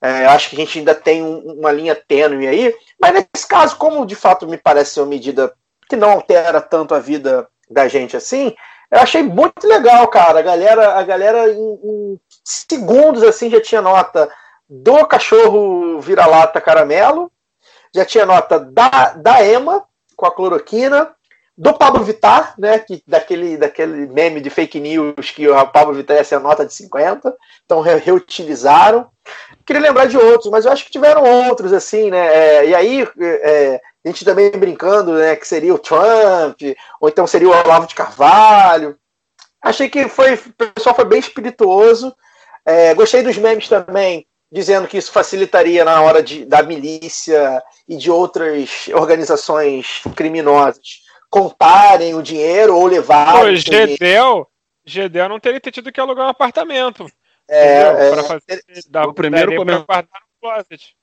É, 0.00 0.26
acho 0.26 0.50
que 0.50 0.56
a 0.56 0.58
gente 0.60 0.78
ainda 0.78 0.94
tem 0.94 1.22
um, 1.22 1.38
uma 1.58 1.72
linha 1.72 1.94
tênue 1.94 2.46
aí, 2.46 2.74
mas 3.00 3.12
nesse 3.12 3.46
caso, 3.46 3.76
como 3.76 4.06
de 4.06 4.14
fato 4.14 4.46
me 4.46 4.56
parece 4.56 4.94
ser 4.94 5.00
uma 5.00 5.08
medida 5.08 5.52
que 5.88 5.96
não 5.96 6.10
altera 6.10 6.60
tanto 6.60 6.94
a 6.94 7.00
vida 7.00 7.48
da 7.68 7.88
gente 7.88 8.16
assim, 8.16 8.54
eu 8.90 9.00
achei 9.00 9.22
muito 9.22 9.66
legal, 9.66 10.06
cara. 10.08 10.38
A 10.38 10.42
galera, 10.42 10.94
a 10.94 11.02
galera 11.02 11.50
em, 11.50 11.80
em 11.82 12.20
segundos 12.44 13.22
assim 13.22 13.50
já 13.50 13.60
tinha 13.60 13.82
nota 13.82 14.30
do 14.68 15.06
cachorro 15.06 16.00
vira-lata 16.00 16.60
caramelo, 16.60 17.30
já 17.94 18.04
tinha 18.04 18.26
nota 18.26 18.58
da, 18.60 19.14
da 19.14 19.44
Ema 19.44 19.84
com 20.16 20.26
a 20.26 20.34
cloroquina, 20.34 21.14
do 21.58 21.74
Pablo 21.74 22.04
Vittar, 22.04 22.54
né, 22.56 22.78
que, 22.78 23.02
daquele, 23.04 23.56
daquele 23.56 24.06
meme 24.06 24.40
de 24.40 24.48
fake 24.48 24.78
news 24.78 25.32
que 25.32 25.48
o 25.48 25.66
Pablo 25.66 25.92
Vittar 25.92 26.16
ia 26.16 26.22
ser 26.22 26.36
a 26.36 26.40
nota 26.40 26.64
de 26.64 26.72
50, 26.72 27.36
então 27.64 27.80
re 27.80 27.96
reutilizaram. 27.96 29.08
Queria 29.66 29.82
lembrar 29.82 30.06
de 30.06 30.16
outros, 30.16 30.50
mas 30.52 30.64
eu 30.64 30.70
acho 30.70 30.84
que 30.84 30.92
tiveram 30.92 31.24
outros, 31.48 31.72
assim, 31.72 32.12
né, 32.12 32.26
é, 32.28 32.68
e 32.68 32.74
aí 32.76 33.08
é, 33.20 33.80
a 34.04 34.08
gente 34.08 34.24
também 34.24 34.52
brincando, 34.52 35.14
né, 35.14 35.34
que 35.34 35.48
seria 35.48 35.74
o 35.74 35.80
Trump, 35.80 36.62
ou 37.00 37.08
então 37.08 37.26
seria 37.26 37.48
o 37.48 37.50
Olavo 37.50 37.88
de 37.88 37.94
Carvalho. 37.96 38.96
Achei 39.60 39.88
que 39.88 40.08
foi, 40.08 40.34
o 40.34 40.72
pessoal 40.72 40.94
foi 40.94 41.06
bem 41.06 41.18
espirituoso, 41.18 42.14
é, 42.64 42.94
gostei 42.94 43.24
dos 43.24 43.36
memes 43.36 43.68
também, 43.68 44.24
dizendo 44.50 44.88
que 44.88 44.96
isso 44.96 45.12
facilitaria 45.12 45.84
na 45.84 46.00
hora 46.00 46.22
de, 46.22 46.44
da 46.44 46.62
milícia 46.62 47.62
e 47.86 47.96
de 47.96 48.10
outras 48.10 48.88
organizações 48.94 50.02
criminosas 50.16 51.06
contarem 51.30 52.14
o 52.14 52.22
dinheiro 52.22 52.74
ou 52.74 52.86
levarem. 52.86 53.52
O 53.52 53.56
Gedel, 53.56 54.48
Gedel 54.84 55.28
não 55.28 55.38
teria 55.38 55.60
tido 55.60 55.92
que 55.92 56.00
alugar 56.00 56.26
um 56.26 56.30
apartamento. 56.30 57.06
É, 57.48 58.10
é 58.10 58.22
fazer 58.24 58.62
dar 58.88 59.06
o 59.06 59.14
primeiro 59.14 59.54
comentário 59.56 60.08
no 60.12 60.48
closet. 60.48 60.94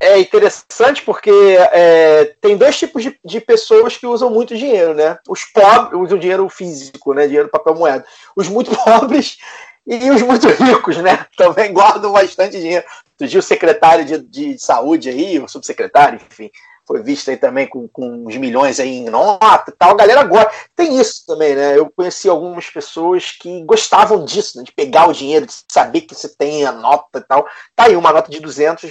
É 0.00 0.16
interessante 0.20 1.02
porque 1.02 1.30
é, 1.72 2.36
tem 2.40 2.56
dois 2.56 2.78
tipos 2.78 3.02
de, 3.02 3.18
de, 3.24 3.40
pessoas 3.40 3.96
que 3.96 4.06
usam 4.06 4.30
muito 4.30 4.56
dinheiro, 4.56 4.94
né? 4.94 5.18
Os 5.28 5.44
pobres 5.44 6.00
usam 6.00 6.16
dinheiro 6.16 6.48
físico, 6.48 7.12
né? 7.12 7.26
Dinheiro 7.26 7.48
papel 7.48 7.74
moeda. 7.74 8.06
Os 8.36 8.48
muito 8.48 8.70
pobres 8.84 9.38
e 9.88 10.10
os 10.10 10.20
muito 10.20 10.46
ricos, 10.48 10.98
né? 10.98 11.26
Também 11.36 11.72
guardam 11.72 12.12
bastante 12.12 12.60
dinheiro. 12.60 12.84
Outro 13.20 13.38
o 13.38 13.42
secretário 13.42 14.04
de, 14.04 14.18
de 14.18 14.58
saúde 14.58 15.08
aí, 15.08 15.38
o 15.38 15.48
subsecretário, 15.48 16.20
enfim, 16.30 16.50
foi 16.86 17.02
visto 17.02 17.30
aí 17.30 17.36
também 17.36 17.66
com, 17.66 17.88
com 17.88 18.26
uns 18.26 18.36
milhões 18.36 18.78
aí 18.78 18.98
em 18.98 19.10
nota 19.10 19.70
e 19.70 19.72
tal. 19.72 19.90
A 19.90 19.96
galera 19.96 20.22
gosta. 20.24 20.50
Tem 20.74 20.98
isso 20.98 21.24
também, 21.26 21.54
né? 21.54 21.76
Eu 21.76 21.90
conheci 21.90 22.28
algumas 22.28 22.68
pessoas 22.70 23.32
que 23.32 23.62
gostavam 23.64 24.24
disso, 24.24 24.58
né? 24.58 24.64
de 24.64 24.72
pegar 24.72 25.08
o 25.08 25.12
dinheiro, 25.12 25.46
de 25.46 25.54
saber 25.68 26.02
que 26.02 26.14
você 26.14 26.28
tem 26.28 26.64
a 26.64 26.72
nota 26.72 27.18
e 27.18 27.22
tal. 27.22 27.46
Tá 27.74 27.84
aí 27.84 27.96
uma 27.96 28.12
nota 28.12 28.30
de 28.30 28.40
200. 28.40 28.90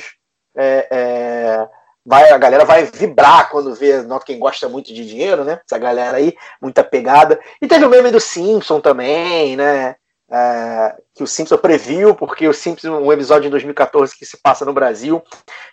É, 0.55 0.87
é, 0.91 1.67
vai, 2.05 2.31
a 2.31 2.37
galera 2.37 2.65
vai 2.65 2.85
vibrar 2.85 3.49
quando 3.49 3.73
vê 3.73 4.01
nota 4.01 4.25
quem 4.25 4.37
gosta 4.37 4.69
muito 4.69 4.93
de 4.93 5.05
dinheiro, 5.05 5.43
né? 5.43 5.59
Essa 5.65 5.79
galera 5.79 6.17
aí, 6.17 6.35
muita 6.61 6.83
pegada. 6.83 7.39
E 7.61 7.67
teve 7.67 7.85
o 7.85 7.89
meme 7.89 8.11
do 8.11 8.19
Simpson 8.19 8.79
também, 8.79 9.55
né? 9.55 9.95
É, 10.29 10.95
que 11.15 11.23
o 11.23 11.27
Simpson 11.27 11.57
previu, 11.57 12.13
porque 12.13 12.47
o 12.47 12.53
Simpson, 12.53 12.99
um 12.99 13.11
episódio 13.13 13.47
em 13.47 13.51
2014 13.51 14.17
que 14.17 14.25
se 14.25 14.37
passa 14.37 14.65
no 14.65 14.73
Brasil, 14.73 15.23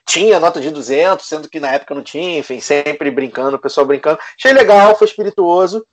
tinha 0.07 0.39
nota 0.39 0.61
de 0.61 0.71
200, 0.71 1.27
sendo 1.27 1.49
que 1.49 1.59
na 1.59 1.73
época 1.73 1.95
não 1.95 2.03
tinha, 2.03 2.39
enfim, 2.39 2.61
sempre 2.61 3.11
brincando, 3.11 3.57
o 3.57 3.61
pessoal 3.61 3.87
brincando. 3.87 4.19
Achei 4.39 4.53
legal, 4.53 4.97
foi 4.97 5.09
espirituoso. 5.09 5.85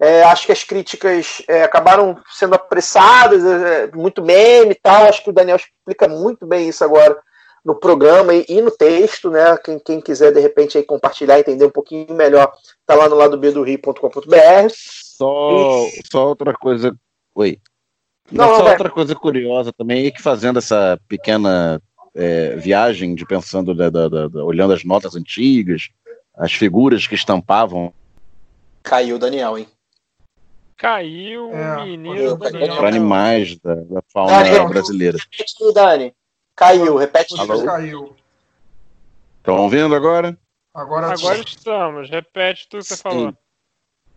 É, 0.00 0.22
acho 0.24 0.46
que 0.46 0.52
as 0.52 0.62
críticas 0.62 1.42
é, 1.48 1.62
acabaram 1.62 2.18
sendo 2.30 2.54
apressadas, 2.54 3.44
é, 3.44 3.90
muito 3.94 4.22
meme 4.22 4.72
e 4.72 4.80
tal. 4.82 5.04
Acho 5.04 5.22
que 5.22 5.30
o 5.30 5.32
Daniel 5.32 5.56
explica 5.56 6.08
muito 6.08 6.46
bem 6.46 6.68
isso 6.68 6.84
agora 6.84 7.18
no 7.64 7.74
programa 7.74 8.32
e, 8.32 8.44
e 8.48 8.62
no 8.62 8.70
texto, 8.70 9.30
né? 9.30 9.56
Quem, 9.58 9.78
quem, 9.78 10.00
quiser 10.00 10.32
de 10.32 10.40
repente 10.40 10.78
aí 10.78 10.84
compartilhar, 10.84 11.38
entender 11.38 11.64
um 11.64 11.70
pouquinho 11.70 12.14
melhor, 12.14 12.52
tá 12.86 12.94
lá 12.94 13.08
no 13.08 13.16
lado 13.16 13.36
b 13.36 13.50
do 13.50 13.62
rio.com.br. 13.62 14.68
Só, 14.70 15.86
só 16.10 16.28
outra 16.28 16.54
coisa. 16.54 16.94
Oi. 17.34 17.58
Não, 18.30 18.58
não, 18.58 18.70
outra 18.70 18.90
coisa 18.90 19.14
curiosa 19.14 19.72
também 19.72 20.06
é 20.06 20.10
que 20.10 20.20
fazendo 20.20 20.58
essa 20.58 20.98
pequena 21.08 21.80
é, 22.14 22.56
viagem 22.56 23.14
de 23.14 23.24
pensando, 23.24 23.74
da, 23.74 23.88
da, 23.88 24.08
da, 24.08 24.44
olhando 24.44 24.72
as 24.72 24.84
notas 24.84 25.14
antigas, 25.14 25.90
as 26.36 26.52
figuras 26.52 27.06
que 27.06 27.14
estampavam. 27.14 27.92
Caiu 28.82 29.16
o 29.16 29.18
Daniel, 29.18 29.58
hein? 29.58 29.68
Caiu 30.76 31.50
o 31.50 31.84
menino 31.84 32.36
Daniel. 32.36 32.76
Para 32.76 32.88
animais 32.88 33.58
da, 33.60 33.74
da 33.74 34.02
fauna 34.12 34.42
Daniel, 34.42 34.68
brasileira. 34.68 35.18
Repete, 35.18 35.72
Dani. 35.72 36.14
Caiu, 36.54 36.96
repete. 36.96 37.38
Alô? 37.38 37.64
Caiu. 37.64 38.16
Estão 39.38 39.58
ouvindo 39.62 39.94
agora? 39.94 40.36
Agora, 40.74 41.12
agora 41.12 41.38
estamos. 41.38 42.10
Repete 42.10 42.66
tudo 42.68 42.82
que 42.82 42.88
você 42.88 42.96
falou. 42.96 43.34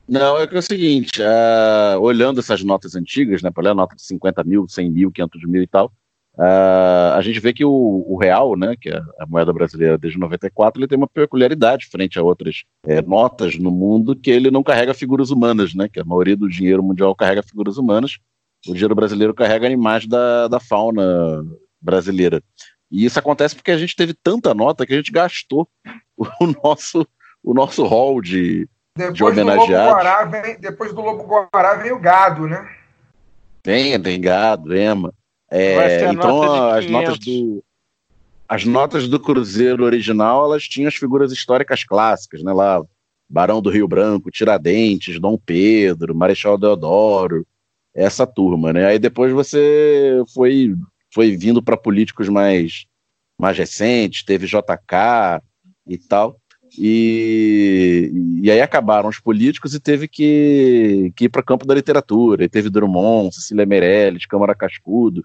Não, 0.10 0.40
é 0.40 0.48
que 0.48 0.56
é 0.56 0.60
o 0.60 0.62
seguinte, 0.62 1.22
uh, 1.22 2.00
olhando 2.00 2.40
essas 2.40 2.64
notas 2.64 2.96
antigas, 2.96 3.44
né, 3.44 3.52
olhar 3.56 3.72
a 3.72 3.76
nota 3.76 3.96
de 3.96 4.02
50 4.02 4.44
mil, 4.44 4.68
100 4.68 4.90
mil, 4.90 5.12
500 5.12 5.44
mil 5.44 5.62
e 5.62 5.68
tal, 5.68 5.94
uh, 6.34 7.14
a 7.14 7.22
gente 7.22 7.40
vê 7.40 7.54
que 7.54 7.64
o, 7.64 8.04
o, 8.08 8.18
real, 8.18 8.58
né, 8.58 8.76
que 8.80 8.90
é 8.90 9.00
a 9.20 9.28
moeda 9.28 9.54
brasileira 9.54 10.00
desde 10.00 10.20
94, 10.20 10.80
ele 10.80 10.88
tem 10.88 10.98
uma 10.98 11.08
peculiaridade 11.08 11.86
frente 11.86 12.18
a 12.18 12.24
outras 12.24 12.64
é, 12.88 13.04
notas 13.04 13.56
no 13.60 13.70
mundo, 13.70 14.16
que 14.16 14.32
ele 14.32 14.50
não 14.50 14.64
carrega 14.64 14.96
figuras 14.96 15.30
humanas, 15.30 15.76
né, 15.76 15.88
que 15.88 16.00
a 16.00 16.06
maioria 16.06 16.36
do 16.36 16.50
dinheiro 16.50 16.82
mundial 16.82 17.16
carrega 17.16 17.44
figuras 17.44 17.78
humanas, 17.78 18.18
o 18.68 18.74
dinheiro 18.74 18.96
brasileiro 18.96 19.34
carrega 19.34 19.68
animais 19.68 20.08
da, 20.08 20.48
da 20.48 20.60
fauna 20.60 21.46
brasileira. 21.80 22.42
E 22.92 23.06
isso 23.06 23.20
acontece 23.20 23.56
porque 23.56 23.70
a 23.70 23.78
gente 23.78 23.96
teve 23.96 24.16
tanta 24.16 24.56
nota 24.56 24.88
que 24.88 24.94
a 24.94 24.98
gente 24.98 25.12
gastou 25.12 25.70
o 26.18 26.48
nosso, 26.64 27.08
o 27.44 27.54
nosso 27.54 27.86
hall 27.86 28.20
de, 28.20 28.68
depois 29.00 29.36
de 29.36 29.42
homenageados. 29.42 30.26
Do 30.26 30.32
vem, 30.32 30.60
depois 30.60 30.94
do 30.94 31.02
Lobo 31.02 31.24
Guará 31.24 31.76
vem 31.76 31.92
o 31.92 32.00
gado, 32.00 32.48
né? 32.48 32.70
Tem, 33.64 34.00
tem 34.00 34.20
gado, 34.20 34.76
ema. 34.76 35.14
É, 35.52 36.12
então 36.12 36.42
nota 36.42 36.78
as 36.78 36.86
notas 36.86 37.20
do 37.20 37.64
as 38.48 38.66
notas 38.66 39.08
do 39.08 39.20
Cruzeiro 39.20 39.84
original 39.84 40.46
elas 40.46 40.64
tinham 40.64 40.88
as 40.88 40.96
figuras 40.96 41.32
históricas 41.32 41.84
clássicas, 41.84 42.44
né? 42.44 42.52
Lá 42.52 42.84
Barão 43.28 43.62
do 43.62 43.70
Rio 43.70 43.88
Branco, 43.88 44.32
Tiradentes, 44.32 45.20
Dom 45.20 45.38
Pedro, 45.38 46.16
Marechal 46.16 46.58
Deodoro, 46.58 47.46
essa 47.94 48.26
turma, 48.26 48.74
né? 48.74 48.88
Aí 48.88 49.00
depois 49.00 49.32
você 49.32 50.24
foi 50.34 50.76
foi 51.14 51.36
vindo 51.36 51.62
para 51.62 51.78
políticos 51.78 52.30
mais, 52.30 52.86
mais 53.40 53.58
recentes, 53.58 54.24
teve 54.24 54.46
JK 54.46 55.42
e 55.88 55.98
tal. 55.98 56.39
E, 56.80 58.12
e 58.42 58.50
aí 58.50 58.62
acabaram 58.62 59.10
os 59.10 59.20
políticos 59.20 59.74
e 59.74 59.80
teve 59.80 60.08
que, 60.08 61.12
que 61.16 61.26
ir 61.26 61.30
para 61.30 61.42
o 61.42 61.46
campo 61.46 61.66
da 61.66 61.76
literatura. 61.76 62.44
E 62.44 62.50
teve 62.50 62.70
Drummond, 62.70 63.36
Cecília 63.36 63.66
Meirelles, 63.66 64.26
Câmara 64.26 64.56
Cascudo, 64.56 65.24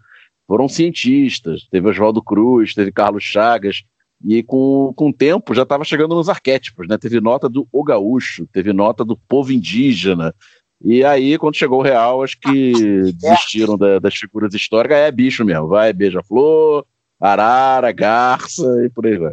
foram 0.48 0.68
cientistas. 0.68 1.68
Teve 1.70 1.88
Oswaldo 1.88 2.20
Cruz, 2.20 2.74
teve 2.74 2.90
Carlos 2.90 3.22
Chagas. 3.22 3.84
E 4.26 4.42
com, 4.42 4.92
com 4.96 5.10
o 5.10 5.12
tempo 5.12 5.54
já 5.54 5.62
estava 5.62 5.84
chegando 5.84 6.14
nos 6.14 6.28
arquétipos, 6.28 6.88
né? 6.88 6.98
Teve 6.98 7.20
nota 7.20 7.48
do 7.48 7.68
O 7.70 7.84
Gaúcho, 7.84 8.46
teve 8.52 8.72
nota 8.72 9.04
do 9.04 9.16
povo 9.28 9.52
indígena, 9.52 10.34
e 10.82 11.02
aí, 11.02 11.38
quando 11.38 11.56
chegou 11.56 11.80
o 11.80 11.82
real, 11.82 12.22
acho 12.22 12.38
que 12.38 12.72
desistiram 13.16 13.78
da, 13.78 13.98
das 13.98 14.14
figuras 14.14 14.52
históricas. 14.52 14.98
É 14.98 15.10
bicho 15.10 15.42
mesmo, 15.42 15.66
vai, 15.66 15.92
beija-flor, 15.94 16.84
arara, 17.18 17.90
garça 17.90 18.62
e 18.84 18.90
por 18.90 19.06
aí 19.06 19.16
vai. 19.16 19.32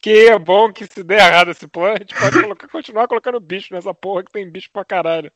Que 0.00 0.28
é 0.28 0.38
bom 0.38 0.72
que 0.72 0.86
se 0.86 1.02
der 1.02 1.18
errado 1.18 1.50
esse 1.50 1.66
plano, 1.66 1.94
a 1.94 1.98
gente 1.98 2.14
pode 2.14 2.40
colocar, 2.40 2.68
continuar 2.68 3.08
colocando 3.08 3.40
bicho 3.40 3.74
nessa 3.74 3.92
porra 3.92 4.24
que 4.24 4.32
tem 4.32 4.50
bicho 4.50 4.70
pra 4.72 4.84
caralho. 4.84 5.30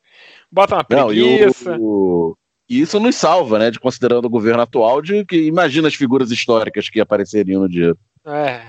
Bota 0.51 0.77
uma 0.77 0.85
preguiça. 0.85 1.77
Não, 1.77 1.83
o, 1.83 2.39
e 2.69 2.81
isso 2.81 3.01
nos 3.01 3.17
salva, 3.17 3.59
né? 3.59 3.71
De 3.71 3.81
considerando 3.81 4.27
o 4.27 4.31
governo 4.31 4.63
atual, 4.63 5.03
de 5.03 5.25
que 5.25 5.37
imagina 5.37 5.89
as 5.89 5.95
figuras 5.95 6.31
históricas 6.31 6.89
que 6.89 7.01
apareceriam 7.01 7.63
no 7.63 7.69
dia. 7.69 7.95
É. 8.25 8.63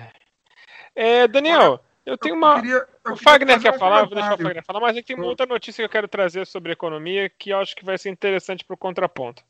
é 0.95 1.27
Daniel, 1.27 1.79
eu 2.03 2.17
tenho 2.17 2.35
uma. 2.35 2.55
Eu 2.55 2.61
queria, 2.61 2.85
eu 3.05 3.13
o 3.13 3.15
Fagner 3.15 3.59
quer 3.59 3.77
falar, 3.77 4.05
vou 4.05 4.15
deixar 4.15 4.33
o 4.33 4.37
Fagner 4.37 4.63
falar, 4.65 4.79
mas 4.79 5.01
tem 5.03 5.15
uma 5.15 5.27
outra 5.27 5.45
notícia 5.45 5.83
que 5.83 5.85
eu 5.85 5.91
quero 5.91 6.07
trazer 6.07 6.47
sobre 6.47 6.71
economia 6.71 7.29
que 7.29 7.51
eu 7.51 7.59
acho 7.59 7.75
que 7.75 7.85
vai 7.85 7.97
ser 7.97 8.09
interessante 8.09 8.65
para 8.65 8.73
o 8.73 8.77
contraponto. 8.77 9.43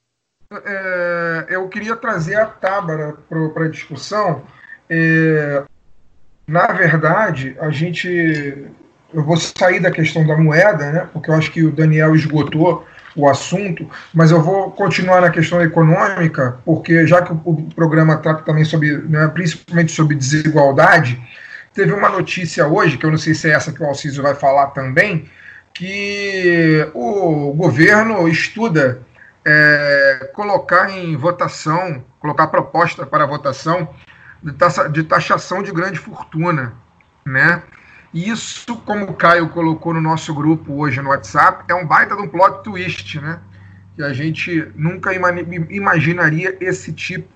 É, 0.65 1.45
eu 1.49 1.69
queria 1.69 1.95
trazer 1.95 2.35
a 2.35 2.45
Tábara 2.45 3.17
para 3.53 3.65
a 3.65 3.69
discussão. 3.69 4.45
É, 4.89 5.63
na 6.51 6.67
verdade, 6.67 7.55
a 7.59 7.69
gente. 7.69 8.67
Eu 9.13 9.23
vou 9.23 9.35
sair 9.35 9.81
da 9.81 9.91
questão 9.91 10.25
da 10.25 10.37
moeda, 10.37 10.91
né, 10.91 11.09
porque 11.11 11.29
eu 11.29 11.35
acho 11.35 11.51
que 11.51 11.63
o 11.63 11.71
Daniel 11.71 12.15
esgotou 12.15 12.87
o 13.13 13.27
assunto, 13.27 13.89
mas 14.13 14.31
eu 14.31 14.41
vou 14.41 14.71
continuar 14.71 15.19
na 15.19 15.29
questão 15.29 15.61
econômica, 15.61 16.57
porque 16.63 17.05
já 17.05 17.21
que 17.21 17.33
o, 17.33 17.67
programa 17.75 18.15
trata 18.17 18.43
também 18.43 18.63
sobre, 18.63 18.97
né, 18.99 19.27
principalmente 19.27 19.91
sobre 19.91 20.15
desigualdade, 20.15 21.21
Teve 21.73 21.93
uma 21.93 22.09
notícia 22.09 22.67
hoje, 22.67 22.97
que 22.97 23.05
eu 23.05 23.11
não 23.11 23.17
sei 23.17 23.33
se 23.33 23.49
é 23.49 23.53
essa 23.53 23.71
que 23.71 23.81
o 23.81 23.85
Alciso 23.85 24.21
vai 24.21 24.35
falar 24.35 24.67
também, 24.67 25.29
que 25.73 26.85
o 26.93 27.53
governo 27.53 28.27
estuda 28.27 29.01
é, 29.45 30.31
colocar 30.33 30.89
em 30.89 31.15
votação, 31.15 32.03
colocar 32.19 32.47
proposta 32.47 33.05
para 33.05 33.25
votação 33.25 33.87
de, 34.41 34.53
taxa, 34.53 34.89
de 34.89 35.03
taxação 35.03 35.61
de 35.61 35.71
grande 35.71 35.99
fortuna, 35.99 36.73
né? 37.25 37.63
Isso, 38.13 38.75
como 38.77 39.05
o 39.05 39.13
Caio 39.13 39.49
colocou 39.49 39.93
no 39.93 40.01
nosso 40.01 40.33
grupo 40.33 40.73
hoje 40.73 41.01
no 41.01 41.09
WhatsApp, 41.09 41.63
é 41.69 41.75
um 41.75 41.85
baita 41.85 42.15
de 42.15 42.21
um 42.21 42.27
plot 42.27 42.63
twist, 42.63 43.19
né? 43.19 43.39
Que 43.95 44.03
a 44.03 44.13
gente 44.13 44.71
nunca 44.75 45.11
imaginaria 45.13 46.57
esse 46.59 46.91
tipo 46.91 47.29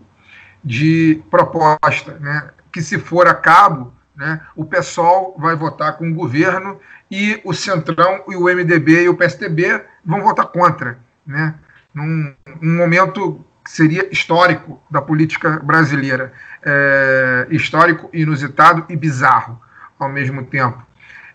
de 0.64 1.22
proposta, 1.30 2.18
né? 2.20 2.50
Que 2.72 2.82
se 2.82 3.00
for 3.00 3.28
a 3.28 3.34
cabo, 3.34 3.94
né, 4.16 4.42
o 4.56 4.64
PSOL 4.66 5.36
vai 5.38 5.56
votar 5.56 5.98
com 5.98 6.10
o 6.10 6.14
governo 6.14 6.80
e 7.12 7.40
o 7.44 7.54
Centrão 7.54 8.24
e 8.30 8.36
o 8.36 8.46
MDB 8.46 9.04
e 9.04 9.10
o 9.10 9.16
PSDB 9.16 9.84
vão 10.04 10.22
votar 10.22 10.48
contra, 10.48 10.98
né, 11.26 11.56
num, 11.94 12.34
num 12.62 12.78
momento 12.78 13.44
que 13.66 13.72
seria 13.72 14.08
histórico 14.12 14.82
da 14.90 15.02
política 15.02 15.60
brasileira, 15.60 16.32
é, 16.64 17.48
histórico, 17.50 18.08
inusitado 18.14 18.86
e 18.88 18.96
bizarro 18.96 19.60
ao 20.00 20.08
mesmo 20.08 20.46
tempo. 20.46 20.86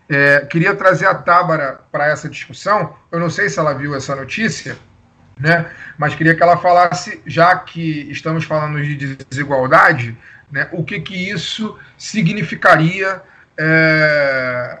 É, 0.09 0.39
queria 0.45 0.73
trazer 0.73 1.07
a 1.07 1.13
Tábara 1.13 1.81
para 1.91 2.07
essa 2.07 2.29
discussão. 2.29 2.95
Eu 3.11 3.19
não 3.19 3.29
sei 3.29 3.49
se 3.49 3.59
ela 3.59 3.73
viu 3.73 3.93
essa 3.93 4.15
notícia, 4.15 4.77
né? 5.37 5.69
Mas 5.97 6.15
queria 6.15 6.33
que 6.33 6.41
ela 6.41 6.57
falasse, 6.57 7.21
já 7.25 7.53
que 7.55 8.09
estamos 8.09 8.45
falando 8.45 8.81
de 8.81 9.17
desigualdade, 9.29 10.17
né, 10.49 10.69
o 10.71 10.83
que, 10.83 10.99
que 10.99 11.29
isso 11.29 11.77
significaria 11.97 13.21
é, 13.57 14.79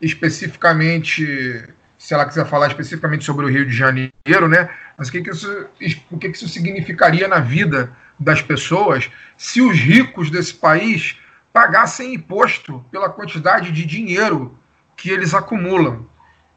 especificamente, 0.00 1.64
se 1.98 2.14
ela 2.14 2.24
quiser 2.24 2.46
falar 2.46 2.68
especificamente 2.68 3.24
sobre 3.24 3.44
o 3.44 3.48
Rio 3.48 3.66
de 3.66 3.76
Janeiro, 3.76 4.48
né, 4.48 4.68
mas 5.02 5.08
o 5.08 5.12
que, 5.12 5.20
que, 5.20 5.30
isso, 5.30 5.66
o 6.12 6.16
que, 6.16 6.30
que 6.30 6.36
isso 6.36 6.48
significaria 6.48 7.26
na 7.26 7.40
vida 7.40 7.92
das 8.16 8.40
pessoas 8.40 9.10
se 9.36 9.60
os 9.60 9.76
ricos 9.76 10.30
desse 10.30 10.54
país 10.54 11.18
pagassem 11.52 12.14
imposto 12.14 12.84
pela 12.88 13.10
quantidade 13.10 13.72
de 13.72 13.84
dinheiro 13.84 14.56
que 14.96 15.10
eles 15.10 15.34
acumulam. 15.34 16.06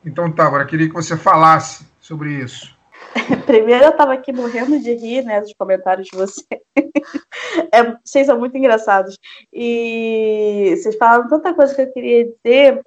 Então, 0.05 0.31
Tábara, 0.31 0.63
queria 0.63 0.87
que 0.87 0.93
você 0.93 1.17
falasse 1.17 1.87
sobre 1.99 2.33
isso. 2.33 2.77
Primeiro 3.47 3.85
eu 3.85 3.89
estava 3.89 4.13
aqui 4.13 4.31
morrendo 4.31 4.79
de 4.79 4.93
rir, 4.93 5.23
né, 5.23 5.41
dos 5.41 5.55
comentários 5.57 6.07
de 6.07 6.15
você. 6.15 6.45
é, 7.73 7.97
vocês 8.05 8.27
são 8.27 8.37
muito 8.37 8.55
engraçados. 8.55 9.17
E 9.51 10.75
vocês 10.77 10.95
falaram 10.97 11.27
tanta 11.27 11.51
coisa 11.51 11.73
que 11.73 11.81
eu 11.81 11.91
queria 11.91 12.25
dizer. 12.25 12.79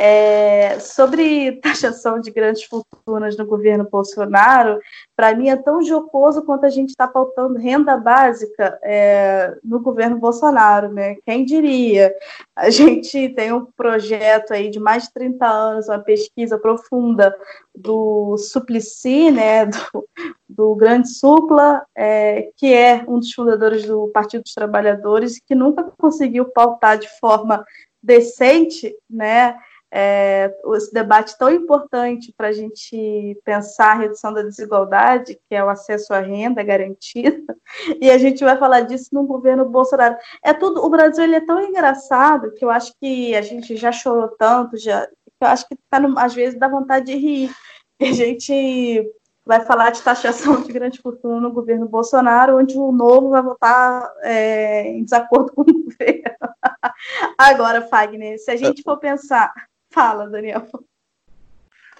É, 0.00 0.78
sobre 0.78 1.56
taxação 1.60 2.20
de 2.20 2.30
grandes 2.30 2.62
fortunas 2.62 3.36
no 3.36 3.44
governo 3.44 3.88
Bolsonaro, 3.90 4.78
para 5.16 5.34
mim 5.34 5.48
é 5.48 5.56
tão 5.56 5.82
jocoso 5.82 6.42
quanto 6.42 6.64
a 6.64 6.70
gente 6.70 6.90
está 6.90 7.08
faltando 7.08 7.58
renda 7.58 7.96
básica 7.96 8.78
é, 8.84 9.56
no 9.64 9.80
governo 9.80 10.16
Bolsonaro, 10.16 10.92
né? 10.92 11.16
Quem 11.26 11.44
diria? 11.44 12.14
A 12.54 12.70
gente 12.70 13.30
tem 13.30 13.52
um 13.52 13.64
projeto 13.64 14.52
aí 14.52 14.70
de 14.70 14.78
mais 14.78 15.04
de 15.04 15.12
30 15.14 15.44
anos, 15.44 15.88
uma 15.88 15.98
pesquisa 15.98 16.56
profunda 16.56 17.34
do 17.74 18.36
Suplicy, 18.36 19.32
né? 19.32 19.66
Do, 19.90 20.08
do 20.48 20.74
Grande 20.74 21.08
Supla, 21.08 21.84
é, 21.96 22.50
que 22.56 22.72
é 22.72 23.04
um 23.06 23.18
dos 23.18 23.32
fundadores 23.32 23.86
do 23.86 24.08
Partido 24.08 24.42
dos 24.42 24.54
Trabalhadores, 24.54 25.40
que 25.44 25.54
nunca 25.54 25.84
conseguiu 25.98 26.46
pautar 26.46 26.98
de 26.98 27.08
forma 27.18 27.64
decente, 28.02 28.94
né? 29.08 29.56
É, 29.90 30.54
esse 30.74 30.92
debate 30.92 31.36
tão 31.38 31.50
importante 31.50 32.32
para 32.36 32.48
a 32.48 32.52
gente 32.52 33.38
pensar 33.44 33.92
a 33.92 33.98
redução 33.98 34.32
da 34.32 34.42
desigualdade, 34.42 35.38
que 35.48 35.54
é 35.54 35.64
o 35.64 35.68
acesso 35.68 36.12
à 36.12 36.20
renda 36.20 36.62
garantida, 36.62 37.56
e 38.00 38.10
a 38.10 38.18
gente 38.18 38.44
vai 38.44 38.56
falar 38.58 38.82
disso 38.82 39.08
no 39.12 39.24
governo 39.24 39.64
Bolsonaro. 39.64 40.16
É 40.44 40.52
tudo, 40.52 40.84
o 40.84 40.90
Brasil 40.90 41.24
ele 41.24 41.36
é 41.36 41.44
tão 41.44 41.60
engraçado 41.60 42.52
que 42.52 42.64
eu 42.64 42.70
acho 42.70 42.92
que 43.00 43.34
a 43.34 43.42
gente 43.42 43.76
já 43.76 43.90
chorou 43.90 44.28
tanto, 44.38 44.76
já, 44.76 45.08
eu 45.40 45.48
acho 45.48 45.66
que 45.66 45.76
tá 45.88 45.98
no, 45.98 46.18
às 46.18 46.34
vezes 46.34 46.58
dá 46.58 46.68
vontade 46.68 47.06
de 47.06 47.14
rir. 47.14 47.50
A 48.00 48.12
gente 48.12 49.12
vai 49.44 49.64
falar 49.64 49.90
de 49.90 50.02
taxação 50.02 50.62
de 50.62 50.72
grande 50.72 51.00
fortuna 51.00 51.40
no 51.40 51.50
governo 51.50 51.88
Bolsonaro, 51.88 52.58
onde 52.58 52.78
o 52.78 52.92
novo 52.92 53.30
vai 53.30 53.42
votar 53.42 54.08
é, 54.22 54.86
em 54.88 55.02
desacordo 55.02 55.52
com 55.52 55.62
o 55.62 55.64
governo. 55.64 56.36
Agora, 57.36 57.82
Fagner, 57.82 58.38
se 58.38 58.50
a 58.50 58.56
gente 58.56 58.82
for 58.82 58.98
pensar. 58.98 59.52
Fala, 59.98 60.30
Daniel. 60.30 60.64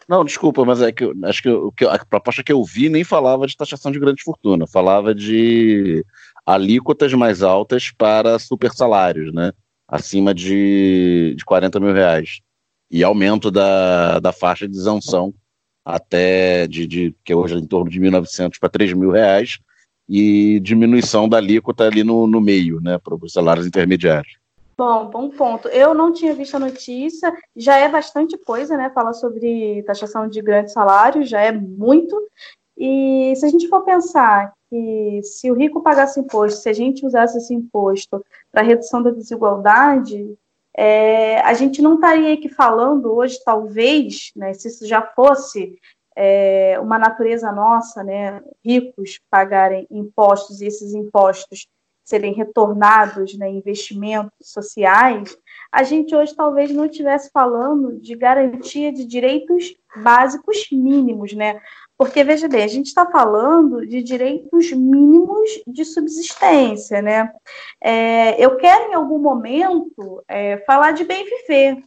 Não, 0.08 0.24
desculpa, 0.24 0.64
mas 0.64 0.80
é 0.80 0.92
que 0.92 1.02
eu, 1.02 1.12
acho 1.24 1.42
que, 1.42 1.48
eu, 1.48 1.72
que 1.72 1.84
a 1.84 1.98
proposta 2.04 2.44
que 2.44 2.52
eu 2.52 2.62
vi 2.62 2.88
nem 2.88 3.02
falava 3.02 3.44
de 3.44 3.56
taxação 3.56 3.90
de 3.90 3.98
grande 3.98 4.22
fortuna, 4.22 4.68
falava 4.68 5.12
de 5.12 6.06
alíquotas 6.46 7.12
mais 7.14 7.42
altas 7.42 7.90
para 7.90 8.38
super 8.38 8.70
salários, 8.72 9.34
né? 9.34 9.50
Acima 9.88 10.32
de, 10.32 11.34
de 11.36 11.44
40 11.44 11.80
mil 11.80 11.92
reais. 11.92 12.38
E 12.88 13.02
aumento 13.02 13.50
da, 13.50 14.20
da 14.20 14.32
faixa 14.32 14.68
de 14.68 14.76
isenção 14.76 15.34
até 15.84 16.68
de, 16.68 16.86
de 16.86 17.14
que 17.24 17.34
hoje 17.34 17.56
é 17.56 17.58
em 17.58 17.66
torno 17.66 17.90
de 17.90 18.00
1.900 18.00 18.60
para 18.60 18.68
3 18.68 18.92
mil 18.92 19.10
reais 19.10 19.58
e 20.08 20.60
diminuição 20.60 21.28
da 21.28 21.38
alíquota 21.38 21.84
ali 21.84 22.04
no, 22.04 22.28
no 22.28 22.40
meio, 22.40 22.80
né, 22.80 22.96
para 22.96 23.16
os 23.16 23.32
salários 23.32 23.66
intermediários. 23.66 24.37
Bom, 24.78 25.10
bom 25.10 25.28
ponto. 25.28 25.66
Eu 25.66 25.92
não 25.92 26.12
tinha 26.12 26.32
visto 26.32 26.54
a 26.54 26.60
notícia, 26.60 27.36
já 27.56 27.76
é 27.76 27.88
bastante 27.88 28.38
coisa, 28.38 28.76
né? 28.76 28.88
Falar 28.90 29.12
sobre 29.12 29.82
taxação 29.82 30.28
de 30.28 30.40
grandes 30.40 30.72
salários, 30.72 31.28
já 31.28 31.40
é 31.40 31.50
muito. 31.50 32.16
E 32.76 33.34
se 33.34 33.44
a 33.44 33.48
gente 33.48 33.66
for 33.66 33.82
pensar 33.82 34.52
que 34.70 35.20
se 35.24 35.50
o 35.50 35.54
rico 35.54 35.82
pagasse 35.82 36.20
imposto, 36.20 36.60
se 36.60 36.68
a 36.68 36.72
gente 36.72 37.04
usasse 37.04 37.38
esse 37.38 37.52
imposto 37.52 38.24
para 38.52 38.62
redução 38.62 39.02
da 39.02 39.10
desigualdade, 39.10 40.38
é, 40.72 41.40
a 41.40 41.54
gente 41.54 41.82
não 41.82 41.96
estaria 41.96 42.34
aqui 42.34 42.48
falando 42.48 43.12
hoje, 43.12 43.40
talvez, 43.44 44.30
né, 44.36 44.54
se 44.54 44.68
isso 44.68 44.86
já 44.86 45.02
fosse 45.02 45.76
é, 46.14 46.78
uma 46.80 47.00
natureza 47.00 47.50
nossa, 47.50 48.04
né, 48.04 48.40
ricos 48.64 49.18
pagarem 49.28 49.88
impostos 49.90 50.60
e 50.60 50.66
esses 50.66 50.94
impostos 50.94 51.66
serem 52.08 52.32
retornados 52.32 53.36
né, 53.36 53.50
investimentos 53.50 54.32
sociais, 54.40 55.36
a 55.70 55.82
gente 55.82 56.16
hoje 56.16 56.34
talvez 56.34 56.70
não 56.70 56.86
estivesse 56.86 57.30
falando 57.30 58.00
de 58.00 58.16
garantia 58.16 58.90
de 58.90 59.04
direitos 59.04 59.76
básicos 59.94 60.68
mínimos, 60.72 61.34
né? 61.34 61.60
Porque, 61.98 62.24
veja 62.24 62.48
bem, 62.48 62.62
a 62.62 62.68
gente 62.68 62.86
está 62.86 63.04
falando 63.04 63.86
de 63.86 64.02
direitos 64.02 64.72
mínimos 64.72 65.50
de 65.66 65.84
subsistência, 65.84 67.02
né? 67.02 67.30
É, 67.82 68.42
eu 68.42 68.56
quero, 68.56 68.90
em 68.90 68.94
algum 68.94 69.18
momento, 69.18 70.22
é, 70.26 70.58
falar 70.64 70.92
de 70.92 71.04
bem 71.04 71.24
viver, 71.24 71.82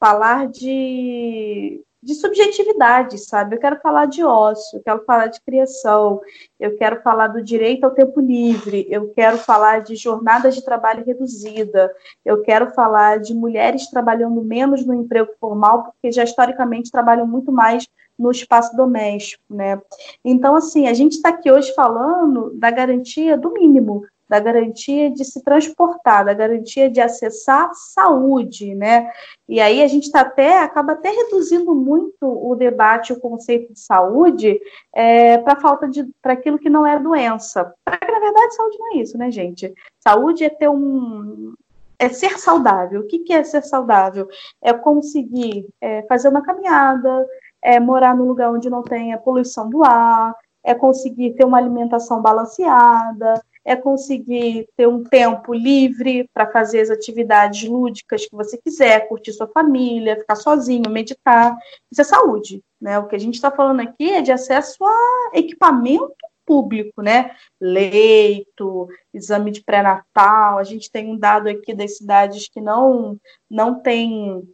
falar 0.00 0.48
de 0.48 1.84
de 2.06 2.14
subjetividade, 2.14 3.18
sabe? 3.18 3.56
Eu 3.56 3.60
quero 3.60 3.80
falar 3.80 4.06
de 4.06 4.22
ócio, 4.22 4.78
eu 4.78 4.82
quero 4.82 5.04
falar 5.04 5.26
de 5.26 5.40
criação, 5.40 6.20
eu 6.58 6.76
quero 6.76 7.02
falar 7.02 7.26
do 7.26 7.42
direito 7.42 7.82
ao 7.82 7.90
tempo 7.90 8.20
livre, 8.20 8.86
eu 8.88 9.08
quero 9.12 9.36
falar 9.38 9.80
de 9.80 9.96
jornadas 9.96 10.54
de 10.54 10.64
trabalho 10.64 11.04
reduzida, 11.04 11.92
eu 12.24 12.42
quero 12.42 12.70
falar 12.70 13.18
de 13.18 13.34
mulheres 13.34 13.90
trabalhando 13.90 14.40
menos 14.40 14.86
no 14.86 14.94
emprego 14.94 15.32
formal, 15.40 15.82
porque 15.82 16.12
já 16.12 16.22
historicamente 16.22 16.92
trabalham 16.92 17.26
muito 17.26 17.50
mais 17.50 17.88
no 18.16 18.30
espaço 18.30 18.76
doméstico, 18.76 19.42
né? 19.50 19.82
Então, 20.24 20.54
assim, 20.54 20.86
a 20.86 20.94
gente 20.94 21.14
está 21.14 21.30
aqui 21.30 21.50
hoje 21.50 21.74
falando 21.74 22.52
da 22.54 22.70
garantia 22.70 23.36
do 23.36 23.52
mínimo, 23.52 24.06
da 24.28 24.40
garantia 24.40 25.10
de 25.10 25.24
se 25.24 25.42
transportar, 25.42 26.24
da 26.24 26.34
garantia 26.34 26.90
de 26.90 27.00
acessar 27.00 27.70
saúde, 27.74 28.74
né? 28.74 29.10
E 29.48 29.60
aí 29.60 29.82
a 29.82 29.86
gente 29.86 30.10
tá 30.10 30.20
até 30.20 30.58
acaba 30.58 30.92
até 30.92 31.10
reduzindo 31.10 31.74
muito 31.74 32.16
o 32.22 32.54
debate, 32.56 33.12
o 33.12 33.20
conceito 33.20 33.72
de 33.72 33.80
saúde, 33.80 34.58
é, 34.94 35.38
para 35.38 35.60
falta 35.60 35.88
de 35.88 36.04
para 36.20 36.32
aquilo 36.32 36.58
que 36.58 36.70
não 36.70 36.86
é 36.86 36.98
doença. 36.98 37.72
Porque 37.84 38.10
na 38.10 38.18
verdade 38.18 38.54
saúde 38.54 38.78
não 38.78 38.94
é 38.94 38.96
isso, 38.98 39.16
né, 39.16 39.30
gente? 39.30 39.72
Saúde 40.00 40.44
é 40.44 40.50
ter 40.50 40.68
um 40.68 41.54
é 41.98 42.08
ser 42.08 42.38
saudável. 42.38 43.00
O 43.00 43.06
que, 43.06 43.20
que 43.20 43.32
é 43.32 43.42
ser 43.42 43.62
saudável? 43.62 44.28
É 44.62 44.72
conseguir 44.72 45.66
é, 45.80 46.02
fazer 46.02 46.28
uma 46.28 46.42
caminhada, 46.42 47.26
é 47.62 47.80
morar 47.80 48.14
num 48.14 48.26
lugar 48.26 48.52
onde 48.52 48.68
não 48.68 48.82
tenha 48.82 49.18
poluição 49.18 49.70
do 49.70 49.82
ar, 49.82 50.34
é 50.62 50.74
conseguir 50.74 51.34
ter 51.34 51.44
uma 51.44 51.58
alimentação 51.58 52.20
balanceada, 52.20 53.40
é 53.66 53.74
conseguir 53.74 54.68
ter 54.76 54.86
um 54.86 55.02
tempo 55.02 55.52
livre 55.52 56.30
para 56.32 56.46
fazer 56.52 56.80
as 56.80 56.88
atividades 56.88 57.68
lúdicas 57.68 58.24
que 58.24 58.36
você 58.36 58.56
quiser, 58.56 59.08
curtir 59.08 59.32
sua 59.32 59.48
família, 59.48 60.20
ficar 60.20 60.36
sozinho, 60.36 60.88
meditar. 60.88 61.56
Isso 61.90 62.00
é 62.00 62.04
saúde, 62.04 62.62
né? 62.80 62.96
O 63.00 63.08
que 63.08 63.16
a 63.16 63.18
gente 63.18 63.34
está 63.34 63.50
falando 63.50 63.80
aqui 63.80 64.08
é 64.12 64.22
de 64.22 64.30
acesso 64.30 64.84
a 64.84 65.30
equipamento 65.34 66.14
público, 66.46 67.02
né? 67.02 67.32
Leito, 67.60 68.88
exame 69.12 69.50
de 69.50 69.64
pré-natal. 69.64 70.58
A 70.58 70.64
gente 70.64 70.88
tem 70.88 71.10
um 71.10 71.18
dado 71.18 71.48
aqui 71.48 71.74
das 71.74 71.96
cidades 71.96 72.48
que 72.48 72.60
não 72.60 73.18
não 73.50 73.80
tem 73.80 74.44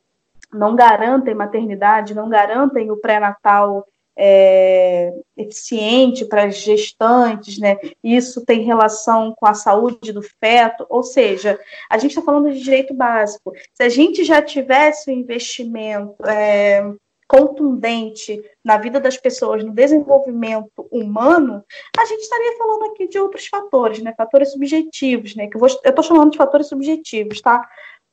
não 0.51 0.75
garantem 0.75 1.35
maternidade, 1.35 2.15
não 2.15 2.31
garantem 2.31 2.91
o 2.91 2.97
pré-natal 2.97 3.87
é, 4.17 5.13
eficiente 5.37 6.25
para 6.25 6.45
as 6.45 6.59
gestantes, 6.59 7.59
né? 7.59 7.79
Isso 8.03 8.45
tem 8.45 8.63
relação 8.63 9.35
com 9.37 9.47
a 9.47 9.55
saúde 9.55 10.13
do 10.13 10.23
feto, 10.23 10.87
ou 10.89 11.03
seja, 11.03 11.59
a 11.91 11.99
gente 11.99 12.11
está 12.11 12.23
falando 12.23 12.53
de 12.53 12.63
direito 12.63 12.95
básico. 12.95 13.53
Se 13.75 13.83
a 13.83 13.89
gente 13.89 14.25
já 14.25 14.43
tivesse 14.43 15.11
um 15.11 15.15
investimento 15.15 16.17
é, 16.27 16.83
contundente 17.27 18.43
na 18.63 18.77
vida 18.77 19.01
das 19.01 19.17
pessoas, 19.17 19.65
no 19.65 19.73
desenvolvimento 19.73 20.87
humano, 20.91 21.65
a 21.99 22.05
gente 22.05 22.21
estaria 22.21 22.59
falando 22.59 22.93
aqui 22.93 23.09
de 23.09 23.19
outros 23.19 23.47
fatores, 23.47 24.03
né? 24.03 24.13
Fatores 24.15 24.53
subjetivos, 24.53 25.35
né? 25.35 25.47
Que 25.47 25.57
eu 25.57 25.67
estou 25.67 26.05
chamando 26.05 26.33
de 26.33 26.37
fatores 26.37 26.69
subjetivos, 26.69 27.41
tá? 27.41 27.67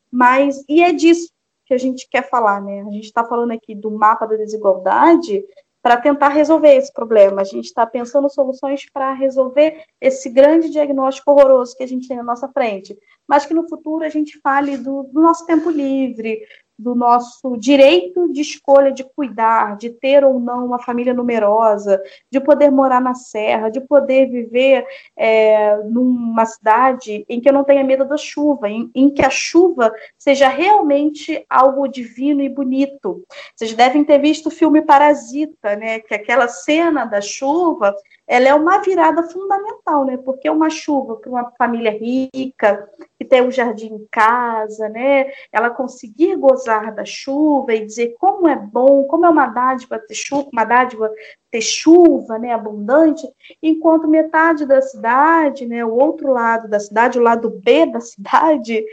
Mas 0.10 0.64
e 0.70 0.82
é 0.82 0.94
disso 0.94 1.30
que 1.66 1.74
a 1.74 1.78
gente 1.78 2.08
quer 2.10 2.30
falar, 2.30 2.62
né? 2.62 2.82
A 2.82 2.92
gente 2.92 3.06
está 3.06 3.24
falando 3.24 3.52
aqui 3.52 3.76
do 3.76 3.92
mapa 3.92 4.26
da 4.26 4.38
desigualdade 4.38 5.44
para 5.82 5.98
tentar 5.98 6.30
resolver 6.30 6.76
esse 6.76 6.92
problema. 6.92 7.42
A 7.42 7.46
gente 7.46 7.66
está 7.66 7.86
pensando 7.86 8.30
soluções 8.30 8.86
para 8.92 9.14
resolver 9.14 9.84
esse 10.02 10.30
grande 10.30 10.70
diagnóstico 10.70 11.32
horroroso 11.32 11.76
que 11.76 11.84
a 11.84 11.88
gente 11.88 12.08
tem 12.08 12.18
na 12.18 12.24
nossa 12.24 12.48
frente, 12.50 12.98
mas 13.28 13.46
que 13.46 13.54
no 13.54 13.68
futuro 13.68 14.04
a 14.04 14.10
gente 14.10 14.40
fale 14.42 14.78
do, 14.78 15.04
do 15.04 15.22
nosso 15.22 15.46
tempo 15.46 15.70
livre, 15.70 16.42
do 16.80 16.96
nosso 16.96 17.58
direito 17.58 18.32
de 18.32 18.40
escolha 18.40 18.90
de 18.90 19.04
cuidar, 19.04 19.76
de 19.76 19.90
ter 19.90 20.24
ou 20.24 20.40
não 20.40 20.66
uma 20.66 20.80
família 20.80 21.14
numerosa, 21.14 22.02
de 22.32 22.40
poder 22.40 22.72
morar 22.72 23.02
na 23.02 23.14
serra, 23.14 23.70
de 23.70 23.82
poder 23.82 24.28
viver 24.28 24.86
é, 25.18 25.76
numa 25.84 26.46
cidade 26.46 27.26
em 27.28 27.42
que 27.42 27.50
eu 27.50 27.54
não 27.54 27.66
tenha 27.66 27.84
medo 27.84 28.06
da 28.06 28.16
chuva, 28.16 28.70
em, 28.70 28.90
em, 28.96 29.10
que 29.10 29.26
a 29.26 29.30
chuva 29.30 29.92
seja 30.18 30.48
realmente 30.48 31.46
algo 31.50 31.86
divino 31.86 32.42
e 32.42 32.48
bonito. 32.48 33.26
Vocês 33.54 33.74
devem 33.74 34.06
ter 34.06 34.20
visto 34.20 34.48
o 34.48 34.52
filme 34.52 34.82
Parasita, 34.82 35.76
né? 35.76 36.00
Que 36.00 36.16
aquela 36.16 36.48
cena 36.48 37.04
da 37.04 37.20
chuva 37.20 37.94
ela 38.30 38.48
é 38.48 38.54
uma 38.54 38.78
virada 38.78 39.24
fundamental, 39.24 40.06
né? 40.06 40.16
Porque 40.18 40.48
é 40.48 40.52
uma 40.52 40.70
chuva 40.70 41.16
para 41.16 41.32
uma 41.32 41.52
família 41.58 41.90
rica, 41.90 42.88
que 43.18 43.26
tem 43.26 43.42
um 43.42 43.50
jardim 43.50 43.88
em 43.88 44.08
casa, 44.12 44.88
né? 44.88 45.32
Ela 45.52 45.72
conseguir 45.72 46.36
gozar 46.36 46.94
da 46.94 47.04
chuva 47.04 47.74
e 47.74 47.88
dizer 47.88 48.16
como 48.20 48.48
é 48.48 48.56
bom, 48.56 49.06
como 49.06 49.26
é 49.26 49.30
uma 49.30 49.48
dádiva 49.48 49.98
ter 49.98 50.14
chuva, 50.14 50.48
uma 50.54 50.64
dádiva 50.64 51.12
ter 51.50 51.62
chuva, 51.62 52.38
né, 52.38 52.54
abundante, 52.54 53.28
enquanto 53.64 54.08
metade 54.08 54.68
da 54.68 54.80
cidade, 54.80 55.66
né, 55.66 55.84
o 55.84 55.96
outro 55.96 56.32
lado 56.32 56.68
da 56.68 56.80
cidade, 56.80 57.18
o 57.18 57.24
lado 57.24 57.50
B 57.50 57.88
da 57.88 58.00
cidade, 58.00 58.86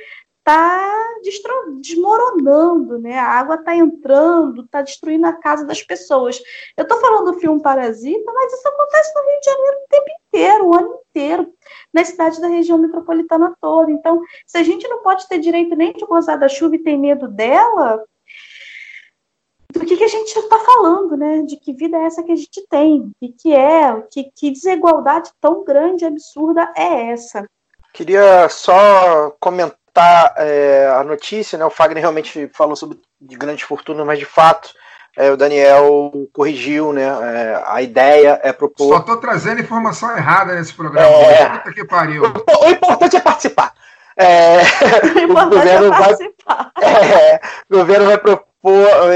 está 0.46 0.88
desmoronando, 1.80 3.00
né? 3.00 3.18
A 3.18 3.26
água 3.26 3.56
está 3.56 3.74
entrando, 3.74 4.62
está 4.62 4.80
destruindo 4.80 5.26
a 5.26 5.32
casa 5.32 5.66
das 5.66 5.82
pessoas. 5.82 6.40
Eu 6.76 6.84
estou 6.84 7.00
falando 7.00 7.32
do 7.32 7.40
filme 7.40 7.60
Parasita, 7.60 8.32
mas 8.32 8.52
isso 8.52 8.68
acontece 8.68 9.12
no 9.14 9.22
Rio 9.22 9.40
de 9.40 9.44
Janeiro 9.44 9.76
o 9.76 9.88
tempo 9.88 10.06
inteiro, 10.28 10.66
o 10.66 10.74
ano 10.74 11.00
inteiro, 11.10 11.52
na 11.92 12.04
cidade 12.04 12.40
da 12.40 12.46
região 12.46 12.78
metropolitana 12.78 13.56
toda. 13.60 13.90
Então, 13.90 14.22
se 14.46 14.56
a 14.56 14.62
gente 14.62 14.86
não 14.86 15.02
pode 15.02 15.28
ter 15.28 15.38
direito 15.38 15.74
nem 15.74 15.92
de 15.92 16.06
gozar 16.06 16.38
da 16.38 16.48
chuva 16.48 16.76
e 16.76 16.82
tem 16.82 16.96
medo 16.96 17.26
dela, 17.26 18.00
do 19.72 19.80
que, 19.80 19.96
que 19.96 20.04
a 20.04 20.08
gente 20.08 20.38
está 20.38 20.58
falando, 20.60 21.16
né? 21.16 21.42
De 21.42 21.56
que 21.56 21.72
vida 21.72 21.96
é 21.96 22.04
essa 22.04 22.22
que 22.22 22.32
a 22.32 22.36
gente 22.36 22.64
tem? 22.70 23.10
E 23.20 23.30
que 23.30 23.52
é, 23.52 24.00
que, 24.12 24.30
que 24.34 24.52
desigualdade 24.52 25.32
tão 25.40 25.64
grande 25.64 26.04
e 26.04 26.06
absurda 26.06 26.72
é 26.76 27.10
essa? 27.10 27.44
Queria 27.92 28.48
só 28.48 29.30
comentar 29.40 29.76
tá 29.96 30.34
é, 30.36 30.88
a 30.94 31.02
notícia, 31.02 31.58
né? 31.58 31.64
O 31.64 31.70
Fagner 31.70 32.00
realmente 32.00 32.50
falou 32.52 32.76
sobre 32.76 32.98
de 33.20 33.36
grande 33.36 33.64
fortuna, 33.64 34.04
mas 34.04 34.18
de 34.18 34.24
fato 34.24 34.74
é, 35.16 35.30
o 35.30 35.36
Daniel 35.36 36.12
corrigiu, 36.32 36.92
né? 36.92 37.04
É, 37.04 37.62
a 37.66 37.80
ideia 37.80 38.38
é 38.42 38.52
propor. 38.52 38.88
Só 38.88 38.98
estou 38.98 39.16
trazendo 39.16 39.60
informação 39.60 40.14
errada 40.16 40.54
nesse 40.54 40.74
programa. 40.74 41.08
É... 41.08 41.58
Puta 41.58 41.72
que 41.72 41.84
pariu. 41.84 42.22
O, 42.24 42.66
o 42.66 42.70
importante 42.70 43.16
é 43.16 43.20
participar. 43.20 43.72
É, 44.18 44.58
o, 45.28 45.32
o 45.32 45.50
governo 45.50 45.86
é 45.86 45.98
participar. 45.98 46.72
vai, 46.76 47.12
é, 47.12 47.40
o 47.70 47.76
governo 47.78 48.06
vai 48.06 48.18
propor 48.18 48.46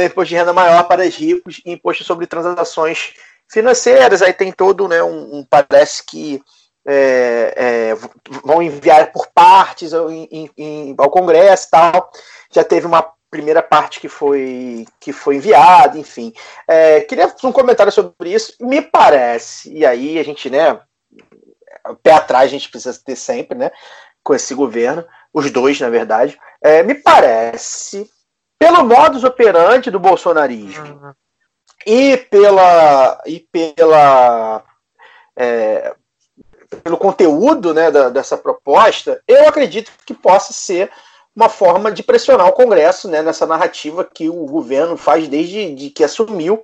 imposto 0.04 0.28
de 0.28 0.36
renda 0.36 0.52
maior 0.52 0.84
para 0.84 1.02
os 1.06 1.16
ricos 1.16 1.60
e 1.64 1.72
imposto 1.72 2.04
sobre 2.04 2.26
transações 2.26 3.14
financeiras, 3.50 4.22
aí 4.22 4.32
tem 4.32 4.52
todo, 4.52 4.86
né, 4.86 5.02
um, 5.02 5.38
um 5.38 5.46
parece 5.48 6.04
que 6.06 6.40
é, 6.92 7.54
é, 7.56 7.94
vão 8.44 8.60
enviar 8.60 9.12
por 9.12 9.28
partes 9.28 9.94
ao, 9.94 10.10
em, 10.10 10.50
em, 10.56 10.94
ao 10.98 11.08
Congresso 11.08 11.68
e 11.68 11.70
tal. 11.70 12.10
Já 12.50 12.64
teve 12.64 12.84
uma 12.86 13.12
primeira 13.30 13.62
parte 13.62 14.00
que 14.00 14.08
foi 14.08 14.84
que 14.98 15.12
foi 15.12 15.36
enviada, 15.36 15.96
enfim. 15.96 16.32
É, 16.66 17.00
queria 17.02 17.32
um 17.44 17.52
comentário 17.52 17.92
sobre 17.92 18.32
isso. 18.32 18.54
Me 18.60 18.82
parece, 18.82 19.72
e 19.72 19.86
aí 19.86 20.18
a 20.18 20.24
gente, 20.24 20.50
né, 20.50 20.80
pé 22.02 22.12
atrás 22.12 22.46
a 22.46 22.50
gente 22.50 22.68
precisa 22.68 23.00
ter 23.04 23.14
sempre, 23.14 23.56
né, 23.56 23.70
com 24.22 24.34
esse 24.34 24.52
governo, 24.52 25.06
os 25.32 25.48
dois, 25.50 25.78
na 25.80 25.88
verdade. 25.88 26.36
É, 26.60 26.82
me 26.82 26.94
parece, 26.96 28.10
pelo 28.58 28.84
modus 28.84 29.22
operandi 29.22 29.92
do 29.92 30.00
bolsonarismo 30.00 30.86
uhum. 30.86 31.12
e 31.86 32.16
pela 32.16 33.22
e 33.24 33.38
pela 33.38 34.64
é, 35.36 35.94
pelo 36.82 36.96
conteúdo 36.96 37.74
né, 37.74 37.90
da, 37.90 38.08
dessa 38.08 38.36
proposta, 38.36 39.20
eu 39.26 39.48
acredito 39.48 39.90
que 40.06 40.14
possa 40.14 40.52
ser 40.52 40.90
uma 41.34 41.48
forma 41.48 41.90
de 41.90 42.02
pressionar 42.02 42.48
o 42.48 42.52
Congresso 42.52 43.08
né, 43.08 43.22
nessa 43.22 43.46
narrativa 43.46 44.04
que 44.04 44.28
o 44.28 44.46
governo 44.46 44.96
faz 44.96 45.28
desde 45.28 45.74
de 45.74 45.90
que 45.90 46.04
assumiu 46.04 46.62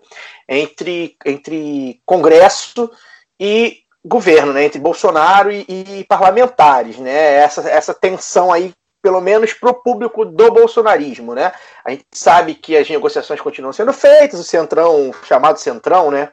entre, 0.49 1.17
entre 1.25 2.01
Congresso 2.05 2.91
e 3.39 3.79
governo, 4.05 4.53
né, 4.53 4.65
entre 4.65 4.81
Bolsonaro 4.81 5.51
e, 5.51 5.65
e 5.69 6.05
parlamentares, 6.05 6.99
né, 6.99 7.35
essa, 7.35 7.69
essa 7.69 7.95
tensão 7.95 8.53
aí, 8.53 8.73
pelo 9.03 9.21
menos 9.21 9.53
para 9.53 9.71
o 9.71 9.75
público 9.75 10.25
do 10.25 10.51
bolsonarismo, 10.51 11.35
né. 11.35 11.53
A 11.85 11.91
gente 11.91 12.05
sabe 12.13 12.55
que 12.55 12.77
as 12.77 12.89
negociações 12.89 13.41
continuam 13.41 13.73
sendo 13.73 13.93
feitas, 13.93 14.39
o 14.39 14.45
centrão, 14.45 15.13
chamado 15.25 15.59
centrão, 15.59 16.11
né, 16.11 16.31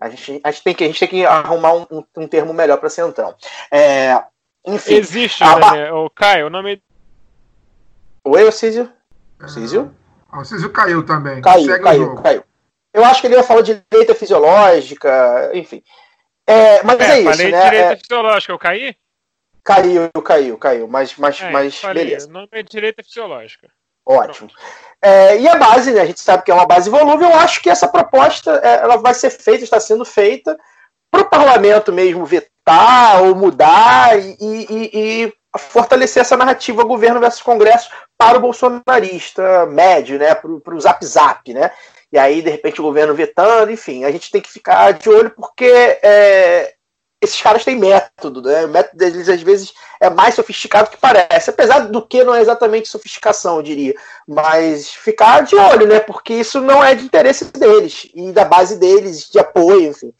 a 0.00 0.08
gente, 0.10 0.40
a 0.44 0.50
gente, 0.50 0.62
tem, 0.62 0.74
que, 0.74 0.84
a 0.84 0.86
gente 0.86 1.00
tem 1.00 1.08
que 1.08 1.26
arrumar 1.26 1.74
um, 1.74 1.86
um, 1.90 2.04
um 2.18 2.28
termo 2.28 2.52
melhor 2.52 2.78
para 2.78 2.90
centrão. 2.90 3.34
É, 3.70 4.22
enfim. 4.66 4.94
Existe, 4.94 5.42
a... 5.42 5.72
né, 5.72 5.92
o 5.92 6.10
Caio, 6.10 6.46
o 6.46 6.50
nome. 6.50 6.82
Oi, 8.24 8.44
Ocísio? 8.44 8.92
Ocísio? 9.42 9.94
É, 10.32 10.36
o 10.36 10.40
Ocísio 10.40 10.70
caiu 10.70 11.04
também. 11.04 11.40
Caiu, 11.40 11.64
Segue 11.64 11.84
caiu, 11.84 12.14
caiu. 12.16 12.44
Eu 12.92 13.04
acho 13.04 13.20
que 13.20 13.26
ele 13.26 13.36
ia 13.36 13.42
falar 13.42 13.62
de 13.62 13.82
direita 13.90 14.14
fisiológica, 14.14 15.50
enfim. 15.54 15.82
É, 16.46 16.82
mas 16.82 17.00
é, 17.00 17.04
é 17.04 17.20
isso, 17.20 17.30
falei 17.30 17.50
né? 17.50 17.64
direita 17.64 17.92
é... 17.92 17.96
fisiológica, 17.96 18.52
eu 18.52 18.58
caí? 18.58 18.96
Caiu, 19.64 20.10
caiu, 20.22 20.58
caiu. 20.58 20.88
Mas, 20.88 21.16
mas, 21.16 21.40
é, 21.40 21.50
mas 21.50 21.78
falei, 21.78 22.04
beleza. 22.04 22.28
O 22.28 22.32
nome 22.32 22.48
é 22.52 22.62
direita 22.62 23.02
fisiológica. 23.02 23.68
Ótimo. 24.04 24.48
É, 25.02 25.38
e 25.38 25.48
a 25.48 25.56
base, 25.56 25.92
né, 25.92 26.00
a 26.00 26.06
gente 26.06 26.20
sabe 26.20 26.42
que 26.42 26.50
é 26.50 26.54
uma 26.54 26.66
base 26.66 26.88
volúvel, 26.90 27.28
eu 27.28 27.36
acho 27.36 27.62
que 27.62 27.70
essa 27.70 27.86
proposta 27.86 28.60
é, 28.62 28.82
ela 28.82 28.96
vai 28.96 29.14
ser 29.14 29.30
feita, 29.30 29.62
está 29.62 29.78
sendo 29.78 30.04
feita 30.04 30.56
para 31.10 31.22
o 31.22 31.30
parlamento 31.30 31.92
mesmo 31.92 32.24
vetar 32.24 33.22
ou 33.22 33.34
mudar 33.34 34.18
e, 34.18 34.36
e, 34.40 34.90
e, 34.92 35.32
fortalecer 35.58 36.20
essa 36.20 36.36
narrativa 36.36 36.84
governo 36.84 37.20
versus 37.20 37.40
Congresso 37.40 37.88
para 38.18 38.36
o 38.36 38.40
bolsonarista 38.40 39.64
médio, 39.66 40.18
né, 40.18 40.34
para 40.34 40.74
o 40.74 40.80
zap 40.80 41.04
zap, 41.04 41.54
né? 41.54 41.70
E 42.12 42.18
aí, 42.18 42.40
de 42.40 42.50
repente, 42.50 42.80
o 42.80 42.84
governo 42.84 43.14
vetando, 43.14 43.70
enfim, 43.70 44.04
a 44.04 44.10
gente 44.10 44.30
tem 44.30 44.40
que 44.40 44.50
ficar 44.50 44.92
de 44.92 45.08
olho 45.08 45.30
porque 45.30 45.66
é, 46.02 46.75
esses 47.26 47.40
caras 47.40 47.64
têm 47.64 47.76
método, 47.76 48.40
né? 48.40 48.64
O 48.64 48.68
método 48.68 48.96
deles 48.96 49.28
às 49.28 49.42
vezes 49.42 49.74
é 50.00 50.08
mais 50.08 50.34
sofisticado 50.34 50.90
que 50.90 50.96
parece, 50.96 51.50
apesar 51.50 51.80
do 51.80 52.06
que 52.06 52.24
não 52.24 52.34
é 52.34 52.40
exatamente 52.40 52.88
sofisticação, 52.88 53.56
eu 53.56 53.62
diria, 53.62 53.94
mas 54.26 54.90
ficar 54.90 55.42
de 55.42 55.54
olho, 55.54 55.86
né? 55.86 56.00
Porque 56.00 56.34
isso 56.34 56.60
não 56.60 56.82
é 56.82 56.94
de 56.94 57.04
interesse 57.04 57.44
deles 57.46 58.08
e 58.14 58.32
da 58.32 58.44
base 58.44 58.76
deles, 58.76 59.28
de 59.28 59.38
apoio, 59.38 59.90
enfim. 59.90 60.12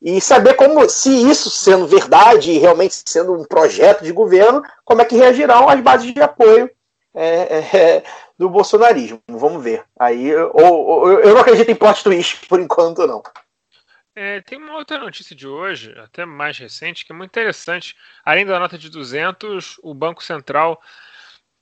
E 0.00 0.20
saber 0.20 0.54
como, 0.54 0.88
se 0.88 1.10
isso 1.30 1.48
sendo 1.48 1.86
verdade 1.86 2.50
e 2.50 2.58
realmente 2.58 3.02
sendo 3.06 3.34
um 3.34 3.44
projeto 3.44 4.02
de 4.02 4.12
governo, 4.12 4.62
como 4.84 5.00
é 5.00 5.04
que 5.04 5.16
reagirão 5.16 5.68
as 5.68 5.80
bases 5.80 6.12
de 6.12 6.20
apoio 6.20 6.68
é, 7.14 7.58
é, 7.72 8.02
do 8.36 8.48
bolsonarismo. 8.50 9.20
Vamos 9.30 9.62
ver. 9.62 9.84
Aí, 9.98 10.34
ou, 10.34 10.86
ou, 10.86 11.20
eu 11.20 11.34
não 11.34 11.40
acredito 11.40 11.70
em 11.70 11.76
plot 11.76 12.02
twist 12.02 12.46
por 12.48 12.58
enquanto, 12.58 13.06
não. 13.06 13.22
É, 14.14 14.42
tem 14.42 14.58
uma 14.58 14.74
outra 14.76 14.98
notícia 14.98 15.34
de 15.34 15.46
hoje, 15.48 15.92
até 15.98 16.26
mais 16.26 16.58
recente, 16.58 17.04
que 17.04 17.12
é 17.12 17.14
muito 17.14 17.30
interessante. 17.30 17.96
Além 18.24 18.44
da 18.44 18.58
nota 18.58 18.76
de 18.76 18.90
200, 18.90 19.78
o 19.82 19.94
Banco 19.94 20.22
Central 20.22 20.82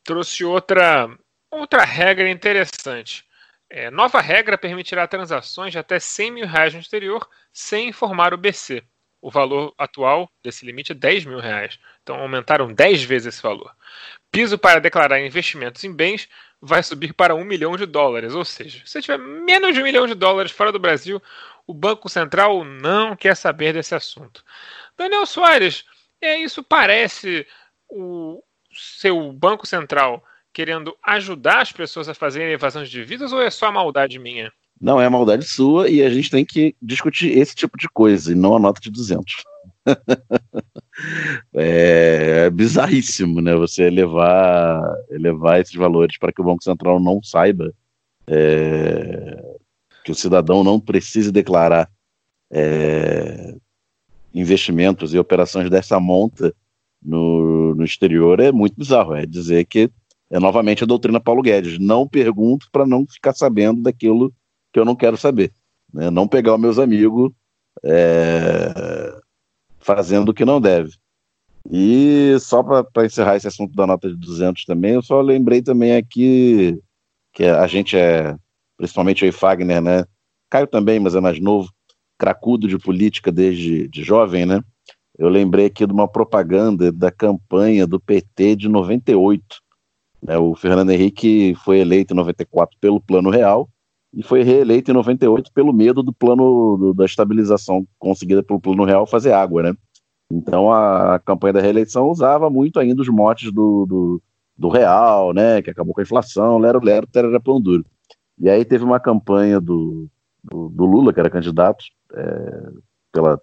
trouxe 0.02 0.44
outra, 0.44 1.08
outra 1.50 1.84
regra 1.84 2.28
interessante. 2.28 3.24
É, 3.68 3.88
nova 3.88 4.20
regra 4.20 4.58
permitirá 4.58 5.06
transações 5.06 5.70
de 5.70 5.78
até 5.78 6.00
100 6.00 6.30
mil 6.32 6.46
reais 6.46 6.74
no 6.74 6.80
exterior 6.80 7.28
sem 7.52 7.88
informar 7.88 8.34
o 8.34 8.36
BC. 8.36 8.82
O 9.22 9.30
valor 9.30 9.72
atual 9.78 10.28
desse 10.42 10.64
limite 10.66 10.92
é 10.92 10.94
10 10.94 11.26
mil 11.26 11.38
reais. 11.38 11.78
Então 12.02 12.16
aumentaram 12.16 12.72
10 12.72 13.02
vezes 13.04 13.34
esse 13.34 13.42
valor. 13.42 13.72
Piso 14.32 14.58
para 14.58 14.80
declarar 14.80 15.20
investimentos 15.20 15.84
em 15.84 15.92
bens 15.92 16.28
vai 16.60 16.82
subir 16.82 17.12
para 17.12 17.34
1 17.34 17.44
milhão 17.44 17.76
de 17.76 17.86
dólares. 17.86 18.34
Ou 18.34 18.44
seja, 18.44 18.82
se 18.84 19.00
tiver 19.00 19.18
menos 19.18 19.74
de 19.74 19.80
um 19.80 19.84
milhão 19.84 20.06
de 20.06 20.14
dólares 20.14 20.50
fora 20.50 20.72
do 20.72 20.78
Brasil, 20.78 21.22
o 21.70 21.74
Banco 21.74 22.08
Central 22.08 22.64
não 22.64 23.14
quer 23.14 23.36
saber 23.36 23.72
desse 23.72 23.94
assunto. 23.94 24.44
Daniel 24.98 25.24
Soares, 25.24 25.84
é, 26.20 26.36
isso 26.36 26.64
parece 26.64 27.46
o 27.88 28.42
seu 28.72 29.32
Banco 29.32 29.66
Central 29.66 30.22
querendo 30.52 30.96
ajudar 31.04 31.60
as 31.60 31.70
pessoas 31.70 32.08
a 32.08 32.14
fazerem 32.14 32.52
evasão 32.52 32.82
de 32.82 32.90
dívidas 32.90 33.32
ou 33.32 33.40
é 33.40 33.50
só 33.50 33.70
maldade 33.70 34.18
minha? 34.18 34.52
Não, 34.80 35.00
é 35.00 35.08
maldade 35.08 35.44
sua 35.44 35.88
e 35.88 36.02
a 36.02 36.10
gente 36.10 36.28
tem 36.28 36.44
que 36.44 36.74
discutir 36.82 37.38
esse 37.38 37.54
tipo 37.54 37.78
de 37.78 37.88
coisa 37.88 38.32
e 38.32 38.34
não 38.34 38.56
a 38.56 38.58
nota 38.58 38.80
de 38.80 38.90
200. 38.90 39.44
é 41.54 42.50
bizarríssimo, 42.50 43.40
né? 43.40 43.54
Você 43.54 43.84
elevar, 43.84 44.82
elevar 45.08 45.60
esses 45.60 45.74
valores 45.74 46.18
para 46.18 46.32
que 46.32 46.40
o 46.40 46.44
Banco 46.44 46.64
Central 46.64 46.98
não 46.98 47.22
saiba 47.22 47.72
é, 48.26 49.49
que 50.04 50.12
o 50.12 50.14
cidadão 50.14 50.64
não 50.64 50.80
precise 50.80 51.30
declarar 51.30 51.90
é, 52.50 53.54
investimentos 54.34 55.14
e 55.14 55.18
operações 55.18 55.68
dessa 55.70 55.98
monta 56.00 56.54
no, 57.02 57.74
no 57.74 57.84
exterior 57.84 58.40
é 58.40 58.52
muito 58.52 58.76
bizarro. 58.76 59.14
É 59.14 59.26
dizer 59.26 59.64
que 59.66 59.90
é 60.30 60.38
novamente 60.38 60.84
a 60.84 60.86
doutrina 60.86 61.20
Paulo 61.20 61.42
Guedes. 61.42 61.78
Não 61.78 62.06
pergunto 62.06 62.66
para 62.70 62.86
não 62.86 63.06
ficar 63.06 63.34
sabendo 63.34 63.82
daquilo 63.82 64.32
que 64.72 64.78
eu 64.78 64.84
não 64.84 64.94
quero 64.94 65.16
saber. 65.16 65.52
Né? 65.92 66.10
Não 66.10 66.28
pegar 66.28 66.54
os 66.54 66.60
meus 66.60 66.78
amigos 66.78 67.32
é, 67.82 69.14
fazendo 69.78 70.30
o 70.30 70.34
que 70.34 70.44
não 70.44 70.60
deve. 70.60 70.92
E 71.70 72.36
só 72.40 72.62
para 72.62 73.04
encerrar 73.04 73.36
esse 73.36 73.48
assunto 73.48 73.74
da 73.74 73.86
nota 73.86 74.08
de 74.08 74.16
200 74.16 74.64
também, 74.64 74.94
eu 74.94 75.02
só 75.02 75.20
lembrei 75.20 75.60
também 75.60 75.94
aqui 75.96 76.80
que 77.32 77.44
a 77.44 77.66
gente 77.66 77.96
é 77.96 78.36
principalmente 78.80 79.28
o 79.28 79.32
Fagner, 79.32 79.82
né? 79.82 80.04
Caio 80.48 80.66
também, 80.66 80.98
mas 80.98 81.14
é 81.14 81.20
mais 81.20 81.38
novo, 81.38 81.70
cracudo 82.18 82.66
de 82.66 82.78
política 82.78 83.30
desde 83.30 83.86
de 83.86 84.02
jovem, 84.02 84.46
né? 84.46 84.62
Eu 85.18 85.28
lembrei 85.28 85.66
aqui 85.66 85.86
de 85.86 85.92
uma 85.92 86.08
propaganda 86.08 86.90
da 86.90 87.10
campanha 87.10 87.86
do 87.86 88.00
PT 88.00 88.56
de 88.56 88.68
98. 88.68 89.44
Né? 90.22 90.38
O 90.38 90.54
Fernando 90.54 90.90
Henrique 90.90 91.54
foi 91.62 91.78
eleito 91.78 92.14
em 92.14 92.16
94 92.16 92.76
pelo 92.80 93.02
Plano 93.02 93.28
Real 93.28 93.68
e 94.14 94.22
foi 94.22 94.42
reeleito 94.42 94.90
em 94.90 94.94
98 94.94 95.52
pelo 95.52 95.74
medo 95.74 96.02
do 96.02 96.12
plano 96.12 96.76
do, 96.78 96.94
da 96.94 97.04
estabilização 97.04 97.86
conseguida 97.98 98.42
pelo 98.42 98.60
Plano 98.60 98.84
Real 98.84 99.06
fazer 99.06 99.32
água, 99.32 99.62
né? 99.62 99.74
Então 100.32 100.72
a, 100.72 101.16
a 101.16 101.18
campanha 101.18 101.52
da 101.52 101.60
reeleição 101.60 102.08
usava 102.08 102.48
muito 102.48 102.80
ainda 102.80 103.02
os 103.02 103.08
motes 103.08 103.52
do, 103.52 103.84
do, 103.84 104.22
do 104.56 104.68
real, 104.70 105.34
né? 105.34 105.60
Que 105.60 105.68
acabou 105.68 105.92
com 105.92 106.00
a 106.00 106.04
inflação, 106.04 106.56
lero, 106.56 106.82
lero, 106.82 107.06
terera, 107.06 107.38
pão 107.38 107.60
duro. 107.60 107.84
E 108.40 108.48
aí 108.48 108.64
teve 108.64 108.82
uma 108.82 108.98
campanha 108.98 109.60
do, 109.60 110.08
do, 110.42 110.70
do 110.70 110.86
Lula, 110.86 111.12
que 111.12 111.20
era 111.20 111.28
candidato, 111.28 111.84
é, 112.14 112.70
pela 113.12 113.40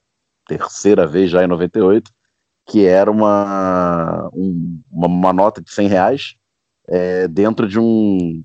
terceira 0.48 1.06
vez 1.06 1.30
já 1.30 1.44
em 1.44 1.48
98, 1.48 2.11
que 2.65 2.86
era 2.86 3.10
uma, 3.10 4.30
um, 4.34 4.82
uma, 4.91 5.07
uma, 5.07 5.34
nota 5.34 5.61
de 5.61 5.72
100 5.72 5.88
reais 5.88 6.36
é, 6.88 7.28
dentro 7.28 7.68
de 7.68 7.80
um, 7.80 8.44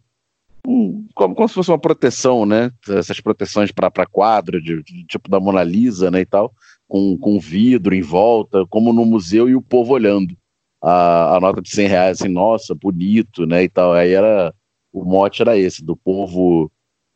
um 0.67 1.07
como, 1.15 1.35
como, 1.35 1.49
se 1.49 1.55
fosse 1.55 1.71
uma 1.71 1.79
proteção, 1.79 2.45
né? 2.45 2.71
Essas 2.89 3.21
proteções 3.21 3.73
para 3.73 4.07
quadro, 4.07 4.61
de, 4.61 4.83
de, 4.83 5.07
tipo 5.07 5.31
da 5.31 5.41
Mona 5.41 5.63
Lisa, 5.63 6.11
né, 6.11 6.21
e 6.21 6.27
tal, 6.27 6.53
com, 6.87 7.17
com 7.17 7.41
vidro 7.41 7.95
em 7.95 8.03
volta, 8.03 8.67
como 8.69 8.93
no 8.93 9.07
museu 9.07 9.49
e 9.49 9.57
o 9.57 9.63
povo 9.63 9.95
olhando 9.95 10.37
a, 10.83 11.37
a 11.37 11.41
nota 11.41 11.63
de 11.63 11.71
100 11.71 11.89
reais, 11.89 12.21
assim, 12.21 12.31
nossa, 12.31 12.75
bonito, 12.75 13.47
né, 13.47 13.65
e 13.65 13.69
tal. 13.69 13.93
Aí 13.95 14.13
era 14.13 14.53
o 14.93 15.05
mote 15.05 15.43
era 15.43 15.57
esse, 15.57 15.85
do 15.85 15.97
povo. 15.97 16.71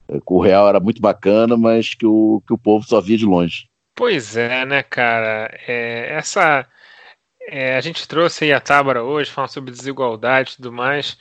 Eh, 0.09 0.19
o 0.27 0.41
real 0.41 0.69
era 0.69 0.81
muito 0.81 1.01
bacana, 1.01 1.57
mas 1.57 1.95
que 1.95 2.07
o, 2.07 2.43
que 2.47 2.53
o 2.53 2.59
povo 2.59 2.87
só 2.87 3.01
via 3.01 3.17
de 3.17 3.27
longe. 3.27 3.69
Pois 3.95 4.37
é, 4.37 4.65
né, 4.65 4.83
cara? 4.83 5.51
É, 5.67 6.15
essa. 6.15 6.67
É, 7.49 7.77
a 7.77 7.81
gente 7.81 8.07
trouxe 8.09 8.45
aí 8.45 8.53
a 8.53 8.61
Tábara 8.61 9.05
hoje, 9.05 9.31
falando 9.31 9.51
sobre 9.51 9.71
desigualdade 9.73 10.53
e 10.53 10.57
tudo 10.57 10.73
mais. 10.73 11.17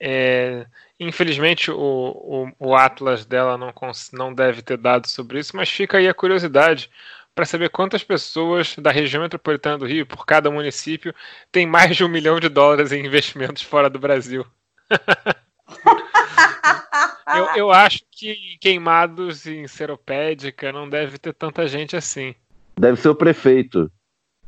É, 0.00 0.66
infelizmente 0.98 1.70
o, 1.70 1.76
o, 1.78 2.52
o, 2.58 2.74
Atlas 2.74 3.24
dela 3.24 3.56
não, 3.56 3.72
não 4.12 4.34
deve 4.34 4.60
ter 4.60 4.76
dados 4.76 5.12
sobre 5.12 5.38
isso, 5.38 5.56
mas 5.56 5.70
fica 5.70 5.98
aí 5.98 6.08
a 6.08 6.14
curiosidade 6.14 6.90
para 7.34 7.44
saber 7.44 7.70
quantas 7.70 8.04
pessoas 8.04 8.76
da 8.76 8.90
região 8.92 9.22
metropolitana 9.22 9.78
do 9.78 9.86
Rio, 9.86 10.06
por 10.06 10.24
cada 10.24 10.50
município, 10.50 11.14
tem 11.50 11.66
mais 11.66 11.96
de 11.96 12.04
um 12.04 12.08
milhão 12.08 12.38
de 12.38 12.48
dólares 12.48 12.92
em 12.92 13.04
investimentos 13.04 13.62
fora 13.62 13.90
do 13.90 13.98
Brasil. 13.98 14.46
eu, 17.36 17.56
eu 17.56 17.72
acho 17.72 18.00
que 18.10 18.30
em 18.30 18.58
Queimados 18.60 19.46
e 19.46 19.56
em 19.56 19.68
Seropédica 19.68 20.72
não 20.72 20.88
deve 20.88 21.18
ter 21.18 21.32
tanta 21.32 21.66
gente 21.66 21.96
assim. 21.96 22.34
Deve 22.78 23.00
ser 23.00 23.08
o 23.08 23.14
prefeito 23.14 23.90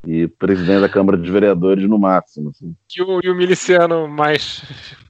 e 0.07 0.29
presidente 0.29 0.81
da 0.81 0.89
Câmara 0.89 1.19
de 1.19 1.31
Vereadores 1.31 1.89
no 1.89 1.99
máximo. 1.99 2.51
Assim. 2.51 2.75
E, 2.97 3.03
o, 3.03 3.21
e 3.23 3.31
o 3.31 3.35
miliciano 3.35 4.07
mais 4.09 4.63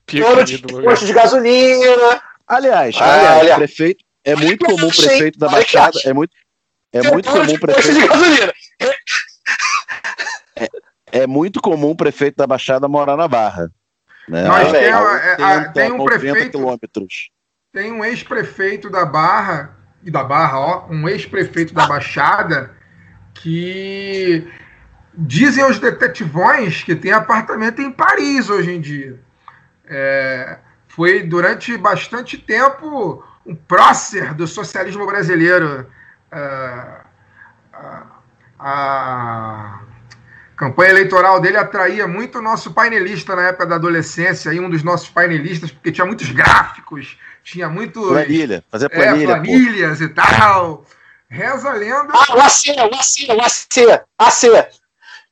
pica 0.06 0.44
de 0.44 0.58
posto 0.58 1.06
de 1.06 1.12
gasolina. 1.12 2.22
Aliás, 2.46 2.96
ah, 3.00 3.40
aliás 3.40 3.58
prefeito, 3.58 4.04
é 4.24 4.36
muito 4.36 4.64
comum 4.64 4.86
o 4.86 4.96
prefeito 4.96 5.38
da 5.38 5.48
Baixada, 5.48 5.98
é 6.04 6.12
muito, 6.12 6.32
é 6.92 7.02
muito 7.10 7.28
comum 7.28 7.54
o 7.54 7.60
prefeito. 7.60 8.00
É, 10.54 10.68
é 11.20 11.26
muito 11.26 11.60
comum 11.60 11.90
o 11.90 11.96
prefeito 11.96 12.36
da 12.36 12.46
Baixada 12.46 12.88
morar 12.88 13.16
na 13.16 13.28
Barra. 13.28 13.70
Né? 14.28 14.44
Nós 14.44 14.72
tem, 14.72 14.90
a, 14.90 15.68
tem 15.72 15.92
um 15.92 16.04
prefeito. 16.04 16.58
Quilômetros. 16.58 17.30
Tem 17.72 17.92
um 17.92 18.04
ex-prefeito 18.04 18.90
da 18.90 19.04
Barra, 19.04 19.76
e 20.02 20.10
da 20.10 20.24
Barra, 20.24 20.58
ó, 20.58 20.86
um 20.88 21.08
ex-prefeito 21.08 21.74
da 21.74 21.86
Baixada, 21.86 22.74
que 23.34 24.46
dizem 25.14 25.64
os 25.64 25.78
detetivões 25.78 26.82
que 26.82 26.94
tem 26.94 27.12
apartamento 27.12 27.80
em 27.80 27.90
Paris 27.90 28.48
hoje 28.50 28.72
em 28.72 28.80
dia. 28.80 29.20
É, 29.84 30.58
foi 30.88 31.22
durante 31.22 31.76
bastante 31.76 32.38
tempo 32.38 33.22
um 33.44 33.54
prócer 33.54 34.34
do 34.34 34.46
socialismo 34.46 35.06
brasileiro. 35.06 35.86
É, 36.30 37.00
a, 37.72 38.06
a, 38.58 39.80
campanha 40.56 40.90
eleitoral 40.90 41.38
dele 41.38 41.58
atraía 41.58 42.08
muito 42.08 42.38
o 42.38 42.42
nosso 42.42 42.72
painelista 42.72 43.36
na 43.36 43.48
época 43.48 43.66
da 43.66 43.74
adolescência, 43.76 44.50
aí 44.50 44.58
um 44.58 44.70
dos 44.70 44.82
nossos 44.82 45.08
painelistas, 45.08 45.70
porque 45.70 45.92
tinha 45.92 46.06
muitos 46.06 46.30
gráficos, 46.30 47.18
tinha 47.44 47.68
muito. 47.68 48.00
Planilha, 48.08 48.64
fazer 48.70 48.88
planilha. 48.88 49.32
É, 49.32 49.34
planilhas 49.34 49.98
pô. 49.98 50.04
e 50.04 50.08
tal. 50.08 50.86
Reza 51.28 51.70
a 51.70 51.74
lenda. 51.74 52.12
Ah, 52.12 52.36
o 52.36 52.40
AC, 52.40 52.68
o 52.68 52.94
AC, 52.94 53.28
o 53.28 53.40
AC, 53.42 54.02
AC. 54.18 54.46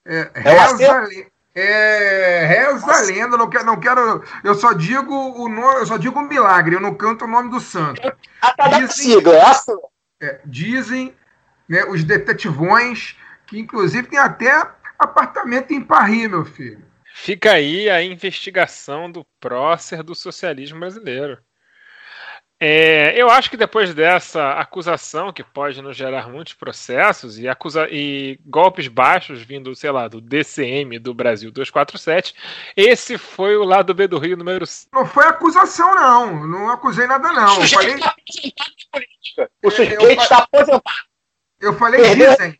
É, 0.06 0.30
reza, 0.34 1.08
é, 1.54 2.46
reza 2.46 2.92
a 2.92 3.00
lenda, 3.00 3.36
não 3.38 3.48
quero, 3.48 3.64
não 3.64 3.80
quero. 3.80 4.22
Eu 4.42 4.54
só 4.54 4.72
digo 4.72 5.14
o 5.14 5.48
nome, 5.48 5.80
eu 5.80 5.86
só 5.86 5.96
digo 5.96 6.18
um 6.18 6.28
milagre, 6.28 6.74
eu 6.74 6.80
não 6.80 6.94
canto 6.94 7.24
o 7.24 7.28
nome 7.28 7.48
do 7.48 7.60
santo. 7.60 8.02
Dizem, 8.70 8.88
sigla, 8.88 9.34
é 10.20 10.26
é, 10.26 10.40
dizem 10.44 11.14
né, 11.68 11.84
os 11.84 12.04
detetivões 12.04 13.16
que 13.46 13.58
inclusive 13.58 14.08
tem 14.08 14.18
até 14.18 14.66
apartamento 14.98 15.72
em 15.72 15.80
Paris, 15.80 16.28
meu 16.28 16.44
filho. 16.44 16.82
Fica 17.12 17.52
aí 17.52 17.88
a 17.88 18.02
investigação 18.02 19.10
do 19.10 19.24
prócer 19.38 20.02
do 20.02 20.14
socialismo 20.14 20.80
brasileiro. 20.80 21.38
É, 22.58 23.12
eu 23.20 23.28
acho 23.28 23.50
que 23.50 23.56
depois 23.56 23.92
dessa 23.92 24.52
acusação, 24.52 25.32
que 25.32 25.42
pode 25.42 25.82
nos 25.82 25.96
gerar 25.96 26.28
muitos 26.28 26.54
processos 26.54 27.38
e, 27.38 27.48
acusa 27.48 27.86
e 27.90 28.38
golpes 28.46 28.88
baixos 28.88 29.42
vindo, 29.42 29.74
sei 29.74 29.90
lá, 29.90 30.08
do 30.08 30.20
DCM 30.20 30.98
do 30.98 31.12
Brasil 31.12 31.50
247, 31.50 32.34
esse 32.76 33.18
foi 33.18 33.56
o 33.56 33.64
lado 33.64 33.92
B 33.92 34.06
do 34.06 34.18
Rio 34.18 34.36
número 34.36 34.66
5. 34.66 34.90
Não 34.94 35.04
foi 35.04 35.26
acusação, 35.26 35.94
não. 35.94 36.46
Não 36.46 36.70
acusei 36.70 37.06
nada, 37.06 37.32
não. 37.32 37.58
O 37.58 37.68
sujeito 37.68 37.98
falei... 38.00 38.14
está 38.44 39.48
O 39.62 39.70
sujeito 39.70 40.06
está 40.06 40.38
aposentado. 40.38 40.82
Eu 41.60 41.74
falei 41.74 42.14
dizem. 42.14 42.58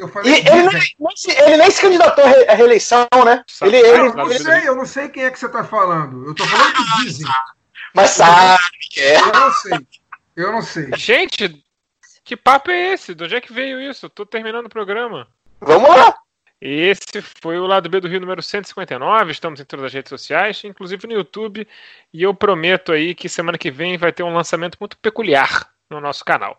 Eu 0.00 0.08
falei 0.08 0.32
e 0.32 0.48
ele, 0.48 0.62
nem, 0.62 1.44
ele 1.44 1.56
nem 1.58 1.70
se 1.70 1.82
candidatou 1.82 2.24
à 2.24 2.54
reeleição, 2.54 3.06
né? 3.22 3.44
Ele, 3.60 3.76
ele, 3.76 3.88
eu 3.88 4.14
não 4.14 4.28
sei, 4.30 4.68
eu 4.68 4.76
não 4.76 4.86
sei 4.86 5.08
quem 5.10 5.24
é 5.24 5.30
que 5.30 5.38
você 5.38 5.44
está 5.44 5.62
falando. 5.62 6.24
Eu 6.24 6.32
estou 6.32 6.46
falando 6.46 6.72
que 6.72 7.04
dizem. 7.04 7.26
Mas 7.94 8.10
sabe 8.10 8.62
que 8.90 9.00
é. 9.00 9.20
Eu 9.20 9.32
não 9.32 9.52
sei. 9.52 9.78
Eu 10.36 10.52
não 10.52 10.62
sei. 10.62 10.90
Gente, 10.96 11.62
que 12.24 12.34
papo 12.34 12.70
é 12.70 12.94
esse? 12.94 13.14
De 13.14 13.24
onde 13.24 13.36
é 13.36 13.40
que 13.42 13.52
veio 13.52 13.78
isso? 13.78 14.08
Tô 14.08 14.24
terminando 14.24 14.66
o 14.66 14.70
programa. 14.70 15.28
Vamos 15.60 15.90
lá! 15.90 16.16
Esse 16.58 17.20
foi 17.42 17.58
o 17.58 17.66
lado 17.66 17.90
B 17.90 18.00
do 18.00 18.08
Rio 18.08 18.20
número 18.20 18.42
159. 18.42 19.32
Estamos 19.32 19.60
em 19.60 19.64
todas 19.64 19.84
as 19.84 19.92
redes 19.92 20.08
sociais, 20.08 20.62
inclusive 20.64 21.06
no 21.06 21.12
YouTube. 21.12 21.68
E 22.10 22.22
eu 22.22 22.34
prometo 22.34 22.92
aí 22.92 23.14
que 23.14 23.28
semana 23.28 23.58
que 23.58 23.70
vem 23.70 23.98
vai 23.98 24.12
ter 24.12 24.22
um 24.22 24.32
lançamento 24.32 24.78
muito 24.80 24.96
peculiar 24.96 25.70
no 25.90 26.00
nosso 26.00 26.24
canal. 26.24 26.58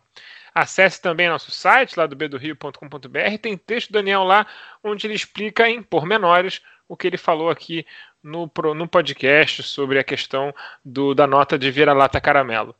Acesse 0.53 1.01
também 1.01 1.29
nosso 1.29 1.51
site, 1.51 1.97
lá 1.97 2.05
do 2.05 2.15
bdorio.com.br. 2.15 3.37
Tem 3.41 3.57
texto 3.57 3.89
do 3.89 3.93
Daniel 3.93 4.23
lá, 4.23 4.45
onde 4.83 5.07
ele 5.07 5.13
explica 5.13 5.69
em 5.69 5.81
pormenores 5.81 6.61
o 6.87 6.97
que 6.97 7.07
ele 7.07 7.17
falou 7.17 7.49
aqui 7.49 7.85
no, 8.21 8.51
no 8.75 8.87
podcast 8.87 9.63
sobre 9.63 9.97
a 9.97 10.03
questão 10.03 10.53
do, 10.83 11.15
da 11.15 11.25
nota 11.25 11.57
de 11.57 11.71
vira-lata 11.71 12.19
caramelo. 12.19 12.75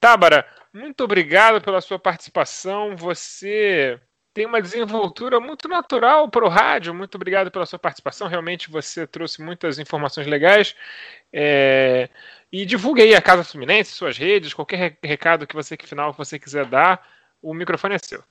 Tábara, 0.00 0.46
muito 0.72 1.04
obrigado 1.04 1.60
pela 1.60 1.80
sua 1.80 1.98
participação. 1.98 2.96
Você 2.96 4.00
tem 4.34 4.46
uma 4.46 4.62
desenvoltura 4.62 5.38
muito 5.40 5.68
natural 5.68 6.28
para 6.28 6.44
o 6.44 6.48
rádio. 6.48 6.94
Muito 6.94 7.14
obrigado 7.16 7.50
pela 7.50 7.66
sua 7.66 7.78
participação. 7.78 8.28
Realmente 8.28 8.70
você 8.70 9.06
trouxe 9.06 9.42
muitas 9.42 9.78
informações 9.78 10.26
legais. 10.26 10.74
É... 11.32 12.08
E 12.50 12.66
divulgue 12.66 13.02
aí 13.02 13.14
a 13.14 13.22
Casa 13.22 13.44
Fluminense, 13.44 13.92
suas 13.92 14.18
redes, 14.18 14.54
qualquer 14.54 14.98
recado 15.02 15.46
que 15.46 15.54
você 15.54 15.76
que 15.76 15.86
final 15.86 16.12
que 16.12 16.18
você 16.18 16.38
quiser 16.38 16.66
dar. 16.66 17.06
O 17.42 17.54
microfone 17.54 17.94
é 17.94 17.98
seu. 17.98 18.22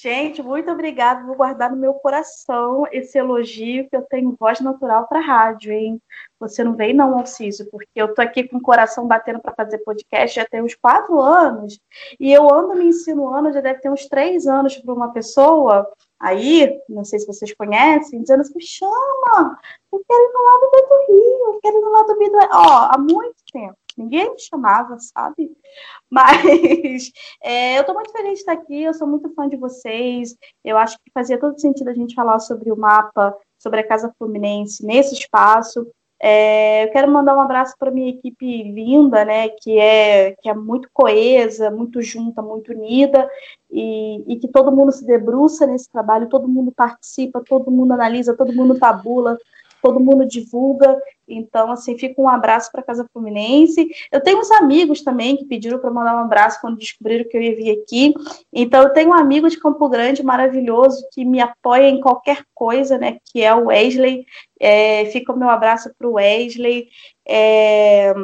Gente, 0.00 0.40
muito 0.40 0.70
obrigada. 0.70 1.26
Vou 1.26 1.34
guardar 1.34 1.72
no 1.72 1.76
meu 1.76 1.92
coração 1.94 2.86
esse 2.92 3.18
elogio 3.18 3.88
que 3.90 3.96
eu 3.96 4.02
tenho 4.02 4.36
voz 4.38 4.60
natural 4.60 5.08
para 5.08 5.18
rádio, 5.18 5.72
hein? 5.72 6.00
Você 6.38 6.62
não 6.62 6.76
vem, 6.76 6.94
não, 6.94 7.18
Alciso, 7.18 7.68
porque 7.68 7.90
eu 7.96 8.14
tô 8.14 8.22
aqui 8.22 8.46
com 8.46 8.58
o 8.58 8.62
coração 8.62 9.08
batendo 9.08 9.40
para 9.40 9.54
fazer 9.56 9.78
podcast 9.78 10.36
já 10.36 10.46
tem 10.46 10.62
uns 10.62 10.76
quatro 10.76 11.20
anos 11.20 11.80
e 12.20 12.32
eu 12.32 12.48
ando 12.48 12.76
me 12.76 12.84
insinuando, 12.84 13.52
já 13.52 13.60
deve 13.60 13.80
ter 13.80 13.90
uns 13.90 14.06
três 14.06 14.46
anos 14.46 14.76
para 14.76 14.94
uma 14.94 15.12
pessoa 15.12 15.84
aí, 16.20 16.78
não 16.88 17.04
sei 17.04 17.18
se 17.18 17.26
vocês 17.26 17.52
conhecem, 17.52 18.22
dizendo 18.22 18.42
assim: 18.42 18.60
chama, 18.60 19.58
eu 19.92 20.00
quero 20.06 20.22
ir 20.22 20.32
no 20.32 20.44
lado 20.44 20.70
do 20.88 21.12
Rio, 21.12 21.54
eu 21.54 21.60
quero 21.60 21.76
ir 21.76 21.80
no 21.80 21.90
lado 21.90 22.06
do 22.06 22.20
Rio. 22.20 22.32
Ó, 22.52 22.88
há 22.92 22.98
muito 22.98 23.34
tempo 23.52 23.76
ninguém 23.98 24.32
me 24.32 24.40
chamava, 24.40 24.96
sabe? 24.98 25.50
Mas 26.10 27.12
é, 27.42 27.76
eu 27.76 27.80
estou 27.80 27.94
muito 27.94 28.12
feliz 28.12 28.34
de 28.34 28.38
estar 28.40 28.52
aqui, 28.52 28.82
eu 28.82 28.94
sou 28.94 29.06
muito 29.06 29.32
fã 29.34 29.48
de 29.48 29.56
vocês. 29.56 30.36
Eu 30.64 30.78
acho 30.78 30.96
que 30.98 31.10
fazia 31.12 31.38
todo 31.38 31.60
sentido 31.60 31.88
a 31.88 31.94
gente 31.94 32.14
falar 32.14 32.38
sobre 32.38 32.72
o 32.72 32.76
mapa, 32.76 33.36
sobre 33.58 33.80
a 33.80 33.86
Casa 33.86 34.14
Fluminense 34.18 34.84
nesse 34.84 35.14
espaço. 35.14 35.86
É, 36.20 36.84
eu 36.84 36.90
quero 36.90 37.10
mandar 37.10 37.36
um 37.36 37.40
abraço 37.40 37.76
para 37.78 37.92
minha 37.92 38.10
equipe 38.10 38.64
linda, 38.64 39.24
né, 39.24 39.48
que 39.50 39.78
é 39.78 40.34
que 40.42 40.48
é 40.48 40.54
muito 40.54 40.88
coesa, 40.92 41.70
muito 41.70 42.02
junta, 42.02 42.42
muito 42.42 42.72
unida 42.72 43.30
e, 43.70 44.24
e 44.26 44.36
que 44.36 44.48
todo 44.48 44.72
mundo 44.72 44.90
se 44.90 45.06
debruça 45.06 45.64
nesse 45.64 45.88
trabalho, 45.88 46.28
todo 46.28 46.48
mundo 46.48 46.72
participa, 46.72 47.40
todo 47.48 47.70
mundo 47.70 47.92
analisa, 47.92 48.36
todo 48.36 48.52
mundo 48.52 48.76
tabula, 48.76 49.38
todo 49.82 50.00
mundo 50.00 50.26
divulga. 50.26 51.00
Então, 51.26 51.70
assim, 51.70 51.98
fica 51.98 52.20
um 52.20 52.28
abraço 52.28 52.70
para 52.72 52.80
a 52.80 52.84
Casa 52.84 53.06
Fluminense. 53.12 53.88
Eu 54.10 54.20
tenho 54.22 54.38
uns 54.38 54.50
amigos 54.50 55.02
também 55.02 55.36
que 55.36 55.44
pediram 55.44 55.78
para 55.78 55.90
mandar 55.90 56.16
um 56.16 56.24
abraço 56.24 56.60
quando 56.60 56.78
descobriram 56.78 57.28
que 57.28 57.36
eu 57.36 57.42
ia 57.42 57.56
vir 57.56 57.82
aqui. 57.82 58.14
Então, 58.52 58.82
eu 58.82 58.90
tenho 58.90 59.10
um 59.10 59.14
amigo 59.14 59.48
de 59.48 59.58
Campo 59.58 59.88
Grande 59.88 60.22
maravilhoso 60.22 61.06
que 61.12 61.24
me 61.24 61.40
apoia 61.40 61.88
em 61.88 62.00
qualquer 62.00 62.42
coisa, 62.54 62.96
né? 62.96 63.18
Que 63.30 63.42
é 63.42 63.54
o 63.54 63.66
Wesley. 63.66 64.24
É, 64.60 65.04
fica 65.06 65.32
o 65.32 65.38
meu 65.38 65.50
abraço 65.50 65.90
para 65.98 66.08
o 66.08 66.14
Wesley. 66.14 66.88
É, 67.26 68.14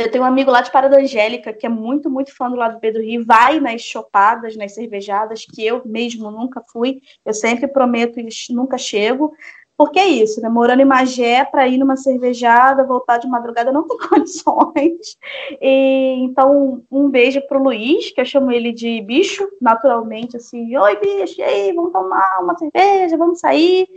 eu 0.00 0.10
tenho 0.10 0.24
um 0.24 0.26
amigo 0.26 0.50
lá 0.50 0.62
de 0.62 0.72
Parada 0.72 0.98
Angélica, 0.98 1.52
que 1.52 1.66
é 1.66 1.68
muito, 1.68 2.08
muito 2.08 2.34
fã 2.34 2.48
do 2.48 2.56
lado 2.56 2.80
B 2.80 2.90
do 2.90 3.02
Rio, 3.02 3.22
vai 3.22 3.60
nas 3.60 3.82
chopadas, 3.82 4.56
nas 4.56 4.72
cervejadas, 4.72 5.44
que 5.44 5.64
eu 5.64 5.82
mesmo 5.84 6.30
nunca 6.30 6.62
fui. 6.72 7.02
Eu 7.22 7.34
sempre 7.34 7.68
prometo 7.68 8.18
e 8.18 8.26
nunca 8.50 8.78
chego. 8.78 9.34
Porque 9.80 9.98
é 9.98 10.06
isso, 10.06 10.42
né? 10.42 10.48
Morando 10.50 10.82
em 10.82 10.84
Magé, 10.84 11.42
para 11.42 11.66
ir 11.66 11.78
numa 11.78 11.96
cervejada, 11.96 12.84
voltar 12.84 13.16
de 13.16 13.26
madrugada, 13.26 13.72
não 13.72 13.88
tem 13.88 13.96
condições. 14.10 15.16
E, 15.58 16.16
então, 16.22 16.82
um 16.90 17.08
beijo 17.08 17.40
pro 17.48 17.62
Luiz, 17.62 18.10
que 18.10 18.20
eu 18.20 18.26
chamo 18.26 18.52
ele 18.52 18.72
de 18.72 19.00
bicho, 19.00 19.48
naturalmente, 19.58 20.36
assim, 20.36 20.76
oi, 20.76 20.96
bicho, 20.96 21.40
e 21.40 21.42
aí, 21.42 21.72
vamos 21.72 21.92
tomar 21.92 22.42
uma 22.42 22.58
cerveja, 22.58 23.16
vamos 23.16 23.40
sair. 23.40 23.88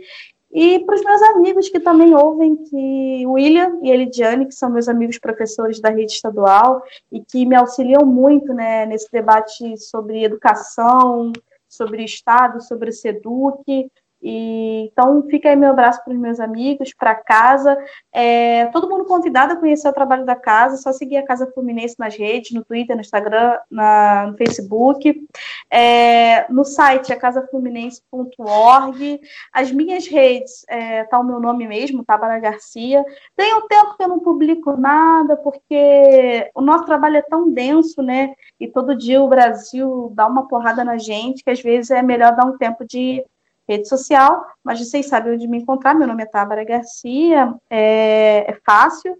E 0.50 0.78
para 0.86 0.94
os 0.94 1.04
meus 1.04 1.20
amigos 1.20 1.68
que 1.68 1.78
também 1.78 2.14
ouvem, 2.14 2.56
que 2.56 3.26
William 3.26 3.78
e 3.82 3.90
Elidiane, 3.90 4.46
que 4.46 4.54
são 4.54 4.70
meus 4.70 4.88
amigos 4.88 5.18
professores 5.18 5.82
da 5.82 5.90
rede 5.90 6.12
estadual 6.12 6.82
e 7.12 7.20
que 7.20 7.44
me 7.44 7.56
auxiliam 7.56 8.06
muito 8.06 8.54
né, 8.54 8.86
nesse 8.86 9.12
debate 9.12 9.76
sobre 9.76 10.24
educação, 10.24 11.30
sobre 11.68 12.04
Estado, 12.04 12.62
sobre 12.62 12.90
SEDUC, 12.90 13.90
E, 14.26 14.88
então, 14.90 15.22
fica 15.28 15.50
aí 15.50 15.56
meu 15.56 15.68
abraço 15.68 16.02
para 16.02 16.14
os 16.14 16.18
meus 16.18 16.40
amigos, 16.40 16.94
para 16.94 17.14
casa. 17.14 17.76
É, 18.10 18.64
todo 18.66 18.88
mundo 18.88 19.04
convidado 19.04 19.52
a 19.52 19.56
conhecer 19.56 19.86
o 19.86 19.92
trabalho 19.92 20.24
da 20.24 20.34
casa, 20.34 20.78
só 20.78 20.92
seguir 20.92 21.18
a 21.18 21.26
Casa 21.26 21.46
Fluminense 21.52 21.96
nas 21.98 22.16
redes, 22.16 22.52
no 22.52 22.64
Twitter, 22.64 22.96
no 22.96 23.02
Instagram, 23.02 23.58
na, 23.70 24.28
no 24.28 24.36
Facebook. 24.38 25.28
É, 25.70 26.50
no 26.50 26.64
site 26.64 27.12
é 27.12 27.16
casafluminense.org. 27.16 29.20
As 29.52 29.70
minhas 29.70 30.06
redes, 30.06 30.64
é, 30.68 31.04
tá 31.04 31.20
o 31.20 31.24
meu 31.24 31.38
nome 31.38 31.68
mesmo, 31.68 32.02
Tabara 32.02 32.38
Garcia. 32.38 33.04
Tem 33.36 33.54
um 33.54 33.68
tempo 33.68 33.94
que 33.94 34.04
eu 34.04 34.08
não 34.08 34.20
publico 34.20 34.74
nada, 34.74 35.36
porque 35.36 36.50
o 36.54 36.62
nosso 36.62 36.86
trabalho 36.86 37.18
é 37.18 37.22
tão 37.22 37.52
denso, 37.52 38.02
né? 38.02 38.32
E 38.58 38.68
todo 38.68 38.96
dia 38.96 39.20
o 39.20 39.28
Brasil 39.28 40.10
dá 40.14 40.26
uma 40.26 40.48
porrada 40.48 40.82
na 40.82 40.96
gente, 40.96 41.44
que 41.44 41.50
às 41.50 41.60
vezes 41.60 41.90
é 41.90 42.00
melhor 42.00 42.34
dar 42.34 42.46
um 42.46 42.56
tempo 42.56 42.86
de 42.86 43.22
rede 43.68 43.88
social, 43.88 44.44
mas 44.62 44.78
vocês 44.78 45.06
sabem 45.06 45.34
onde 45.34 45.48
me 45.48 45.58
encontrar. 45.58 45.94
Meu 45.94 46.06
nome 46.06 46.22
é 46.22 46.26
Tábara 46.26 46.64
Garcia, 46.64 47.54
é, 47.70 48.44
é 48.48 48.58
fácil. 48.64 49.16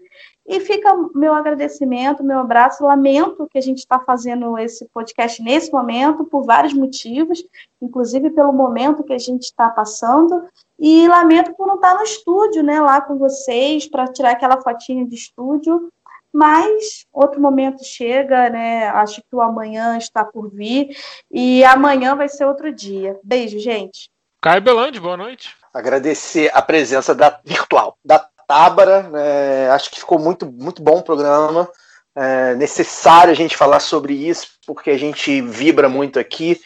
E 0.47 0.59
fica 0.59 0.95
meu 1.15 1.33
agradecimento, 1.33 2.23
meu 2.23 2.37
abraço. 2.37 2.85
Lamento 2.85 3.47
que 3.49 3.57
a 3.57 3.61
gente 3.61 3.79
está 3.79 3.99
fazendo 3.99 4.57
esse 4.59 4.85
podcast 4.93 5.41
nesse 5.41 5.71
momento, 5.71 6.23
por 6.23 6.43
vários 6.43 6.73
motivos, 6.73 7.43
inclusive 7.81 8.29
pelo 8.29 8.53
momento 8.53 9.03
que 9.03 9.13
a 9.13 9.17
gente 9.17 9.43
está 9.43 9.69
passando. 9.69 10.43
E 10.77 11.07
lamento 11.07 11.55
por 11.55 11.65
não 11.65 11.75
estar 11.75 11.95
no 11.95 12.03
estúdio, 12.03 12.61
né, 12.61 12.79
lá 12.79 13.01
com 13.01 13.17
vocês, 13.17 13.87
para 13.87 14.07
tirar 14.07 14.31
aquela 14.31 14.61
fotinha 14.61 15.05
de 15.07 15.15
estúdio. 15.15 15.91
Mas 16.31 17.07
outro 17.11 17.41
momento 17.41 17.83
chega, 17.83 18.49
né? 18.49 18.89
Acho 18.89 19.21
que 19.21 19.35
o 19.35 19.41
amanhã 19.41 19.97
está 19.97 20.23
por 20.23 20.49
vir. 20.49 20.89
E 21.31 21.63
amanhã 21.63 22.13
vai 22.13 22.27
ser 22.27 22.45
outro 22.45 22.71
dia. 22.73 23.17
Beijo, 23.23 23.57
gente. 23.57 24.11
Caio 24.45 24.61
Belandi, 24.61 24.99
boa 24.99 25.17
noite. 25.17 25.55
Agradecer 25.73 26.51
a 26.53 26.61
presença 26.61 27.15
da 27.15 27.39
virtual, 27.43 27.97
da 28.05 28.23
Tábara. 28.47 29.01
Né? 29.01 29.71
acho 29.71 29.89
que 29.89 29.99
ficou 29.99 30.19
muito, 30.19 30.45
muito 30.45 30.83
bom 30.83 30.99
o 30.99 31.03
programa. 31.03 31.67
É 32.15 32.53
necessário 32.53 33.31
a 33.31 33.35
gente 33.35 33.57
falar 33.57 33.79
sobre 33.79 34.13
isso, 34.13 34.49
porque 34.67 34.91
a 34.91 34.99
gente 34.99 35.41
vibra 35.41 35.89
muito 35.89 36.19
aqui. 36.19 36.61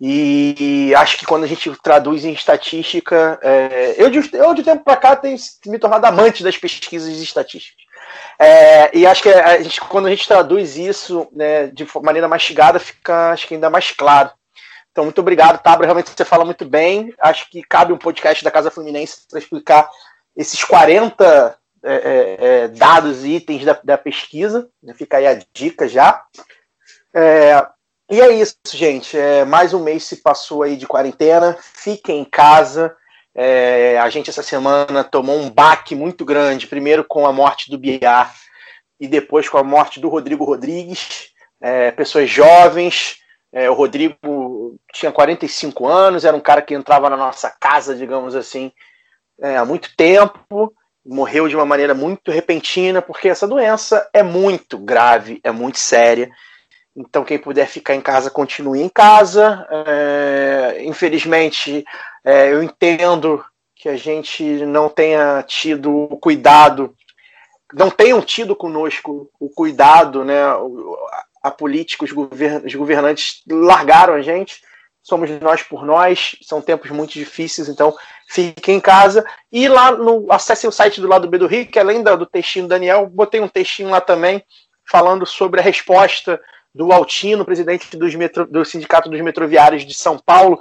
E 0.00 0.94
acho 0.96 1.18
que 1.18 1.26
quando 1.26 1.44
a 1.44 1.46
gente 1.46 1.70
traduz 1.82 2.24
em 2.24 2.32
estatística, 2.32 3.38
é, 3.42 3.94
eu, 3.98 4.08
de, 4.08 4.30
eu 4.32 4.54
de 4.54 4.62
tempo 4.62 4.82
para 4.82 4.96
cá 4.96 5.14
tenho 5.14 5.36
me 5.66 5.78
tornado 5.78 6.06
amante 6.06 6.42
das 6.42 6.56
pesquisas 6.56 7.14
estatísticas. 7.18 7.84
É, 8.38 8.96
e 8.96 9.06
acho 9.06 9.22
que 9.22 9.28
a 9.28 9.62
gente, 9.62 9.82
quando 9.82 10.06
a 10.06 10.10
gente 10.10 10.26
traduz 10.26 10.78
isso 10.78 11.28
né, 11.30 11.66
de 11.66 11.86
maneira 12.02 12.26
mastigada, 12.26 12.80
fica 12.80 13.32
acho 13.32 13.46
que 13.46 13.52
ainda 13.52 13.68
mais 13.68 13.90
claro. 13.90 14.30
Então, 14.90 15.04
muito 15.04 15.20
obrigado, 15.20 15.62
Tabra. 15.62 15.86
Realmente 15.86 16.10
você 16.10 16.24
fala 16.24 16.44
muito 16.44 16.64
bem. 16.64 17.14
Acho 17.20 17.48
que 17.50 17.62
cabe 17.62 17.92
um 17.92 17.98
podcast 17.98 18.42
da 18.42 18.50
Casa 18.50 18.70
Fluminense 18.70 19.22
para 19.28 19.38
explicar 19.38 19.88
esses 20.36 20.62
40 20.64 21.58
é, 21.82 21.94
é, 21.94 22.36
é, 22.40 22.68
dados 22.68 23.24
e 23.24 23.36
itens 23.36 23.64
da, 23.64 23.78
da, 23.82 23.96
pesquisa. 23.96 24.68
Fica 24.94 25.18
aí 25.18 25.26
a 25.26 25.40
dica 25.52 25.88
já. 25.88 26.24
É, 27.14 27.64
e 28.10 28.20
é 28.20 28.32
isso, 28.32 28.56
gente. 28.72 29.16
É, 29.16 29.44
mais 29.44 29.72
um 29.72 29.82
mês 29.82 30.04
se 30.04 30.16
passou 30.16 30.62
aí 30.62 30.76
de 30.76 30.86
quarentena. 30.86 31.56
Fiquem 31.60 32.20
em 32.20 32.24
casa. 32.24 32.96
É, 33.34 33.98
a 33.98 34.10
gente 34.10 34.28
essa 34.28 34.42
semana 34.42 35.04
tomou 35.04 35.38
um 35.38 35.48
baque 35.48 35.94
muito 35.94 36.24
grande, 36.24 36.66
primeiro 36.66 37.04
com 37.04 37.26
a 37.26 37.32
morte 37.32 37.70
do 37.70 37.78
Biar 37.78 38.34
e 38.98 39.06
depois 39.06 39.48
com 39.48 39.58
a 39.58 39.62
morte 39.62 40.00
do 40.00 40.08
Rodrigo 40.08 40.44
Rodrigues. 40.44 41.30
pessoas 41.96 42.28
jovens, 42.28 43.18
o 43.70 43.72
Rodrigo 43.72 44.16
tinha 44.92 45.12
45 45.12 45.86
anos, 45.86 46.24
era 46.24 46.36
um 46.36 46.40
cara 46.40 46.62
que 46.62 46.74
entrava 46.74 47.08
na 47.10 47.16
nossa 47.16 47.50
casa, 47.50 47.94
digamos 47.94 48.34
assim, 48.34 48.72
é, 49.40 49.56
há 49.56 49.64
muito 49.64 49.94
tempo, 49.96 50.72
morreu 51.04 51.48
de 51.48 51.56
uma 51.56 51.64
maneira 51.64 51.94
muito 51.94 52.30
repentina, 52.30 53.00
porque 53.00 53.28
essa 53.28 53.46
doença 53.46 54.08
é 54.12 54.22
muito 54.22 54.78
grave, 54.78 55.40
é 55.42 55.50
muito 55.50 55.78
séria. 55.78 56.30
Então, 56.94 57.24
quem 57.24 57.38
puder 57.38 57.66
ficar 57.66 57.94
em 57.94 58.00
casa, 58.00 58.30
continue 58.30 58.80
em 58.80 58.88
casa. 58.88 59.66
É, 59.70 60.78
infelizmente, 60.84 61.84
é, 62.24 62.52
eu 62.52 62.62
entendo 62.62 63.44
que 63.74 63.88
a 63.88 63.96
gente 63.96 64.42
não 64.66 64.88
tenha 64.88 65.42
tido 65.44 65.94
o 65.94 66.16
cuidado, 66.16 66.94
não 67.72 67.90
tenham 67.90 68.20
tido 68.20 68.56
conosco 68.56 69.30
o 69.38 69.48
cuidado, 69.48 70.24
né, 70.24 70.42
a 71.48 71.50
políticos, 71.50 72.10
os 72.64 72.74
governantes 72.74 73.42
largaram 73.48 74.14
a 74.14 74.22
gente, 74.22 74.62
somos 75.02 75.30
nós 75.40 75.62
por 75.62 75.84
nós, 75.84 76.36
são 76.42 76.60
tempos 76.60 76.90
muito 76.90 77.12
difíceis, 77.12 77.68
então 77.68 77.96
fiquem 78.28 78.76
em 78.76 78.80
casa. 78.80 79.24
E 79.50 79.66
lá 79.66 79.90
no 79.90 80.30
acessem 80.30 80.68
o 80.68 80.72
site 80.72 81.00
do 81.00 81.08
lado 81.08 81.28
B 81.28 81.38
do 81.38 81.46
Rio, 81.46 81.66
que 81.66 81.78
além 81.78 82.02
do 82.02 82.26
textinho 82.26 82.66
do 82.66 82.68
Daniel, 82.68 83.06
botei 83.06 83.40
um 83.40 83.48
textinho 83.48 83.90
lá 83.90 84.00
também 84.00 84.44
falando 84.90 85.26
sobre 85.26 85.60
a 85.60 85.62
resposta 85.62 86.40
do 86.74 86.92
Altino, 86.92 87.44
presidente 87.44 87.96
dos 87.96 88.14
metro, 88.14 88.46
do 88.46 88.64
Sindicato 88.64 89.08
dos 89.08 89.20
Metroviários 89.20 89.84
de 89.84 89.94
São 89.94 90.18
Paulo, 90.18 90.60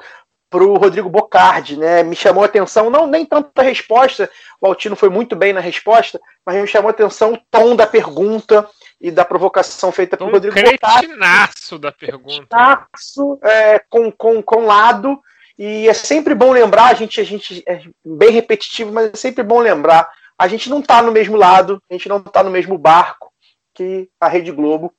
para 0.49 0.63
o 0.63 0.77
Rodrigo 0.77 1.09
Bocardi, 1.09 1.77
né? 1.77 2.03
Me 2.03 2.15
chamou 2.15 2.43
a 2.43 2.45
atenção, 2.45 2.89
não 2.89 3.05
nem 3.05 3.25
tanto 3.25 3.51
a 3.55 3.61
resposta, 3.61 4.29
o 4.61 4.67
Altino 4.67 4.95
foi 4.95 5.09
muito 5.09 5.35
bem 5.35 5.51
na 5.51 5.59
resposta, 5.59 6.19
mas 6.45 6.55
me 6.55 6.67
chamou 6.67 6.87
a 6.87 6.91
atenção 6.91 7.33
o 7.33 7.39
tom 7.51 7.75
da 7.75 7.85
pergunta, 7.85 8.67
e 8.99 9.11
da 9.11 9.23
provocação 9.23 9.91
feita 9.91 10.17
por 10.17 10.27
um 10.27 10.31
Rodrigo 10.31 10.55
cretinaço 10.55 11.77
da 11.77 11.91
pergunta. 11.91 12.47
Cretinaço, 12.47 13.39
é, 13.43 13.79
com, 13.89 14.11
com, 14.11 14.41
com 14.41 14.65
lado. 14.65 15.19
E 15.57 15.87
é 15.87 15.93
sempre 15.93 16.35
bom 16.35 16.51
lembrar, 16.51 16.87
a 16.87 16.93
gente, 16.93 17.19
a 17.19 17.23
gente 17.23 17.63
é 17.67 17.81
bem 18.05 18.31
repetitivo, 18.31 18.91
mas 18.91 19.11
é 19.13 19.17
sempre 19.17 19.43
bom 19.43 19.59
lembrar. 19.59 20.07
A 20.37 20.47
gente 20.47 20.69
não 20.69 20.79
está 20.79 21.01
no 21.01 21.11
mesmo 21.11 21.35
lado, 21.35 21.81
a 21.89 21.93
gente 21.93 22.07
não 22.07 22.17
está 22.17 22.43
no 22.43 22.51
mesmo 22.51 22.77
barco 22.77 23.31
que 23.73 24.07
a 24.19 24.27
Rede 24.27 24.51
Globo. 24.51 24.93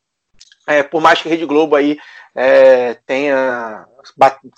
É, 0.67 0.83
por 0.83 1.01
mais 1.01 1.21
que 1.21 1.29
a 1.29 1.31
Rede 1.31 1.47
Globo 1.47 1.77
aí 1.77 1.97
é, 2.35 2.95
tenha 3.07 3.87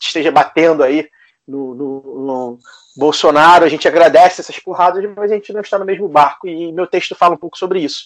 esteja 0.00 0.30
batendo 0.30 0.82
aí 0.82 1.08
no, 1.46 1.74
no, 1.74 2.00
no, 2.26 2.58
Bolsonaro, 2.96 3.64
a 3.64 3.68
gente 3.68 3.88
agradece 3.88 4.40
essas 4.40 4.58
porradas, 4.58 5.04
mas 5.16 5.30
a 5.30 5.34
gente 5.34 5.52
não 5.52 5.60
está 5.60 5.78
no 5.78 5.84
mesmo 5.84 6.08
barco 6.08 6.46
e 6.46 6.72
meu 6.72 6.86
texto 6.86 7.14
fala 7.14 7.34
um 7.34 7.38
pouco 7.38 7.58
sobre 7.58 7.80
isso. 7.80 8.04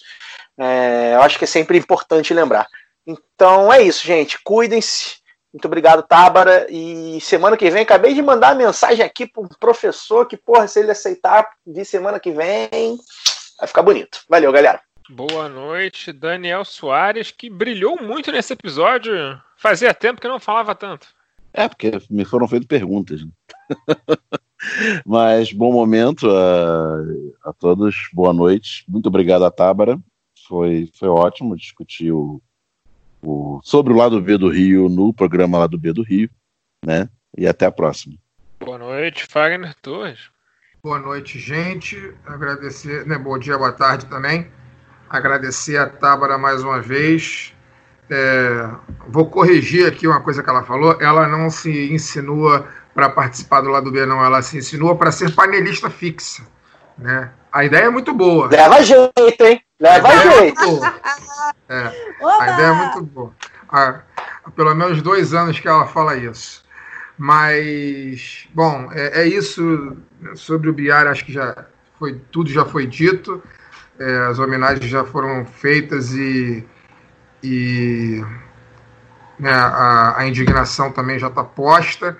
É, 0.57 1.13
eu 1.15 1.21
acho 1.21 1.37
que 1.37 1.43
é 1.43 1.47
sempre 1.47 1.77
importante 1.77 2.33
lembrar. 2.33 2.67
Então 3.05 3.71
é 3.71 3.81
isso, 3.81 4.05
gente. 4.05 4.39
Cuidem-se. 4.43 5.17
Muito 5.53 5.65
obrigado, 5.65 6.03
Tábara. 6.03 6.67
E 6.69 7.19
semana 7.21 7.55
que 7.55 7.69
vem, 7.69 7.83
acabei 7.83 8.13
de 8.13 8.21
mandar 8.21 8.55
mensagem 8.55 9.05
aqui 9.05 9.27
para 9.27 9.43
um 9.43 9.47
professor 9.47 10.25
que, 10.25 10.35
porra, 10.35 10.67
se 10.67 10.79
ele 10.79 10.91
aceitar, 10.91 11.47
de 11.65 11.85
semana 11.85 12.19
que 12.19 12.31
vem, 12.31 12.97
vai 13.57 13.67
ficar 13.67 13.81
bonito. 13.81 14.21
Valeu, 14.27 14.51
galera. 14.51 14.81
Boa 15.09 15.47
noite, 15.47 16.11
Daniel 16.11 16.65
Soares, 16.65 17.31
que 17.31 17.49
brilhou 17.49 18.01
muito 18.01 18.31
nesse 18.31 18.53
episódio. 18.53 19.39
Fazia 19.55 19.93
tempo 19.93 20.19
que 20.19 20.27
não 20.27 20.39
falava 20.39 20.73
tanto. 20.73 21.07
É, 21.57 21.69
porque 21.69 21.91
me 22.09 22.25
foram 22.25 22.47
feitas 22.47 22.67
perguntas. 22.67 23.23
Né? 23.23 23.31
Mas 25.05 25.53
bom 25.53 25.71
momento 25.71 26.29
a, 26.29 27.49
a 27.49 27.53
todos, 27.53 28.09
boa 28.11 28.33
noite. 28.33 28.83
Muito 28.87 29.07
obrigado 29.07 29.45
a 29.45 29.51
Tábara 29.51 29.99
foi, 30.47 30.89
foi 30.93 31.09
ótimo 31.09 31.55
discutir 31.55 32.11
o, 32.11 32.41
o, 33.21 33.59
sobre 33.63 33.91
o 33.91 33.95
lado 33.95 34.21
B 34.21 34.37
do 34.37 34.49
Rio 34.49 34.87
no 34.87 35.13
programa 35.13 35.57
Lado 35.57 35.77
B 35.77 35.91
do 35.91 36.03
Rio, 36.03 36.29
né? 36.85 37.09
E 37.37 37.47
até 37.47 37.65
a 37.65 37.71
próxima. 37.71 38.15
Boa 38.59 38.77
noite, 38.77 39.25
Fagner 39.25 39.75
Torres. 39.81 40.29
Boa 40.83 40.99
noite, 40.99 41.39
gente. 41.39 42.13
Agradecer, 42.25 43.05
né? 43.05 43.17
Bom 43.17 43.37
dia, 43.37 43.57
boa 43.57 43.73
tarde 43.73 44.05
também. 44.05 44.49
Agradecer 45.09 45.77
a 45.77 45.89
Tábara 45.89 46.37
mais 46.37 46.63
uma 46.63 46.81
vez. 46.81 47.53
É, 48.09 48.69
vou 49.07 49.29
corrigir 49.29 49.87
aqui 49.87 50.07
uma 50.07 50.21
coisa 50.21 50.43
que 50.43 50.49
ela 50.49 50.63
falou. 50.63 50.97
Ela 50.99 51.27
não 51.27 51.49
se 51.49 51.91
insinua 51.91 52.67
para 52.93 53.09
participar 53.09 53.61
do 53.61 53.69
lado 53.69 53.91
B, 53.91 54.05
não. 54.05 54.23
Ela 54.23 54.41
se 54.41 54.57
insinua 54.57 54.95
para 54.95 55.11
ser 55.11 55.33
panelista 55.33 55.89
fixa, 55.89 56.43
né? 56.97 57.31
A 57.51 57.63
ideia 57.63 57.85
é 57.85 57.89
muito 57.89 58.13
boa. 58.13 58.47
Leva 58.47 58.83
jeito, 58.83 59.45
hein? 59.45 59.61
Leva 59.79 60.07
a 60.07 60.17
jeito. 60.17 60.81
É, 61.69 61.77
é, 61.77 61.91
a 62.21 62.53
ideia 62.53 62.67
é 62.67 62.73
muito 62.73 63.01
boa. 63.03 63.33
Há, 63.69 64.01
há, 64.43 64.51
pelo 64.51 64.75
menos 64.75 65.01
dois 65.01 65.33
anos 65.33 65.59
que 65.59 65.67
ela 65.67 65.87
fala 65.87 66.15
isso. 66.15 66.63
Mas, 67.17 68.47
bom, 68.53 68.89
é, 68.91 69.21
é 69.21 69.27
isso 69.27 69.95
sobre 70.35 70.69
o 70.69 70.73
Biar, 70.73 71.07
acho 71.07 71.25
que 71.25 71.31
já 71.31 71.65
foi 71.97 72.19
tudo 72.31 72.49
já 72.49 72.65
foi 72.65 72.85
dito. 72.85 73.41
É, 73.97 74.17
as 74.29 74.39
homenagens 74.39 74.89
já 74.89 75.05
foram 75.05 75.45
feitas 75.45 76.13
e, 76.13 76.65
e 77.45 78.25
né, 79.39 79.51
a, 79.53 80.15
a, 80.17 80.27
indignação 80.27 80.91
também 80.91 81.19
já 81.19 81.27
está 81.27 81.43
posta. 81.43 82.17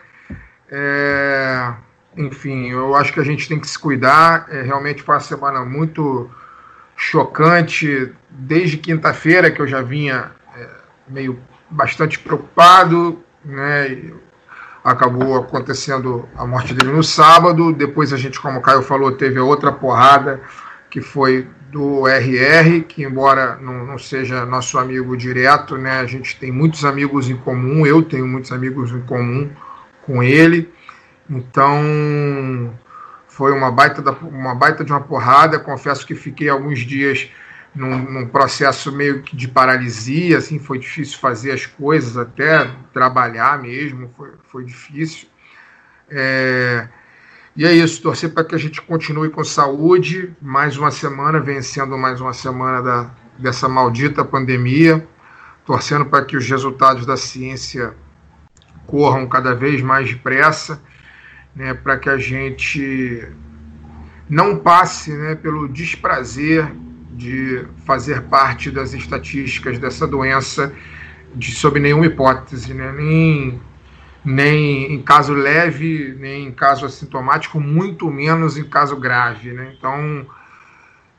É, 0.70 1.74
enfim, 2.16 2.70
eu 2.70 2.96
acho 2.96 3.12
que 3.12 3.20
a 3.20 3.24
gente 3.24 3.48
tem 3.48 3.60
que 3.60 3.68
se 3.68 3.80
cuidar. 3.80 4.46
É, 4.50 4.62
realmente 4.62 5.02
foi 5.02 5.16
uma 5.16 5.22
semana 5.22 5.66
muito 5.66 6.30
chocante, 6.96 8.14
desde 8.30 8.78
quinta-feira 8.78 9.50
que 9.50 9.62
eu 9.62 9.68
já 9.68 9.82
vinha 9.82 10.32
é, 10.56 10.70
meio 11.08 11.40
bastante 11.70 12.20
preocupado, 12.20 13.24
né? 13.44 14.14
acabou 14.84 15.36
acontecendo 15.38 16.30
a 16.38 16.46
morte 16.46 16.76
dele 16.76 16.92
no 16.92 17.04
sábado. 17.04 17.74
Depois 17.74 18.14
a 18.14 18.18
gente, 18.18 18.40
como 18.40 18.60
o 18.60 18.62
Caio 18.62 18.84
falou, 18.84 19.12
teve 19.12 19.40
outra 19.40 19.72
porrada 19.72 20.40
que 20.92 21.02
foi 21.02 21.48
do 21.76 22.08
RR, 22.08 22.86
que 22.88 23.04
embora 23.04 23.58
não, 23.58 23.86
não, 23.86 23.98
seja 23.98 24.46
nosso 24.46 24.80
amigo 24.80 25.18
direto, 25.18 25.78
né, 25.78 26.00
a 26.00 26.06
gente 26.06 26.40
tem 26.40 26.50
muitos 26.50 26.86
amigos 26.86 27.30
em 27.30 27.36
comum, 27.36 27.86
eu 27.86 28.02
tenho 28.02 28.26
muitos 28.26 28.54
amigos 28.54 28.92
em 28.92 29.02
comum 29.02 29.52
com 30.02 30.24
ele, 30.24 30.72
então 31.30 32.74
foi 33.28 33.52
uma 33.52 33.70
baita, 33.70 34.02
da, 34.02 34.14
uma 34.14 34.56
baita 34.56 34.86
de 34.86 34.94
uma 34.94 35.02
porrada, 35.02 35.60
confesso 35.60 36.08
que 36.08 36.16
fiquei 36.16 36.48
alguns 36.48 36.80
dias 36.80 37.30
num, 37.76 38.10
num, 38.10 38.26
processo 38.26 38.90
meio 38.90 39.22
que 39.22 39.36
de 39.36 39.50
paralisia, 39.50 40.38
assim, 40.38 40.58
foi 40.58 40.80
difícil 40.80 41.20
fazer 41.20 41.52
as 41.52 41.66
coisas, 41.66 42.16
até 42.16 42.72
trabalhar 42.94 43.62
mesmo, 43.62 44.10
foi, 44.16 44.30
foi 44.46 44.64
difícil. 44.64 45.28
É, 46.10 46.88
e 47.56 47.66
é 47.66 47.72
isso, 47.72 48.02
torcer 48.02 48.34
para 48.34 48.44
que 48.44 48.54
a 48.54 48.58
gente 48.58 48.82
continue 48.82 49.30
com 49.30 49.44
saúde, 49.44 50.34
mais 50.42 50.78
uma 50.78 50.92
semana, 50.92 51.40
vencendo 51.40 51.98
mais 51.98 52.20
uma 52.20 52.34
semana 52.34 52.82
da, 52.82 53.12
dessa 53.40 53.70
maldita 53.70 54.26
pandemia, 54.26 55.08
torcendo 55.66 56.06
para 56.06 56.26
que 56.26 56.36
os 56.36 56.50
resultados 56.50 57.06
da 57.06 57.16
ciência 57.16 57.94
corram 58.86 59.26
cada 59.26 59.56
vez 59.56 59.82
mais 59.82 60.10
depressa, 60.10 60.82
né, 61.56 61.74
para 61.74 61.98
que 61.98 62.10
a 62.10 62.18
gente 62.18 63.26
não 64.30 64.58
passe 64.58 65.12
né, 65.14 65.36
pelo 65.36 65.70
desprazer 65.70 66.70
de 67.14 67.66
fazer 67.86 68.24
parte 68.24 68.70
das 68.70 68.94
estatísticas 68.94 69.80
dessa 69.80 70.06
doença 70.06 70.74
de, 71.34 71.56
sob 71.56 71.80
nenhuma 71.80 72.06
hipótese, 72.06 72.74
né, 72.74 72.92
nem 72.92 73.62
nem 74.26 74.92
em 74.92 75.02
caso 75.04 75.34
leve, 75.34 76.16
nem 76.20 76.48
em 76.48 76.52
caso 76.52 76.86
assintomático, 76.86 77.60
muito 77.60 78.10
menos 78.10 78.58
em 78.58 78.64
caso 78.64 78.98
grave. 78.98 79.54
Né? 79.54 79.74
Então, 79.78 80.26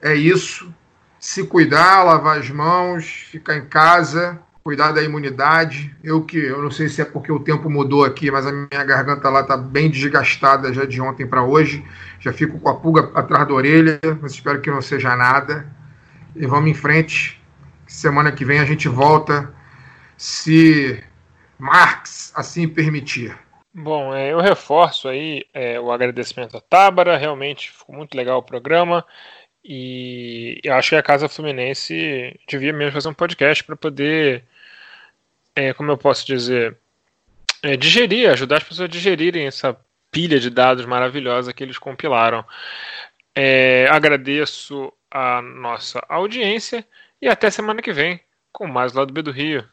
é 0.02 0.14
isso. 0.14 0.74
Se 1.20 1.44
cuidar, 1.44 2.02
lavar 2.02 2.38
as 2.38 2.50
mãos, 2.50 3.04
ficar 3.30 3.56
em 3.56 3.66
casa, 3.66 4.38
cuidar 4.64 4.90
da 4.90 5.02
imunidade. 5.02 5.94
Eu 6.02 6.22
que 6.22 6.36
eu 6.36 6.60
não 6.60 6.70
sei 6.72 6.88
se 6.88 7.00
é 7.00 7.04
porque 7.04 7.30
o 7.30 7.38
tempo 7.38 7.70
mudou 7.70 8.04
aqui, 8.04 8.30
mas 8.32 8.44
a 8.44 8.52
minha 8.52 8.84
garganta 8.84 9.30
lá 9.30 9.40
está 9.40 9.56
bem 9.56 9.88
desgastada 9.88 10.72
já 10.72 10.84
de 10.84 11.00
ontem 11.00 11.24
para 11.24 11.44
hoje. 11.44 11.84
Já 12.18 12.32
fico 12.32 12.58
com 12.58 12.68
a 12.68 12.74
pulga 12.74 13.12
atrás 13.14 13.46
da 13.46 13.54
orelha, 13.54 14.00
mas 14.20 14.32
espero 14.32 14.60
que 14.60 14.70
não 14.70 14.82
seja 14.82 15.14
nada. 15.14 15.64
E 16.34 16.44
vamos 16.46 16.68
em 16.68 16.74
frente. 16.74 17.40
Semana 17.86 18.32
que 18.32 18.44
vem 18.44 18.58
a 18.58 18.64
gente 18.64 18.88
volta. 18.88 19.54
Se 20.16 21.02
Marx 21.58 22.32
assim 22.34 22.68
permitir. 22.68 23.38
Bom, 23.72 24.14
é, 24.14 24.32
eu 24.32 24.40
reforço 24.40 25.08
aí 25.08 25.44
é, 25.52 25.78
o 25.78 25.92
agradecimento 25.92 26.56
à 26.56 26.60
Tábara, 26.60 27.16
realmente 27.16 27.70
ficou 27.70 27.94
muito 27.94 28.16
legal 28.16 28.38
o 28.38 28.42
programa 28.42 29.04
e 29.68 30.60
eu 30.62 30.74
acho 30.74 30.90
que 30.90 30.96
a 30.96 31.02
Casa 31.02 31.28
Fluminense 31.28 32.38
devia 32.48 32.72
mesmo 32.72 32.92
fazer 32.92 33.08
um 33.08 33.14
podcast 33.14 33.64
para 33.64 33.76
poder, 33.76 34.44
é, 35.54 35.72
como 35.72 35.90
eu 35.90 35.98
posso 35.98 36.24
dizer, 36.24 36.78
é, 37.62 37.76
digerir, 37.76 38.30
ajudar 38.30 38.58
as 38.58 38.62
pessoas 38.62 38.88
a 38.88 38.90
digerirem 38.90 39.46
essa 39.46 39.76
pilha 40.12 40.38
de 40.38 40.50
dados 40.50 40.86
maravilhosa 40.86 41.52
que 41.52 41.64
eles 41.64 41.78
compilaram. 41.78 42.44
É, 43.34 43.88
agradeço 43.90 44.92
a 45.10 45.42
nossa 45.42 46.00
audiência 46.08 46.86
e 47.20 47.28
até 47.28 47.50
semana 47.50 47.82
que 47.82 47.92
vem 47.92 48.20
com 48.52 48.66
mais 48.66 48.92
Lado 48.92 49.12
B 49.12 49.20
do 49.20 49.32
Rio. 49.32 49.64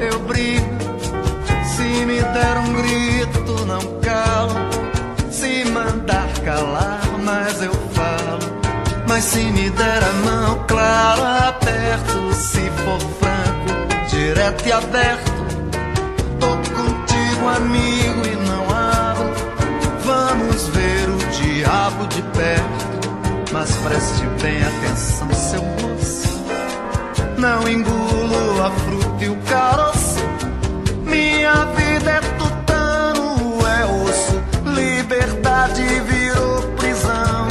eu 0.00 0.18
brigo. 0.20 0.66
Se 1.76 2.04
me 2.04 2.20
der 2.20 2.58
um 2.58 2.72
grito, 2.72 3.66
não 3.66 4.00
calo. 4.00 4.54
Se 5.30 5.64
mandar 5.66 6.28
calar, 6.44 7.00
mas 7.24 7.62
eu 7.62 7.72
falo. 7.72 8.60
Mas 9.08 9.24
se 9.24 9.38
me 9.38 9.70
der 9.70 10.02
a 10.02 10.12
mão, 10.24 10.64
claro, 10.66 11.22
aperto. 11.48 12.34
Se 12.34 12.70
for 12.70 13.00
franco, 13.20 14.08
direto 14.08 14.66
e 14.66 14.72
aberto. 14.72 15.32
Tô 16.40 16.48
contigo, 16.48 17.48
amigo, 17.56 18.26
e 18.26 18.36
não 18.48 18.64
abro. 18.76 19.30
Vamos 20.04 20.66
ver 20.68 21.08
o 21.08 21.18
diabo 21.30 22.06
de 22.08 22.22
perto. 22.22 23.52
Mas 23.52 23.70
preste 23.76 24.26
bem 24.42 24.62
atenção, 24.62 25.32
seu 25.32 25.62
moço 25.62 26.29
não 27.40 27.66
engulo 27.66 28.62
a 28.62 28.70
fruta 28.70 29.24
e 29.24 29.30
o 29.30 29.36
caroço. 29.36 30.20
Minha 31.04 31.64
vida 31.74 32.10
é 32.10 32.20
tutano, 32.36 33.58
é 33.66 33.86
osso. 33.86 34.42
Liberdade 34.66 35.82
virou 36.00 36.60
prisão. 36.76 37.48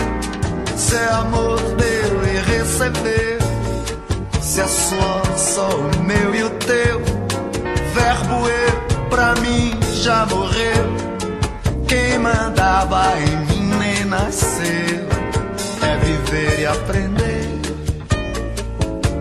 Se 0.77 0.95
é 0.95 1.11
amor 1.13 1.57
deu 1.57 2.23
e 2.23 2.37
recebeu, 2.51 3.39
se 4.39 4.61
é 4.61 4.67
só, 4.67 5.23
só 5.35 5.69
o 5.69 6.03
meu 6.03 6.35
e 6.35 6.43
o 6.43 6.51
teu. 6.51 7.01
Verbo 7.95 8.47
eu, 8.47 9.09
pra 9.09 9.33
mim 9.41 9.75
já 10.03 10.23
morreu. 10.27 10.85
Quem 11.87 12.19
mandava 12.19 13.13
em 13.21 13.37
mim 13.47 13.73
nem 13.79 14.05
nasceu. 14.05 15.09
É 15.81 15.97
viver 16.05 16.59
e 16.59 16.65
aprender. 16.67 17.38